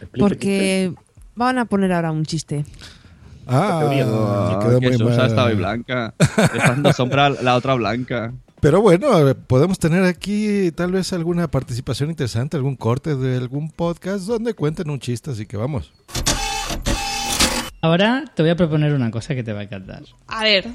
Explica, 0.00 0.18
Porque 0.18 0.92
van 1.34 1.58
a 1.58 1.64
poner 1.64 1.92
ahora 1.92 2.10
un 2.12 2.24
chiste. 2.24 2.64
Ah, 3.46 3.78
teoría, 3.80 4.04
quedó 4.04 4.80
que 4.80 4.90
muy 4.98 5.38
hoy 5.38 5.54
blanca. 5.54 6.14
Está 6.18 6.68
dando 6.68 6.92
sombra 6.92 7.30
la 7.30 7.56
otra 7.56 7.74
blanca. 7.74 8.32
Pero 8.60 8.82
bueno, 8.82 9.08
podemos 9.46 9.78
tener 9.78 10.02
aquí 10.04 10.70
tal 10.72 10.92
vez 10.92 11.12
alguna 11.12 11.48
participación 11.48 12.10
interesante, 12.10 12.56
algún 12.56 12.76
corte 12.76 13.14
de 13.16 13.36
algún 13.36 13.70
podcast 13.70 14.26
donde 14.26 14.52
cuenten 14.54 14.90
un 14.90 14.98
chiste, 14.98 15.30
así 15.30 15.46
que 15.46 15.56
vamos. 15.56 15.92
Ahora 17.80 18.24
te 18.34 18.42
voy 18.42 18.50
a 18.50 18.56
proponer 18.56 18.92
una 18.92 19.10
cosa 19.10 19.34
que 19.34 19.42
te 19.44 19.52
va 19.52 19.60
a 19.60 19.62
encantar. 19.64 20.02
A 20.26 20.42
ver. 20.44 20.66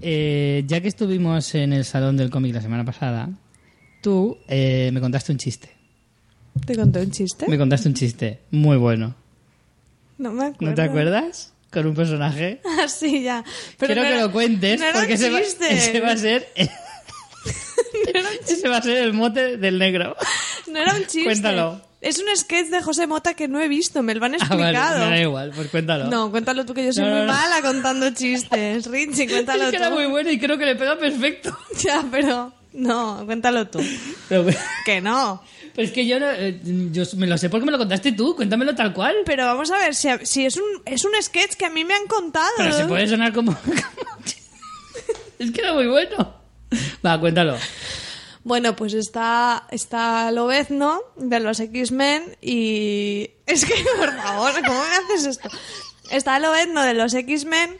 Eh, 0.00 0.64
ya 0.66 0.80
que 0.80 0.88
estuvimos 0.88 1.54
en 1.54 1.72
el 1.72 1.84
salón 1.84 2.16
del 2.16 2.30
cómic 2.30 2.54
la 2.54 2.60
semana 2.62 2.84
pasada, 2.84 3.28
tú 4.02 4.38
eh, 4.48 4.90
me 4.92 5.00
contaste 5.00 5.32
un 5.32 5.38
chiste. 5.38 5.70
¿Te 6.66 6.76
conté 6.76 7.00
un 7.00 7.10
chiste? 7.10 7.46
Me 7.48 7.58
contaste 7.58 7.88
un 7.88 7.94
chiste 7.94 8.40
muy 8.50 8.76
bueno. 8.76 9.14
No 10.18 10.30
me 10.32 10.44
acuerdo. 10.46 10.66
¿No 10.70 10.74
te 10.74 10.82
acuerdas? 10.82 11.52
Con 11.70 11.86
un 11.86 11.94
personaje. 11.94 12.60
Ah, 12.80 12.88
sí, 12.88 13.22
ya. 13.22 13.44
Pero 13.78 13.94
Quiero 13.94 14.02
no 14.02 14.08
que 14.08 14.14
era- 14.14 14.24
lo 14.26 14.32
cuentes 14.32 14.80
no 14.80 14.86
porque 14.94 15.14
ese 15.14 15.30
va, 15.30 15.40
ese 15.40 16.00
va 16.00 16.12
a 16.12 16.16
ser 16.16 16.48
ese 18.48 18.68
va 18.68 18.76
a 18.78 18.82
ser 18.82 18.98
el 18.98 19.12
mote 19.12 19.56
del 19.56 19.78
negro. 19.78 20.16
No 20.70 20.78
era 20.78 20.92
un 20.94 21.00
chiste. 21.06 21.24
Cuéntalo. 21.24 21.80
Es 22.04 22.18
un 22.18 22.26
sketch 22.36 22.68
de 22.68 22.82
José 22.82 23.06
Mota 23.06 23.34
que 23.34 23.48
no 23.48 23.60
he 23.60 23.68
visto, 23.68 24.02
me 24.02 24.14
lo 24.14 24.24
han 24.24 24.34
Ah, 24.34 24.38
vale, 24.50 24.62
explicado. 24.62 24.98
me 25.06 25.10
da 25.16 25.20
igual, 25.22 25.52
pues 25.54 25.68
cuéntalo. 25.68 26.04
No, 26.06 26.30
cuéntalo 26.30 26.66
tú 26.66 26.74
que 26.74 26.84
yo 26.84 26.92
soy 26.92 27.04
No, 27.04 27.10
muy 27.10 27.20
no. 27.20 27.26
mala 27.26 27.62
contando 27.62 28.10
chistes. 28.10 28.86
Richie, 28.86 29.26
cuéntalo 29.26 29.64
es 29.66 29.70
que 29.70 29.76
tú. 29.78 29.82
era 29.84 29.90
muy 29.94 30.06
bueno 30.06 30.30
y 30.30 30.38
creo 30.38 30.58
que 30.58 30.66
le 30.66 30.76
pega 30.76 30.98
perfecto. 30.98 31.56
Ya, 31.82 32.04
pero 32.10 32.52
no, 32.74 33.22
cuéntalo 33.24 33.66
tú. 33.68 33.80
Pero, 34.28 34.44
Que 34.84 35.00
no. 35.00 35.42
pero 35.74 35.86
es 35.88 35.92
que 35.94 36.06
yo, 36.06 36.18
eh, 36.20 36.60
yo 36.92 37.04
me 37.16 37.26
lo 37.26 37.38
sé 37.38 37.48
porque 37.48 37.64
me 37.64 37.72
lo 37.72 37.78
contaste 37.78 38.12
tú, 38.12 38.36
cuéntamelo 38.36 38.74
tal 38.74 38.92
cual. 38.92 39.14
Pero 39.24 39.46
vamos 39.46 39.70
a 39.70 39.78
ver, 39.78 39.94
si, 39.94 40.08
si 40.24 40.44
es, 40.44 40.56
un, 40.58 40.82
es 40.84 41.04
un 41.04 41.12
sketch 41.22 41.54
que 41.54 41.64
a 41.66 41.70
mí 41.70 41.84
me 41.84 41.94
han 41.94 42.06
contado. 42.06 42.50
Pero 42.58 42.72
se 42.76 42.84
puede 42.84 43.06
sonar 43.08 43.32
como... 43.32 43.54
como- 43.54 43.74
es 45.38 45.50
que 45.52 45.60
era 45.60 45.72
muy 45.72 45.86
bueno. 45.86 46.34
Va, 47.06 47.18
cuéntalo. 47.18 47.56
Bueno, 48.44 48.76
pues 48.76 48.92
está, 48.92 49.66
está 49.70 50.30
Lobezno 50.30 51.00
de 51.16 51.40
los 51.40 51.58
X-Men 51.60 52.36
y... 52.40 53.30
Es 53.46 53.64
que, 53.64 53.74
por 53.98 54.14
favor, 54.16 54.52
¿cómo 54.66 54.78
me 54.78 55.14
haces 55.14 55.26
esto? 55.26 55.48
Está 56.10 56.38
Lobezno 56.38 56.82
de 56.82 56.94
los 56.94 57.12
X-Men 57.14 57.78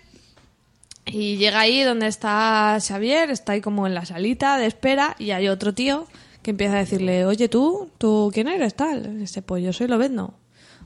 y 1.06 1.36
llega 1.36 1.60
ahí 1.60 1.82
donde 1.82 2.06
está 2.06 2.78
Xavier, 2.80 3.30
está 3.30 3.52
ahí 3.52 3.60
como 3.60 3.86
en 3.86 3.94
la 3.94 4.06
salita 4.06 4.56
de 4.56 4.66
espera 4.66 5.16
y 5.18 5.32
hay 5.32 5.48
otro 5.48 5.74
tío 5.74 6.06
que 6.42 6.50
empieza 6.50 6.76
a 6.76 6.78
decirle, 6.78 7.26
oye 7.26 7.48
tú, 7.48 7.90
¿tú 7.98 8.30
quién 8.32 8.48
eres 8.48 8.74
tal? 8.74 9.06
Y 9.06 9.20
dice, 9.20 9.42
pues 9.42 9.62
yo 9.62 9.72
soy 9.72 9.88
Lobezno. 9.88 10.34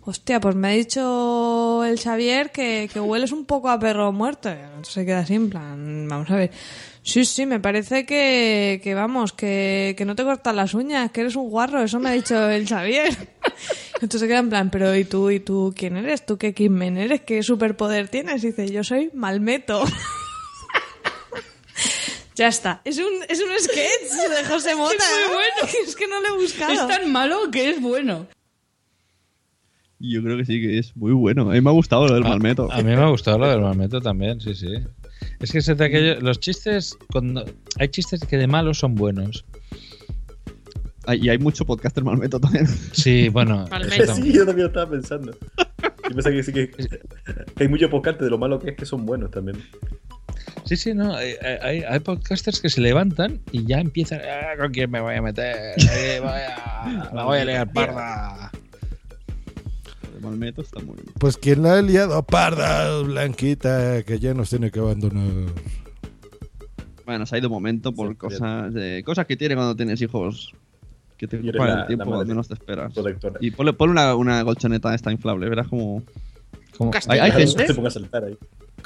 Hostia, 0.05 0.41
pues 0.41 0.55
me 0.55 0.69
ha 0.69 0.71
dicho 0.71 1.85
el 1.85 2.01
Xavier 2.01 2.51
que, 2.51 2.89
que 2.93 3.01
hueles 3.01 3.31
un 3.31 3.45
poco 3.45 3.69
a 3.69 3.79
perro 3.79 4.11
muerto. 4.11 4.49
Entonces 4.49 4.95
se 4.95 5.05
queda 5.05 5.21
así 5.21 5.35
en 5.35 5.51
plan, 5.51 6.09
vamos 6.09 6.31
a 6.31 6.37
ver. 6.37 6.51
Sí, 7.09 7.25
sí, 7.25 7.47
me 7.47 7.59
parece 7.59 8.05
que, 8.05 8.83
que 8.85 8.95
vamos, 8.95 9.33
que, 9.33 9.95
que 9.97 10.05
no 10.05 10.15
te 10.15 10.25
cortas 10.25 10.55
las 10.55 10.75
uñas, 10.75 11.11
que 11.11 11.23
eres 11.23 11.37
un 11.37 11.49
guarro, 11.49 11.83
eso 11.83 11.99
me 11.99 12.11
ha 12.11 12.13
dicho 12.13 12.51
el 12.51 12.69
Xavier. 12.69 13.09
Entonces 13.95 14.21
se 14.21 14.29
queda 14.29 14.41
en 14.41 14.51
plan, 14.51 14.69
pero 14.69 14.95
¿y 14.95 15.07
tú, 15.07 15.31
y 15.31 15.41
tú 15.41 15.73
quién 15.75 15.97
eres? 15.97 16.27
¿Tú 16.27 16.37
qué 16.37 16.49
X-Men 16.49 16.99
eres? 16.99 17.23
¿Qué 17.23 17.43
superpoder 17.43 18.11
tienes? 18.11 18.45
Y 18.45 18.49
dice, 18.49 18.71
yo 18.71 18.85
soy 18.85 19.11
Malmeto. 19.15 19.85
ya 22.37 22.49
está. 22.49 22.83
Es 22.85 22.99
un, 22.99 23.25
es 23.27 23.41
un 23.41 23.59
sketch 23.59 24.13
de 24.37 24.45
José 24.45 24.75
Mota. 24.75 24.93
muy 24.93 25.29
¿no? 25.29 25.33
bueno. 25.33 25.73
Es 25.87 25.97
que 25.97 26.07
no 26.09 26.21
lo 26.21 26.29
he 26.29 26.39
buscado. 26.39 26.75
Es 26.75 26.87
tan 26.87 27.11
malo 27.11 27.51
que 27.51 27.71
es 27.71 27.81
bueno. 27.81 28.27
Y 29.99 30.13
yo 30.13 30.23
creo 30.23 30.37
que 30.37 30.45
sí, 30.45 30.61
que 30.61 30.79
es 30.79 30.95
muy 30.95 31.13
bueno. 31.13 31.51
A 31.51 31.55
mí 31.55 31.63
me 31.63 31.71
ha 31.71 31.73
gustado 31.73 32.07
lo 32.07 32.13
del 32.13 32.25
Malmeto. 32.25 32.71
A 32.71 32.83
mí 32.83 32.95
me 32.95 33.03
ha 33.03 33.09
gustado 33.09 33.39
lo 33.39 33.49
del 33.49 33.63
Malmeto 33.63 34.03
también, 34.03 34.43
sí, 34.43 34.55
sí. 34.55 34.75
Es 35.41 35.53
que 35.53 35.59
es 35.59 35.67
de 35.67 35.85
aquello, 35.85 36.21
los 36.21 36.41
chistes, 36.41 36.97
cuando 37.13 37.45
hay 37.79 37.89
chistes 37.89 38.21
que 38.25 38.37
de 38.37 38.47
malos 38.47 38.79
son 38.79 38.95
buenos. 38.95 39.45
Ay, 41.07 41.21
Y 41.23 41.29
hay 41.31 41.39
mucho 41.39 41.65
podcaster 41.65 42.05
malmeto 42.05 42.39
también. 42.41 42.67
Sí, 42.93 43.29
bueno. 43.29 43.67
sí, 44.15 44.33
yo 44.33 44.45
también 44.45 44.65
lo 44.65 44.67
estaba 44.67 44.91
pensando. 44.91 45.33
Yo 46.09 46.15
pensaba 46.15 46.35
que 46.35 46.43
sí 46.43 46.53
que, 46.53 46.71
que 46.71 47.63
hay 47.63 47.69
muchos 47.69 47.91
podcasts 47.91 48.23
de 48.23 48.31
lo 48.31 48.39
malo 48.39 48.59
que 48.59 48.71
es 48.71 48.77
que 48.77 48.85
son 48.85 49.07
buenos 49.07 49.31
también. 49.31 49.63
Sí, 50.65 50.77
sí, 50.77 50.93
no. 50.93 51.15
Hay, 51.15 51.35
hay- 51.63 51.83
hay 51.83 52.01
podcasters 52.01 52.61
que 52.61 52.69
se 52.69 52.81
levantan 52.81 53.41
y 53.53 53.65
ya 53.65 53.79
empiezan. 53.81 54.21
"Ah, 54.21 54.57
¿Con 54.59 54.71
quién 54.73 54.91
me 54.91 55.01
voy 55.01 55.15
a 55.15 55.23
meter? 55.23 55.55
Ahí 55.91 56.19
voy 56.21 56.29
a- 56.31 57.11
la 57.15 57.25
voy 57.25 57.39
a 57.39 57.45
liar 57.45 57.73
parda. 57.73 58.51
Malmeto 60.21 60.63
está 60.63 60.81
muy 60.81 60.95
bien. 60.97 61.07
Pues 61.19 61.37
quien 61.37 61.63
la 61.63 61.75
ha 61.79 61.83
liado 61.83 62.23
parda, 62.25 63.01
Blanquita, 63.03 64.03
que 64.03 64.19
ya 64.19 64.35
nos 64.35 64.51
tiene 64.51 64.71
que 64.71 64.81
abandonar. 64.81 65.27
Bueno, 67.07 67.25
se 67.27 67.37
ha 67.37 67.39
ido 67.39 67.49
momento 67.49 67.93
por 67.93 68.17
cosas 68.17 68.73
de 68.75 69.03
cosas 69.05 69.27
que 69.27 69.37
tiene 69.37 69.55
cuando 69.55 69.75
tienes 69.75 70.01
hijos 70.03 70.53
que 71.17 71.27
te 71.27 71.39
ocupan 71.39 71.81
el 71.81 71.87
tiempo 71.87 72.25
menos 72.25 72.49
te 72.49 72.55
esperas. 72.55 72.93
protectora. 72.93 73.39
Y 73.41 73.51
ponle, 73.51 73.73
ponle 73.73 73.93
una, 73.93 74.15
una 74.15 74.45
colchoneta 74.45 74.95
esta 74.95 75.11
inflable, 75.11 75.49
verás 75.49 75.67
como... 75.69 76.03
como 76.77 76.91
Hay, 77.09 77.19
hay 77.19 77.33
gente, 77.33 77.65
te 77.65 77.75
pongas 77.75 77.97
a 77.97 78.01
saltar 78.01 78.25
ahí. 78.25 78.37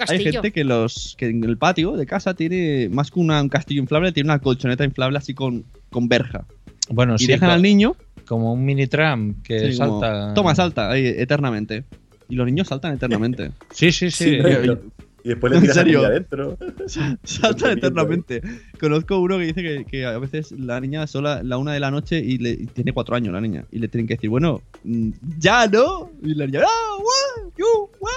hay 0.09 0.23
gente 0.25 0.53
que 0.53 0.65
los 0.65 1.15
que 1.19 1.27
en 1.29 1.45
el 1.45 1.59
patio 1.59 1.93
de 1.97 2.07
casa 2.07 2.33
tiene 2.35 2.89
más 2.91 3.11
que 3.11 3.21
una- 3.21 3.43
un 3.43 3.49
castillo 3.51 3.83
inflable, 3.83 4.13
tiene 4.13 4.29
una 4.31 4.39
colchoneta 4.39 4.85
inflable 4.85 5.19
así 5.19 5.35
con, 5.35 5.65
con 5.91 6.09
verja. 6.09 6.47
Bueno, 6.93 7.15
y 7.17 7.19
sí, 7.21 7.27
dejan 7.27 7.51
al 7.51 7.63
niño 7.63 7.97
Como 8.27 8.53
un 8.53 8.65
mini 8.65 8.87
tram 8.87 9.43
que 9.43 9.73
sí, 9.73 9.79
como, 9.79 10.01
salta. 10.01 10.35
Toma, 10.35 10.55
salta 10.55 10.91
ahí, 10.91 11.07
eternamente. 11.07 11.85
Y 12.29 12.37
los 12.37 12.47
niños 12.47 12.69
saltan 12.69 12.95
eternamente. 12.95 13.51
Sí, 13.73 13.91
sí, 13.93 14.11
sí. 14.11 14.25
Sí, 14.25 14.37
Y- 14.37 14.93
Y 15.25 15.29
después 15.29 15.53
le 15.53 15.59
¿En 15.59 15.63
tiras 15.63 15.77
a 15.77 15.81
serio? 15.81 15.99
niña 15.99 16.09
adentro. 16.11 16.59
Saltan 17.25 17.79
eternamente. 17.79 18.43
Conozco 18.81 19.21
uno 19.21 19.39
que 19.39 19.45
dice 19.45 19.63
que, 19.63 19.85
que 19.89 20.05
a 20.05 20.19
veces 20.19 20.51
la 20.51 20.81
niña 20.81 21.07
sola 21.07 21.43
la 21.45 21.59
una 21.59 21.73
de 21.73 21.79
la 21.79 21.93
noche 21.93 22.19
y, 22.19 22.39
le, 22.39 22.51
y 22.51 22.67
tiene 22.67 22.93
cuatro 22.93 23.15
años 23.15 23.33
la 23.33 23.41
niña. 23.41 23.65
Y 23.71 23.79
le 23.79 23.87
tienen 23.87 24.09
que 24.09 24.15
decir, 24.15 24.29
bueno, 24.31 24.61
mm, 24.83 25.11
ya 25.39 25.69
no. 25.69 26.11
Y 26.23 26.35
la 26.35 26.47
niña, 26.47 26.63
"Ah, 26.67 26.97
guau, 26.99 27.53
yu, 27.57 27.65
guau". 28.01 28.13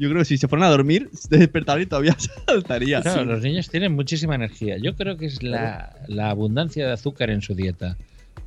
Yo 0.00 0.08
creo 0.08 0.20
que 0.20 0.24
si 0.24 0.38
se 0.38 0.48
fueran 0.48 0.66
a 0.66 0.70
dormir, 0.70 1.10
se 1.12 1.36
despertarían 1.36 1.82
y 1.86 1.86
todavía 1.88 2.16
saltaría. 2.46 3.02
Claro, 3.02 3.20
Sí. 3.22 3.26
los 3.28 3.42
niños 3.42 3.68
tienen 3.68 3.92
muchísima 3.94 4.34
energía. 4.34 4.78
Yo 4.78 4.96
creo 4.96 5.16
que 5.16 5.26
es 5.26 5.42
la, 5.42 5.94
la 6.08 6.30
abundancia 6.30 6.86
de 6.86 6.92
azúcar 6.92 7.30
en 7.30 7.42
su 7.42 7.54
dieta. 7.54 7.96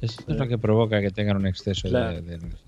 Esto 0.02 0.24
es 0.34 0.38
lo 0.38 0.48
que 0.48 0.58
provoca 0.58 1.00
que 1.00 1.12
tengan 1.12 1.38
un 1.38 1.48
exceso 1.48 1.88
Claro. 1.88 2.16
de, 2.16 2.22
de 2.22 2.34
energía. 2.36 2.60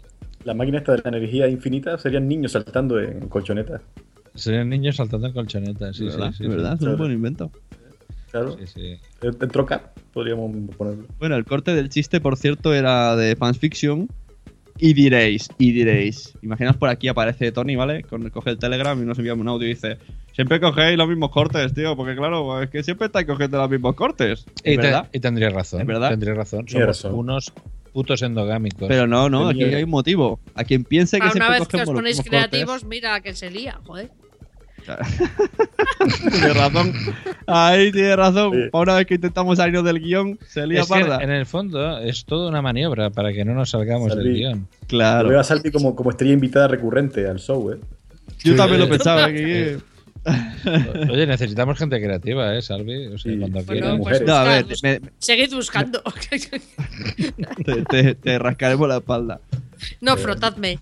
La 0.45 0.53
máquina 0.53 0.77
esta 0.77 0.91
de 0.95 1.01
la 1.03 1.09
energía 1.17 1.47
infinita 1.47 1.97
serían 1.97 2.27
niños 2.27 2.51
saltando 2.53 2.99
en 2.99 3.27
colchonetas. 3.27 3.81
Serían 4.35 4.69
niños 4.69 4.97
saltando 4.97 5.27
en 5.27 5.33
colchonetas. 5.33 5.95
Sí, 5.97 6.05
¿verdad? 6.05 6.31
sí, 6.31 6.37
sí, 6.37 6.43
Es 6.43 6.49
verdad, 6.49 6.77
sí. 6.77 6.85
es 6.85 6.91
un 6.91 6.97
buen 6.97 7.11
invento. 7.11 7.51
Claro. 8.31 8.57
Sí, 8.59 8.67
sí. 8.67 8.99
En 9.21 9.35
en 9.41 9.49
troca 9.49 9.91
podríamos 10.13 10.51
ponerlo. 10.75 11.05
Bueno, 11.19 11.35
el 11.35 11.45
corte 11.45 11.73
del 11.73 11.89
chiste, 11.89 12.21
por 12.21 12.37
cierto, 12.37 12.73
era 12.73 13.15
de 13.15 13.35
fanfiction. 13.35 14.07
Y 14.77 14.93
diréis, 14.93 15.49
y 15.57 15.71
diréis. 15.71 16.33
Imaginaos 16.41 16.75
por 16.75 16.89
aquí 16.89 17.07
aparece 17.07 17.51
Tony, 17.51 17.75
¿vale? 17.77 18.03
Con, 18.03 18.29
coge 18.29 18.49
el 18.49 18.57
Telegram 18.59 19.01
y 19.01 19.05
nos 19.05 19.17
envía 19.17 19.33
un 19.33 19.47
audio 19.47 19.65
y 19.67 19.69
dice: 19.69 19.97
Siempre 20.33 20.59
cogéis 20.59 20.97
los 20.97 21.07
mismos 21.07 21.31
cortes, 21.31 21.73
tío, 21.73 21.95
porque 21.95 22.15
claro, 22.15 22.61
es 22.61 22.69
que 22.69 22.83
siempre 22.83 23.07
estáis 23.07 23.25
cogiendo 23.25 23.57
los 23.57 23.69
mismos 23.69 23.95
cortes. 23.95 24.45
Y, 24.65 24.71
¿Es 24.71 24.75
te- 24.75 24.81
verdad? 24.81 25.09
y 25.13 25.19
tendría 25.21 25.49
razón. 25.49 25.79
¿Es 25.81 25.87
verdad? 25.87 26.09
Tendría 26.09 26.33
razón. 26.33 26.67
Somos 26.67 26.87
razón. 26.87 27.13
unos 27.13 27.53
putos 27.93 28.21
endogámicos. 28.21 28.89
Pero 28.89 29.07
no, 29.07 29.29
no, 29.29 29.47
aquí 29.47 29.63
hay 29.63 29.83
un 29.83 29.89
motivo. 29.89 30.41
A 30.55 30.65
quien 30.65 30.83
piense 30.83 31.17
que 31.19 31.23
una 31.23 31.31
siempre 31.31 31.59
vez 31.59 31.67
que 31.69 31.77
os 31.77 31.85
ponéis 31.85 32.17
mismos 32.17 32.25
cortes- 32.25 32.49
creativos, 32.49 32.83
mira 32.83 33.21
que 33.21 33.33
se 33.33 33.49
lía, 33.49 33.79
joder. 33.85 34.11
Tiene 36.31 36.53
razón. 36.53 36.93
Ahí 37.47 37.91
tiene 37.91 38.15
razón. 38.15 38.69
Una 38.73 38.95
vez 38.95 39.05
que 39.05 39.15
intentamos 39.15 39.57
salirnos 39.57 39.83
del 39.85 39.99
guion, 39.99 40.37
se 40.47 40.65
lía 40.67 40.81
Es 40.81 40.87
que 40.87 40.99
parda. 40.99 41.23
en 41.23 41.31
el 41.31 41.45
fondo 41.45 41.99
es 41.99 42.25
toda 42.25 42.49
una 42.49 42.61
maniobra 42.61 43.09
para 43.09 43.31
que 43.33 43.43
no 43.45 43.53
nos 43.53 43.69
salgamos 43.71 44.15
del 44.15 44.33
guion. 44.33 44.67
Lo 44.81 44.87
Claro. 44.87 45.29
veo 45.29 45.39
a 45.39 45.43
Salvi 45.43 45.71
como, 45.71 45.95
como 45.95 46.09
estrella 46.11 46.33
invitada 46.33 46.67
recurrente 46.67 47.27
al 47.27 47.39
show, 47.39 47.71
¿eh? 47.71 47.77
Yo 48.43 48.55
también 48.55 48.81
lo 48.81 48.89
pensaba. 48.89 49.27
que- 49.31 49.77
Oye, 51.11 51.27
necesitamos 51.27 51.77
gente 51.77 52.01
creativa, 52.01 52.55
¿eh, 52.55 52.61
Salvi? 52.63 53.07
O 53.07 53.17
sea, 53.17 53.31
Sí. 53.31 53.37
cuando 53.39 53.63
Bueno, 53.63 53.81
quieras. 53.81 53.99
pues- 54.01 54.21
No, 54.23 54.33
a 54.35 54.43
ver, 54.43 54.65
buscar, 54.65 55.01
me- 55.01 55.09
Seguid 55.19 55.53
buscando. 55.53 56.03
te, 57.65 57.81
te- 57.83 58.15
te 58.15 58.39
rascaremos 58.39 58.87
la 58.87 58.97
espalda. 58.97 59.39
no, 60.01 60.17
frotadme. 60.17 60.79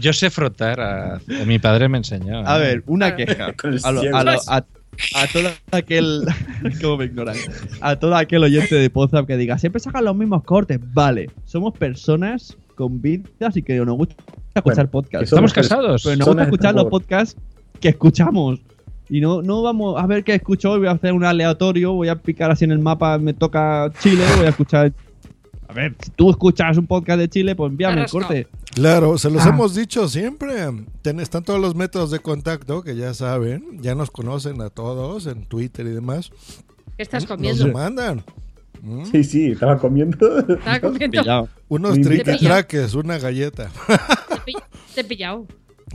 Yo 0.00 0.12
sé 0.12 0.30
frotar, 0.30 0.80
a, 0.80 1.14
a 1.16 1.44
mi 1.46 1.58
padre 1.58 1.88
me 1.88 1.98
enseñó. 1.98 2.46
A 2.46 2.56
¿eh? 2.58 2.60
ver, 2.60 2.82
una 2.86 3.14
queja. 3.16 3.54
A, 3.84 3.92
lo- 3.92 4.00
ciego. 4.00 4.16
a, 4.16 4.24
lo- 4.24 4.30
a- 4.48 4.66
a 5.14 5.26
todo 5.32 5.48
aquel. 5.70 6.24
¿Cómo 6.82 6.98
me 6.98 7.04
ignoran? 7.06 7.36
A 7.80 7.96
todo 7.96 8.14
aquel 8.16 8.42
oyente 8.44 8.74
de 8.74 8.90
WhatsApp 8.92 9.26
que 9.26 9.36
diga, 9.36 9.58
siempre 9.58 9.80
sacan 9.80 10.04
los 10.04 10.16
mismos 10.16 10.42
cortes. 10.44 10.78
Vale, 10.92 11.30
somos 11.44 11.76
personas 11.78 12.56
con 12.74 13.00
vidas 13.00 13.56
y 13.56 13.62
que 13.62 13.76
nos 13.78 13.96
gusta 13.96 14.14
escuchar 14.54 14.86
Bueno, 14.86 14.90
podcasts. 14.90 15.24
Estamos 15.30 15.52
casados. 15.52 16.02
Pero 16.04 16.16
nos 16.16 16.26
gusta 16.28 16.42
escuchar 16.42 16.74
los 16.74 16.86
podcasts 16.86 17.36
que 17.80 17.88
escuchamos. 17.90 18.60
Y 19.08 19.20
no, 19.20 19.42
no 19.42 19.62
vamos 19.62 20.00
a 20.00 20.06
ver 20.06 20.22
qué 20.22 20.34
escucho 20.34 20.72
hoy. 20.72 20.80
Voy 20.80 20.88
a 20.88 20.92
hacer 20.92 21.12
un 21.12 21.24
aleatorio. 21.24 21.92
Voy 21.92 22.08
a 22.08 22.16
picar 22.16 22.50
así 22.50 22.64
en 22.64 22.70
el 22.72 22.78
mapa. 22.78 23.16
Me 23.18 23.32
toca 23.32 23.90
Chile. 24.00 24.22
Voy 24.36 24.46
a 24.46 24.50
escuchar. 24.50 24.92
A 25.68 25.72
ver, 25.72 25.94
si 26.02 26.10
tú 26.10 26.30
escuchas 26.30 26.76
un 26.78 26.86
podcast 26.86 27.18
de 27.20 27.28
Chile, 27.28 27.54
pues 27.54 27.70
envíame 27.70 28.02
el 28.02 28.08
corte. 28.10 28.48
Claro, 28.74 29.18
se 29.18 29.30
los 29.30 29.44
Ah. 29.44 29.48
hemos 29.50 29.74
dicho 29.74 30.08
siempre. 30.08 30.54
Ten- 31.02 31.20
están 31.20 31.42
todos 31.44 31.60
los 31.60 31.74
métodos 31.74 32.10
de 32.10 32.20
contacto 32.20 32.82
que 32.82 32.96
ya 32.96 33.14
saben, 33.14 33.78
ya 33.82 33.94
nos 33.94 34.10
conocen 34.10 34.60
a 34.62 34.70
todos 34.70 35.26
en 35.26 35.44
Twitter 35.44 35.86
y 35.86 35.90
demás. 35.90 36.30
¿Qué 36.96 37.02
estás 37.02 37.24
Nos 37.24 37.30
comiendo? 37.32 37.66
lo 37.66 37.72
mandan. 37.72 38.24
¿Mm? 38.82 39.04
Sí, 39.06 39.24
sí, 39.24 39.50
estaba 39.52 39.76
comiendo. 39.78 40.38
Estaba 40.48 40.80
comiendo. 40.80 41.20
Pillado. 41.20 41.48
Unos 41.68 41.98
traques, 42.40 42.94
una 42.94 43.18
galleta. 43.18 43.70
Te 44.94 45.00
he 45.02 45.04
pillado. 45.04 45.46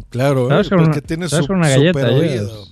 Claro, 0.09 0.49
¿Sabes 0.49 0.67
¿eh? 0.67 0.69
con 0.69 0.77
Pues 0.79 0.87
una- 0.89 0.95
que 0.95 1.01
tiene 1.01 1.29
sabes 1.29 1.45
su 1.45 1.53
una 1.53 1.69
galleta, 1.69 1.99
super 2.01 2.13
ellos? 2.23 2.51
oído. 2.51 2.65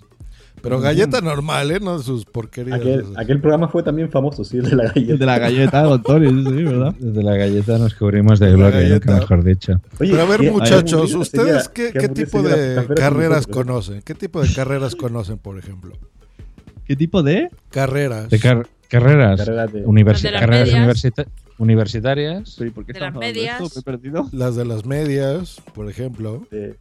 Pero 0.64 0.80
galleta 0.80 1.20
normal, 1.22 1.70
¿eh? 1.72 1.80
No 1.82 2.00
sus 2.00 2.24
porquerías. 2.26 2.80
Aquel, 3.18 3.40
programa 3.42 3.68
fue 3.68 3.84
también 3.84 4.10
famoso, 4.10 4.44
sí, 4.44 4.58
el 4.58 4.64
de 4.70 4.76
la 4.78 4.84
El 4.86 4.92
galleta. 4.94 5.18
de 5.18 5.26
la 5.26 5.38
galleta, 5.40 5.84
don 5.84 6.02
Tony, 6.02 6.28
sí, 6.44 6.64
¿verdad? 6.64 6.96
Desde 6.98 7.22
la 7.24 7.36
galleta 7.36 7.78
nos 7.78 7.94
cubrimos 7.94 8.40
de 8.40 8.46
De 8.48 8.52
la 8.54 8.70
gloria, 8.72 8.90
nunca 8.94 9.14
mejor 9.20 9.44
dicho. 9.44 9.74
Oye, 10.00 10.12
Pero 10.12 10.22
a 10.24 10.26
ver, 10.26 10.40
qué- 10.40 10.52
muchachos, 10.52 11.14
¿ustedes 11.14 11.64
sería- 11.66 11.92
qué, 11.92 12.00
qué 12.00 12.08
tipo 12.10 12.42
de 12.42 12.86
carreras 12.96 13.46
conocen? 13.46 14.02
¿Qué 14.04 14.16
tipo 14.16 14.42
de 14.42 14.52
carreras 14.54 14.96
conocen, 14.96 15.38
por 15.38 15.60
ejemplo? 15.60 15.94
¿Qué 16.86 16.96
tipo 16.96 17.22
de? 17.24 17.50
Carreras. 17.70 18.30
De 18.30 18.40
car- 18.40 18.66
carreras, 18.88 19.40
Carreras 19.40 19.72
de- 19.74 19.86
universi- 19.86 20.22
De 20.22 20.32
carreras 20.32 20.68
medias. 20.72 21.04
Universita- 21.58 22.12
universitarias, 22.14 22.50
Sí, 22.50 22.70
¿por 22.70 22.86
qué 22.86 22.94
De 22.94 23.00
las 23.00 23.14
de 23.14 23.20
esto? 23.20 23.20
medias. 23.20 23.62
Me 23.62 23.80
he 23.80 23.84
perdido. 23.84 24.30
Las 24.32 24.56
de 24.56 24.66
las 24.66 24.86
medias, 24.86 25.62
por 25.74 25.90
ejemplo. 25.90 26.46
de- 26.52 26.76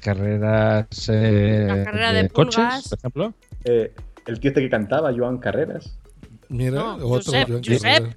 carreras 0.00 1.08
eh, 1.12 1.64
La 1.68 1.84
carrera 1.84 2.12
de 2.12 2.28
coches, 2.28 2.56
pulgas. 2.56 2.88
por 2.88 2.98
ejemplo. 2.98 3.34
eh, 3.64 3.92
el 4.26 4.40
tío 4.40 4.50
este 4.50 4.60
que 4.60 4.70
cantaba, 4.70 5.12
Joan 5.16 5.38
Carreras. 5.38 5.98
Mira, 6.48 6.72
No, 6.80 6.94
otro. 6.96 7.08
Josep, 7.08 7.48
Joan 7.48 7.62
Josep. 7.64 7.82
Carreras. 7.82 8.16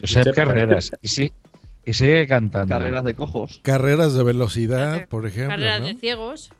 Josep 0.00 0.34
Carreras. 0.34 0.92
Y, 1.02 1.08
sí, 1.08 1.32
y 1.84 1.92
sigue 1.94 2.26
cantando. 2.26 2.68
Carreras 2.74 3.04
de 3.04 3.14
cojos. 3.14 3.60
Carreras 3.62 4.14
de 4.14 4.22
velocidad, 4.22 5.08
por 5.08 5.26
ejemplo. 5.26 5.56
Carreras 5.56 5.80
¿no? 5.80 5.86
de 5.88 5.94
ciegos. 5.96 6.50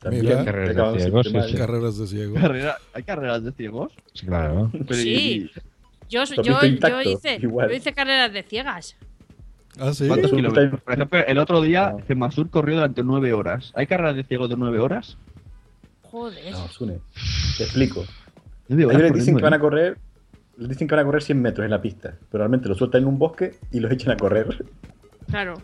También, 0.00 0.24
Mira. 0.24 0.44
Carreras 0.44 0.94
de 0.94 1.00
ciegos, 1.00 1.26
sí, 1.26 1.32
sí. 2.08 2.16
De. 2.16 2.32
Carrera- 2.40 2.78
¿Hay 2.94 3.02
carreras 3.04 3.44
de 3.44 3.52
ciegos? 3.52 3.92
Sí, 4.14 4.26
claro. 4.26 4.70
Pero 4.72 4.94
Sí. 4.94 5.50
y- 5.54 5.60
Yo, 6.08 6.24
yo, 6.24 6.42
yo, 6.42 7.02
hice, 7.02 7.38
igual. 7.42 7.68
yo 7.68 7.74
hice 7.74 7.92
carreras 7.92 8.32
de 8.32 8.42
ciegas. 8.42 8.96
Ah, 9.78 9.92
sí. 9.92 10.06
¿Cuántos 10.06 10.30
kilómetros? 10.30 10.80
Por 10.80 10.94
ejemplo, 10.94 11.18
el 11.26 11.38
otro 11.38 11.60
día 11.60 11.94
Gemasur 12.06 12.48
corrió 12.48 12.76
durante 12.76 13.02
nueve 13.02 13.32
horas. 13.32 13.72
¿Hay 13.74 13.86
carreras 13.86 14.16
de 14.16 14.24
ciegos 14.24 14.48
de 14.48 14.56
nueve 14.56 14.78
horas? 14.78 15.18
Joder. 16.02 16.52
No, 16.52 16.68
Sune. 16.68 17.00
Te 17.58 17.64
explico. 17.64 18.04
Ellos 18.68 18.92
les 18.94 19.12
dicen 19.12 19.36
que 19.36 19.42
van 19.42 19.54
a 19.54 19.58
correr. 19.60 19.98
Les 20.56 20.70
dicen 20.70 20.88
que 20.88 20.94
van 20.94 21.02
a 21.02 21.06
correr 21.06 21.22
100 21.22 21.42
metros 21.42 21.64
en 21.66 21.70
la 21.70 21.82
pista. 21.82 22.14
Pero 22.30 22.42
realmente 22.42 22.68
los 22.68 22.78
sueltan 22.78 23.02
en 23.02 23.08
un 23.08 23.18
bosque 23.18 23.56
y 23.70 23.80
los 23.80 23.92
echan 23.92 24.12
a 24.12 24.16
correr. 24.16 24.64
Claro. 25.28 25.60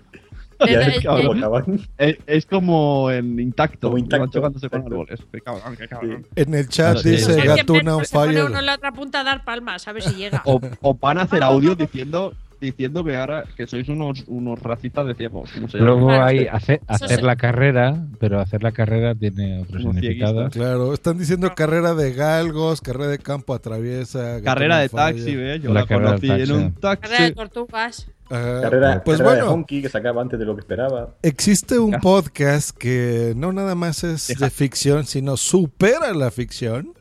Y 0.68 0.74
a 0.74 0.78
ver 0.78 0.89
Eh, 0.90 1.02
cómo 1.05 1.18
eh, 1.34 1.39
acaban. 1.39 1.80
Es, 1.98 2.16
es 2.26 2.47
como 2.47 3.10
en 3.10 3.39
intacto. 3.40 3.89
Como 3.89 3.98
intacto, 3.98 4.22
Van 4.22 4.30
chocándose 4.30 4.68
con 4.70 4.82
árboles. 4.82 5.20
Qué 5.32 5.40
cabrón, 5.40 5.76
qué 5.76 5.89
cabrón. 5.89 6.26
En 6.36 6.55
el 6.55 6.68
chat 6.68 6.98
Sí. 6.98 7.10
dice 7.10 7.34
Sí. 7.40 7.47
Gatuna 7.47 7.97
on 7.97 8.05
se 8.05 8.12
pone 8.14 8.32
fire. 8.32 8.44
uno 8.47 8.59
en 8.59 8.66
la 8.66 8.74
otra 8.74 8.93
punta 8.93 9.20
a 9.20 9.24
dar 9.24 9.44
palmas, 9.44 9.86
a 9.89 9.93
ver 9.93 10.02
si 10.02 10.14
llega. 10.14 10.43
O, 10.44 10.60
o 10.80 10.94
van 10.94 11.18
a 11.18 11.22
hacer 11.22 11.43
audio 11.43 11.74
diciendo 11.74 12.34
diciendo 12.60 13.02
que 13.02 13.16
ahora 13.16 13.43
que 13.56 13.66
sois 13.66 13.89
unos, 13.89 14.22
unos 14.28 14.56
racistas 14.62 15.05
de 15.09 15.16
ciegos. 15.16 15.51
Luego 15.74 16.06
Claro. 16.06 16.24
hay 16.26 16.47
hace- 16.47 16.80
hacer 16.86 17.18
sí. 17.18 17.22
la 17.26 17.34
carrera, 17.34 18.06
pero 18.20 18.39
hacer 18.39 18.62
la 18.62 18.70
carrera 18.70 19.16
tiene 19.16 19.62
otro 19.62 19.80
Como 19.80 19.94
significado. 19.94 20.48
Claro, 20.48 20.94
están 20.94 21.18
diciendo 21.18 21.52
carrera 21.56 21.94
de 21.94 22.12
galgos, 22.12 22.80
carrera 22.80 23.09
de 23.09 23.18
campo 23.18 23.52
atraviesa. 23.52 24.40
Carrera 24.44 24.78
de 24.78 24.89
fire. 24.89 25.16
taxi, 25.16 25.34
¿ves? 25.34 25.60
Yo 25.60 25.72
La 25.74 25.80
la, 25.80 25.86
carrera 25.89 26.10
conocí 26.10 26.30
en 26.30 26.52
un 26.52 26.72
taxi. 26.74 27.02
Carrera 27.02 27.24
de 27.24 27.32
tortugas. 27.32 28.09
Ajá. 28.33 28.61
Carrera, 28.63 29.05
pues 29.05 29.19
carrera 29.19 29.35
de 29.37 29.41
bueno, 29.43 29.55
honky 29.55 29.83
que 29.83 29.89
sacaba 29.89 30.23
antes 30.23 30.39
de 30.39 30.45
lo 30.47 30.55
que 30.55 30.61
esperaba. 30.61 31.15
existe 31.23 31.79
un 31.79 31.93
Ya. 31.93 32.01
podcast 32.01 32.77
que 32.77 33.35
no 33.37 33.53
nada 33.53 33.75
más 33.75 34.05
es 34.05 34.29
Deja. 34.29 34.47
de 34.47 34.51
ficción, 34.51 35.05
sino 35.07 35.37
supera 35.37 36.13
la 36.15 36.31
ficción. 36.31 36.95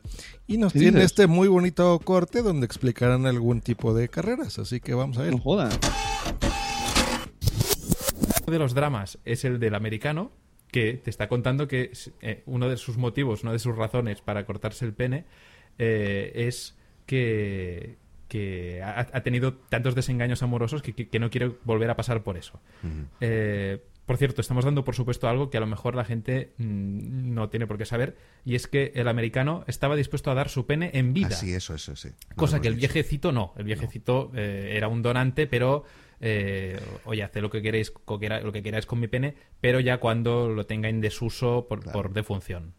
Y 0.46 0.58
nos 0.58 0.72
¿Qué 0.72 0.80
tiene 0.80 0.98
dices? 0.98 1.12
este 1.12 1.26
muy 1.28 1.48
bonito 1.48 1.98
corte 2.00 2.42
donde 2.42 2.66
explicarán 2.66 3.26
algún 3.26 3.60
tipo 3.62 3.94
de 3.94 4.08
carreras. 4.08 4.58
Así 4.58 4.80
que 4.80 4.92
vamos 4.92 5.16
a 5.18 5.22
ver. 5.22 5.32
No 5.32 5.38
joda. 5.38 5.70
de 8.46 8.58
los 8.58 8.74
dramas 8.74 9.18
es 9.24 9.44
el 9.44 9.58
del 9.58 9.74
americano, 9.74 10.30
que 10.70 10.94
te 11.02 11.10
está 11.10 11.28
contando 11.28 11.68
que 11.68 11.92
eh, 12.20 12.42
uno 12.46 12.68
de 12.68 12.76
sus 12.76 12.98
motivos, 12.98 13.42
una 13.44 13.52
de 13.52 13.58
sus 13.58 13.76
razones 13.76 14.20
para 14.20 14.44
cortarse 14.44 14.84
el 14.84 14.92
pene 14.92 15.24
eh, 15.78 16.32
es 16.34 16.76
que, 17.06 17.96
que 18.32 18.80
ha, 18.82 19.00
ha 19.12 19.22
tenido 19.22 19.52
tantos 19.68 19.94
desengaños 19.94 20.42
amorosos 20.42 20.80
que, 20.80 20.94
que- 20.94 21.08
que 21.10 21.18
no 21.18 21.28
quiere 21.28 21.52
volver 21.64 21.90
a 21.90 21.96
pasar 21.96 22.22
por 22.22 22.38
eso. 22.38 22.60
Eh, 23.20 23.82
por 24.06 24.16
cierto, 24.16 24.40
estamos 24.40 24.64
dando 24.64 24.84
por 24.84 24.94
supuesto 24.94 25.28
algo 25.28 25.50
que 25.50 25.58
a 25.58 25.60
lo 25.60 25.66
mejor 25.66 25.94
la 25.94 26.04
gente 26.06 26.54
mm, 26.56 27.34
no 27.34 27.50
tiene 27.50 27.66
por 27.66 27.76
qué 27.76 27.84
saber, 27.84 28.16
y 28.44 28.54
es 28.54 28.66
que 28.66 28.92
el 28.94 29.06
americano 29.06 29.64
estaba 29.66 29.94
dispuesto 29.96 30.30
a 30.30 30.34
dar 30.34 30.48
su 30.48 30.64
pene 30.64 30.90
en 30.94 31.12
vida. 31.12 31.28
Ah, 31.32 31.36
sí, 31.36 31.52
eso, 31.52 31.74
eso, 31.74 31.94
sí. 31.94 32.08
Cosa 32.34 32.60
que 32.62 32.68
el 32.68 32.76
dicho. 32.76 32.92
viejecito 32.94 33.32
no. 33.32 33.52
El 33.58 33.64
viejecito 33.64 34.30
eh, 34.34 34.72
era 34.76 34.88
un 34.88 35.02
donante, 35.02 35.46
pero 35.46 35.84
eh, 36.20 36.80
oye, 37.04 37.22
haced 37.22 37.42
lo 37.42 37.50
que 37.50 37.60
queréis, 37.60 37.92
lo 38.08 38.50
que 38.52 38.62
queráis 38.62 38.86
con 38.86 38.98
mi 38.98 39.08
pene, 39.08 39.34
pero 39.60 39.78
ya 39.78 39.98
cuando 39.98 40.48
lo 40.48 40.64
tenga 40.64 40.88
en 40.88 41.00
desuso 41.02 41.66
por, 41.68 41.84
por 41.92 42.12
defunción. 42.14 42.72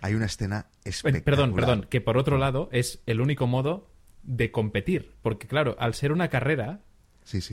Hay 0.00 0.14
una 0.14 0.26
escena 0.26 0.66
espectacular. 0.84 1.24
Perdón, 1.24 1.54
perdón, 1.54 1.86
que 1.88 2.00
por 2.02 2.18
otro 2.18 2.36
lado 2.36 2.68
es 2.72 3.00
el 3.06 3.20
único 3.20 3.46
modo 3.46 3.88
de 4.24 4.50
competir, 4.50 5.12
porque 5.22 5.46
claro, 5.46 5.76
al 5.78 5.94
ser 5.94 6.12
una 6.12 6.28
carrera 6.28 6.80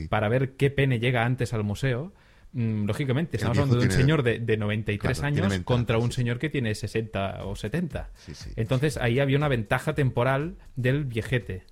para 0.08 0.28
ver 0.28 0.56
qué 0.56 0.70
pene 0.70 0.98
llega 1.00 1.24
antes 1.24 1.52
al 1.54 1.64
museo, 1.64 2.12
mm, 2.52 2.84
lógicamente 2.84 3.36
estamos 3.36 3.56
hablando 3.58 3.76
de 3.76 3.82
un 3.82 3.88
tiene- 3.88 4.02
señor 4.02 4.22
de, 4.22 4.38
de 4.38 4.56
93 4.56 5.00
Claro, 5.00 5.14
tiene 5.14 5.26
años 5.46 5.50
ventaja, 5.50 5.64
contra 5.64 5.98
un 5.98 6.12
señor 6.12 6.38
que 6.38 6.50
tiene 6.50 6.74
60 6.74 7.44
o 7.46 7.56
70. 7.56 8.10
Entonces 8.56 8.96
ahí 8.98 9.18
había 9.20 9.36
una 9.38 9.48
ventaja 9.48 9.94
temporal 9.94 10.56
del 10.76 11.04
viejete. 11.04 11.64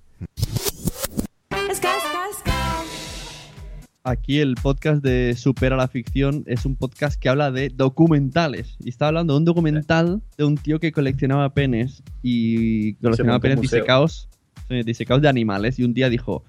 Aquí 4.02 4.40
el 4.40 4.54
podcast 4.54 5.02
de 5.04 5.34
Supera 5.36 5.76
la 5.76 5.86
Ficción 5.86 6.42
es 6.46 6.64
un 6.64 6.74
podcast 6.74 7.20
que 7.20 7.28
habla 7.28 7.50
de 7.50 7.68
documentales. 7.68 8.76
Y 8.80 8.88
está 8.88 9.08
hablando 9.08 9.34
de 9.34 9.38
un 9.40 9.44
documental 9.44 10.22
de 10.38 10.44
un 10.44 10.56
tío 10.56 10.80
que 10.80 10.90
coleccionaba 10.90 11.52
penes 11.52 12.02
y 12.22 12.94
coleccionaba 12.94 13.40
penes 13.40 13.60
disecados, 13.60 14.28
sí, 14.32 14.38
disecados 14.84 15.22
de 15.22 15.28
animales. 15.28 15.78
Y 15.78 15.84
un 15.84 15.94
día 15.94 16.08
dijo, 16.08 16.44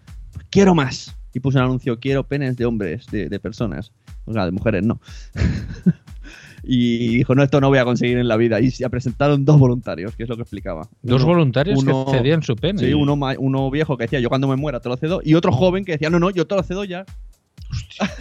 quiero 0.50 0.76
más. 0.76 1.16
Y 1.34 1.40
puso 1.40 1.60
un 1.60 1.66
anuncio, 1.66 2.00
quiero 2.00 2.28
penes 2.28 2.58
de 2.58 2.66
hombres, 2.66 3.08
de, 3.08 3.30
de 3.30 3.40
personas. 3.40 3.92
O 4.26 4.34
sea, 4.34 4.46
de 4.46 4.52
mujeres 4.52 4.84
no. 4.84 5.00
y 6.64 7.18
dijo, 7.18 7.36
no, 7.36 7.44
esto 7.44 7.60
no 7.62 7.70
voy 7.70 7.80
a 7.80 7.86
conseguir 7.86 8.18
en 8.18 8.28
la 8.28 8.38
vida. 8.38 8.60
Y 8.60 8.72
se 8.72 8.90
presentaron 8.90 9.46
dos 9.46 9.58
voluntarios, 9.60 10.16
que 10.16 10.24
es 10.24 10.30
lo 10.30 10.36
que 10.36 10.44
explicaba. 10.44 10.90
Dos 11.02 11.24
voluntarios 11.24 11.84
que 11.84 11.94
cedían 12.12 12.44
su 12.44 12.56
pene. 12.56 12.80
Sí, 12.80 12.94
uno, 12.94 13.72
viejo 13.72 13.98
que 13.98 14.04
decía, 14.04 14.20
yo 14.20 14.30
cuando 14.30 14.48
me 14.48 14.56
muera 14.56 14.80
te 14.80 14.90
lo 14.90 14.98
cedo. 14.98 15.22
Y 15.24 15.36
otro 15.36 15.52
joven 15.52 15.86
que 15.86 15.94
decía, 15.94 16.10
no, 16.10 16.20
no, 16.20 16.30
yo 16.30 16.46
te 16.48 16.56
lo 16.56 16.64
cedo 16.64 16.84
ya. 16.84 17.06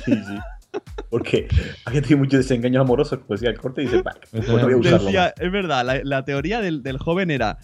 Sí, 0.04 0.12
sí. 0.12 0.38
Porque 1.10 1.48
había 1.84 2.00
tenido 2.02 2.18
muchos 2.18 2.38
desengaños 2.38 2.82
amorosos, 2.82 3.18
como 3.18 3.34
decía 3.34 3.50
el 3.50 3.58
corte, 3.58 3.82
y 3.82 3.86
dice, 3.86 4.02
"Bah, 4.02 4.14
pues 4.30 4.46
no 4.46 4.52
voy 4.60 4.72
a 4.72 4.76
usarlo 4.76 5.06
Decía, 5.06 5.20
más". 5.22 5.32
es 5.40 5.52
verdad, 5.52 5.84
la, 5.84 6.00
la 6.04 6.24
teoría 6.24 6.60
del, 6.60 6.84
del 6.84 6.98
joven 6.98 7.30
era: 7.32 7.58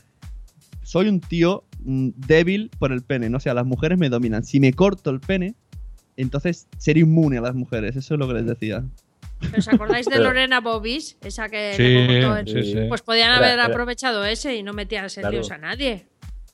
soy 0.97 1.09
un 1.09 1.21
tío 1.21 1.65
mm, 1.85 2.11
débil 2.17 2.71
por 2.79 2.91
el 2.93 3.03
pene, 3.03 3.29
no 3.29 3.37
o 3.37 3.41
sea, 3.41 3.53
las 3.55 3.67
mujeres 3.67 3.99
me 3.99 4.09
dominan. 4.09 4.45
Si 4.45 4.61
me 4.61 4.73
corto 4.73 5.11
el 5.11 5.21
pene, 5.21 5.55
entonces 6.17 6.69
seré 6.79 7.01
inmune 7.01 7.37
a 7.39 7.41
las 7.43 7.55
mujeres. 7.55 7.97
Eso 7.97 8.15
es 8.15 8.21
lo 8.21 8.27
que 8.29 8.35
les 8.35 8.47
decía. 8.47 8.83
¿Pero 9.41 9.59
¿Os 9.59 9.69
acordáis 9.69 10.07
de 10.07 10.19
Lorena 10.19 10.61
Bobis? 10.61 11.19
Esa 11.23 11.51
que 11.51 11.75
Sí, 11.77 12.51
sí, 12.53 12.73
sí. 12.73 12.79
Pues 12.89 13.03
podían 13.03 13.33
haber 13.33 13.51
era- 13.53 13.67
aprovechado 13.67 14.25
ese 14.25 14.57
y 14.57 14.63
no 14.63 14.73
metían 14.73 15.09
Claro. 15.09 15.31
líos 15.31 15.51
a 15.51 15.59
nadie. 15.59 16.07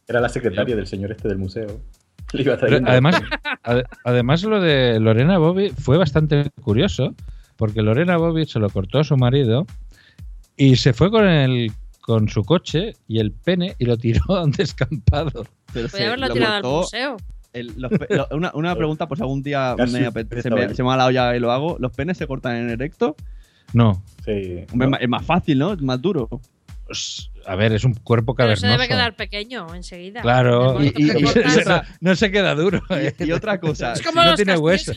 Era 0.09 0.21
la 0.21 0.29
secretaria 0.29 0.75
del 0.75 0.89
señor 0.89 1.13
este 1.13 1.29
del 1.29 1.39
museo. 1.39 1.81
Le 2.33 2.43
iba 2.43 2.55
además, 2.55 3.21
ade- 3.63 3.85
además, 4.05 4.43
lo 4.43 4.61
de 4.61 4.99
Lorena 4.99 5.39
Bobby 5.39 5.71
fue 5.71 5.97
bastante 5.99 6.51
curioso, 6.63 7.15
porque 7.57 7.83
Lorena 7.83 8.17
Bobby 8.17 8.47
se 8.47 8.59
lo 8.59 8.69
cortó 8.71 8.99
a 8.99 9.05
su 9.05 9.17
marido 9.17 9.67
y 10.57 10.75
se 10.77 10.93
fue 10.93 11.11
con 11.13 11.29
el 11.29 11.71
con 12.03 12.29
su 12.29 12.43
coche 12.45 12.93
y 13.09 13.19
el 13.21 13.33
pene 13.33 13.75
y 13.79 13.87
lo 13.87 13.97
tiró 13.97 14.23
a 14.37 14.45
un 14.45 14.51
descampado. 14.53 15.47
Pero 15.73 15.89
Podía 15.89 16.09
haberlo 16.09 16.29
tirado 16.31 16.55
al 16.57 16.63
museo. 16.63 17.17
El- 17.55 17.73
los 17.77 17.91
pe- 17.93 18.07
lo- 18.15 18.29
una, 18.33 18.51
una 18.55 18.75
pregunta, 18.77 19.07
pues 19.09 19.21
algún 19.23 19.43
día 19.43 19.75
me 19.79 19.87
se, 19.87 20.01
me, 20.11 20.21
estaba 20.21 20.75
se 20.75 20.83
me 20.83 20.93
ha 20.93 20.97
la 20.97 21.07
olla 21.07 21.35
y 21.35 21.41
lo 21.41 21.51
hago. 21.53 21.77
¿Los 21.79 21.93
penes 21.93 22.19
se 22.19 22.27
cortan 22.27 22.57
en 22.57 22.69
erecto? 22.71 23.17
No. 23.73 24.03
Sí. 24.25 24.65
Hombre, 24.73 24.99
Es 25.01 25.09
más 25.09 25.25
fácil, 25.25 25.59
¿no? 25.59 25.73
Es 25.73 25.81
más 25.81 26.01
duro. 26.03 26.29
A 27.47 27.55
ver, 27.57 27.73
es 27.73 27.85
un 27.85 27.95
cuerpo 27.95 28.35
Pero 28.35 28.55
se 28.57 28.63
cavernoso. 28.63 28.83
debe 28.83 28.89
quedar 28.89 29.17
pequeño 29.17 29.75
enseguida. 29.75 30.21
Claro, 30.21 30.83
y, 30.85 30.93
no 32.01 32.15
se 32.17 32.31
queda 32.31 32.55
duro. 32.55 32.83
¿eh? 32.91 33.15
Y, 33.19 33.25
y 33.25 33.33
otra 33.33 33.59
cosa. 33.61 33.95
Es 33.95 34.03
como 34.03 34.21
no 34.21 34.27
los 34.31 34.37
tiene 34.37 34.57
hueso. 34.59 34.93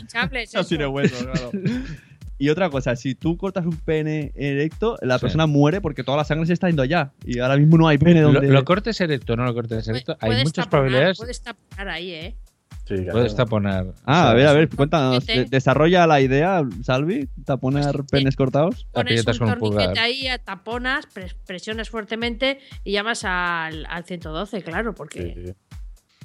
No 0.53 0.64
tiene 0.65 0.88
hueso, 0.88 1.23
claro. 1.23 1.52
Y 2.38 2.49
otra 2.49 2.70
cosa, 2.70 2.95
si 2.95 3.16
tú 3.16 3.38
cortas 3.38 3.66
un 3.66 3.78
pene 3.78 4.32
erecto, 4.36 4.98
la 5.02 5.18
Sí. 5.18 5.22
persona 5.22 5.48
muere 5.48 5.80
porque 5.82 6.03
toda 6.03 6.18
la 6.18 6.24
sangre 6.26 6.45
se 6.48 6.53
está 6.53 6.68
yendo 6.68 6.84
allá. 6.84 7.14
Y 7.26 7.40
ahora 7.40 7.56
mismo 7.57 7.78
no 7.78 7.88
hay 7.88 7.98
pene 7.98 8.22
donde. 8.22 8.48
lo 8.48 8.66
cortes 8.66 8.99
erecto 9.02 9.34
o 9.34 9.36
no 9.38 9.45
lo 9.45 9.53
cortes 9.53 9.88
erecto, 9.88 10.18
hay 10.20 10.32
muchas 10.44 10.53
taponar, 10.53 10.70
probabilidades. 10.70 11.18
Puedes 11.18 11.41
taponar 11.41 11.88
ahí, 11.90 12.12
¿eh? 12.12 12.36
Puedes 13.12 13.36
taponar. 13.36 13.94
Ah, 14.06 14.30
a 14.30 14.34
ver, 14.36 14.45
a 14.45 14.53
ver, 14.53 14.70
cuéntanos. 14.70 15.26
De- 15.26 15.45
desarrolla 15.45 16.06
la 16.06 16.22
idea, 16.22 16.62
Salvi, 16.84 17.28
taponar 17.44 18.03
penes 18.12 18.36
cortados. 18.36 18.86
Pones 18.91 19.26
un 19.26 19.38
torniquete 19.57 19.99
ahí, 19.99 20.28
taponas, 20.44 21.07
pres- 21.12 21.36
presionas 21.48 21.90
fuertemente 21.90 22.60
y 22.84 22.91
llamas 22.91 23.24
al, 23.24 23.88
al 23.90 24.03
112, 24.06 24.62
claro, 24.62 24.94
porque... 24.94 25.56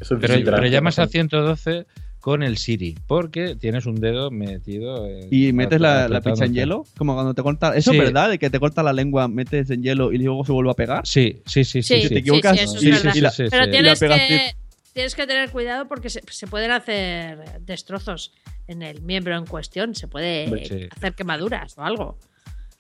Pero, 0.09 0.19
pero 0.45 0.67
llamas 0.67 0.99
a 0.99 1.07
112 1.07 1.87
con 2.21 2.43
el 2.43 2.59
Siri, 2.59 2.97
porque 3.07 3.57
tienes 3.57 3.87
un 3.87 3.97
dedo 3.97 4.31
metido. 4.31 5.07
en- 5.07 5.29
Y 5.31 5.53
metes 5.53 5.81
la, 5.81 6.21
pizza 6.23 6.45
en 6.45 6.53
hielo, 6.55 6.85
como 6.99 7.15
cuando 7.15 7.33
te 7.35 7.43
corta. 7.43 7.75
¿Eso 7.77 7.93
Sí. 7.93 7.97
es 7.99 8.05
verdad? 8.05 8.29
De 8.31 8.39
que 8.39 8.51
te 8.51 8.61
corta 8.61 8.83
la 8.83 8.93
lengua, 8.93 9.27
metes 9.29 9.71
en 9.71 9.83
hielo 9.83 10.13
y 10.13 10.19
luego 10.19 10.45
se 10.45 10.53
vuelve 10.53 10.71
a 10.71 10.75
pegar. 10.75 11.07
Sí, 11.07 11.43
sí, 11.47 11.65
sí, 11.65 11.83
Sí, 11.83 11.95
Si 11.97 12.03
te 12.03 12.09
sí, 12.09 12.15
equivocas, 12.17 12.59
sí, 12.59 12.65
eso 12.65 12.77
es 13.09 13.17
y- 13.17 13.21
la- 13.21 13.33
Pero 13.51 13.71
tienes 13.71 13.99
pegas 13.99 14.19
que, 14.21 14.55
tienes 14.93 15.15
que 15.15 15.27
tener 15.27 15.51
cuidado 15.51 15.89
porque 15.89 16.11
se, 16.11 16.21
se 16.31 16.47
pueden 16.47 16.71
hacer 16.73 17.39
destrozos 17.65 18.33
en 18.69 18.83
el 18.83 19.01
miembro 19.03 19.37
en 19.37 19.47
cuestión. 19.47 19.95
Se 19.95 20.07
puede 20.07 20.47
sí. 20.69 20.89
hacer 20.95 21.15
quemaduras 21.15 21.77
o 21.79 21.83
algo. 21.83 22.19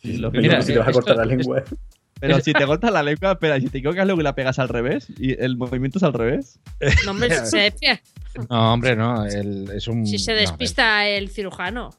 Sí, 0.02 0.18
lo 0.18 0.30
Mira, 0.30 0.58
que- 0.58 0.62
si 0.64 0.72
te 0.74 0.78
vas 0.78 0.88
a 0.88 0.92
cortar 0.92 1.16
la 1.16 1.24
lengua. 1.24 1.62
Pero 2.20 2.38
si 2.40 2.52
te 2.52 2.66
cortas 2.66 2.92
la 2.92 3.02
lengua, 3.02 3.32
espera, 3.32 3.58
si 3.58 3.68
te 3.68 3.78
equivocas 3.78 4.04
luego 4.04 4.20
y 4.20 4.24
la 4.24 4.34
pegas 4.34 4.58
al 4.58 4.68
revés, 4.68 5.08
y 5.18 5.42
el 5.42 5.56
movimiento 5.56 5.96
es 5.98 6.02
al 6.04 6.12
revés. 6.12 6.58
No, 7.06 7.12
hombre, 7.12 7.30
si 7.30 7.46
se, 7.50 7.72
No, 8.48 8.72
hombre, 8.72 8.94
no. 8.96 9.24
el- 9.26 9.70
es 9.74 9.88
un, 9.88 10.06
si 10.06 10.18
se 10.18 10.32
no, 10.34 10.38
despista 10.40 11.06
el 11.08 11.28
cirujano. 11.30 11.90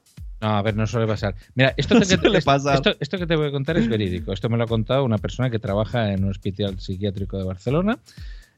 No, 0.42 0.48
a 0.58 0.62
ver, 0.64 0.76
no 0.76 0.88
suele 0.88 1.06
pasar. 1.08 1.36
Mira, 1.56 1.74
esto, 1.78 2.00
que, 2.00 2.06
Suele 2.06 2.38
esto- 2.40 2.46
pasar. 2.46 2.76
Esto, 2.76 2.96
esto 3.00 3.18
que 3.18 3.28
te 3.28 3.36
voy 3.36 3.48
a 3.48 3.52
contar 3.52 3.78
es 3.78 3.88
verídico. 3.88 4.34
Esto 4.34 4.50
me 4.50 4.58
lo 4.58 4.64
ha 4.64 4.68
contado 4.68 5.04
una 5.04 5.18
persona 5.18 5.50
que 5.50 5.60
trabaja 5.60 6.12
en 6.14 6.24
un 6.24 6.32
hospital 6.32 6.80
psiquiátrico 6.80 7.38
de 7.38 7.44
Barcelona. 7.44 8.00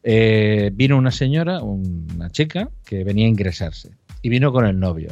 Eh, 0.04 0.70
vino 0.74 0.98
una 0.98 1.12
señora, 1.12 1.62
una 1.62 2.30
chica, 2.30 2.70
que 2.86 3.04
venía 3.04 3.26
a 3.26 3.30
ingresarse. 3.30 3.92
Y 4.22 4.30
vino 4.30 4.52
con 4.54 4.66
el 4.66 4.80
novio. 4.80 5.12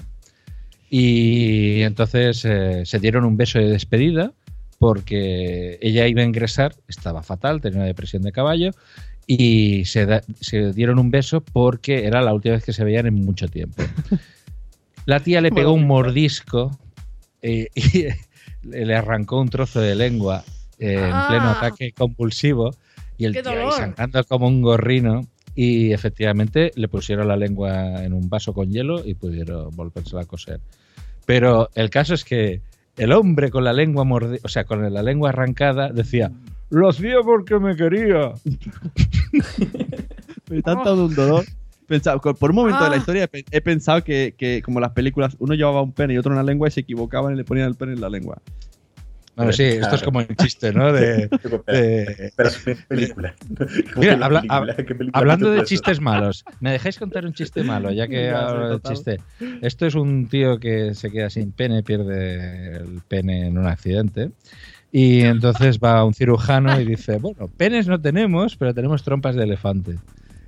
Y 0.90 1.82
entonces 1.84 2.44
eh, 2.46 2.84
se 2.86 3.00
dieron 3.00 3.24
un 3.26 3.38
beso 3.38 3.60
de 3.60 3.70
despedida 3.70 4.34
porque 4.80 5.78
ella 5.82 6.08
iba 6.08 6.22
a 6.22 6.26
ingresar, 6.26 6.76
estaba 6.88 7.22
fatal, 7.24 7.62
tenía 7.62 7.80
una 7.80 7.86
depresión 7.88 8.24
de 8.24 8.32
caballo. 8.32 8.72
Y 9.34 9.86
se, 9.86 10.06
da- 10.06 10.24
se 10.42 10.74
dieron 10.74 11.00
un 11.00 11.10
beso 11.10 11.40
porque 11.40 12.06
era 12.06 12.22
la 12.22 12.34
última 12.34 12.56
vez 12.56 12.66
que 12.66 12.74
se 12.74 12.84
veían 12.84 13.06
en 13.08 13.16
mucho 13.16 13.48
tiempo. 13.48 13.82
La 15.06 15.22
tía 15.22 15.40
le 15.40 15.52
pegó 15.54 15.72
un 15.72 15.88
mordisco 15.88 16.78
eh, 17.42 17.68
y 17.76 18.08
le 18.64 18.94
arrancó 18.94 19.40
un 19.40 19.48
trozo 19.48 19.80
de 19.80 19.96
lengua 19.96 20.44
eh, 20.80 20.96
en 20.96 21.14
Ah. 21.14 21.26
pleno 21.30 21.50
ataque 21.52 21.94
convulsivo 21.94 22.72
y 23.18 23.24
el 23.24 23.32
¡Qué 23.34 23.42
tío 23.44 23.52
ahí 23.54 23.72
sangrando 23.72 24.22
como 24.26 24.48
un 24.48 24.62
gorrino 24.62 25.26
y 25.56 25.94
efectivamente 25.94 26.72
le 26.76 26.90
pusieron 26.90 27.28
la 27.30 27.38
lengua 27.38 28.04
en 28.04 28.12
un 28.12 28.28
vaso 28.30 28.54
con 28.54 28.70
hielo 28.70 29.02
y 29.06 29.14
pudieron 29.14 29.74
volvérsela 29.76 30.24
a 30.24 30.26
coser. 30.26 30.60
Pero 31.26 31.70
el 31.76 31.90
caso 31.90 32.14
es 32.16 32.26
que 32.26 32.60
el 32.98 33.14
hombre 33.14 33.50
con 33.50 33.64
la 33.64 33.72
lengua 33.72 34.04
mordi- 34.04 34.40
o 34.44 34.50
sea, 34.50 34.66
con 34.66 34.94
la 34.94 35.04
lengua 35.04 35.30
arrancada 35.30 35.90
decía, 35.90 36.32
lo 36.72 36.90
hacía 36.90 37.18
porque 37.24 37.60
me 37.60 37.76
quería. 37.76 38.32
Me 40.50 40.62
tanto 40.62 40.96
de 40.96 41.02
un 41.04 41.16
dolor. 41.16 41.46
Pensaba- 41.88 42.20
por 42.22 42.50
un 42.52 42.56
momento 42.56 42.84
de 42.84 42.90
la 42.90 42.96
Ah. 42.96 43.00
historia 43.00 43.24
he 43.26 43.28
pe- 43.28 43.46
he 43.52 43.62
pensado 43.62 44.04
que, 44.04 44.34
que, 44.38 44.62
como 44.62 44.80
las 44.80 44.92
películas, 44.92 45.36
uno 45.40 45.54
llevaba 45.56 45.82
un 45.82 45.92
pene 45.94 46.14
y 46.14 46.18
otro 46.18 46.32
una 46.32 46.44
lengua 46.44 46.68
y 46.68 46.72
se 46.72 46.82
equivocaban 46.82 47.34
y 47.34 47.38
le 47.38 47.44
ponían 47.44 47.68
el 47.68 47.76
pene 47.76 47.94
en 47.94 48.02
la 48.02 48.10
lengua. 48.10 48.42
Bueno, 49.36 49.54
sí, 49.54 49.64
esto 49.64 49.96
es 49.96 50.04
como 50.04 50.20
un 50.20 50.28
chiste, 50.36 50.74
¿no? 50.74 50.92
De, 50.92 51.28
de- 51.68 52.32
Pero 52.36 52.50
es 52.50 52.68
una 52.68 52.76
película. 52.88 53.36
¿Cómo 53.58 53.70
Mira, 53.98 54.14
habla- 54.26 54.42
película? 54.42 54.74
hab- 54.74 54.86
¿Qué 54.86 54.96
película 54.96 55.20
hablando 55.20 55.52
de 55.52 55.64
chistes 55.64 56.02
malos, 56.02 56.44
¿me 56.60 56.72
dejáis 56.72 56.98
contar 57.00 57.26
un 57.26 57.34
chiste 57.34 57.64
malo? 57.64 57.92
Ya 57.92 58.08
que 58.08 58.30
hablo 58.30 58.68
de 58.70 58.74
total. 58.76 58.94
chiste. 58.94 59.18
Esto 59.62 59.86
es 59.86 59.96
un 59.96 60.28
tío 60.28 60.60
que 60.60 60.94
se 60.96 61.12
queda 61.12 61.30
sin 61.30 61.52
pene, 61.54 61.82
pierde 61.84 62.78
el 62.78 63.02
pene 63.08 63.48
en 63.48 63.58
un 63.58 63.68
accidente. 63.68 64.32
Y 64.92 65.22
entonces 65.22 65.80
va 65.80 66.04
un 66.04 66.14
cirujano 66.14 66.80
y 66.80 66.86
dice, 66.86 67.18
bueno, 67.18 67.48
penes 67.48 67.88
no 67.88 68.02
tenemos, 68.02 68.58
pero 68.58 68.74
tenemos 68.74 69.04
trompas 69.04 69.36
de 69.36 69.44
elefante. 69.44 69.98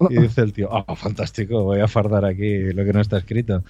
Y 0.10 0.20
dice 0.20 0.41
el 0.41 0.52
tío, 0.52 0.70
ah, 0.72 0.95
fantástico, 0.95 1.64
voy 1.64 1.80
a 1.80 1.88
fardar 1.88 2.26
aquí 2.26 2.74
lo 2.74 2.84
que 2.84 2.91
no 2.91 2.99
está 2.99 3.18
escrito. 3.18 3.64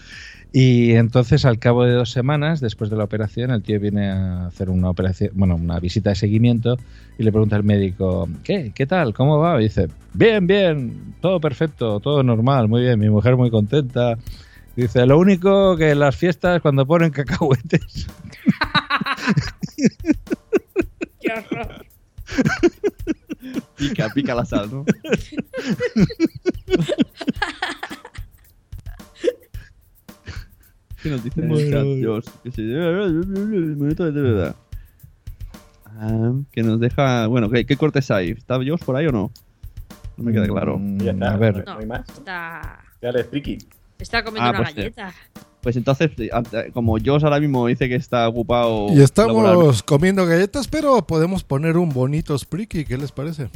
Y 0.52 0.94
entonces 0.94 1.45
al 1.45 1.60
cabo 1.60 1.84
de 1.84 1.94
dos 1.94 2.12
semanas, 2.12 2.60
después 2.60 2.90
de 2.90 2.95
la 2.95 3.04
operación, 3.04 3.52
el 3.52 3.62
tío 3.62 3.80
viene 3.80 4.10
a 4.10 4.48
hacer 4.48 4.70
una 4.70 4.90
operación, 4.90 5.32
bueno, 5.34 5.56
una 5.56 5.80
visita 5.80 6.12
de 6.12 6.16
seguimiento 6.16 6.78
y 7.18 7.24
le 7.24 7.32
pregunta 7.32 7.56
al 7.56 7.64
médico, 7.64 8.28
¿qué? 8.44 8.72
¿Qué 8.74 8.86
tal? 8.86 9.14
¿Cómo 9.14 9.38
va? 9.38 9.60
Y 9.60 9.66
dice, 9.66 9.90
bien, 10.14 10.48
bien, 10.48 11.16
todo 11.22 11.40
perfecto, 11.40 12.00
todo 12.00 12.24
normal, 12.24 12.68
muy 12.68 12.82
bien, 12.82 13.00
mi 13.00 13.10
mujer 13.10 13.36
muy 13.36 13.52
contenta. 13.52 14.18
Dice, 14.76 15.06
lo 15.06 15.20
único 15.20 15.78
que 15.78 15.91
en 15.91 16.00
las 16.00 16.16
fiestas 16.16 16.62
cuando 16.62 16.86
ponen 16.86 17.12
cacahuetes. 17.12 18.08
Horror. 21.34 21.86
Pica, 23.76 24.08
pica 24.14 24.34
la 24.34 24.46
sal, 24.46 24.70
¿no? 24.72 24.86
¿Qué 31.02 31.10
nos 31.10 31.24
dicen 31.24 31.44
en 31.46 31.52
el 31.52 31.72
Bueno. 31.72 31.84
Dios? 31.96 32.26
Que 32.44 32.52
se 32.52 32.62
Momento 32.62 34.10
de 34.12 34.22
verdad. 34.22 34.56
Ah, 35.86 36.32
que 36.52 36.64
nos 36.64 36.80
deja. 36.80 37.28
Bueno, 37.28 37.50
¿qué, 37.50 37.66
qué 37.66 37.76
cortes 37.76 38.10
hay? 38.10 38.30
¿Está 38.32 38.58
Dios 38.60 38.80
por 38.82 38.96
ahí 38.96 39.08
o 39.08 39.12
no? 39.12 39.32
No 40.18 40.24
me 40.24 40.32
queda 40.32 40.48
claro. 40.48 40.80
Ya 40.98 41.12
está, 41.12 41.34
a 41.34 41.38
ver. 41.38 41.66
no 41.66 41.78
hay 41.78 41.86
más. 41.86 42.08
Está, 42.10 42.80
Dale, 43.02 43.24
friki. 43.26 43.58
está 44.00 44.24
comiendo 44.24 44.48
Ah, 44.48 44.52
una 44.52 44.60
pues 44.72 44.74
sí. 44.86 44.94
Pues 45.64 45.77
entonces, 45.77 46.11
eh, 46.18 46.30
ante- 46.31 46.72
como 46.73 46.98
Josh 47.03 47.23
ahora 47.23 47.40
mismo 47.40 47.65
dice 47.68 47.88
que 47.90 47.95
está 47.95 48.27
ocupado. 48.27 48.88
Y 48.94 49.02
estamos 49.02 49.81
comiendo 49.81 50.26
galletas, 50.26 50.68
pero 50.68 51.07
podemos 51.07 51.44
poner 51.44 51.77
un 51.77 51.90
bonito 51.90 52.38
spriki. 52.38 52.84
¿Qué 52.85 52.98
les 52.98 53.11
parece? 53.14 53.49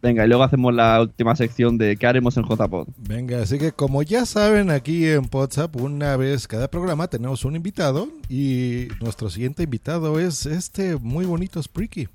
Venga, 0.00 0.24
y 0.24 0.28
luego 0.28 0.44
hacemos 0.44 0.72
la 0.72 1.00
última 1.00 1.34
sección 1.34 1.76
de 1.76 1.96
¿qué 1.96 2.06
haremos 2.06 2.36
en 2.36 2.44
JPod? 2.44 2.86
Venga, 2.98 3.42
así 3.42 3.58
que 3.58 3.72
como 3.72 4.04
ya 4.04 4.24
saben, 4.26 4.70
aquí 4.70 5.04
en 5.08 5.28
WhatsApp, 5.32 5.74
una 5.74 6.16
vez 6.16 6.46
cada 6.46 6.68
programa 6.70 7.08
tenemos 7.08 7.44
un 7.44 7.56
invitado. 7.56 8.08
Y 8.28 8.86
nuestro 9.00 9.28
siguiente 9.28 9.64
invitado 9.64 10.20
es 10.20 10.46
este 10.46 10.94
muy 10.96 11.26
bonito 11.26 11.60
spriki. 11.60 12.06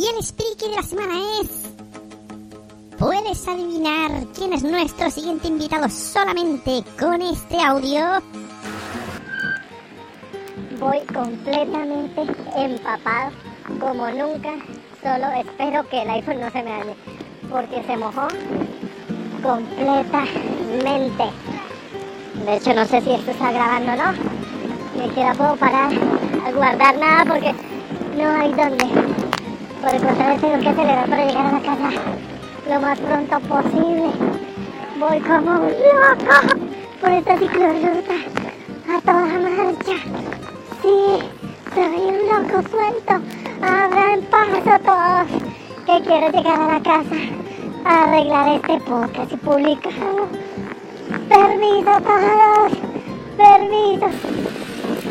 Y 0.00 0.06
el 0.06 0.24
Spriki 0.24 0.70
de 0.70 0.76
la 0.76 0.82
semana 0.82 1.12
es. 1.42 1.50
¿Puedes 2.98 3.46
adivinar 3.46 4.10
quién 4.34 4.54
es 4.54 4.62
nuestro 4.62 5.10
siguiente 5.10 5.48
invitado 5.48 5.90
solamente 5.90 6.82
con 6.98 7.20
este 7.20 7.60
audio? 7.60 8.00
Voy 10.78 11.00
completamente 11.12 12.22
empapado, 12.56 13.32
como 13.78 14.10
nunca. 14.12 14.54
Solo 15.02 15.26
espero 15.36 15.86
que 15.90 16.00
el 16.00 16.08
iPhone 16.08 16.40
no 16.40 16.50
se 16.50 16.62
me 16.62 16.70
dañe, 16.70 16.96
porque 17.50 17.82
se 17.86 17.96
mojó 17.98 18.26
completamente. 19.42 21.24
De 22.46 22.56
hecho, 22.56 22.72
no 22.72 22.86
sé 22.86 23.02
si 23.02 23.10
esto 23.10 23.32
está 23.32 23.52
grabando 23.52 23.92
o 23.92 23.96
no. 23.96 24.12
Ni 24.96 25.08
siquiera 25.08 25.34
puedo 25.34 25.56
parar 25.56 25.92
a 26.46 26.52
guardar 26.52 26.96
nada 26.96 27.34
porque 27.34 27.54
no 28.16 28.30
hay 28.30 28.50
dónde. 28.54 29.29
Por 29.80 29.94
el 29.94 30.02
contrario, 30.02 30.40
tengo 30.40 30.60
que 30.60 30.68
acelerar 30.68 31.08
para 31.08 31.24
llegar 31.24 31.46
a 31.46 31.52
la 31.52 31.60
casa 31.60 31.90
lo 32.68 32.80
más 32.80 32.98
pronto 32.98 33.40
posible. 33.40 34.10
Voy 34.98 35.20
como 35.20 35.50
un 35.52 35.68
loco 35.68 36.56
por 37.00 37.10
esta 37.10 37.38
ciclorruta 37.38 38.14
a 38.88 39.00
toda 39.00 39.38
marcha. 39.38 39.96
Sí, 40.82 41.18
soy 41.74 41.96
un 41.96 42.18
loco 42.28 42.68
suelto. 42.68 43.14
Abran 43.62 44.20
paso 44.30 44.78
todos 44.84 45.42
que 45.86 46.04
quiero 46.04 46.30
llegar 46.30 46.60
a 46.60 46.72
la 46.74 46.82
casa 46.82 47.16
a 47.86 48.02
arreglar 48.04 48.48
este 48.56 48.80
podcast 48.80 49.32
y 49.32 49.36
publicarlo. 49.36 50.28
Permiso 51.28 51.90
todos, 52.02 52.72
permiso. 53.36 54.06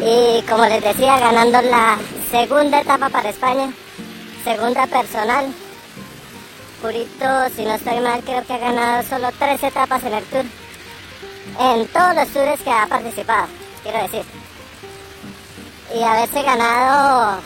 Y 0.01 0.41
como 0.47 0.65
les 0.65 0.83
decía, 0.83 1.19
ganando 1.19 1.59
la 1.63 1.97
segunda 2.29 2.81
etapa 2.81 3.09
para 3.09 3.29
España, 3.29 3.73
segunda 4.43 4.87
personal. 4.87 5.53
Purito, 6.81 7.49
si 7.55 7.65
no 7.65 7.73
estoy 7.73 7.99
mal, 7.99 8.23
creo 8.23 8.45
que 8.45 8.53
ha 8.53 8.57
ganado 8.57 9.03
solo 9.03 9.29
tres 9.37 9.61
etapas 9.63 10.03
en 10.03 10.13
el 10.13 10.23
tour. 10.25 10.45
En 11.59 11.87
todos 11.87 12.15
los 12.15 12.27
tours 12.29 12.61
que 12.61 12.71
ha 12.71 12.87
participado, 12.87 13.47
quiero 13.83 14.01
decir. 14.03 14.23
Y 15.93 16.03
haberse 16.03 16.41
ganado, 16.43 17.41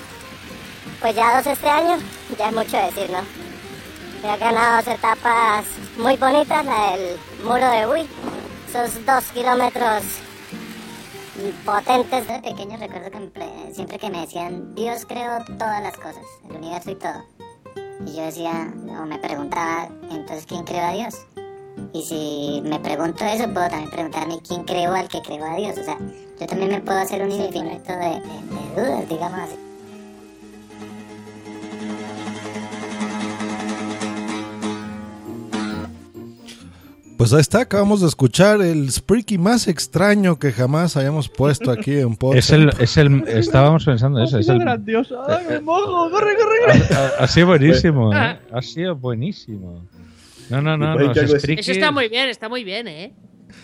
pues 1.01 1.15
ya 1.15 1.37
dos 1.37 1.47
este 1.47 1.69
año, 1.69 1.97
ya 2.37 2.47
es 2.49 2.53
mucho 2.53 2.77
decir, 2.77 3.09
¿no? 3.09 3.21
Y 4.23 4.29
ha 4.29 4.37
ganado 4.37 4.77
dos 4.77 4.87
etapas 4.93 5.65
muy 5.97 6.15
bonitas, 6.17 6.65
la 6.65 6.91
del 6.91 7.17
muro 7.43 7.69
de 7.69 7.87
Uy, 7.87 8.09
esos 8.69 9.05
dos 9.05 9.23
kilómetros 9.33 10.03
potentes. 11.65 12.27
De 12.27 12.39
pequeño 12.39 12.77
recuerdo 12.77 13.11
queempre- 13.11 13.73
siempre 13.73 13.97
que 13.99 14.09
me 14.09 14.21
decían, 14.21 14.73
Dios 14.75 15.05
creó 15.05 15.43
todas 15.57 15.81
las 15.81 15.95
cosas, 15.97 16.23
el 16.49 16.57
universo 16.57 16.91
y 16.91 16.95
todo. 16.95 17.23
Y 18.05 18.15
yo 18.15 18.23
decía, 18.25 18.73
o 19.01 19.05
me 19.05 19.17
preguntaba, 19.19 19.87
entonces, 20.11 20.45
¿quién 20.45 20.63
creó 20.63 20.83
a 20.85 20.91
Dios? 20.93 21.15
Y 21.93 22.01
si 22.03 22.61
me 22.67 22.79
pregunto 22.79 23.23
eso, 23.25 23.51
puedo 23.51 23.67
también 23.69 23.89
preguntarme 23.89 24.39
quién 24.47 24.63
creó 24.63 24.93
al 24.93 25.07
que 25.07 25.21
creó 25.21 25.45
a 25.45 25.55
Dios. 25.55 25.77
O 25.77 25.83
sea, 25.83 25.97
yo 26.39 26.45
también 26.47 26.69
me 26.71 26.81
puedo 26.81 26.99
hacer 26.99 27.21
un 27.23 27.31
infinito 27.31 27.93
de, 27.93 28.09
de- 28.09 28.19
de 28.19 28.81
dudas, 28.81 29.09
digamos 29.09 29.39
así. 29.39 29.57
Pues 37.23 37.31
ahí 37.31 37.39
está, 37.39 37.61
acabamos 37.61 38.01
de 38.01 38.07
escuchar 38.07 38.61
el 38.61 38.91
spriki 38.91 39.37
más 39.37 39.69
extraño 39.69 40.37
que 40.37 40.51
jamás 40.51 40.97
hayamos 40.97 41.29
puesto 41.29 41.71
aquí 41.71 41.97
en 41.99 42.17
WhatsApp. 42.21 42.35
Es 42.35 42.49
el, 42.49 42.69
es 42.81 42.97
el, 42.97 43.23
estábamos 43.29 43.85
pensando 43.85 44.21
eso. 44.21 44.39
Es 44.39 44.49
el, 44.49 44.59
grandioso. 44.59 45.23
¡Ay, 45.25 45.45
me 45.49 45.61
mojo! 45.61 46.11
¡Corre, 46.11 46.35
corre, 46.35 46.83
corre! 46.83 46.93
ha, 46.93 47.23
ha 47.23 47.27
sido 47.29 47.47
buenísimo, 47.47 48.13
¿eh? 48.13 48.39
Ha 48.51 48.61
sido 48.61 48.97
buenísimo. 48.97 49.87
No, 50.49 50.61
no, 50.61 50.75
no, 50.75 50.95
no. 50.99 51.11
ese 51.13 51.37
Spriki- 51.39 51.59
Eso 51.59 51.71
está 51.71 51.93
muy 51.93 52.09
bien, 52.09 52.27
está 52.27 52.49
muy 52.49 52.65
bien, 52.65 52.89
¿eh? 52.89 53.13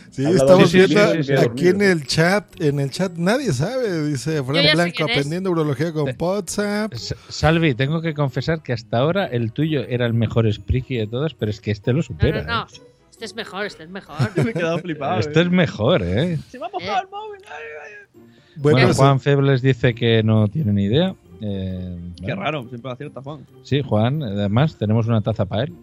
Sí, 0.09 0.23
estamos 0.23 0.71
de- 0.71 0.79
sí, 0.83 0.87
sí, 0.87 0.95
viendo 0.95 1.13
sí, 1.15 1.23
sí, 1.23 1.33
aquí 1.33 1.67
en 1.67 1.81
el 1.81 2.07
chat, 2.07 2.61
en 2.61 2.79
el 2.79 2.91
chat 2.91 3.11
nadie 3.17 3.51
sabe, 3.51 4.05
dice 4.07 4.41
Fran 4.41 4.65
Blanco 4.73 4.95
es. 4.99 5.01
aprendiendo 5.01 5.51
urología 5.51 5.91
con 5.91 6.15
WhatsApp. 6.17 6.93
S- 6.93 7.13
Salvi, 7.27 7.75
tengo 7.75 8.01
que 8.01 8.13
confesar 8.13 8.63
que 8.63 8.71
hasta 8.71 8.99
ahora 8.99 9.25
el 9.25 9.51
tuyo 9.51 9.81
era 9.81 10.05
el 10.05 10.13
mejor 10.13 10.49
Spriki 10.49 10.95
de 10.95 11.07
todos, 11.07 11.33
pero 11.33 11.51
es 11.51 11.59
que 11.59 11.71
este 11.71 11.91
lo 11.91 11.97
No, 11.97 12.03
supera. 12.03 12.43
no, 12.43 12.47
no. 12.61 12.63
¿eh? 12.63 12.81
Este 13.19 13.25
es 13.25 13.35
mejor, 13.35 13.65
este 13.65 13.83
es 13.83 13.89
mejor. 13.89 14.15
me 14.45 14.51
he 14.51 14.53
quedado 14.53 14.77
flipado. 14.79 15.19
Este 15.19 15.41
es 15.41 15.51
mejor, 15.51 16.01
¿eh? 16.03 16.37
Se 16.47 16.57
me 16.57 16.67
ha 16.67 16.69
mojado 16.69 17.01
el 17.01 17.09
móvil. 17.09 17.41
ay, 17.47 17.51
ay, 17.85 17.91
ay. 18.15 18.21
Bueno, 18.55 18.93
Juan 18.93 19.19
Febles 19.19 19.61
dice 19.61 19.93
que 19.93 20.23
no 20.23 20.47
tiene 20.47 20.71
ni 20.71 20.85
idea. 20.85 21.13
Eh, 21.41 21.97
Qué 22.15 22.23
bueno. 22.27 22.41
raro, 22.41 22.69
siempre 22.69 22.91
acierta 22.91 23.21
Juan. 23.21 23.45
Sí, 23.63 23.81
Juan, 23.81 24.23
además 24.23 24.77
tenemos 24.77 25.05
una 25.07 25.19
taza 25.19 25.43
para 25.45 25.63
él. 25.63 25.73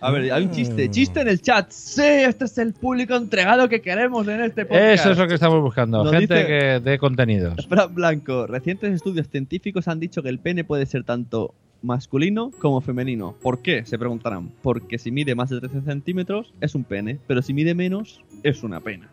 A 0.00 0.10
ver, 0.10 0.32
hay 0.32 0.44
un 0.44 0.50
chiste. 0.50 0.90
Chiste 0.90 1.20
en 1.20 1.28
el 1.28 1.42
chat. 1.42 1.70
Sí, 1.70 2.02
este 2.02 2.46
es 2.46 2.56
el 2.58 2.72
público 2.72 3.14
entregado 3.16 3.68
que 3.68 3.82
queremos 3.82 4.26
en 4.28 4.40
este 4.42 4.64
podcast. 4.64 5.00
Eso 5.00 5.10
es 5.12 5.18
lo 5.18 5.28
que 5.28 5.34
estamos 5.34 5.60
buscando, 5.62 6.04
Nos 6.04 6.12
gente 6.12 6.34
dice- 6.34 6.46
que 6.46 6.80
dé 6.80 6.98
contenidos. 6.98 7.66
Fran 7.68 7.94
Blanco, 7.94 8.46
recientes 8.46 8.94
estudios 8.94 9.28
científicos 9.28 9.88
han 9.88 10.00
dicho 10.00 10.22
que 10.22 10.30
el 10.30 10.38
pene 10.38 10.64
puede 10.64 10.86
ser 10.86 11.04
tanto 11.04 11.54
masculino 11.84 12.50
como 12.60 12.80
femenino. 12.80 13.34
¿Por 13.42 13.60
qué? 13.60 13.84
Se 13.84 13.98
preguntarán. 13.98 14.50
Porque 14.62 14.98
si 14.98 15.10
mide 15.12 15.34
más 15.34 15.50
de 15.50 15.60
13 15.60 15.82
centímetros 15.82 16.52
es 16.60 16.74
un 16.74 16.82
pene, 16.84 17.18
pero 17.26 17.42
si 17.42 17.52
mide 17.52 17.74
menos 17.74 18.22
es 18.42 18.62
una 18.62 18.80
pena. 18.80 19.08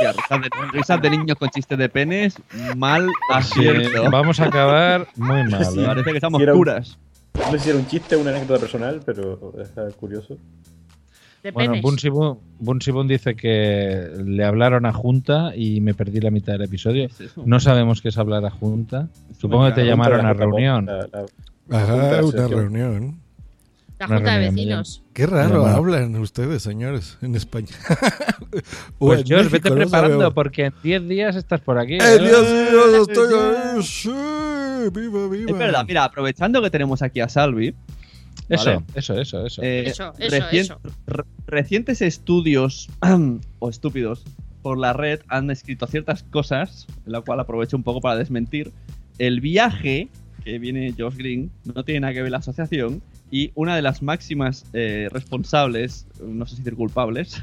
Risas, 0.00 0.40
de, 0.40 0.48
risas 0.72 1.02
de 1.02 1.10
niños 1.10 1.36
con 1.38 1.50
chistes 1.50 1.76
de 1.78 1.88
penes, 1.88 2.34
mal 2.76 3.06
Sí, 3.06 3.12
acierto. 3.68 4.10
vamos 4.10 4.40
a 4.40 4.46
acabar 4.46 5.06
muy 5.16 5.44
mal. 5.44 5.64
Sí, 5.66 5.80
¿eh? 5.80 5.84
Parece 5.86 6.10
que 6.10 6.16
estamos 6.16 6.40
un- 6.42 6.52
puras. 6.52 6.98
No 7.34 7.50
sé 7.52 7.58
si 7.58 7.70
era 7.70 7.78
un 7.78 7.86
chiste 7.86 8.16
o 8.16 8.20
una 8.20 8.30
anécdota 8.30 8.60
personal, 8.60 9.00
pero 9.04 9.52
está 9.60 9.88
curioso. 9.92 10.36
De 11.42 11.50
Bueno, 11.52 11.70
penes. 11.72 11.82
Bunsi 11.82 12.08
Bun- 12.10 12.38
Bunsi 12.58 12.90
Bun 12.90 13.08
dice 13.08 13.34
que 13.34 14.08
le 14.24 14.44
hablaron 14.44 14.84
a 14.86 14.92
Junta 14.92 15.52
y 15.56 15.80
me 15.80 15.94
perdí 15.94 16.20
la 16.20 16.30
mitad 16.30 16.52
del 16.52 16.62
episodio. 16.62 17.08
No 17.44 17.60
sabemos 17.60 18.02
qué 18.02 18.08
es 18.10 18.18
hablar 18.18 18.44
a 18.44 18.50
Junta. 18.50 19.08
Supongo 19.38 19.66
que 19.68 19.72
te 19.72 19.84
La 19.84 19.90
llamaron 19.92 20.26
a 20.26 20.32
reunión. 20.34 20.86
la- 20.86 21.08
la- 21.12 21.24
la 21.68 21.82
Ajá, 21.82 22.22
junta 22.22 22.24
una 22.44 22.48
reunión. 22.48 23.20
La 23.98 24.06
Una 24.06 24.16
Junta 24.16 24.30
de 24.32 24.38
reunión, 24.38 24.54
Vecinos. 24.54 25.02
Qué 25.12 25.26
raro 25.26 25.66
hablan 25.66 26.16
ustedes, 26.16 26.62
señores, 26.62 27.18
en 27.22 27.34
España. 27.34 27.68
Pues 28.98 29.20
en 29.20 29.26
George, 29.26 29.44
México, 29.50 29.52
vete 29.62 29.70
no 29.70 29.76
preparando 29.76 30.14
sabemos. 30.16 30.34
porque 30.34 30.64
en 30.66 30.74
10 30.82 31.08
días 31.08 31.36
estás 31.36 31.60
por 31.60 31.78
aquí. 31.78 31.94
¡Eh, 31.94 31.98
¿eh? 32.00 32.18
Dios 32.18 32.42
mío, 32.50 33.02
estoy 33.02 33.34
ahí! 33.34 33.82
¡Sí! 33.82 34.10
¡Viva, 34.92 35.28
viva! 35.28 35.50
Es 35.52 35.56
verdad, 35.58 35.84
mira, 35.86 36.04
aprovechando 36.04 36.60
que 36.62 36.70
tenemos 36.70 37.00
aquí 37.02 37.20
a 37.20 37.28
Salvi, 37.28 37.74
Eso, 38.48 38.82
eso, 38.94 39.20
eso, 39.20 39.46
eso. 39.46 39.62
Eh, 39.62 39.84
Eso, 39.86 40.12
eso, 40.18 40.36
recien- 40.36 40.60
eso. 40.60 40.80
re- 41.06 41.24
recientes 41.46 42.02
estudios 42.02 42.88
o 43.60 43.68
estúpidos 43.70 44.24
por 44.62 44.76
la 44.78 44.92
red 44.92 45.20
han 45.28 45.50
escrito 45.50 45.86
ciertas 45.86 46.22
cosas, 46.24 46.86
en 47.06 47.12
la 47.12 47.20
cual 47.20 47.38
aprovecho 47.40 47.76
un 47.76 47.82
poco 47.84 48.00
para 48.00 48.16
desmentir. 48.16 48.72
El 49.18 49.40
viaje 49.40 50.08
que 50.44 50.58
viene 50.58 50.92
Josh 50.98 51.14
Green 51.16 51.50
no 51.74 51.84
tiene 51.84 52.00
nada 52.00 52.12
que 52.14 52.22
ver 52.22 52.30
la 52.32 52.38
asociación 52.38 53.02
y 53.30 53.52
una 53.54 53.76
de 53.76 53.82
las 53.82 54.02
máximas 54.02 54.64
eh, 54.72 55.08
responsables, 55.12 56.06
no 56.20 56.44
sé 56.46 56.56
si 56.56 56.62
decir 56.62 56.76
culpables, 56.76 57.40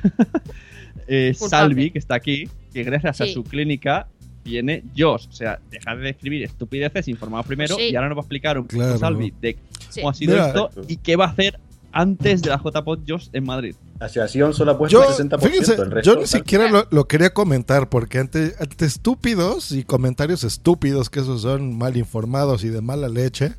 es 1.08 1.38
Culpable. 1.40 1.50
Salvi, 1.70 1.92
que 1.92 2.00
está 2.00 2.16
aquí, 2.16 2.50
que 2.74 2.84
gracias 2.84 3.22
a 3.22 3.28
su 3.28 3.44
clínica 3.44 4.08
viene 4.44 4.84
Josh. 4.98 5.28
O 5.30 5.32
sea, 5.34 5.60
dejar 5.70 6.00
de 6.00 6.10
escribir 6.10 6.44
estupideces, 6.44 7.08
informar 7.08 7.46
primero 7.46 7.76
Pues 7.76 7.88
sí. 7.88 7.94
y 7.94 7.96
ahora 7.96 8.10
nos 8.10 8.18
va 8.18 8.22
a 8.22 8.24
explicar 8.24 8.58
un 8.58 8.66
poco 8.66 8.78
Claro. 8.78 8.98
Salvi 8.98 9.34
de 9.42 9.58
Sí. 9.90 10.02
cómo 10.02 10.10
ha 10.10 10.14
sido 10.14 10.34
Mira. 10.34 10.48
esto 10.48 10.70
y 10.88 10.98
qué 10.98 11.16
va 11.16 11.26
a 11.26 11.30
hacer 11.30 11.60
antes 11.92 12.42
de 12.44 12.50
la 12.50 12.58
JPod 12.64 13.00
Josh 13.08 13.30
en 13.34 13.46
Madrid. 13.46 13.76
Asociación 14.00 14.54
solo 14.54 14.72
ha 14.74 14.78
puesto 14.78 15.02
Yo, 15.02 15.10
el 15.10 15.30
60%. 15.30 15.40
fíjense, 15.50 15.74
el 15.76 15.92
resto, 15.92 16.14
yo 16.14 16.20
ni 16.22 16.28
siquiera 16.28 16.70
lo, 16.70 16.88
lo 16.92 17.08
quería 17.08 17.34
comentar 17.34 17.90
porque 17.90 18.20
ante, 18.20 18.54
ante 18.60 18.86
estúpidos 18.86 19.72
y 19.72 19.84
comentarios 19.84 20.44
estúpidos 20.44 21.10
que 21.10 21.22
esos 21.22 21.42
son 21.42 21.76
mal 21.78 21.98
informados 21.98 22.64
y 22.64 22.70
de 22.70 22.82
mala 22.82 23.10
leche, 23.10 23.56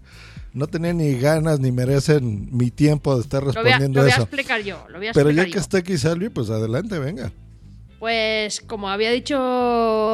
no 0.54 0.66
tenía 0.68 0.92
ni 0.92 1.14
ganas 1.18 1.58
ni 1.58 1.72
merecen 1.72 2.48
mi 2.56 2.70
tiempo 2.70 3.14
de 3.16 3.22
estar 3.22 3.42
Lo 3.42 3.52
voy, 3.52 3.58
a, 3.58 3.62
respondiendo 3.62 3.98
lo 4.00 4.02
voy 4.04 4.10
a 4.10 4.14
eso. 4.14 4.22
explicar 4.22 4.60
yo. 4.62 4.84
Lo 4.88 4.98
voy 4.98 5.08
a 5.08 5.12
Pero 5.12 5.30
explicar 5.30 5.46
ya 5.46 5.50
que 5.50 5.54
yo. 5.54 5.60
está 5.60 5.78
aquí 5.78 5.98
Salvi, 5.98 6.28
pues 6.28 6.50
adelante, 6.50 6.98
venga. 7.00 7.32
Pues 7.98 8.60
como 8.60 8.90
había 8.90 9.10
dicho, 9.10 9.36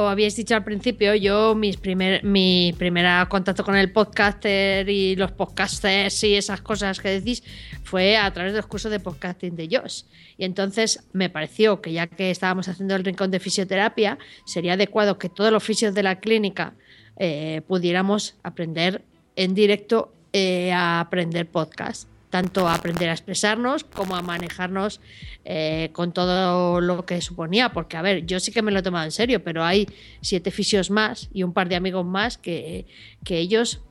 habíais 0.08 0.34
dicho 0.36 0.54
al 0.54 0.64
principio, 0.64 1.14
yo 1.14 1.54
mis 1.54 1.76
primer, 1.76 2.24
mi 2.24 2.74
primer 2.78 3.28
contacto 3.28 3.62
con 3.62 3.76
el 3.76 3.92
podcaster 3.92 4.88
y 4.88 5.16
los 5.16 5.32
podcasters 5.32 6.24
y 6.24 6.34
esas 6.34 6.62
cosas 6.62 6.98
que 6.98 7.10
decís 7.10 7.42
fue 7.82 8.16
a 8.16 8.32
través 8.32 8.54
de 8.54 8.60
los 8.60 8.66
cursos 8.66 8.90
de 8.90 9.00
podcasting 9.00 9.54
de 9.54 9.68
Josh. 9.70 10.04
Y 10.38 10.46
entonces 10.46 11.04
me 11.12 11.28
pareció 11.28 11.82
que 11.82 11.92
ya 11.92 12.06
que 12.06 12.30
estábamos 12.30 12.68
haciendo 12.68 12.96
el 12.96 13.04
rincón 13.04 13.30
de 13.30 13.38
fisioterapia, 13.38 14.16
sería 14.46 14.72
adecuado 14.72 15.18
que 15.18 15.28
todos 15.28 15.52
los 15.52 15.62
fisios 15.62 15.92
de 15.92 16.02
la 16.02 16.20
clínica 16.20 16.72
eh, 17.18 17.60
pudiéramos 17.68 18.36
aprender 18.42 19.02
en 19.36 19.54
directo 19.54 20.10
eh, 20.32 20.72
a 20.72 21.00
aprender 21.00 21.46
podcast. 21.46 22.13
Tanto 22.34 22.66
a 22.66 22.74
aprender 22.74 23.08
a 23.10 23.12
expresarnos 23.12 23.84
como 23.84 24.16
a 24.16 24.20
manejarnos 24.20 25.00
eh, 25.44 25.90
con 25.92 26.12
todo 26.12 26.80
lo 26.80 27.06
que 27.06 27.20
suponía. 27.20 27.72
Porque, 27.72 27.96
a 27.96 28.02
ver, 28.02 28.26
yo 28.26 28.40
sí 28.40 28.50
que 28.50 28.60
me 28.60 28.72
lo 28.72 28.80
he 28.80 28.82
tomado 28.82 29.04
en 29.04 29.12
serio, 29.12 29.44
pero 29.44 29.62
hay 29.62 29.86
siete 30.20 30.50
fisios 30.50 30.90
más 30.90 31.28
y 31.32 31.44
un 31.44 31.52
par 31.52 31.68
de 31.68 31.76
amigos 31.76 32.04
más 32.04 32.36
que, 32.36 32.86
que 33.22 33.38
ellos 33.38 33.84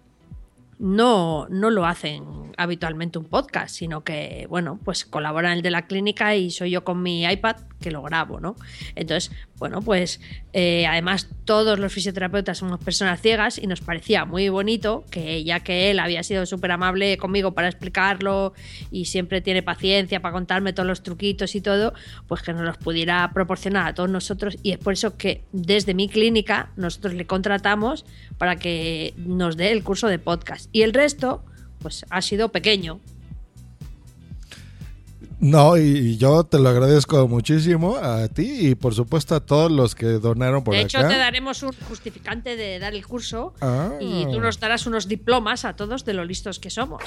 no, 0.78 1.48
no 1.50 1.70
lo 1.70 1.86
hacen 1.86 2.52
habitualmente 2.58 3.18
un 3.18 3.24
podcast, 3.24 3.74
sino 3.74 4.04
que, 4.04 4.46
bueno, 4.50 4.78
pues 4.84 5.06
colabora 5.06 5.54
el 5.54 5.62
de 5.62 5.72
la 5.72 5.88
clínica 5.88 6.36
y 6.36 6.52
soy 6.52 6.72
yo 6.72 6.84
con 6.84 7.02
mi 7.02 7.24
iPad 7.24 7.56
que 7.80 7.92
lo 7.92 8.02
grabo, 8.02 8.42
¿no? 8.42 8.58
Entonces, 8.96 9.32
bueno, 9.64 9.82
pues 9.82 10.20
eh, 10.52 10.86
además 10.88 11.30
todos 11.46 11.80
los 11.80 11.94
fisioterapeutas 11.94 12.58
somos 12.58 12.84
personas 12.84 13.22
ciegas 13.22 13.58
y 13.58 13.66
nos 13.66 13.80
parecía 13.80 14.26
muy 14.26 14.50
bonito 14.50 15.06
que 15.10 15.42
ya 15.46 15.62
que 15.62 15.90
él 15.90 16.00
había 16.00 16.22
sido 16.24 16.46
súper 16.46 16.74
amable 16.74 17.16
conmigo 17.16 17.54
para 17.54 17.70
explicarlo 17.70 18.52
y 18.92 19.06
siempre 19.06 19.40
tiene 19.40 19.64
paciencia 19.64 20.22
para 20.22 20.34
contarme 20.34 20.74
todos 20.74 20.86
los 20.86 21.02
truquitos 21.02 21.56
y 21.56 21.62
todo, 21.62 21.94
pues 22.28 22.42
que 22.42 22.52
nos 22.52 22.64
los 22.64 22.76
pudiera 22.76 23.32
proporcionar 23.34 23.88
a 23.88 23.94
todos 23.94 24.10
nosotros 24.10 24.58
y 24.64 24.72
es 24.72 24.80
por 24.80 24.92
eso 24.92 25.16
que 25.16 25.46
desde 25.54 25.94
mi 25.94 26.10
clínica 26.10 26.74
nosotros 26.76 27.14
le 27.14 27.26
contratamos 27.26 28.04
para 28.38 28.58
que 28.58 29.14
nos 29.16 29.56
dé 29.56 29.72
el 29.72 29.82
curso 29.82 30.10
de 30.10 30.20
podcast 30.20 30.70
y 30.74 30.82
el 30.82 30.92
resto 30.92 31.42
pues 31.80 32.06
ha 32.10 32.22
sido 32.22 32.50
pequeño. 32.50 33.00
No, 35.44 35.78
y, 35.78 36.18
yo 36.18 36.44
te 36.46 36.58
lo 36.58 36.70
agradezco 36.70 37.28
muchísimo 37.28 37.98
a 37.98 38.28
ti 38.30 38.70
y 38.70 38.76
por 38.76 38.94
supuesto 38.96 39.36
a 39.36 39.40
todos 39.42 39.70
los 39.72 39.94
que 39.94 40.06
donaron 40.06 40.64
por 40.64 40.74
de 40.74 40.82
hecho 40.82 41.00
acá. 41.00 41.10
te 41.10 41.18
daremos 41.18 41.62
un 41.64 41.72
justificante 41.90 42.56
de 42.56 42.80
dar 42.80 42.94
el 42.94 43.06
curso 43.06 43.54
Ah. 43.62 43.90
y 44.00 44.26
tú 44.32 44.40
nos 44.40 44.60
darás 44.60 44.86
unos 44.88 45.08
diplomas 45.08 45.66
a 45.66 45.76
todos 45.76 46.06
de 46.06 46.14
lo 46.14 46.24
listos 46.24 46.60
que 46.60 46.70
somos. 46.70 47.04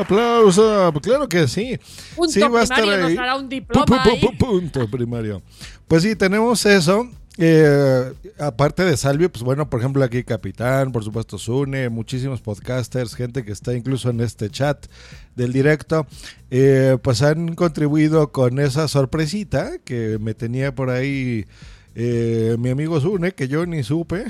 Aplauso, 0.00 0.92
claro 1.02 1.28
que 1.28 1.46
sí. 1.46 1.78
Punto 2.16 2.32
sí, 2.32 2.40
va 2.40 2.60
a 2.60 2.62
estar 2.62 2.84
nos 2.86 3.14
dará 3.14 3.36
un 3.36 3.48
diploma 3.48 3.86
pu- 4.04 4.38
punto 4.38 4.88
primario. 4.88 5.42
Pues 5.86 6.02
sí, 6.02 6.16
tenemos 6.16 6.64
eso. 6.64 7.06
Eh, 7.36 8.12
aparte 8.38 8.84
de 8.84 8.96
Salvi, 8.96 9.26
pues 9.26 9.42
bueno, 9.42 9.68
por 9.68 9.80
ejemplo 9.80 10.04
aquí 10.04 10.22
Capitán, 10.22 10.92
por 10.92 11.02
supuesto 11.02 11.36
Sune, 11.36 11.88
muchísimos 11.88 12.40
podcasters, 12.40 13.14
gente 13.14 13.44
que 13.44 13.50
está 13.50 13.74
incluso 13.74 14.10
en 14.10 14.20
este 14.20 14.50
chat 14.50 14.86
del 15.34 15.52
directo, 15.52 16.06
eh, 16.50 16.96
pues 17.02 17.22
han 17.22 17.56
contribuido 17.56 18.30
con 18.30 18.60
esa 18.60 18.86
sorpresita 18.86 19.78
que 19.84 20.18
me 20.20 20.34
tenía 20.34 20.76
por 20.76 20.90
ahí 20.90 21.46
eh, 21.94 22.56
mi 22.58 22.70
amigo 22.70 23.00
Sune, 23.00 23.32
que 23.32 23.46
yo 23.46 23.66
ni 23.66 23.82
supe, 23.82 24.24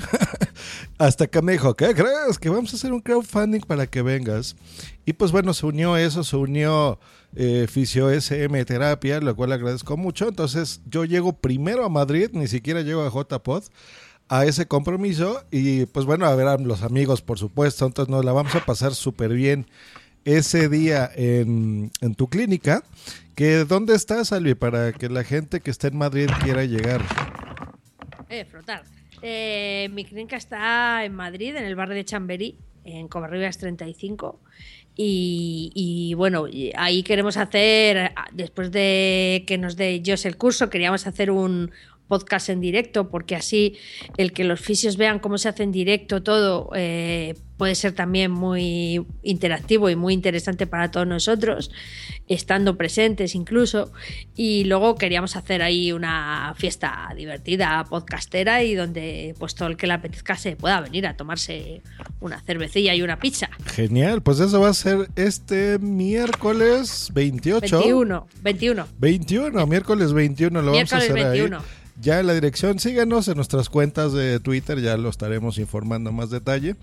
hasta 0.99 1.27
que 1.27 1.41
me 1.41 1.53
dijo, 1.53 1.75
¿qué 1.75 1.95
crees? 1.95 2.37
Que 2.39 2.49
vamos 2.49 2.73
a 2.73 2.75
hacer 2.75 2.93
un 2.93 2.99
crowdfunding 2.99 3.61
para 3.61 3.87
que 3.87 4.01
vengas. 4.01 4.55
Y 5.05 5.13
pues 5.13 5.31
bueno, 5.31 5.53
se 5.53 5.65
unió 5.65 5.97
eso, 5.97 6.23
se 6.23 6.35
unió 6.35 6.99
eh, 7.35 7.67
Fisio 7.69 8.09
SM 8.09 8.63
Terapia, 8.65 9.19
lo 9.19 9.35
cual 9.35 9.51
agradezco 9.51 9.97
mucho. 9.97 10.27
Entonces 10.27 10.81
yo 10.85 11.05
llego 11.05 11.33
primero 11.33 11.85
a 11.85 11.89
Madrid, 11.89 12.29
ni 12.33 12.47
siquiera 12.47 12.81
llego 12.81 13.01
a 13.01 13.09
JPod, 13.09 13.63
a 14.29 14.45
ese 14.45 14.67
compromiso. 14.67 15.43
Y 15.51 15.85
pues 15.87 16.05
bueno, 16.05 16.25
a 16.25 16.35
ver 16.35 16.47
a 16.47 16.57
los 16.57 16.83
amigos, 16.83 17.21
por 17.21 17.39
supuesto. 17.39 17.85
Entonces 17.85 18.11
nos 18.11 18.23
la 18.23 18.31
vamos 18.31 18.53
a 18.55 18.65
pasar 18.65 18.93
súper 18.93 19.33
bien 19.33 19.67
ese 20.23 20.69
día 20.69 21.09
en, 21.15 21.91
en 22.01 22.15
tu 22.15 22.27
clínica. 22.29 22.83
Que, 23.35 23.65
¿Dónde 23.65 23.95
estás, 23.95 24.31
Albi? 24.31 24.55
Para 24.55 24.93
que 24.93 25.09
la 25.09 25.23
gente 25.23 25.59
que 25.59 25.71
está 25.71 25.87
en 25.87 25.97
Madrid 25.97 26.29
quiera 26.43 26.63
llegar. 26.63 27.01
Eh, 28.29 28.45
frotar. 28.45 28.83
Eh, 29.21 29.89
mi 29.91 30.05
clínica 30.05 30.35
está 30.35 31.05
en 31.05 31.13
Madrid, 31.13 31.55
en 31.55 31.65
el 31.65 31.75
barrio 31.75 31.95
de 31.95 32.05
Chamberí, 32.05 32.57
en 32.83 33.07
Covarrubias 33.07 33.57
35. 33.57 34.39
Y, 34.97 36.13
bueno, 36.15 36.45
ahí 36.75 37.03
queremos 37.03 37.35
hacer, 37.35 38.13
después 38.31 38.71
de 38.71 39.43
que 39.45 39.57
nos 39.57 39.75
dé 39.75 40.01
Jos 40.05 40.25
el 40.25 40.37
curso, 40.37 40.69
queríamos 40.69 41.05
hacer 41.05 41.31
un 41.31 41.71
podcast 42.07 42.49
en 42.49 42.61
directo, 42.61 43.09
porque 43.09 43.35
así 43.35 43.77
el 44.17 44.31
que 44.31 44.43
los 44.43 44.61
fisios 44.61 44.95
vean 44.95 45.19
cómo 45.19 45.37
se 45.37 45.49
hace 45.49 45.63
en 45.63 45.71
directo 45.71 46.23
todo 46.23 46.69
eh, 46.75 47.35
puede 47.57 47.75
ser 47.75 47.93
también 47.93 48.31
muy 48.31 49.05
interactivo 49.23 49.89
y 49.89 49.95
muy 49.95 50.13
interesante 50.13 50.67
para 50.67 50.91
todos 50.91 51.07
nosotros, 51.07 51.71
estando 52.27 52.77
presentes 52.77 53.35
incluso. 53.35 53.91
Y 54.35 54.65
luego 54.65 54.95
queríamos 54.95 55.35
hacer 55.35 55.61
ahí 55.61 55.91
una 55.91 56.53
fiesta 56.57 57.09
divertida, 57.15 57.83
podcastera, 57.89 58.63
y 58.63 58.75
donde 58.75 59.35
pues 59.39 59.55
todo 59.55 59.67
el 59.69 59.77
que 59.77 59.87
le 59.87 59.93
apetezca 59.93 60.35
se 60.35 60.55
pueda 60.55 60.81
venir 60.81 61.07
a 61.07 61.15
tomarse 61.15 61.81
una 62.19 62.41
cervecilla 62.41 62.93
y 62.95 63.01
una 63.01 63.19
pizza. 63.19 63.49
Genial, 63.65 64.21
pues 64.21 64.39
eso 64.39 64.59
va 64.59 64.69
a 64.69 64.73
ser 64.73 65.09
este 65.15 65.79
miércoles 65.79 67.11
28. 67.13 67.77
21, 67.79 68.27
21. 68.41 68.87
21, 68.97 69.67
miércoles 69.67 70.13
21 70.13 70.61
lo 70.61 70.71
Miércoles 70.71 71.09
vamos 71.09 71.23
a 71.25 71.29
hacer 71.29 71.31
21. 71.31 71.57
ahí. 71.57 71.84
Ya 72.01 72.19
en 72.19 72.27
la 72.27 72.33
dirección, 72.33 72.77
síganos 72.79 73.27
en 73.29 73.35
nuestras 73.37 73.69
cuentas 73.69 74.11
de 74.11 74.39
Twitter, 74.41 74.81
ya 74.81 74.97
lo 74.97 75.07
estaremos 75.09 75.57
informando 75.57 76.11
más 76.11 76.29
detalle. 76.29 76.75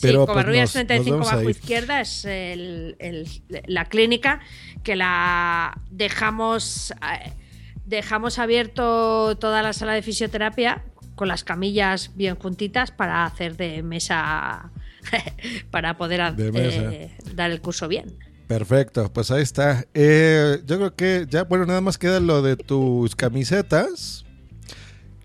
Pero 0.00 0.12
sí, 0.12 0.16
pues, 0.18 0.26
Covarrubias 0.26 0.74
nos- 0.74 0.74
nos 0.76 0.86
35 0.86 1.10
vemos 1.16 1.26
bajo 1.28 1.38
ahí. 1.40 1.48
izquierda 1.50 2.00
es 2.00 2.24
el- 2.24 2.94
el- 3.00 3.26
la 3.66 3.86
clínica 3.86 4.40
que 4.84 4.94
la 4.96 5.80
dejamos 5.90 6.92
eh, 6.92 7.32
dejamos 7.86 8.38
abierto 8.38 9.36
toda 9.38 9.62
la 9.62 9.72
sala 9.72 9.94
de 9.94 10.02
fisioterapia 10.02 10.84
con 11.16 11.26
las 11.28 11.42
camillas 11.44 12.12
bien 12.14 12.36
juntitas 12.36 12.90
para 12.92 13.24
hacer 13.26 13.56
de 13.56 13.82
mesa 13.82 14.70
para 15.72 15.96
poder 15.98 16.20
ha- 16.20 16.32
De 16.32 16.52
mesa. 16.52 16.82
eh, 16.92 17.16
dar 17.34 17.50
el 17.50 17.60
curso 17.60 17.88
bien. 17.88 18.14
Perfecto, 18.46 19.10
pues 19.12 19.30
ahí 19.30 19.42
está. 19.42 19.84
Eh, 19.94 20.58
yo 20.66 20.76
creo 20.76 20.94
que 20.94 21.26
ya, 21.28 21.44
bueno, 21.44 21.64
nada 21.66 21.80
más 21.80 21.98
queda 21.98 22.20
lo 22.20 22.42
de 22.42 22.56
tus 22.56 23.16
camisetas. 23.16 24.21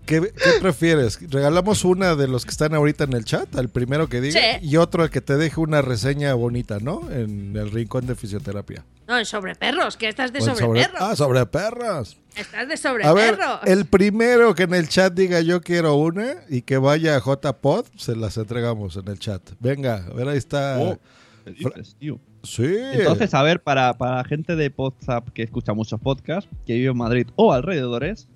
¿Qué, 0.08 0.22
qué 0.22 0.50
prefieres? 0.60 1.18
¿Regalamos 1.30 1.84
una 1.84 2.16
de 2.16 2.26
los 2.28 2.44
que 2.46 2.50
están 2.50 2.74
ahorita 2.74 3.04
en 3.04 3.12
el 3.12 3.24
chat, 3.26 3.54
al 3.56 3.68
primero 3.68 4.08
que 4.08 4.22
diga? 4.22 4.40
Sí. 4.40 4.66
Y 4.66 4.76
otro 4.78 5.02
al 5.02 5.10
que 5.10 5.20
te 5.20 5.36
deje 5.36 5.60
una 5.60 5.82
reseña 5.82 6.32
bonita, 6.32 6.78
¿no? 6.80 7.10
En 7.10 7.54
el 7.54 7.70
rincón 7.70 8.06
de 8.06 8.14
fisioterapia. 8.14 8.84
No, 9.06 9.22
sobre 9.26 9.54
perros, 9.54 9.98
que 9.98 10.08
estás 10.08 10.32
de 10.32 10.40
sobre, 10.40 10.56
sobre- 10.56 10.80
perros. 10.82 10.98
Ah, 11.02 11.14
sobre 11.14 11.44
perros. 11.46 12.16
Estás 12.34 12.68
de 12.68 12.76
sobre 12.78 13.04
A 13.04 13.12
ver, 13.12 13.36
perros. 13.36 13.60
el 13.66 13.84
primero 13.84 14.54
que 14.54 14.62
en 14.62 14.72
el 14.74 14.88
chat 14.88 15.12
diga 15.12 15.40
yo 15.42 15.60
quiero 15.60 15.94
una 15.96 16.36
y 16.48 16.62
que 16.62 16.78
vaya 16.78 17.16
a 17.16 17.20
JPod, 17.20 17.84
se 17.96 18.16
las 18.16 18.36
entregamos 18.38 18.96
en 18.96 19.08
el 19.08 19.18
chat. 19.18 19.42
Venga, 19.60 20.06
a 20.10 20.14
ver, 20.14 20.28
ahí 20.28 20.38
está. 20.38 20.78
Oh, 20.78 20.98
¿qué 21.44 21.50
dices, 21.52 21.96
tío? 21.98 22.18
Sí. 22.44 22.64
Entonces, 22.92 23.34
a 23.34 23.42
ver, 23.42 23.60
para, 23.62 23.92
para 23.98 24.16
la 24.18 24.24
gente 24.24 24.56
de 24.56 24.72
WhatsApp 24.74 25.28
que 25.34 25.42
escucha 25.42 25.74
muchos 25.74 26.00
podcasts, 26.00 26.48
que 26.66 26.74
vive 26.74 26.90
en 26.92 26.96
Madrid 26.96 27.26
o 27.36 27.52
alrededores, 27.52 28.28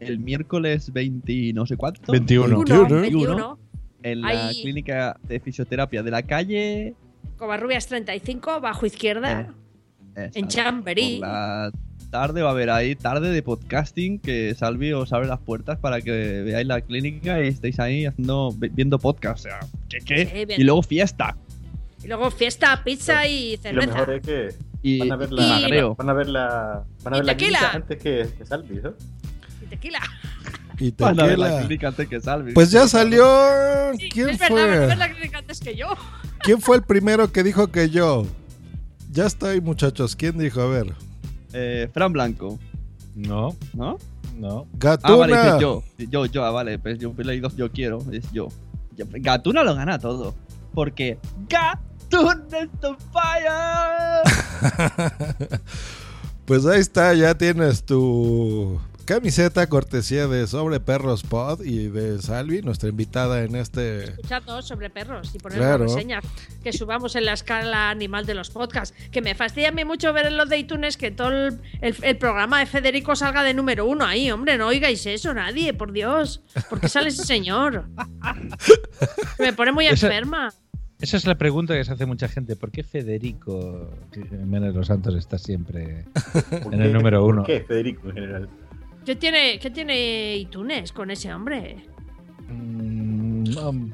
el 0.00 0.18
miércoles 0.18 0.92
20 0.92 1.32
y 1.32 1.52
no 1.52 1.66
sé 1.66 1.76
cuánto. 1.76 2.12
21. 2.12 2.56
21, 2.58 3.00
21. 3.00 3.58
en 4.02 4.20
la 4.22 4.28
Hay- 4.48 4.62
clínica 4.62 5.16
de 5.28 5.40
fisioterapia 5.40 6.02
de 6.02 6.10
la 6.10 6.22
calle 6.22 6.94
Covarrubias 7.36 7.86
35, 7.86 8.60
bajo 8.60 8.86
izquierda, 8.86 9.48
Eh, 10.16 10.30
en 10.34 10.48
Chamberí. 10.48 11.18
la 11.20 11.70
tarde 12.10 12.42
va 12.42 12.48
a 12.48 12.52
haber 12.52 12.70
ahí 12.70 12.96
tarde 12.96 13.30
de 13.30 13.42
podcasting 13.42 14.18
que 14.18 14.54
Salvi 14.54 14.92
os 14.92 15.12
abre 15.12 15.28
las 15.28 15.38
puertas 15.38 15.78
para 15.78 16.00
que 16.00 16.42
veáis 16.42 16.66
la 16.66 16.80
clínica 16.80 17.42
y 17.42 17.48
estéis 17.48 17.78
ahí 17.78 18.04
haciendo 18.06 18.52
viendo 18.58 18.98
podcast. 18.98 19.38
O 19.40 19.42
sea, 19.48 19.60
¿qué 19.88 19.98
qué? 20.04 20.46
Sí, 20.48 20.54
y 20.60 20.64
luego 20.64 20.82
fiesta. 20.82 21.36
Y 22.02 22.08
luego 22.08 22.30
fiesta, 22.30 22.82
pizza 22.84 23.26
y 23.26 23.52
Y 23.52 23.56
lo 23.56 23.62
cerveza. 23.62 23.92
mejor 23.94 24.10
es 24.14 24.22
que 24.26 24.48
Y- 24.82 24.98
van 25.00 25.12
a 25.12 25.16
ver 25.16 25.28
y 25.30 25.34
la, 25.36 25.46
magreo. 25.46 25.94
van 25.94 26.08
a 26.08 26.12
ver 26.14 26.28
la, 26.28 26.84
van 27.04 27.14
a 27.14 27.16
Y 27.18 27.20
ver 27.20 27.50
la 27.52 27.70
antes 27.72 27.98
que, 27.98 28.26
que 28.36 28.44
Salvi, 28.46 28.80
¿no? 28.82 28.94
Tequila. 29.70 30.00
Y 30.78 30.90
Van 30.98 31.18
a 31.18 31.24
ver 31.24 31.38
la 31.38 31.46
tequila. 31.46 31.66
clínica 31.66 31.88
antes 31.88 32.08
que 32.08 32.20
Salvi. 32.20 32.52
Pues 32.52 32.70
ya 32.70 32.86
salió. 32.88 33.24
¿Quién 34.12 34.36
fue? 34.38 34.64
ver 34.66 34.98
la 34.98 35.10
clínica 35.10 35.38
antes 35.38 35.60
que 35.60 35.74
yo. 35.74 35.86
¿Quién 36.40 36.60
fue 36.60 36.76
el 36.76 36.82
primero 36.82 37.32
que 37.32 37.42
dijo 37.42 37.68
que 37.68 37.90
yo? 37.90 38.26
Ya 39.10 39.26
está 39.26 39.50
ahí, 39.50 39.60
muchachos. 39.60 40.16
¿Quién 40.16 40.38
dijo? 40.38 40.60
A 40.60 40.66
ver. 40.66 40.94
Eh, 41.52 41.88
Fran 41.92 42.12
Blanco. 42.12 42.58
No. 43.14 43.56
¿No? 43.74 43.98
No. 44.36 44.66
Gatuna. 44.74 45.12
Ah, 45.12 45.16
vale, 45.16 45.36
dice 45.36 45.60
yo. 45.60 45.82
Yo, 45.98 46.26
yo, 46.26 46.44
ah, 46.44 46.50
vale. 46.50 46.78
Pues 46.78 46.98
yo 46.98 47.12
he 47.16 47.24
leído 47.24 47.50
yo 47.56 47.70
quiero. 47.70 47.98
Es 48.12 48.30
yo. 48.32 48.48
Yo- 48.96 49.06
Gatuna 49.10 49.64
lo 49.64 49.74
gana 49.74 49.98
todo. 49.98 50.34
Porque 50.74 51.18
Gatuna 51.48 52.60
is 52.62 52.70
the 52.80 52.94
fire. 53.12 54.22
Pues 56.46 56.66
ahí 56.66 56.80
está, 56.80 57.14
ya 57.14 57.32
tienes 57.36 57.84
tu 57.84 58.80
camiseta 59.14 59.66
cortesía 59.68 60.28
de 60.28 60.46
Sobre 60.46 60.78
Perros 60.78 61.24
Pod 61.24 61.62
y 61.64 61.88
de 61.88 62.22
Salvi, 62.22 62.62
nuestra 62.62 62.88
invitada 62.90 63.42
en 63.42 63.56
este. 63.56 64.04
Escuchando 64.04 64.62
sobre 64.62 64.88
perros 64.88 65.34
y 65.34 65.38
poner 65.40 65.58
Claro. 65.58 65.84
reseñas 65.84 66.24
que 66.62 66.72
subamos 66.72 67.16
en 67.16 67.24
la 67.24 67.32
escala 67.32 67.90
animal 67.90 68.24
de 68.24 68.34
los 68.34 68.50
podcasts. 68.50 68.96
Que 69.10 69.20
me 69.20 69.34
fastidia 69.34 69.70
a 69.70 69.72
mí 69.72 69.84
mucho 69.84 70.12
ver 70.12 70.26
en 70.26 70.36
los 70.36 70.48
de 70.48 70.58
iTunes 70.58 70.96
que 70.96 71.10
todo 71.10 71.30
el, 71.30 71.58
el- 71.80 71.96
el 72.02 72.16
programa 72.18 72.60
de 72.60 72.66
Federico 72.66 73.16
salga 73.16 73.42
de 73.42 73.52
número 73.52 73.84
uno 73.84 74.04
ahí, 74.04 74.30
hombre. 74.30 74.56
No 74.56 74.68
oigáis 74.68 75.04
eso, 75.06 75.34
nadie, 75.34 75.74
por 75.74 75.90
Dios. 75.90 76.40
¿Por 76.68 76.78
qué 76.80 76.88
sale 76.88 77.08
ese 77.08 77.24
señor? 77.24 77.86
Me 79.40 79.52
pone 79.52 79.72
muy 79.72 79.86
Esa- 79.88 80.06
enferma. 80.06 80.54
Esa 81.00 81.16
es 81.16 81.24
la 81.26 81.36
pregunta 81.36 81.74
que 81.74 81.82
se 81.82 81.90
hace 81.92 82.06
mucha 82.06 82.28
gente. 82.28 82.54
¿Por 82.56 82.70
qué 82.70 82.84
Federico 82.84 83.90
Jiménez 84.12 84.72
Los 84.74 84.86
Santos 84.86 85.16
está 85.16 85.38
siempre 85.38 86.04
¿Por 86.62 86.74
en 86.74 86.82
el 86.82 86.92
número 86.92 87.24
uno? 87.24 87.38
¿Por 87.38 87.46
qué 87.46 87.60
Federico 87.66 88.08
en 88.10 88.14
general? 88.14 88.48
¿Qué 89.04 89.16
tiene, 89.16 89.58
¿Qué 89.58 89.70
tiene 89.70 90.36
iTunes 90.36 90.92
con 90.92 91.10
ese 91.10 91.32
hombre? 91.32 91.76
Mm, 92.48 93.44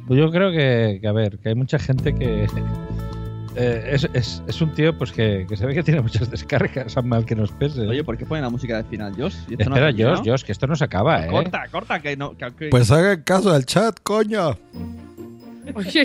Yo 0.09 0.31
creo 0.31 0.51
que, 0.51 0.99
que, 1.01 1.07
a 1.09 1.13
ver, 1.13 1.39
que 1.39 1.51
hay 1.51 1.55
mucha 1.55 1.79
gente 1.79 2.15
que 2.15 2.45
eh, 3.57 3.89
es, 3.93 4.09
es- 4.13 4.43
es 4.47 4.61
un 4.61 4.75
tío 4.75 4.97
pues 4.99 5.13
que, 5.13 5.47
que 5.49 5.57
se 5.57 5.65
ve 5.67 5.75
que 5.75 5.83
tiene 5.83 6.01
muchas 6.01 6.31
descargas, 6.31 6.97
a 6.97 7.03
mal 7.03 7.25
que 7.25 7.35
nos 7.37 7.53
pese. 7.53 7.83
Oye, 7.87 8.03
¿por 8.05 8.19
qué 8.19 8.27
ponen 8.27 8.43
la 8.45 8.51
música 8.51 8.77
del 8.77 8.87
final, 8.87 9.15
Josh? 9.17 9.37
¿Y 9.49 9.55
esto 9.55 9.71
no 9.71 9.77
Espera? 9.77 9.93
Josh, 10.17 10.27
Josh, 10.29 10.43
que 10.43 10.53
esto 10.53 10.67
no 10.67 10.77
se 10.77 10.85
acaba, 10.85 11.25
¿eh? 11.25 11.31
Corta, 11.31 11.67
corta, 11.71 12.01
que 12.01 12.17
no. 12.17 12.37
que- 12.37 12.53
que- 12.55 12.69
Pues 12.69 12.91
hagan 12.91 13.23
caso 13.23 13.53
al 13.53 13.65
chat, 13.65 13.99
coño. 14.03 14.59
Oye, 15.75 16.03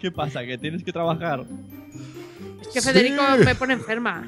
¿Qué 0.00 0.10
pasa? 0.10 0.44
¿Que 0.44 0.58
tienes 0.58 0.82
que 0.84 0.92
trabajar? 0.92 1.44
es 2.60 2.68
que 2.68 2.80
Sí. 2.80 2.88
Federico 2.88 3.22
me 3.44 3.54
pone 3.54 3.74
enferma. 3.74 4.24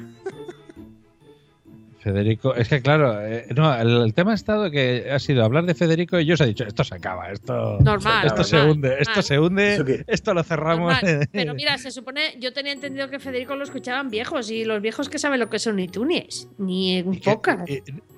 Federico, 1.99 2.55
es 2.55 2.69
que 2.69 2.81
claro, 2.81 3.19
eh, 3.21 3.45
no, 3.55 3.75
el, 3.75 3.89
el 4.03 4.13
tema 4.13 4.31
ha 4.31 4.35
estado 4.35 4.71
que 4.71 5.11
ha 5.11 5.19
sido 5.19 5.43
hablar 5.43 5.65
de 5.65 5.75
Federico 5.75 6.17
y 6.19 6.25
yo 6.25 6.35
os 6.35 6.41
he 6.41 6.45
dicho, 6.45 6.63
esto 6.63 6.83
se 6.85 6.95
acaba, 6.95 7.29
esto, 7.31 7.77
Normal, 7.81 8.25
esto 8.27 8.43
se 8.45 8.55
normal, 8.55 8.71
hunde, 8.75 8.95
esto 8.99 9.21
se 9.21 9.37
hunde, 9.39 10.03
esto 10.07 10.33
lo 10.33 10.43
cerramos. 10.43 10.95
Pero 11.33 11.53
mira, 11.53 11.77
se 11.77 11.91
supone, 11.91 12.35
yo 12.39 12.53
tenía 12.53 12.71
entendido 12.71 13.09
que 13.09 13.19
Federico 13.19 13.55
lo 13.57 13.63
escuchaban 13.65 14.09
viejos 14.09 14.49
y 14.49 14.63
los 14.63 14.81
viejos 14.81 15.09
que 15.09 15.19
saben 15.19 15.39
lo 15.41 15.49
que 15.49 15.59
son 15.59 15.77
iTunes, 15.79 16.47
ni 16.57 17.01
un 17.01 17.19
podcast. 17.19 17.67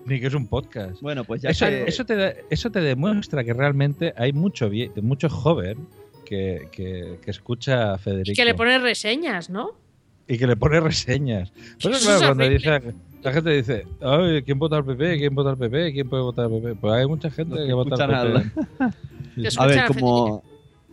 Ni 0.06 0.20
que 0.20 0.28
es 0.28 0.34
un 0.36 0.48
podcast. 0.48 1.02
Bueno, 1.02 1.24
pues 1.24 1.42
ya 1.42 1.50
Eso, 1.50 1.66
que- 1.66 1.84
eso, 1.88 2.06
te 2.06 2.16
da- 2.16 2.34
eso 2.50 2.70
te 2.72 2.82
demuestra 2.82 3.44
que 3.44 3.54
realmente 3.54 4.14
hay 4.16 4.32
mucho, 4.34 4.70
vie- 4.70 4.92
mucho 5.02 5.28
joven 5.30 5.88
que, 6.26 6.68
que- 6.72 7.18
que 7.24 7.32
escucha 7.32 7.94
a 7.94 7.98
Federico. 7.98 8.32
Y 8.32 8.36
que 8.36 8.46
le 8.46 8.54
pone 8.54 8.78
reseñas, 8.80 9.50
¿no? 9.50 9.80
y 10.28 10.38
que 10.38 10.48
le 10.48 10.56
pone 10.56 10.80
reseñas. 10.80 11.52
Pues 11.82 12.04
claro, 12.06 12.20
cuando 12.28 12.48
dice, 12.48 12.82
la 13.24 13.32
gente 13.34 13.50
dice, 13.52 13.86
Ay, 14.02 14.42
¿quién 14.44 14.58
vota 14.60 14.78
al 14.78 14.86
PP? 14.86 15.18
¿Quién 15.18 15.36
vota 15.36 15.52
al 15.52 15.58
PP? 15.58 15.94
¿Quién 15.94 16.10
puede 16.10 16.24
votar 16.24 16.46
al 16.46 16.52
PP? 16.52 16.76
Pues 16.76 16.94
hay 16.94 17.08
mucha 17.08 17.30
gente 17.30 17.56
que 17.66 17.74
vota 17.74 18.04
al 18.04 18.34
PP. 18.34 18.52
A 19.58 19.66
ver, 19.66 19.80
a 19.80 19.88
como, 19.88 20.44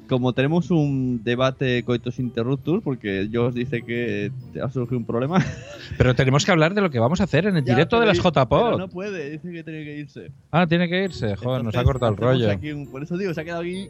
como 0.09 0.33
tenemos 0.33 0.71
un 0.71 1.23
debate 1.25 1.83
coitus 1.83 2.19
interruptus, 2.21 2.83
porque 2.85 3.29
Josh 3.33 3.53
dice 3.53 3.83
que 3.83 4.31
te 4.53 4.61
ha 4.63 4.71
surgido 4.71 4.97
un 4.99 5.05
problema. 5.05 5.45
Pero 5.99 6.15
tenemos 6.15 6.45
que 6.45 6.53
hablar 6.53 6.73
de 6.73 6.81
lo 6.81 6.89
que 6.91 7.01
vamos 7.01 7.21
a 7.21 7.25
hacer 7.25 7.47
en 7.47 7.57
el 7.57 7.65
Ya, 7.65 7.75
directo 7.75 7.99
de 7.99 8.07
las 8.07 8.19
JPod. 8.19 8.79
No 8.79 8.89
puede, 8.89 9.31
dice 9.31 9.51
que 9.51 9.65
tiene 9.65 9.85
que 9.85 9.97
irse. 9.99 10.31
Ah, 10.53 10.67
tiene 10.69 10.89
que 10.89 11.05
irse. 11.05 11.35
Joder, 11.37 11.65
nos 11.65 11.75
ha 11.75 11.83
cortado 11.83 12.13
el 12.13 12.17
rollo. 12.17 12.51
aquí 12.51 12.71
un- 12.71 12.87
por 12.87 13.03
eso 13.03 13.17
digo, 13.19 13.35
se 13.35 13.41
ha 13.41 13.45
quedado 13.45 13.63
aquí. 13.63 13.89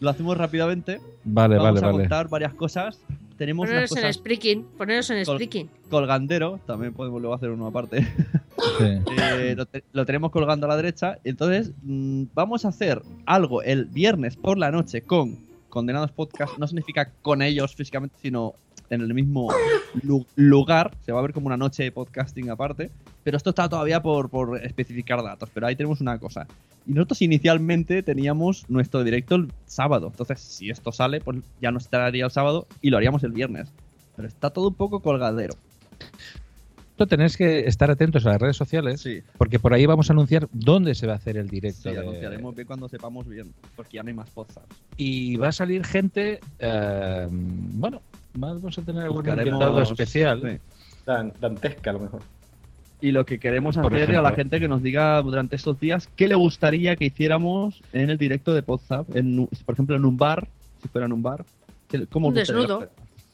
Lo 0.00 0.10
hacemos 0.10 0.36
rápidamente. 0.36 1.00
Vale, 1.24 1.56
Vamos 1.56 1.74
vale, 1.74 1.86
a 1.86 1.90
vale. 1.90 2.02
contar 2.04 2.28
varias 2.28 2.54
cosas. 2.54 3.00
Tenemos 3.36 3.66
Poneros 3.68 3.90
en 3.92 3.96
cosas 3.96 4.14
Spreaking, 4.16 4.64
poneros 4.78 5.10
en 5.10 5.24
Col- 5.24 5.68
colgandero, 5.90 6.60
también 6.66 6.92
podemos 6.92 7.20
luego 7.20 7.34
hacer 7.34 7.50
uno 7.50 7.66
aparte. 7.66 8.02
Sí. 8.02 8.84
Eh, 9.18 9.54
lo, 9.56 9.66
te- 9.66 9.82
lo 9.92 10.06
tenemos 10.06 10.30
colgando 10.30 10.66
a 10.66 10.68
la 10.68 10.76
derecha. 10.76 11.18
Entonces, 11.24 11.72
mm, 11.82 12.24
vamos 12.34 12.64
a 12.64 12.68
hacer 12.68 13.02
algo 13.26 13.62
el 13.62 13.86
viernes 13.86 14.36
por 14.36 14.56
la 14.56 14.70
noche 14.70 15.02
con 15.02 15.36
Condenados 15.68 16.12
Podcast. 16.12 16.58
No 16.58 16.66
significa 16.66 17.10
con 17.22 17.42
ellos 17.42 17.74
físicamente, 17.74 18.16
sino 18.22 18.54
en 18.88 19.00
el 19.00 19.12
mismo 19.14 19.52
lu- 20.02 20.26
lugar. 20.36 20.92
Se 21.04 21.10
va 21.12 21.18
a 21.18 21.22
ver 21.22 21.32
como 21.32 21.46
una 21.48 21.56
noche 21.56 21.82
de 21.82 21.92
podcasting 21.92 22.50
aparte. 22.50 22.90
Pero 23.24 23.36
esto 23.36 23.50
está 23.50 23.68
todavía 23.68 24.00
por, 24.02 24.28
por 24.30 24.62
especificar 24.62 25.22
datos. 25.22 25.50
Pero 25.52 25.66
ahí 25.66 25.74
tenemos 25.76 26.00
una 26.00 26.18
cosa. 26.18 26.46
Y 26.86 26.92
nosotros 26.94 27.22
inicialmente 27.22 28.02
teníamos 28.02 28.68
nuestro 28.68 29.04
directo 29.04 29.36
el 29.36 29.52
sábado. 29.66 30.08
Entonces, 30.08 30.40
si 30.40 30.70
esto 30.70 30.90
sale, 30.92 31.20
pues 31.20 31.38
ya 31.60 31.70
no 31.70 31.78
estaría 31.78 32.24
el 32.24 32.30
sábado 32.30 32.66
y 32.80 32.90
lo 32.90 32.96
haríamos 32.96 33.22
el 33.24 33.32
viernes. 33.32 33.68
Pero 34.16 34.28
está 34.28 34.50
todo 34.50 34.68
un 34.68 34.74
poco 34.74 35.00
colgadero. 35.00 35.54
Esto 36.90 37.06
tenéis 37.06 37.36
que 37.36 37.60
estar 37.60 37.90
atentos 37.90 38.26
a 38.26 38.30
las 38.30 38.40
redes 38.40 38.56
sociales, 38.56 39.00
porque 39.38 39.58
por 39.58 39.72
ahí 39.72 39.86
vamos 39.86 40.10
a 40.10 40.12
anunciar 40.12 40.46
dónde 40.52 40.94
se 40.94 41.06
va 41.06 41.14
a 41.14 41.16
hacer 41.16 41.36
el 41.38 41.48
directo. 41.48 41.88
Sí, 41.88 41.94
de- 41.94 41.98
anunciaremos 42.00 42.54
bien 42.54 42.66
cuando 42.66 42.88
sepamos 42.88 43.26
bien. 43.26 43.52
Porque 43.74 43.96
ya 43.96 44.02
no 44.02 44.08
hay 44.08 44.14
más 44.14 44.28
podcasts. 44.30 44.68
Y 44.96 45.36
va 45.36 45.48
a 45.48 45.52
salir 45.52 45.84
gente, 45.86 46.40
eh, 46.58 47.28
bueno, 47.30 48.02
vamos 48.34 48.76
a 48.78 48.82
tener 48.82 49.04
algún 49.04 49.24
invitado 49.26 49.82
especial. 49.82 50.42
sí. 50.42 50.58
Dan- 51.06 51.32
dantesca 51.40 51.90
a 51.90 51.92
lo 51.94 52.00
mejor. 52.00 52.22
Y 53.02 53.10
lo 53.10 53.26
que 53.26 53.38
queremos 53.40 53.76
Por 53.76 53.92
hacer 53.92 54.10
a 54.10 54.22
la 54.22 54.28
ejemplo. 54.28 54.36
gente 54.36 54.60
que 54.60 54.68
nos 54.68 54.82
diga 54.82 55.20
durante 55.22 55.56
estos 55.56 55.78
días 55.80 56.08
qué 56.16 56.28
le 56.28 56.36
gustaría 56.36 56.94
que 56.96 57.06
hiciéramos 57.06 57.82
en 57.92 58.08
el 58.10 58.16
directo 58.16 58.54
de 58.54 58.62
Podzap, 58.62 59.14
en, 59.16 59.48
por 59.66 59.74
ejemplo 59.74 59.96
en 59.96 60.04
un 60.04 60.16
bar, 60.16 60.46
si 60.80 60.88
fuera 60.88 61.06
en 61.06 61.12
un 61.12 61.22
bar. 61.22 61.44
¿qué- 61.88 62.06
¿Cómo 62.06 62.28
Un 62.28 62.34
desnudo. 62.34 62.88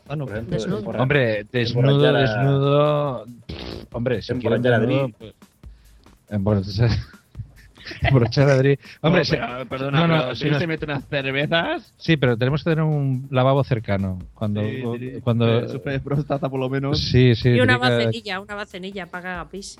Ah, 0.09 0.17
no, 0.17 0.25
ejemplo, 0.27 0.57
Desnudo. 0.57 0.89
Hombre, 0.99 1.45
desnudo, 1.53 2.13
desnudo. 2.15 3.25
pff, 3.47 3.95
Hombre, 3.95 4.23
si 4.23 4.33
quieren 4.37 4.65
Emborrachar 4.65 4.73
a 4.75 4.79
desnudo, 4.87 5.09
pues, 5.19 5.35
emborrachar. 6.31 6.89
Emborrachar 6.91 7.18
a 8.03 8.53
Adri. 8.53 8.79
Hombre, 9.01 9.21
No, 9.21 9.25
si- 9.25 9.31
pero, 9.37 9.67
perdona, 9.69 10.01
no, 10.01 10.07
no, 10.09 10.23
pero 10.23 10.35
si 10.35 10.51
nos- 10.51 10.59
se 10.59 10.67
mete 10.67 10.85
unas 10.85 11.05
cervezas. 11.09 11.93
Sí, 11.97 12.17
pero 12.17 12.37
tenemos 12.37 12.63
que 12.65 12.71
tener 12.71 12.85
un 12.85 13.27
lavabo 13.31 13.63
cercano. 13.65 14.19
Cuando, 14.35 14.63
Sí, 14.63 15.21
cuando 15.23 15.61
Eh, 15.61 15.69
sufre 15.69 15.93
de 15.93 16.01
próstata 16.01 16.49
por 16.49 16.61
lo 16.61 16.69
menos. 16.69 16.99
Sí, 17.01 17.35
sí. 17.35 17.51
Y 17.51 17.61
una 17.61 17.79
bacenilla, 17.79 18.41
una 18.41 18.55
bacenilla 18.55 19.07
para 19.07 19.45
pis. 19.47 19.79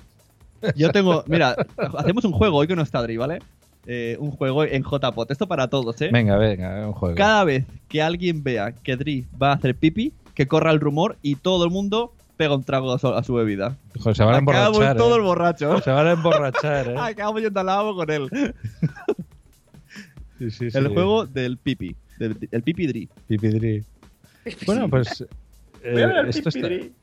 Yo 0.75 0.91
tengo, 0.91 1.23
mira, 1.27 1.55
hacemos 1.99 2.25
un 2.25 2.33
juego 2.33 2.57
hoy 2.59 2.67
que 2.67 2.75
no 2.75 2.83
está 2.83 2.99
Adri, 2.99 3.17
¿vale? 3.17 3.39
Eh, 3.87 4.17
un 4.21 4.33
juego 4.33 4.65
en 4.65 4.83
JPOT. 4.83 5.31
Esto 5.31 5.47
para 5.47 5.69
todos, 5.69 6.01
¿eh? 6.03 6.11
Venga, 6.13 6.37
venga, 6.37 6.87
un 6.87 6.93
juego. 6.93 7.15
Cada 7.15 7.45
vez 7.45 7.65
que 7.89 8.03
alguien 8.03 8.43
vea 8.43 8.73
que 8.73 8.97
Dri 8.97 9.27
va 9.41 9.51
a 9.51 9.55
hacer 9.55 9.75
pipi, 9.77 10.13
que 10.35 10.47
corra 10.47 10.71
el 10.73 10.81
rumor 10.81 11.17
y 11.23 11.37
todo 11.37 11.65
el 11.65 11.71
mundo 11.71 12.13
pega 12.39 12.55
un 12.55 12.65
trago 12.65 12.95
a 12.95 12.99
su, 12.99 13.09
a 13.09 13.23
su 13.23 13.35
bebida. 13.35 13.77
Joder, 13.99 14.17
se 14.17 14.25
van 14.25 14.35
a 14.35 14.39
Acabamos 14.39 14.69
emborrachar. 14.77 14.97
todos 14.97 15.19
eh. 15.19 15.21
borrachos. 15.21 15.85
Se 15.85 15.91
van 15.91 16.07
a 16.07 16.13
emborrachar, 16.13 16.89
eh. 16.89 16.95
Acabamos 16.99 17.43
yendo 17.43 17.61
al 17.61 17.67
lavabo 17.67 17.95
con 17.97 18.11
él. 18.11 18.31
Sí, 20.39 20.51
sí, 20.51 20.71
sí. 20.71 20.79
El 20.79 20.89
juego 20.89 21.27
del 21.27 21.59
pipi. 21.59 21.95
del- 22.19 22.49
el 22.51 22.63
pipi 22.63 22.87
Dri. 22.87 23.09
Pipidri. 23.27 23.85
Bueno, 24.65 24.89
pues. 24.89 25.23
Eh, 25.85 26.07
esto 26.29 26.49
está- 26.49 26.69
Pipidri. 26.69 26.95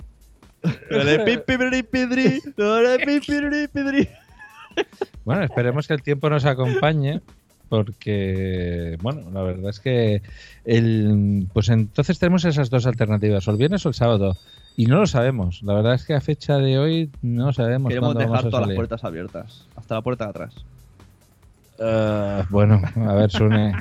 Bueno, 5.23 5.43
esperemos 5.43 5.87
que 5.87 5.93
el 5.93 6.01
tiempo 6.01 6.29
nos 6.29 6.45
acompañe. 6.45 7.21
Porque, 7.67 8.95
bueno, 9.01 9.31
la 9.33 9.41
verdad 9.41 9.71
es 9.71 9.79
que 9.79 10.21
el, 10.65 11.47
pues 11.51 11.69
entonces 11.69 12.19
tenemos 12.19 12.45
esas 12.45 12.69
dos 12.69 12.85
alternativas, 12.85 13.47
o 13.47 13.51
el 13.51 13.57
viernes 13.57 13.83
o 13.87 13.89
el 13.89 13.95
sábado, 13.95 14.37
y 14.77 14.85
no 14.87 14.99
lo 14.99 15.07
sabemos. 15.07 15.63
La 15.63 15.73
verdad 15.73 15.93
es 15.93 16.05
que 16.05 16.13
a 16.13 16.21
fecha 16.21 16.57
de 16.57 16.77
hoy 16.77 17.09
no 17.21 17.53
sabemos 17.53 17.89
Queremos 17.89 18.15
dejar 18.15 18.29
vamos 18.29 18.45
a 18.45 18.49
todas 18.49 18.67
las 18.67 18.75
puertas 18.75 19.03
abiertas. 19.03 19.67
Hasta 19.75 19.95
la 19.95 20.01
puerta 20.01 20.25
de 20.25 20.29
atrás. 20.29 20.53
Ah, 21.79 22.45
bueno, 22.49 22.81
a 22.95 23.13
ver, 23.13 23.31
Sune. 23.31 23.73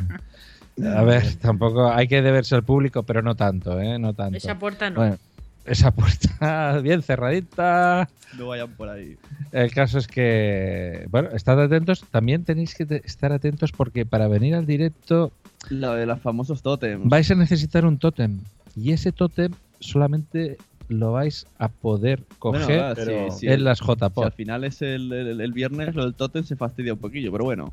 A 0.94 1.02
ver, 1.02 1.36
tampoco 1.36 1.90
hay 1.92 2.08
que 2.08 2.22
deberse 2.22 2.54
al 2.54 2.64
público, 2.64 3.02
pero 3.04 3.22
no 3.22 3.34
tanto, 3.34 3.80
¿eh? 3.80 3.98
No 3.98 4.12
tanto. 4.14 4.36
Esa 4.36 4.58
puerta 4.58 4.90
no. 4.90 4.96
Bueno, 4.96 5.18
esa 5.64 5.90
puerta 5.92 6.78
bien 6.82 7.02
cerradita. 7.02 8.08
No 8.36 8.48
vayan 8.48 8.70
por 8.72 8.88
ahí. 8.88 9.16
El 9.52 9.72
caso 9.72 9.98
es 9.98 10.08
que, 10.08 11.06
bueno, 11.10 11.30
estad 11.30 11.60
atentos. 11.60 12.04
También 12.10 12.44
tenéis 12.44 12.74
que 12.74 13.02
estar 13.04 13.32
atentos 13.32 13.72
porque 13.72 14.04
para 14.04 14.26
venir 14.26 14.54
al 14.56 14.66
directo 14.66 15.30
Lo 15.70 15.94
de 15.94 16.06
los 16.06 16.20
famosos 16.20 16.62
tótems. 16.62 17.08
vais 17.08 17.30
a 17.30 17.34
necesitar 17.36 17.84
un 17.84 17.98
tótem. 17.98 18.40
Y 18.76 18.92
ese 18.92 19.12
tótem 19.12 19.52
solamente 19.78 20.58
lo 20.88 21.12
vais 21.12 21.46
a 21.58 21.68
poder 21.68 22.24
Bueno, 22.40 22.60
coger 22.66 22.98
en 22.98 23.08
el- 23.08 23.64
las 23.64 23.78
Si 23.78 23.84
al 23.84 23.96
JPOD. 23.98 24.32
final 24.32 24.64
es 24.64 24.82
el, 24.82 25.12
el- 25.12 25.40
el 25.40 25.52
viernes, 25.52 25.94
lo 25.94 26.04
del 26.04 26.14
tótem 26.14 26.44
se 26.44 26.56
fastidia 26.56 26.92
un 26.92 26.98
poquillo, 26.98 27.30
pero 27.32 27.44
bueno. 27.44 27.72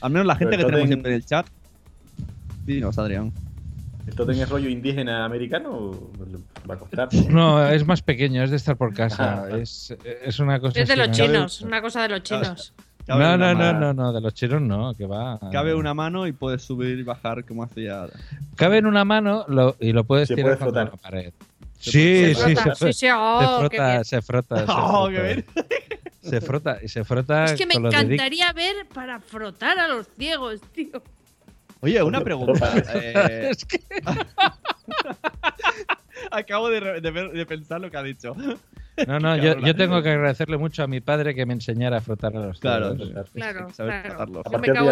Al 0.00 0.10
menos 0.12 0.26
la 0.26 0.36
gente 0.36 0.56
que 0.56 0.62
el 0.62 0.66
tenemos 0.68 0.88
siempre 0.88 1.10
en 1.12 1.16
el 1.16 1.24
chat. 1.24 1.46
Dinos, 2.64 2.98
Adrián. 2.98 3.32
¿Esto 4.06 4.24
tiene 4.24 4.46
rollo 4.46 4.68
indígena 4.68 5.24
americano 5.24 5.70
o 5.72 6.10
va 6.68 6.74
a 6.74 6.78
costar? 6.78 7.08
No, 7.28 7.66
es 7.66 7.84
más 7.86 8.02
pequeño, 8.02 8.42
es 8.42 8.50
de 8.50 8.56
estar 8.56 8.76
por 8.76 8.94
casa. 8.94 9.44
Ah. 9.50 9.56
es, 9.58 9.96
es 10.24 10.38
una 10.38 10.60
cosa. 10.60 10.80
Es 10.80 10.88
de 10.88 10.96
los 10.96 11.10
chinos, 11.10 11.60
una 11.62 11.80
cosa 11.82 12.02
de 12.02 12.10
los 12.10 12.22
chinos. 12.22 12.72
Cabe 13.04 13.22
No, 13.24 13.36
no, 13.36 13.54
no, 13.54 13.72
no, 13.72 13.92
no, 13.94 14.12
de 14.12 14.20
los 14.20 14.34
chinos 14.34 14.60
no, 14.62 14.92
que 14.94 15.06
va. 15.06 15.38
Cabe 15.52 15.74
una 15.74 15.94
mano 15.94 16.26
y 16.26 16.32
puedes 16.32 16.62
subir 16.62 16.98
y 16.98 17.02
bajar 17.04 17.44
como 17.44 17.62
hacía. 17.64 18.06
Cabe 18.56 18.78
en 18.78 18.86
una 18.86 19.04
mano 19.04 19.44
lo- 19.48 19.76
y 19.80 19.92
lo 19.92 20.04
puedes 20.04 20.26
Se 20.28 20.34
tirar 20.34 20.58
puede 20.58 20.64
contra 20.72 20.84
la 20.84 20.90
pared. 20.96 21.32
Sí, 21.78 21.90
sí, 21.90 22.34
Se 22.34 22.34
se, 22.34 22.56
frota, 22.56 22.74
se 22.74 22.92
frota, 23.58 23.90
bien. 23.92 24.04
se 24.04 24.22
frota, 24.26 24.56
se 24.58 24.64
Oh, 24.68 25.06
frota. 25.06 25.12
qué 25.12 25.22
bien. 25.22 25.44
Se 26.22 26.40
frota 26.40 26.78
y 26.82 26.88
se 26.88 27.04
frota 27.04 27.44
Es 27.44 27.52
que 27.54 27.66
me 27.66 27.74
encantaría 27.74 28.52
ver 28.52 28.86
para 28.92 29.20
frotar 29.20 29.78
a 29.78 29.86
los 29.88 30.08
ciegos, 30.18 30.60
tío. 30.72 31.02
Oye, 31.80 32.02
una 32.02 32.20
pregunta. 32.22 32.72
Acabo 36.30 36.68
de, 36.70 36.80
re- 36.80 37.00
de 37.00 37.10
ver- 37.10 37.32
de 37.32 37.46
pensar 37.46 37.80
lo 37.80 37.90
que 37.90 37.96
ha 37.96 38.02
dicho. 38.02 38.34
No, 39.06 39.20
no, 39.20 39.36
yo, 39.36 39.58
yo 39.60 39.76
tengo 39.76 40.02
que 40.02 40.10
agradecerle 40.10 40.56
mucho 40.56 40.82
a 40.82 40.86
mi 40.86 41.00
padre 41.00 41.34
que 41.34 41.44
me 41.44 41.52
enseñara 41.52 41.98
a 41.98 42.00
frotar 42.00 42.34
a 42.36 42.40
los 42.46 42.58
Claro, 42.60 42.96
ciegos. 42.96 43.30
Claro, 43.30 43.68
claro. 43.76 44.26
Yo 44.32 44.40
A 44.40 44.50
partir 44.50 44.72
de 44.72 44.78
cago 44.78 44.90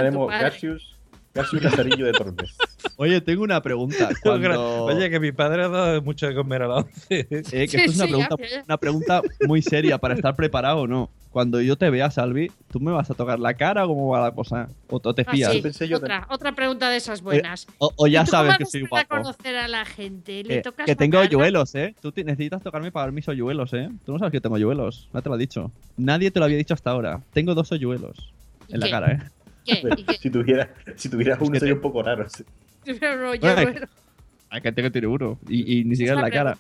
Garcius, 1.35 1.61
Garcius 1.63 1.63
Lazarillo 1.63 2.07
de 2.07 2.13
Tormes. 2.13 2.57
Oye, 2.97 3.21
tengo 3.21 3.43
una 3.43 3.61
pregunta. 3.63 4.09
Cuando... 4.23 4.85
Oye, 4.85 5.11
que 5.11 5.19
mi 5.21 5.33
padre 5.33 5.65
ha 5.65 5.69
dado 5.69 6.03
mucho 6.03 6.27
de 6.29 6.35
comer 6.35 6.63
a 6.63 6.69
la 6.69 6.75
once. 6.77 6.93
Eh, 7.11 7.27
que 7.29 7.43
Sí, 7.45 7.77
esto 7.77 7.91
es 7.91 7.97
una 7.97 8.07
sí, 8.07 8.11
pregunta, 8.13 8.37
una 8.67 8.77
pregunta 8.79 9.23
muy 9.47 9.63
seria 9.63 9.99
para 9.99 10.15
estar 10.15 10.37
preparado 10.37 10.79
o 10.83 10.87
no. 10.87 11.11
Cuando 11.31 11.61
yo 11.61 11.75
te 11.77 11.91
vea, 11.91 12.13
Salvi, 12.13 12.53
¿tú 12.71 12.79
me 12.79 12.93
vas 12.93 13.11
a 13.11 13.15
tocar 13.15 13.41
la 13.41 13.55
cara 13.55 13.85
o 13.85 13.89
cómo 13.89 14.09
va 14.11 14.21
la 14.21 14.31
cosa? 14.31 14.69
¿O 14.89 15.01
te 15.01 15.23
Ah, 15.27 15.33
fías? 15.33 15.53
sí, 15.77 15.93
otra, 15.93 16.29
otra 16.31 16.53
pregunta 16.53 16.89
de 16.89 16.97
esas 16.99 17.23
buenas. 17.23 17.67
o, 17.79 17.91
o 17.97 18.07
ya 18.07 18.23
¿Y 18.23 18.25
tú 18.27 18.31
sabes 18.31 18.57
que 18.57 18.65
soy 18.67 18.87
para 18.87 19.05
guapo. 19.05 19.25
conocer 19.25 19.57
a 19.57 19.67
la 19.67 19.85
gente? 19.85 20.45
¿Le 20.45 20.59
Eh, 20.59 20.63
tocas 20.63 20.87
que 20.87 20.95
tengo 20.95 21.19
hoyuelos, 21.19 21.75
¿eh? 21.75 21.97
Tú 22.01 22.13
necesitas 22.25 22.63
tocarme 22.63 22.93
para 22.93 23.07
ver 23.07 23.15
mis 23.15 23.27
hoyuelos, 23.27 23.73
¿eh? 23.73 23.89
Tú 24.07 24.13
no 24.13 24.21
sabes 24.21 24.31
que 24.31 24.41
tengo 24.41 24.55
hoyuelos. 24.55 25.09
No 25.13 25.23
te 25.23 25.29
lo 25.29 25.35
he 25.35 25.39
dicho. 25.39 25.73
Nadie 25.97 26.31
te 26.31 26.39
lo 26.39 26.45
había 26.45 26.57
dicho 26.57 26.75
hasta 26.75 26.91
ahora. 26.93 27.21
Tengo 27.33 27.57
dos 27.57 27.73
hoyuelos 27.73 28.33
en 28.69 28.79
la 28.79 28.89
cara, 28.91 29.11
¿eh? 29.13 29.19
¿Qué? 29.65 29.83
¿Y 29.97 30.05
qué? 30.05 30.15
Si 30.21 30.31
tuviera, 30.31 30.75
si 30.97 31.09
tuvieras 31.09 31.39
uno 31.41 31.59
sería 31.59 31.75
un 31.75 31.81
poco 31.81 32.03
raro. 32.03 32.27
Pero 32.85 33.17
no, 33.17 33.35
yo 33.35 33.41
Bueno, 33.41 33.81
no- 33.81 33.87
hay- 34.51 34.61
gente 34.61 34.83
que 34.83 34.91
tiene 34.91 35.07
uno. 35.07 35.39
Y, 35.49 35.81
y 35.81 35.85
ni 35.85 35.97
siquiera 35.97 36.17
en 36.19 36.23
la 36.23 36.31
cara. 36.31 36.59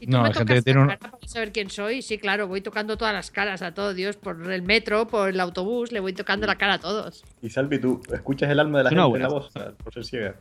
¿Y 0.00 0.06
tú 0.06 0.12
No, 0.12 0.22
me 0.22 0.32
gente 0.32 0.38
tocas 0.40 0.54
que 0.56 0.62
tiene 0.62 0.78
la 0.80 0.82
un- 0.84 0.88
cara 0.98 1.10
para 1.10 1.28
saber 1.28 1.52
quién 1.52 1.68
soy? 1.70 2.00
Sí, 2.02 2.16
claro, 2.18 2.48
voy 2.48 2.60
tocando 2.62 2.96
todas 2.96 3.12
las 3.14 3.30
caras 3.30 3.60
a 3.62 3.72
todo 3.74 3.92
Dios. 3.92 4.16
Por 4.16 4.50
el 4.50 4.62
metro, 4.62 5.06
por 5.06 5.28
el 5.28 5.38
autobús, 5.38 5.92
le 5.92 6.00
voy 6.00 6.12
tocando 6.14 6.46
la 6.46 6.56
cara 6.56 6.74
a 6.74 6.78
todos. 6.80 7.22
Y 7.42 7.50
Salvi, 7.50 7.78
tú 7.78 8.00
escuchas 8.12 8.50
el 8.50 8.58
alma 8.58 8.78
de 8.78 8.84
la 8.84 8.90
una 8.90 9.02
gente 9.04 9.16
en 9.18 9.22
la 9.22 9.28
voz, 9.28 9.50
por 9.84 9.92
ser 9.92 10.04
ciega. 10.04 10.34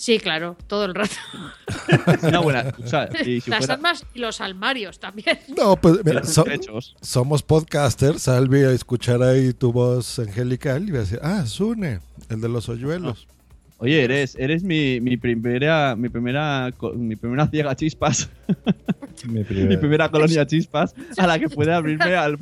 Sí, 0.00 0.20
claro, 0.20 0.56
todo 0.68 0.84
el 0.84 0.94
rato. 0.94 1.16
Una 2.22 2.38
buena 2.38 2.60
excusa. 2.60 3.08
Y 3.26 3.40
si 3.40 3.50
Las 3.50 3.58
fuera... 3.66 3.74
almas 3.74 4.06
y 4.14 4.20
los 4.20 4.40
almarios 4.40 5.00
también. 5.00 5.40
No, 5.56 5.74
pues 5.74 6.04
mira, 6.04 6.22
so- 6.22 6.44
somos 7.00 7.42
podcasters. 7.42 8.22
Salvi 8.22 8.60
a 8.62 8.70
escuchar 8.70 9.20
ahí 9.24 9.52
tu 9.52 9.72
voz 9.72 10.20
angelical 10.20 10.88
y 10.88 10.92
va 10.92 10.98
a 10.98 11.00
decir, 11.00 11.18
ah, 11.20 11.44
Sune, 11.46 11.98
el 12.30 12.40
de 12.40 12.48
los 12.48 12.68
hoyuelos. 12.68 13.26
Oye, 13.78 14.04
eres, 14.04 14.36
eres 14.38 14.62
mi, 14.62 15.00
mi 15.00 15.16
primera, 15.16 15.96
mi 15.96 16.08
primera, 16.08 16.70
mi 16.94 17.16
primera 17.16 17.48
ciega 17.48 17.74
chispas, 17.74 18.28
Mi 19.26 19.32
mi 19.40 19.44
primer- 19.44 19.80
primera 19.80 20.08
colonia 20.12 20.46
chispas 20.46 20.94
a 21.16 21.26
la 21.26 21.40
que 21.40 21.48
puede 21.48 21.74
abrirme 21.74 22.14
al, 22.14 22.38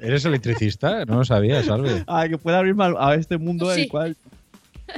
¿Eres 0.00 0.24
electricista? 0.24 1.04
No 1.04 1.18
lo 1.18 1.24
sabía, 1.24 1.62
salve. 1.62 2.02
a 2.08 2.22
la 2.24 2.28
que 2.28 2.38
puede 2.38 2.56
abrirme 2.56 2.92
a 2.98 3.14
este 3.14 3.38
mundo 3.38 3.70
en 3.70 3.76
Sí. 3.76 3.82
el 3.82 3.88
cual 3.88 4.16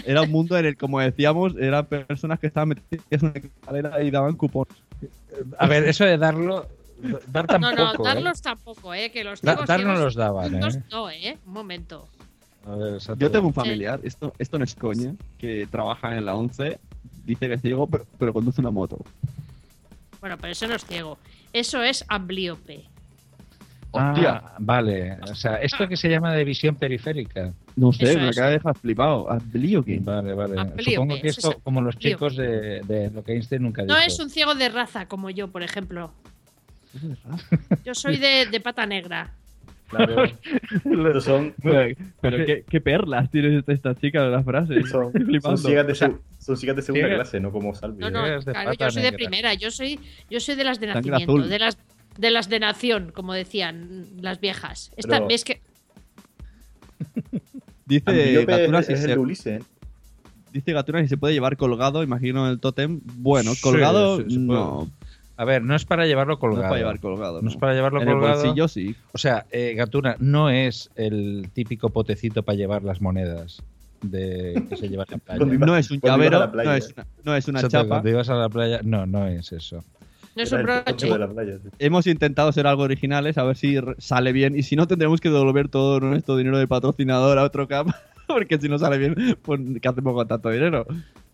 era 0.05 0.23
un 0.23 0.31
mundo 0.31 0.57
en 0.59 0.67
el, 0.67 0.77
como 0.77 1.01
decíamos, 1.01 1.55
eran 1.57 1.87
personas 1.87 2.39
que 2.39 2.47
estaban 2.47 2.71
metidas 2.71 3.05
en 3.11 3.25
una 3.25 3.33
escalera 3.35 4.03
y 4.03 4.11
daban 4.11 4.37
cupones. 4.37 4.75
A 5.59 5.67
ver, 5.67 5.85
eso 5.85 6.05
de 6.05 6.19
darlo. 6.19 6.69
Dar 7.29 7.47
No, 7.61 7.71
tampoco. 7.71 8.03
no, 8.03 8.11
¿eh? 8.11 8.15
darlos 8.15 8.43
tampoco, 8.43 8.95
¿eh? 8.95 9.11
Que 9.11 9.23
los 9.23 9.41
dar 9.41 9.85
no 9.85 9.95
los 9.95 10.15
daban, 10.15 10.55
¿eh? 10.55 10.83
No, 10.91 11.11
¿eh? 11.11 11.39
Un 11.47 11.53
momento. 11.53 12.09
A 12.67 12.75
ver, 12.75 12.95
exacto. 12.95 13.21
Yo 13.21 13.31
tengo 13.31 13.47
un 13.47 13.55
familiar, 13.55 14.01
esto, 14.03 14.35
esto 14.39 14.59
no 14.59 14.65
es 14.65 14.75
coña, 14.75 15.15
que 15.39 15.67
trabaja 15.71 16.17
en 16.17 16.25
la 16.25 16.35
11, 16.35 16.79
dice 17.25 17.49
que 17.49 17.55
es 17.55 17.63
ciego, 17.63 17.87
pero, 17.87 18.05
pero 18.19 18.33
conduce 18.33 18.61
una 18.61 18.71
moto. 18.71 18.99
Bueno, 20.21 20.37
pero 20.39 20.53
eso 20.53 20.67
no 20.67 20.75
es 20.75 20.85
ciego. 20.85 21.19
Eso 21.53 21.83
es 21.83 22.05
amblíope. 22.09 22.85
Ah, 23.95 24.55
vale. 24.59 25.19
O 25.31 25.35
sea, 25.35 25.57
esto 25.57 25.89
que 25.89 25.97
se 25.97 26.09
llama 26.09 26.35
de 26.35 26.45
visión 26.45 26.75
periférica. 26.75 27.53
No 27.79 27.93
sé, 27.93 28.11
Eso 28.11 28.19
me 28.19 28.29
acaba 28.29 28.49
de 28.49 28.53
dejar 28.55 28.77
flipado. 28.77 29.31
¿Ablíoque? 29.31 30.01
Vale, 30.03 30.35
vale. 30.35 30.59
Amplíope, 30.61 30.95
Supongo 30.95 31.21
que 31.21 31.29
esto, 31.29 31.51
es 31.53 31.57
como 31.63 31.81
los 31.81 31.95
amplíope. 31.95 32.15
chicos 32.17 32.37
de, 32.37 32.81
de 32.83 33.11
lo 33.11 33.23
que 33.23 33.33
Einstein 33.33 33.63
nunca 33.63 33.83
No 33.85 33.95
dijo. 33.95 34.07
es 34.07 34.19
un 34.19 34.31
ciego 34.31 34.55
de 34.57 34.69
raza 34.69 35.07
como 35.07 35.31
yo, 35.31 35.49
por 35.49 35.63
ejemplo. 35.63 36.13
Yo 37.85 37.95
soy 37.95 38.17
de, 38.17 38.47
de 38.47 38.61
pata 38.61 38.85
negra. 38.87 39.33
Claro. 39.89 40.25
Estos 40.25 41.25
son, 41.25 41.55
Pero, 41.63 41.95
pero 42.21 42.45
qué, 42.45 42.65
qué 42.69 42.81
perlas 42.81 43.31
tiene 43.31 43.63
esta 43.67 43.95
chica 43.95 44.23
de 44.25 44.31
las 44.31 44.45
frases. 44.45 44.89
son, 44.91 45.13
son 45.13 45.25
flipando. 45.25 45.57
ciegas 45.57 45.87
de, 45.87 45.95
son 45.95 46.57
ciegas 46.57 46.77
de 46.77 46.83
segunda 46.83 47.07
ciegas- 47.09 47.15
clase, 47.21 47.41
no 47.41 47.53
como 47.53 47.75
Salvi. 47.75 47.99
No, 48.01 48.11
no, 48.11 48.23
claro, 48.43 48.73
yo 48.75 48.91
soy 48.91 49.03
de 49.03 49.13
primera. 49.13 49.55
Yo 49.55 49.71
soy, 49.71 50.01
yo 50.29 50.41
soy 50.41 50.57
de 50.57 50.65
las 50.65 50.81
de 50.81 50.89
Sangre 50.93 51.11
nacimiento, 51.13 51.33
azul. 51.43 51.49
de 51.49 51.59
las 51.59 51.79
de 52.19 52.31
las 52.33 52.49
de 52.49 52.59
nación, 52.59 53.13
como 53.15 53.33
decían 53.33 54.07
las 54.21 54.41
viejas. 54.41 54.91
Esta, 54.97 55.19
Pero- 55.21 55.29
es 55.31 55.45
que 55.45 55.61
Dice 57.89 58.11
Amblíope 58.11 58.53
Gatuna 58.59 58.79
es, 58.81 58.87
si 58.87 58.93
es 58.93 59.05
el 59.05 59.37
se, 59.37 59.61
dice 60.53 60.73
Gatuna 60.73 61.01
si 61.03 61.09
se 61.09 61.17
puede 61.17 61.33
llevar 61.35 61.57
colgado, 61.57 62.03
imagino 62.03 62.49
el 62.49 62.61
tótem. 62.61 63.01
Bueno, 63.17 63.53
colgado 63.63 64.19
sí, 64.19 64.39
no, 64.39 64.89
A 65.37 65.45
ver, 65.45 65.63
no 65.63 65.75
es 65.75 65.85
para 65.87 66.07
llevarlo 66.07 66.35
no 66.35 66.39
colgado. 66.39 66.65
es 66.65 66.69
para 66.69 66.79
llevar 66.79 67.01
colgado. 67.01 67.43
No 67.43 67.49
es 67.49 67.57
para 67.57 67.75
llevarlo 67.75 68.03
en 68.03 68.09
el 68.09 68.15
colgado. 68.15 68.43
bolsillo 68.43 68.69
sí. 68.69 68.95
O 69.13 69.19
sea, 69.19 69.47
eh, 69.51 69.75
Gatuna 69.75 70.17
no 70.19 70.51
es 70.51 70.91
el 70.97 71.49
típico 71.55 71.89
potecito 71.89 72.43
para 72.43 72.57
llevar 72.57 72.83
las 72.85 73.01
monedas 73.01 73.63
de 74.03 74.63
que 74.69 74.77
se 74.77 74.89
lleva 74.89 75.05
en 75.09 75.13
la 75.13 75.19
playa. 75.39 75.67
No 75.67 75.77
es 75.77 75.91
un 75.91 76.01
llavero, 76.01 76.47
no 76.53 76.73
es 76.75 76.93
una, 76.95 77.07
no 77.25 77.37
es 77.37 77.49
una 77.49 77.69
chapa. 77.69 77.89
Cuando 77.89 78.11
ibas 78.11 78.29
a 78.29 78.35
la 78.35 78.49
playa, 78.49 78.81
no, 78.85 79.07
no 79.07 79.27
es 79.27 79.51
eso. 79.53 79.83
No 80.39 80.43
es 80.45 80.53
un 80.53 80.63
broche. 80.63 81.11
de 81.11 81.19
la 81.19 81.29
playa, 81.29 81.59
sí. 81.63 81.69
Hemos 81.79 82.07
intentado 82.07 82.53
ser 82.53 82.67
algo 82.67 82.85
originales, 82.85 83.37
a 83.39 83.43
ver 83.45 83.57
si 83.57 83.77
sale 83.99 84.33
bien. 84.33 84.57
Y 84.57 84.63
si 84.63 84.77
no, 84.77 84.87
tendremos 84.87 85.21
que 85.21 85.29
devolver 85.31 85.69
todo 85.69 86.01
nuestro 86.01 86.37
dinero 86.37 86.59
de 86.59 86.67
patrocinador 86.69 87.39
a 87.39 87.45
otro 87.45 87.67
camp. 87.69 87.91
Porque 88.29 88.59
si 88.61 88.69
no 88.69 88.79
sale 88.79 88.99
bien, 88.99 89.37
pues 89.43 89.61
¿qué 89.83 89.89
hacemos 89.89 90.15
con 90.15 90.29
tanto 90.29 90.51
dinero? 90.51 90.87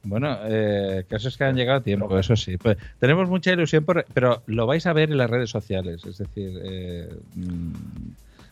Bueno, 0.05 0.37
eh, 0.45 1.05
casos 1.09 1.37
que 1.37 1.45
han 1.45 1.57
llegado 1.57 1.79
a 1.79 1.83
tiempo, 1.83 2.19
eso 2.19 2.37
sí. 2.37 2.57
Pues, 2.57 2.77
tenemos 3.01 3.29
mucha 3.29 3.53
ilusión, 3.53 3.85
por- 3.85 4.05
pero 4.15 4.43
lo 4.47 4.67
vais 4.67 4.87
a 4.87 4.93
ver 4.93 5.11
en 5.11 5.17
las 5.19 5.29
redes 5.31 5.51
sociales. 5.51 6.05
Es 6.05 6.19
decir, 6.19 6.59
eh, 6.63 7.09
mm, 7.35 7.73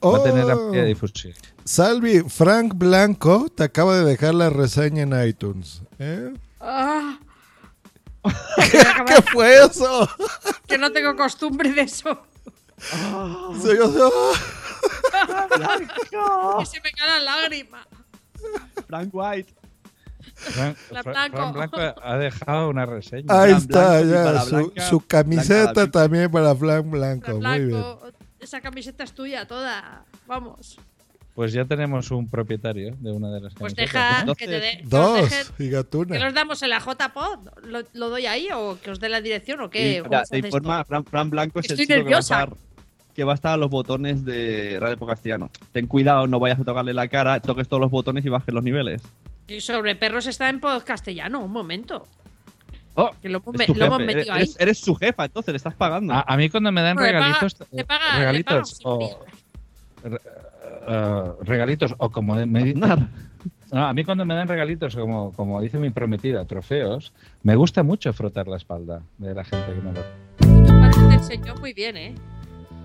va 0.04 0.18
a 0.18 0.22
tener 0.22 0.44
Oh. 0.44 0.50
amplia 0.66 0.84
difusión. 0.84 1.34
Salvi, 1.64 2.20
Frank 2.28 2.74
Blanco 2.76 3.46
te 3.54 3.64
acaba 3.64 3.96
de 3.98 4.04
dejar 4.04 4.34
la 4.34 4.50
reseña 4.50 5.02
en 5.02 5.28
iTunes. 5.28 5.82
¿eh? 5.98 6.32
Ah, 6.60 7.18
¿Qué 9.06 9.22
fue 9.32 9.64
eso? 9.64 10.08
que 10.66 10.78
no 10.78 10.90
tengo 10.92 11.16
costumbre 11.16 11.72
de 11.72 11.82
eso. 11.82 12.22
Se 12.78 13.68
oyó- 13.80 14.32
que 16.58 16.66
se 16.66 16.80
me 16.80 16.90
cae 16.92 17.08
la 17.08 17.20
lágrima. 17.20 17.86
Frank 18.88 19.08
White. 19.12 19.54
Fran, 20.34 20.76
La 20.90 21.02
Fran- 21.02 21.30
Blanco. 21.30 21.52
Blanco 21.52 22.00
ha 22.02 22.16
dejado 22.16 22.68
una 22.70 22.86
reseña. 22.86 23.26
Ahí 23.28 23.50
Blanco 23.52 23.62
está, 23.68 24.00
ya. 24.02 24.40
Su, 24.42 24.50
Blanca, 24.56 24.88
su 24.88 25.00
camiseta 25.06 25.72
Blanca. 25.72 25.90
también 25.90 26.30
para 26.30 26.54
Frank 26.56 26.86
Blanco. 26.90 27.32
La 27.40 27.48
Muy 27.50 27.58
bien. 27.58 27.70
Blanco, 27.70 28.08
esa 28.40 28.60
camiseta 28.60 29.04
es 29.04 29.12
tuya 29.12 29.46
toda. 29.46 30.04
Vamos. 30.26 30.78
Pues 31.34 31.52
ya 31.54 31.64
tenemos 31.64 32.10
un 32.10 32.28
propietario 32.28 32.94
de 32.98 33.10
una 33.10 33.30
de 33.30 33.40
las 33.40 33.54
Pues 33.54 33.74
deja 33.74 34.24
que 34.36 34.46
te 34.46 34.60
dé. 34.60 34.80
Dos 34.84 35.50
y 35.58 35.70
¿Que 35.70 36.18
los 36.18 36.34
damos 36.34 36.62
en 36.62 36.68
la 36.70 36.78
JPod? 36.78 37.48
¿Lo, 37.64 37.80
lo 37.94 38.10
doy 38.10 38.26
ahí 38.26 38.48
o 38.54 38.78
que 38.82 38.90
os 38.90 39.00
dé 39.00 39.08
la 39.08 39.22
dirección 39.22 39.60
o 39.62 39.70
qué? 39.70 39.92
Y, 39.94 39.98
¿Cómo 40.00 40.10
mira, 40.10 40.24
se 40.26 40.40
te 40.42 40.46
informa, 40.46 40.84
Fran, 40.84 41.04
Fran 41.06 41.30
Blanco 41.30 41.60
es 41.60 41.66
el 41.70 41.72
Estoy 41.80 41.86
chico 41.86 41.94
que 41.94 41.94
va, 41.94 42.00
a 42.00 42.04
nerviosa. 42.04 42.42
estar, 42.42 42.56
que 43.14 43.24
va 43.24 43.32
a 43.32 43.34
estar 43.34 43.52
a 43.54 43.56
los 43.56 43.70
botones 43.70 44.26
de 44.26 44.76
Radio 44.78 44.98
Castellano. 45.06 45.50
Ten 45.72 45.86
cuidado, 45.86 46.26
no 46.26 46.38
vayas 46.38 46.60
a 46.60 46.64
tocarle 46.64 46.92
la 46.92 47.08
cara, 47.08 47.40
toques 47.40 47.66
todos 47.66 47.80
los 47.80 47.90
botones 47.90 48.26
y 48.26 48.28
bajes 48.28 48.52
los 48.52 48.62
niveles. 48.62 49.00
Y 49.48 49.60
sobre 49.62 49.96
perros 49.96 50.26
está 50.26 50.50
en 50.50 50.60
podcast 50.60 50.86
castellano, 50.86 51.40
un 51.40 51.50
momento. 51.50 52.06
Oh, 52.94 53.10
Que 53.22 53.30
lo, 53.30 53.38
hemos 53.38 53.56
me- 53.56 53.66
lo 53.68 53.98
metido 53.98 54.34
ahí. 54.34 54.42
eres, 54.42 54.56
eres 54.60 54.78
su 54.78 54.94
jefa, 54.94 55.24
entonces 55.24 55.52
le 55.52 55.56
estás 55.56 55.74
pagando. 55.74 56.12
A, 56.12 56.26
a 56.28 56.36
mí 56.36 56.50
cuando 56.50 56.70
me 56.72 56.82
dan 56.82 56.98
regalitos, 56.98 57.56
le 57.70 57.86
paga- 57.86 58.12
le 58.12 58.18
regalitos 58.18 58.78
eh, 60.86 61.22
regalitos 61.42 61.94
o 61.98 62.10
como 62.10 62.34
me, 62.46 62.74
No, 62.74 63.86
a 63.86 63.94
mí 63.94 64.04
cuando 64.04 64.24
me 64.24 64.34
dan 64.34 64.48
regalitos 64.48 64.94
como 64.94 65.32
como 65.32 65.60
dice 65.60 65.78
mi 65.78 65.90
prometida, 65.90 66.44
trofeos, 66.44 67.12
me 67.42 67.56
gusta 67.56 67.82
mucho 67.82 68.12
frotar 68.12 68.46
la 68.46 68.56
espalda 68.56 69.02
de 69.18 69.34
la 69.34 69.44
gente 69.44 69.66
que 69.66 69.80
me 69.80 69.92
lo. 69.92 71.08
Te 71.08 71.14
enseñó 71.14 71.54
muy 71.56 71.72
bien, 71.72 71.96
¿eh? 71.96 72.14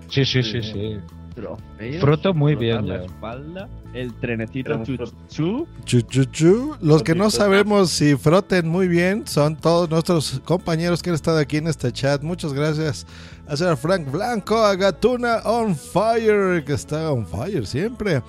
Sí, 0.08 0.24
sí, 0.24 0.42
sí, 0.42 0.62
sí. 0.62 0.98
Trofeos, 1.38 2.00
Froto 2.00 2.34
muy 2.34 2.56
bien 2.56 2.88
la 2.88 3.04
espalda, 3.04 3.68
el 3.94 4.12
trenecito 4.14 4.82
chuchu. 4.84 5.66
Chu, 5.84 6.02
chu, 6.02 6.24
chu. 6.24 6.76
Los 6.80 7.02
que 7.02 7.14
no 7.14 7.30
sabemos 7.30 7.90
si 7.90 8.16
froten 8.16 8.66
muy 8.66 8.88
bien 8.88 9.26
son 9.26 9.54
todos 9.54 9.88
nuestros 9.88 10.40
compañeros 10.44 11.02
que 11.02 11.10
han 11.10 11.14
estado 11.14 11.38
aquí 11.38 11.58
en 11.58 11.68
este 11.68 11.92
chat. 11.92 12.22
Muchas 12.22 12.52
gracias 12.52 13.06
a 13.46 13.56
señor 13.56 13.76
Frank 13.76 14.10
Blanco, 14.10 14.58
a 14.58 14.74
Gatuna 14.74 15.38
on 15.44 15.76
fire, 15.76 16.64
que 16.64 16.72
está 16.72 17.12
on 17.12 17.24
fire 17.24 17.64
siempre. 17.66 18.20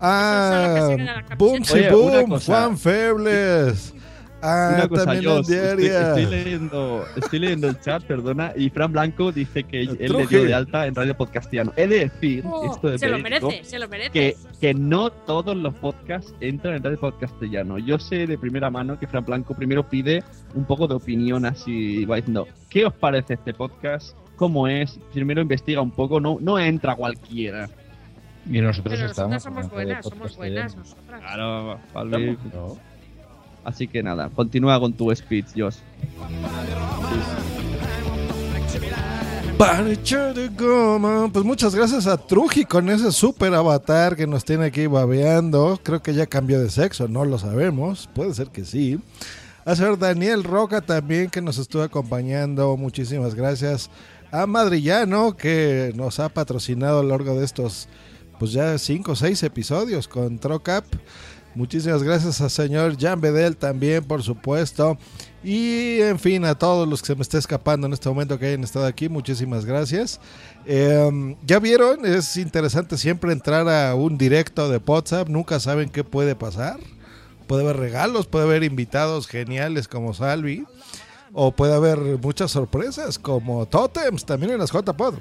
A 0.00 0.96
Boom 1.36 1.62
Boom. 1.90 2.40
Juan 2.40 2.78
Febles. 2.78 3.95
A 4.46 4.74
Una 4.76 4.88
cosa, 4.88 5.04
también 5.04 5.24
yo 5.24 5.40
estoy, 5.40 5.86
estoy 5.86 6.26
leyendo, 6.26 7.04
estoy 7.16 7.38
leyendo 7.40 7.68
el 7.68 7.80
chat, 7.80 8.02
perdona, 8.04 8.52
y 8.56 8.70
Fran 8.70 8.92
Blanco 8.92 9.32
dice 9.32 9.64
que 9.64 9.82
él 9.82 9.98
le 9.98 10.26
dio 10.26 10.44
de 10.44 10.54
alta 10.54 10.86
en 10.86 10.94
Radio 10.94 11.16
Podcastiano. 11.16 11.72
He 11.76 11.86
de 11.88 12.08
decir, 12.08 12.44
Oh, 12.46 12.70
esto 12.72 12.88
de 12.90 12.98
se 12.98 13.08
lo 13.08 13.18
merece, 13.18 13.64
se 13.64 13.78
lo 13.78 13.88
merece. 13.88 14.10
que, 14.10 14.36
que 14.60 14.72
no 14.74 15.10
todos 15.10 15.56
los 15.56 15.74
podcasts 15.74 16.32
entran 16.40 16.74
en 16.76 16.84
Radio 16.84 16.98
Podcastellano. 17.00 17.78
Yo 17.78 17.98
sé 17.98 18.26
de 18.26 18.38
primera 18.38 18.70
mano 18.70 18.98
que 18.98 19.06
Fran 19.06 19.24
Blanco 19.24 19.54
primero 19.54 19.88
pide 19.88 20.22
un 20.54 20.64
poco 20.64 20.86
de 20.86 20.94
opinión 20.94 21.44
así, 21.44 22.04
va 22.04 22.16
diciendo, 22.16 22.46
¿qué 22.70 22.86
os 22.86 22.94
parece 22.94 23.34
este 23.34 23.52
podcast? 23.52 24.16
¿Cómo 24.36 24.68
es? 24.68 24.98
Primero 25.12 25.40
investiga 25.40 25.80
un 25.80 25.90
poco, 25.90 26.20
no, 26.20 26.38
no 26.40 26.58
entra 26.58 26.94
cualquiera. 26.94 27.68
Y 28.48 28.60
nosotros 28.60 28.94
Pero 28.94 29.10
estamos. 29.10 29.32
nosotras 29.32 29.42
somos 29.42 29.72
buenas, 29.72 30.04
somos 30.06 30.36
buenas 30.36 30.76
nosotras. 30.76 31.20
Claro, 31.20 31.80
Pablo. 31.92 32.16
Así 33.66 33.88
que 33.88 34.00
nada, 34.00 34.30
continúa 34.30 34.78
con 34.78 34.92
tu 34.92 35.12
speech, 35.12 35.46
Josh. 35.56 35.78
Pues 41.32 41.44
muchas 41.44 41.74
gracias 41.74 42.06
a 42.06 42.16
Truji 42.16 42.64
con 42.64 42.88
ese 42.88 43.10
super 43.10 43.52
avatar 43.54 44.14
que 44.14 44.28
nos 44.28 44.44
tiene 44.44 44.66
aquí 44.66 44.86
babeando. 44.86 45.80
Creo 45.82 46.00
que 46.00 46.14
ya 46.14 46.26
cambió 46.26 46.60
de 46.60 46.70
sexo, 46.70 47.08
no 47.08 47.24
lo 47.24 47.40
sabemos. 47.40 48.08
Puede 48.14 48.34
ser 48.34 48.50
que 48.50 48.64
sí. 48.64 49.00
A 49.64 49.74
ser 49.74 49.98
Daniel 49.98 50.44
Roca 50.44 50.80
también 50.80 51.28
que 51.28 51.42
nos 51.42 51.58
estuvo 51.58 51.82
acompañando. 51.82 52.76
Muchísimas 52.76 53.34
gracias. 53.34 53.90
A 54.30 54.46
Madrillano 54.46 55.36
que 55.36 55.92
nos 55.96 56.20
ha 56.20 56.28
patrocinado 56.28 57.00
a 57.00 57.02
lo 57.02 57.08
largo 57.08 57.36
de 57.36 57.44
estos, 57.44 57.88
pues 58.38 58.52
ya 58.52 58.78
cinco 58.78 59.12
o 59.12 59.16
seis 59.16 59.42
episodios 59.42 60.06
con 60.06 60.38
Trocap. 60.38 60.84
Muchísimas 61.56 62.02
gracias 62.02 62.38
al 62.42 62.50
señor 62.50 62.98
Jan 63.00 63.18
Bedel 63.18 63.56
también, 63.56 64.04
por 64.04 64.22
supuesto. 64.22 64.98
Y 65.42 66.02
en 66.02 66.18
fin, 66.18 66.44
a 66.44 66.54
todos 66.54 66.86
los 66.86 67.00
que 67.00 67.06
se 67.06 67.14
me 67.14 67.22
está 67.22 67.38
escapando 67.38 67.86
en 67.86 67.94
este 67.94 68.10
momento 68.10 68.38
que 68.38 68.44
hayan 68.44 68.62
estado 68.62 68.84
aquí, 68.84 69.08
muchísimas 69.08 69.64
gracias. 69.64 70.20
Eh, 70.66 71.34
ya 71.46 71.58
vieron, 71.58 72.04
es 72.04 72.36
interesante 72.36 72.98
siempre 72.98 73.32
entrar 73.32 73.66
a 73.70 73.94
un 73.94 74.18
directo 74.18 74.68
de 74.68 74.82
WhatsApp, 74.84 75.30
nunca 75.30 75.58
saben 75.58 75.88
qué 75.88 76.04
puede 76.04 76.36
pasar. 76.36 76.78
Puede 77.46 77.62
haber 77.62 77.78
regalos, 77.78 78.26
puede 78.26 78.44
haber 78.44 78.62
invitados 78.62 79.26
geniales 79.26 79.88
como 79.88 80.12
Salvi, 80.12 80.66
o 81.32 81.52
puede 81.52 81.74
haber 81.74 81.98
muchas 82.20 82.50
sorpresas 82.50 83.18
como 83.18 83.64
Totems 83.64 84.26
también 84.26 84.52
en 84.52 84.58
las 84.58 84.72
JPod. 84.72 85.14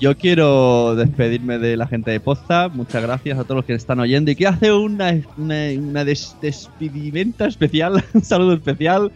Yo 0.00 0.16
quiero 0.16 0.94
despedirme 0.96 1.58
de 1.58 1.76
la 1.76 1.86
gente 1.86 2.10
de 2.10 2.20
Podzap. 2.20 2.74
Muchas 2.74 3.02
gracias 3.02 3.38
a 3.38 3.44
todos 3.44 3.56
los 3.56 3.64
que 3.66 3.74
están 3.74 4.00
oyendo. 4.00 4.30
Y 4.30 4.36
quiero 4.36 4.52
hacer 4.52 4.72
una, 4.72 5.20
una, 5.36 5.66
una 5.78 6.04
des- 6.04 6.34
despedimenta 6.40 7.46
especial, 7.46 8.02
un 8.14 8.24
saludo 8.24 8.54
especial 8.54 9.12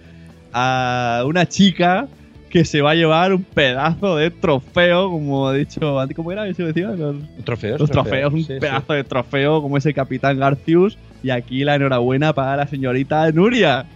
a 0.52 1.22
una 1.26 1.46
chica 1.48 2.06
que 2.50 2.64
se 2.64 2.82
va 2.82 2.90
a 2.92 2.94
llevar 2.94 3.32
un 3.32 3.42
pedazo 3.42 4.16
de 4.16 4.30
trofeo, 4.30 5.10
como 5.10 5.48
ha 5.48 5.54
dicho 5.54 5.98
antes. 5.98 6.14
¿Cómo 6.16 6.30
era 6.30 6.46
eso 6.46 6.62
decía? 6.64 6.90
Los, 6.90 7.16
Trofeos, 7.44 7.80
los 7.80 7.90
trofeos, 7.90 8.30
trofeos, 8.30 8.32
un 8.34 8.40
sí, 8.44 8.52
sí. 8.54 8.60
pedazo 8.60 8.92
de 8.92 9.02
trofeo 9.04 9.60
como 9.62 9.76
ese 9.78 9.92
Capitán 9.94 10.38
Garcius. 10.38 10.98
Y 11.22 11.30
aquí 11.30 11.64
la 11.64 11.74
enhorabuena 11.76 12.32
para 12.34 12.56
la 12.56 12.66
señorita 12.68 13.32
Nuria. 13.32 13.86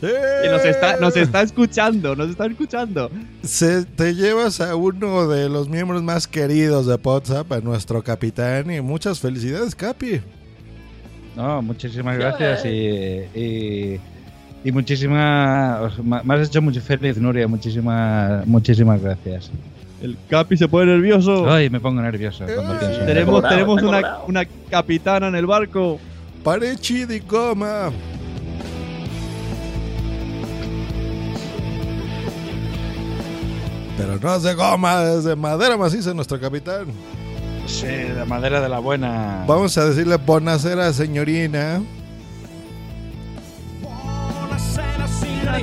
Que 0.00 0.48
nos 0.50 0.64
está, 0.64 0.96
nos 0.98 1.16
está 1.16 1.42
escuchando, 1.42 2.14
nos 2.14 2.30
está 2.30 2.46
escuchando. 2.46 3.10
Se, 3.42 3.84
te 3.84 4.14
llevas 4.14 4.60
a 4.60 4.76
uno 4.76 5.28
de 5.28 5.48
los 5.48 5.68
miembros 5.68 6.02
más 6.02 6.26
queridos 6.26 6.86
de 6.86 6.94
WhatsApp, 7.02 7.50
a 7.52 7.60
nuestro 7.60 8.02
capitán, 8.02 8.70
y 8.70 8.80
muchas 8.80 9.20
felicidades, 9.20 9.74
Capi. 9.74 10.20
No, 11.34 11.62
muchísimas 11.62 12.18
gracias 12.18 12.64
y, 12.64 12.68
y, 12.68 14.00
y 14.64 14.72
muchísimas. 14.72 15.98
Me 16.02 16.22
me 16.22 16.34
has 16.34 16.48
hecho 16.48 16.60
muy 16.62 16.74
feliz, 16.74 17.16
Nuria. 17.18 17.46
Muchísimas, 17.46 18.46
muchísimas 18.46 19.00
gracias. 19.02 19.50
El 20.02 20.16
Capi 20.28 20.56
se 20.56 20.68
pone 20.68 20.92
nervioso. 20.92 21.50
Ay, 21.50 21.70
me 21.70 21.80
pongo 21.80 22.02
nervioso 22.02 22.44
cuando 22.44 22.78
pienso 22.78 23.00
en 23.00 23.06
Tenemos, 23.06 23.48
tenemos 23.48 23.82
una, 23.82 24.18
una 24.26 24.44
capitana 24.70 25.28
en 25.28 25.36
el 25.36 25.46
barco. 25.46 25.98
Parechi 26.44 27.06
de 27.06 27.20
goma. 27.20 27.90
Pero 33.96 34.18
no 34.20 34.34
es 34.34 34.42
de 34.42 34.54
goma, 34.54 35.02
es 35.04 35.24
de 35.24 35.36
madera 35.36 35.76
maciza 35.76 36.12
nuestro 36.12 36.38
capitán. 36.40 36.86
Sí, 37.66 37.86
la 38.14 38.24
madera 38.24 38.60
de 38.60 38.68
la 38.68 38.78
buena. 38.78 39.44
Vamos 39.46 39.76
a 39.78 39.86
decirle 39.86 40.16
bonacera, 40.16 40.92
señorina. 40.92 41.80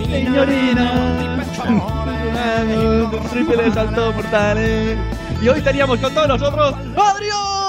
Señorina. 0.10 1.43
Triple 3.31 3.72
salto 3.73 4.11
mortales. 4.14 4.97
Y 5.41 5.47
hoy 5.47 5.61
teníamos 5.61 5.99
con 5.99 6.14
todos 6.14 6.27
nosotros 6.27 6.76
¡Adrián! 6.95 7.62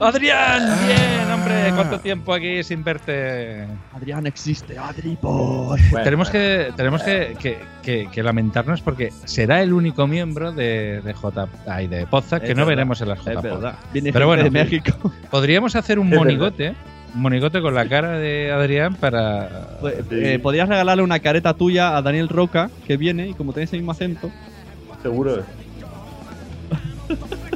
¡Adrián! 0.00 0.62
Bien, 0.86 1.30
hombre, 1.32 1.72
¿cuánto 1.74 1.98
tiempo 1.98 2.32
aquí 2.32 2.62
sin 2.62 2.84
verte? 2.84 3.66
Adrián 3.92 4.26
existe, 4.28 4.78
Adri 4.78 5.18
boy. 5.20 5.80
tenemos 6.04 6.30
que, 6.30 6.72
tenemos 6.76 7.02
que, 7.02 7.36
que- 7.40 7.58
que- 7.82 8.08
que 8.12 8.22
lamentarnos 8.22 8.80
porque 8.80 9.10
será 9.24 9.60
el 9.60 9.72
único 9.72 10.06
miembro 10.06 10.52
de, 10.52 11.00
de 11.04 11.12
J 11.14 11.48
ay, 11.66 11.88
de 11.88 12.06
Podzak 12.06 12.42
que 12.42 12.50
Es 12.52 12.56
no 12.56 12.60
verdad, 12.64 12.68
veremos 12.76 13.00
en 13.00 13.08
las 13.08 13.18
es 13.18 13.24
J 13.36 13.76
Pero 14.12 14.26
bueno, 14.28 14.44
de 14.44 14.50
México. 14.50 15.12
podríamos 15.32 15.74
hacer 15.74 15.98
un 15.98 16.06
Es 16.06 16.10
verdad. 16.12 16.24
monigote, 16.24 16.74
un 17.16 17.20
monigote 17.22 17.60
con 17.60 17.74
la 17.74 17.88
cara 17.88 18.12
de 18.18 18.52
Adrián 18.52 18.94
para. 18.94 19.78
Pues, 19.80 19.96
eh, 20.12 20.38
podrías 20.40 20.68
regalarle 20.68 21.02
una 21.02 21.18
careta 21.18 21.54
tuya 21.54 21.96
a 21.96 22.02
Daniel 22.02 22.28
Roca, 22.28 22.70
que 22.86 22.96
viene, 22.96 23.26
y 23.28 23.34
como 23.34 23.52
tenéis 23.52 23.72
el 23.72 23.80
mismo 23.80 23.90
acento. 23.92 24.30
Seguro. 25.02 25.42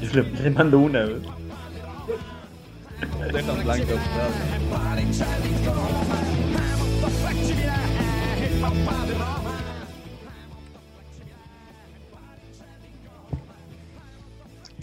Yo 0.01 0.23
le, 0.23 0.23
le 0.43 0.51
mando 0.51 0.79
una. 0.81 1.05
güey. 1.05 1.42
Dejas 3.33 3.65
blancos, 3.65 4.01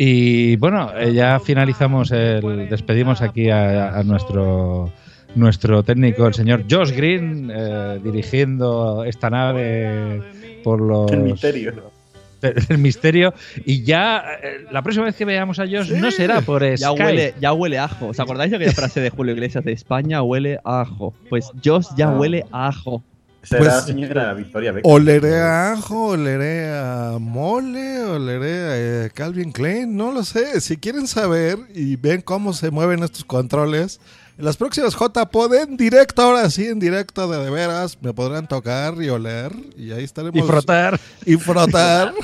Y 0.02 0.56
bueno, 0.56 0.91
eh, 0.98 1.14
ya 1.14 1.40
finalizamos 1.41 2.12
el. 2.12 2.70
Despedimos 2.70 3.22
aquí 3.22 3.50
a, 3.50 3.98
a 3.98 4.04
nuestro 4.04 4.90
nuestro 5.36 5.84
técnico, 5.84 6.28
el 6.28 6.34
señor 6.34 6.64
Josh 6.70 6.91
Green, 6.91 7.52
eh, 7.54 8.00
dirigiendo 8.04 9.04
esta 9.04 9.30
nave 9.30 10.22
por 10.64 10.82
los. 10.82 11.12
El 11.12 11.20
misterio. 11.20 11.99
El 12.41 12.78
misterio. 12.78 13.34
Y 13.66 13.84
ya 13.84 14.24
eh, 14.41 14.66
la 14.72 14.82
próxima 14.82 15.06
vez 15.06 15.16
que 15.16 15.26
veamos 15.26 15.60
a 15.60 15.64
Josh 15.64 15.91
no 15.91 16.11
será 16.11 16.41
por 16.41 16.64
Ya 16.64 16.78
Skype. 16.90 17.03
huele, 17.03 17.34
ya 17.41 17.53
huele 17.53 17.78
a 17.78 17.86
ajo. 17.86 18.07
¿Os 18.07 18.20
acordáis 18.20 18.52
de 18.52 18.57
aquella 18.57 18.72
frase 18.74 19.02
de 19.02 19.10
Julio 19.10 19.34
Iglesias 19.34 19.64
de 19.64 19.72
España 19.74 20.22
huele 20.22 20.60
a 20.64 20.82
ajo? 20.82 21.14
Pues 21.30 21.52
Josh 21.64 21.88
ya 21.98 22.10
Ah. 22.10 22.18
huele 22.18 22.45
a 22.52 22.68
ajo. 22.68 23.03
Era 23.52 23.64
la 23.64 23.82
señora 23.82 24.34
Victoria 24.34 24.74
Beckham. 24.74 24.91
Oleré 24.91 25.40
a 25.40 25.72
ajo, 25.72 26.07
oleré 26.10 26.70
a 26.78 27.18
mole, 27.20 28.02
oleré 28.03 28.53
a 28.60 29.06
eh, 29.06 29.10
Calvin 29.14 29.52
Klein, 29.53 29.95
no 29.95 30.11
lo 30.11 30.24
sé. 30.24 30.60
Si 30.60 30.76
quieren 30.76 31.07
saber 31.07 31.57
y 31.74 31.95
ven 31.95 32.22
cómo 32.22 32.52
se 32.52 32.70
mueven 32.70 33.02
estos 33.02 33.24
controles, 33.24 34.02
en 34.40 34.45
las 34.45 34.56
próximas 34.56 34.95
JPod 34.95 35.53
en 35.53 35.76
directo, 35.76 36.22
ahora 36.22 36.49
sí, 36.49 36.66
en 36.66 36.80
directo 36.80 37.28
de, 37.28 37.44
de 37.44 37.52
veras, 37.52 37.98
me 38.02 38.14
podrán 38.14 38.48
tocar 38.48 38.94
y 39.02 39.10
oler 39.10 39.52
y 39.78 39.91
ahí 39.91 40.06
estaremos. 40.06 40.41
Y 40.41 40.48
frotar. 40.48 40.99
Y 41.26 41.36
frotar. 41.36 42.14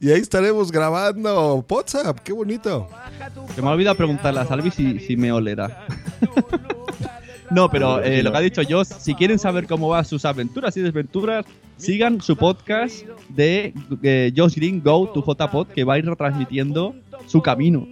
Y 0.00 0.10
ahí 0.10 0.20
estaremos 0.20 0.72
grabando 0.72 1.64
WhatsApp. 1.70 2.18
Qué 2.24 2.32
bonito. 2.32 2.88
Se 3.54 3.62
me 3.62 3.68
ha 3.68 3.70
olvidado 3.70 3.96
preguntarle 3.96 4.40
a 4.40 4.44
Salvi 4.44 4.72
si, 4.72 4.98
si 4.98 5.16
me 5.16 5.30
olera. 5.30 5.86
no, 7.52 7.70
pero 7.70 8.02
eh, 8.02 8.20
lo 8.20 8.32
que 8.32 8.36
ha 8.36 8.40
dicho 8.40 8.62
Josh, 8.68 8.88
si 8.98 9.14
quieren 9.14 9.38
saber 9.38 9.68
cómo 9.68 9.88
van 9.88 10.04
sus 10.04 10.24
aventuras 10.24 10.76
y 10.76 10.80
desventuras, 10.80 11.46
sigan 11.76 12.20
su 12.20 12.36
podcast 12.36 13.06
de 13.28 13.72
eh, 14.02 14.32
Josh 14.36 14.56
Green 14.56 14.82
Go 14.82 15.08
to 15.14 15.24
JPod, 15.24 15.68
que 15.68 15.84
va 15.84 15.94
a 15.94 15.98
ir 15.98 16.06
retransmitiendo 16.06 16.96
su 17.28 17.40
camino. 17.40 17.86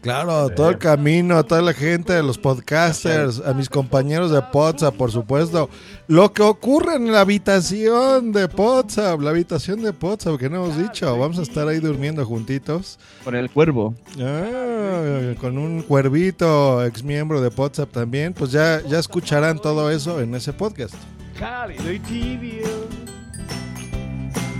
Claro, 0.00 0.48
todo 0.50 0.70
el 0.70 0.78
camino, 0.78 1.36
a 1.36 1.42
toda 1.42 1.62
la 1.62 1.72
gente 1.72 2.12
de 2.12 2.22
los 2.22 2.38
podcasters, 2.38 3.42
a 3.44 3.52
mis 3.54 3.68
compañeros 3.68 4.30
de 4.30 4.40
WhatsApp, 4.52 4.94
por 4.94 5.10
supuesto. 5.10 5.68
Lo 6.06 6.32
que 6.32 6.42
ocurre 6.42 6.94
en 6.94 7.10
la 7.10 7.22
habitación 7.22 8.30
de 8.30 8.44
WhatsApp, 8.44 9.20
la 9.20 9.30
habitación 9.30 9.82
de 9.82 9.90
WhatsApp 9.90 10.38
que 10.38 10.48
no 10.48 10.64
hemos 10.64 10.78
dicho. 10.78 11.18
Vamos 11.18 11.38
a 11.40 11.42
estar 11.42 11.66
ahí 11.66 11.80
durmiendo 11.80 12.24
juntitos. 12.24 13.00
Con 13.24 13.34
el 13.34 13.50
cuervo. 13.50 13.94
Ah, 14.20 15.34
con 15.40 15.58
un 15.58 15.82
cuervito, 15.82 16.84
ex 16.84 17.02
miembro 17.02 17.40
de 17.40 17.48
WhatsApp 17.48 17.90
también. 17.90 18.32
Pues 18.32 18.52
ya, 18.52 18.80
ya 18.86 19.00
escucharán 19.00 19.58
todo 19.58 19.90
eso 19.90 20.20
en 20.20 20.34
ese 20.36 20.52
podcast. 20.52 20.94
Cálido 21.38 21.92
y 21.92 21.98
tibio. 21.98 22.66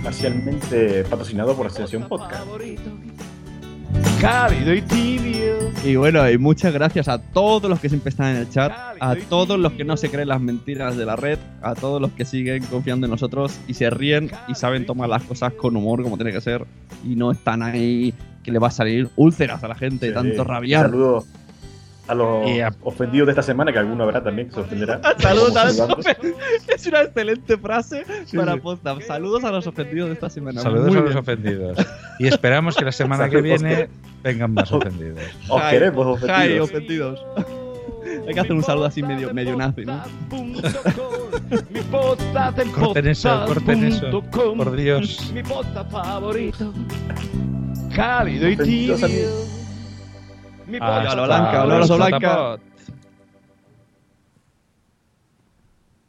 Parcialmente 0.03 1.03
patrocinado 1.05 1.55
por 1.55 1.67
Asociación 1.67 2.07
Podcast. 2.07 2.45
Cálido 4.21 4.73
y 4.73 4.81
tibio. 4.81 5.57
Y 5.85 5.95
bueno, 5.95 6.29
y 6.29 6.37
muchas 6.37 6.73
gracias 6.73 7.07
a 7.07 7.19
todos 7.19 7.69
los 7.69 7.79
que 7.79 7.87
siempre 7.87 8.09
están 8.09 8.35
en 8.35 8.37
el 8.41 8.49
chat, 8.49 8.71
a 8.99 9.15
todos 9.29 9.59
los 9.59 9.73
que 9.73 9.83
no 9.85 9.95
se 9.95 10.09
creen 10.09 10.27
las 10.29 10.41
mentiras 10.41 10.97
de 10.97 11.05
la 11.05 11.15
red, 11.15 11.37
a 11.61 11.75
todos 11.75 12.01
los 12.01 12.11
que 12.11 12.25
siguen 12.25 12.63
confiando 12.65 13.05
en 13.05 13.11
nosotros 13.11 13.57
y 13.67 13.73
se 13.75 13.89
ríen 13.89 14.31
y 14.47 14.55
saben 14.55 14.85
tomar 14.85 15.07
las 15.09 15.23
cosas 15.23 15.53
con 15.53 15.75
humor 15.75 16.01
como 16.03 16.17
tiene 16.17 16.31
que 16.31 16.41
ser 16.41 16.65
y 17.05 17.15
no 17.15 17.31
están 17.31 17.61
ahí 17.61 18.13
que 18.43 18.51
le 18.51 18.59
va 18.59 18.67
a 18.69 18.71
salir 18.71 19.09
úlceras 19.15 19.63
a 19.63 19.67
la 19.67 19.75
gente, 19.75 20.07
Sí. 20.07 20.13
tanto 20.13 20.43
rabiar. 20.43 20.87
Saludos 20.87 21.25
a 22.07 22.15
los 22.15 22.47
ofendidos 22.83 23.27
de 23.27 23.31
esta 23.31 23.43
semana, 23.43 23.71
que 23.71 23.79
alguno 23.79 24.03
habrá 24.03 24.23
también 24.23 24.47
que 24.47 24.55
se 24.55 24.59
ofenderá. 24.61 25.01
Saludos 25.19 25.55
a 25.55 25.65
los. 25.65 25.77
Es 26.67 26.85
una 26.87 27.01
excelente 27.01 27.57
frase 27.57 28.05
para 28.35 28.53
sí. 28.53 28.59
Potsdam. 28.59 29.01
Saludos 29.01 29.43
a 29.43 29.51
los 29.51 29.67
ofendidos 29.67 30.09
de 30.09 30.13
esta 30.13 30.29
semana. 30.29 30.61
Saludos 30.61 30.87
Muy 30.87 30.97
a 30.97 31.01
los 31.01 31.09
bien. 31.09 31.17
ofendidos. 31.17 31.77
Y 32.19 32.27
esperamos 32.27 32.75
que 32.75 32.85
la 32.85 32.91
semana 32.91 33.29
que 33.29 33.41
viene 33.41 33.89
vengan 34.23 34.53
más 34.53 34.71
ofendidos. 34.73 35.19
Os 35.49 35.61
queremos, 35.63 36.21
ofendidos. 36.21 37.25
Hay 38.27 38.33
que 38.33 38.39
hacer 38.39 38.53
un 38.53 38.63
saludo 38.63 38.85
así 38.85 39.01
medio, 39.03 39.33
medio 39.33 39.55
nazi, 39.55 39.85
¿no? 39.85 40.01
Corten 42.73 43.07
eso, 43.07 43.45
corten 43.47 43.83
eso. 43.85 44.21
Por 44.31 44.75
Dios. 44.75 45.31
Mi 45.33 45.43
posta 45.43 45.83
favorito. 45.85 46.73
Cálido 47.95 48.49
y 48.49 48.57
tibio. 48.57 48.97
Mi 50.67 50.77
Ah, 50.81 51.01
posta 51.03 51.23
Blanca, 51.23 51.63
un 51.63 51.71
abrazo, 51.71 51.95
Blanca. 51.95 52.19
favorito. 52.29 52.76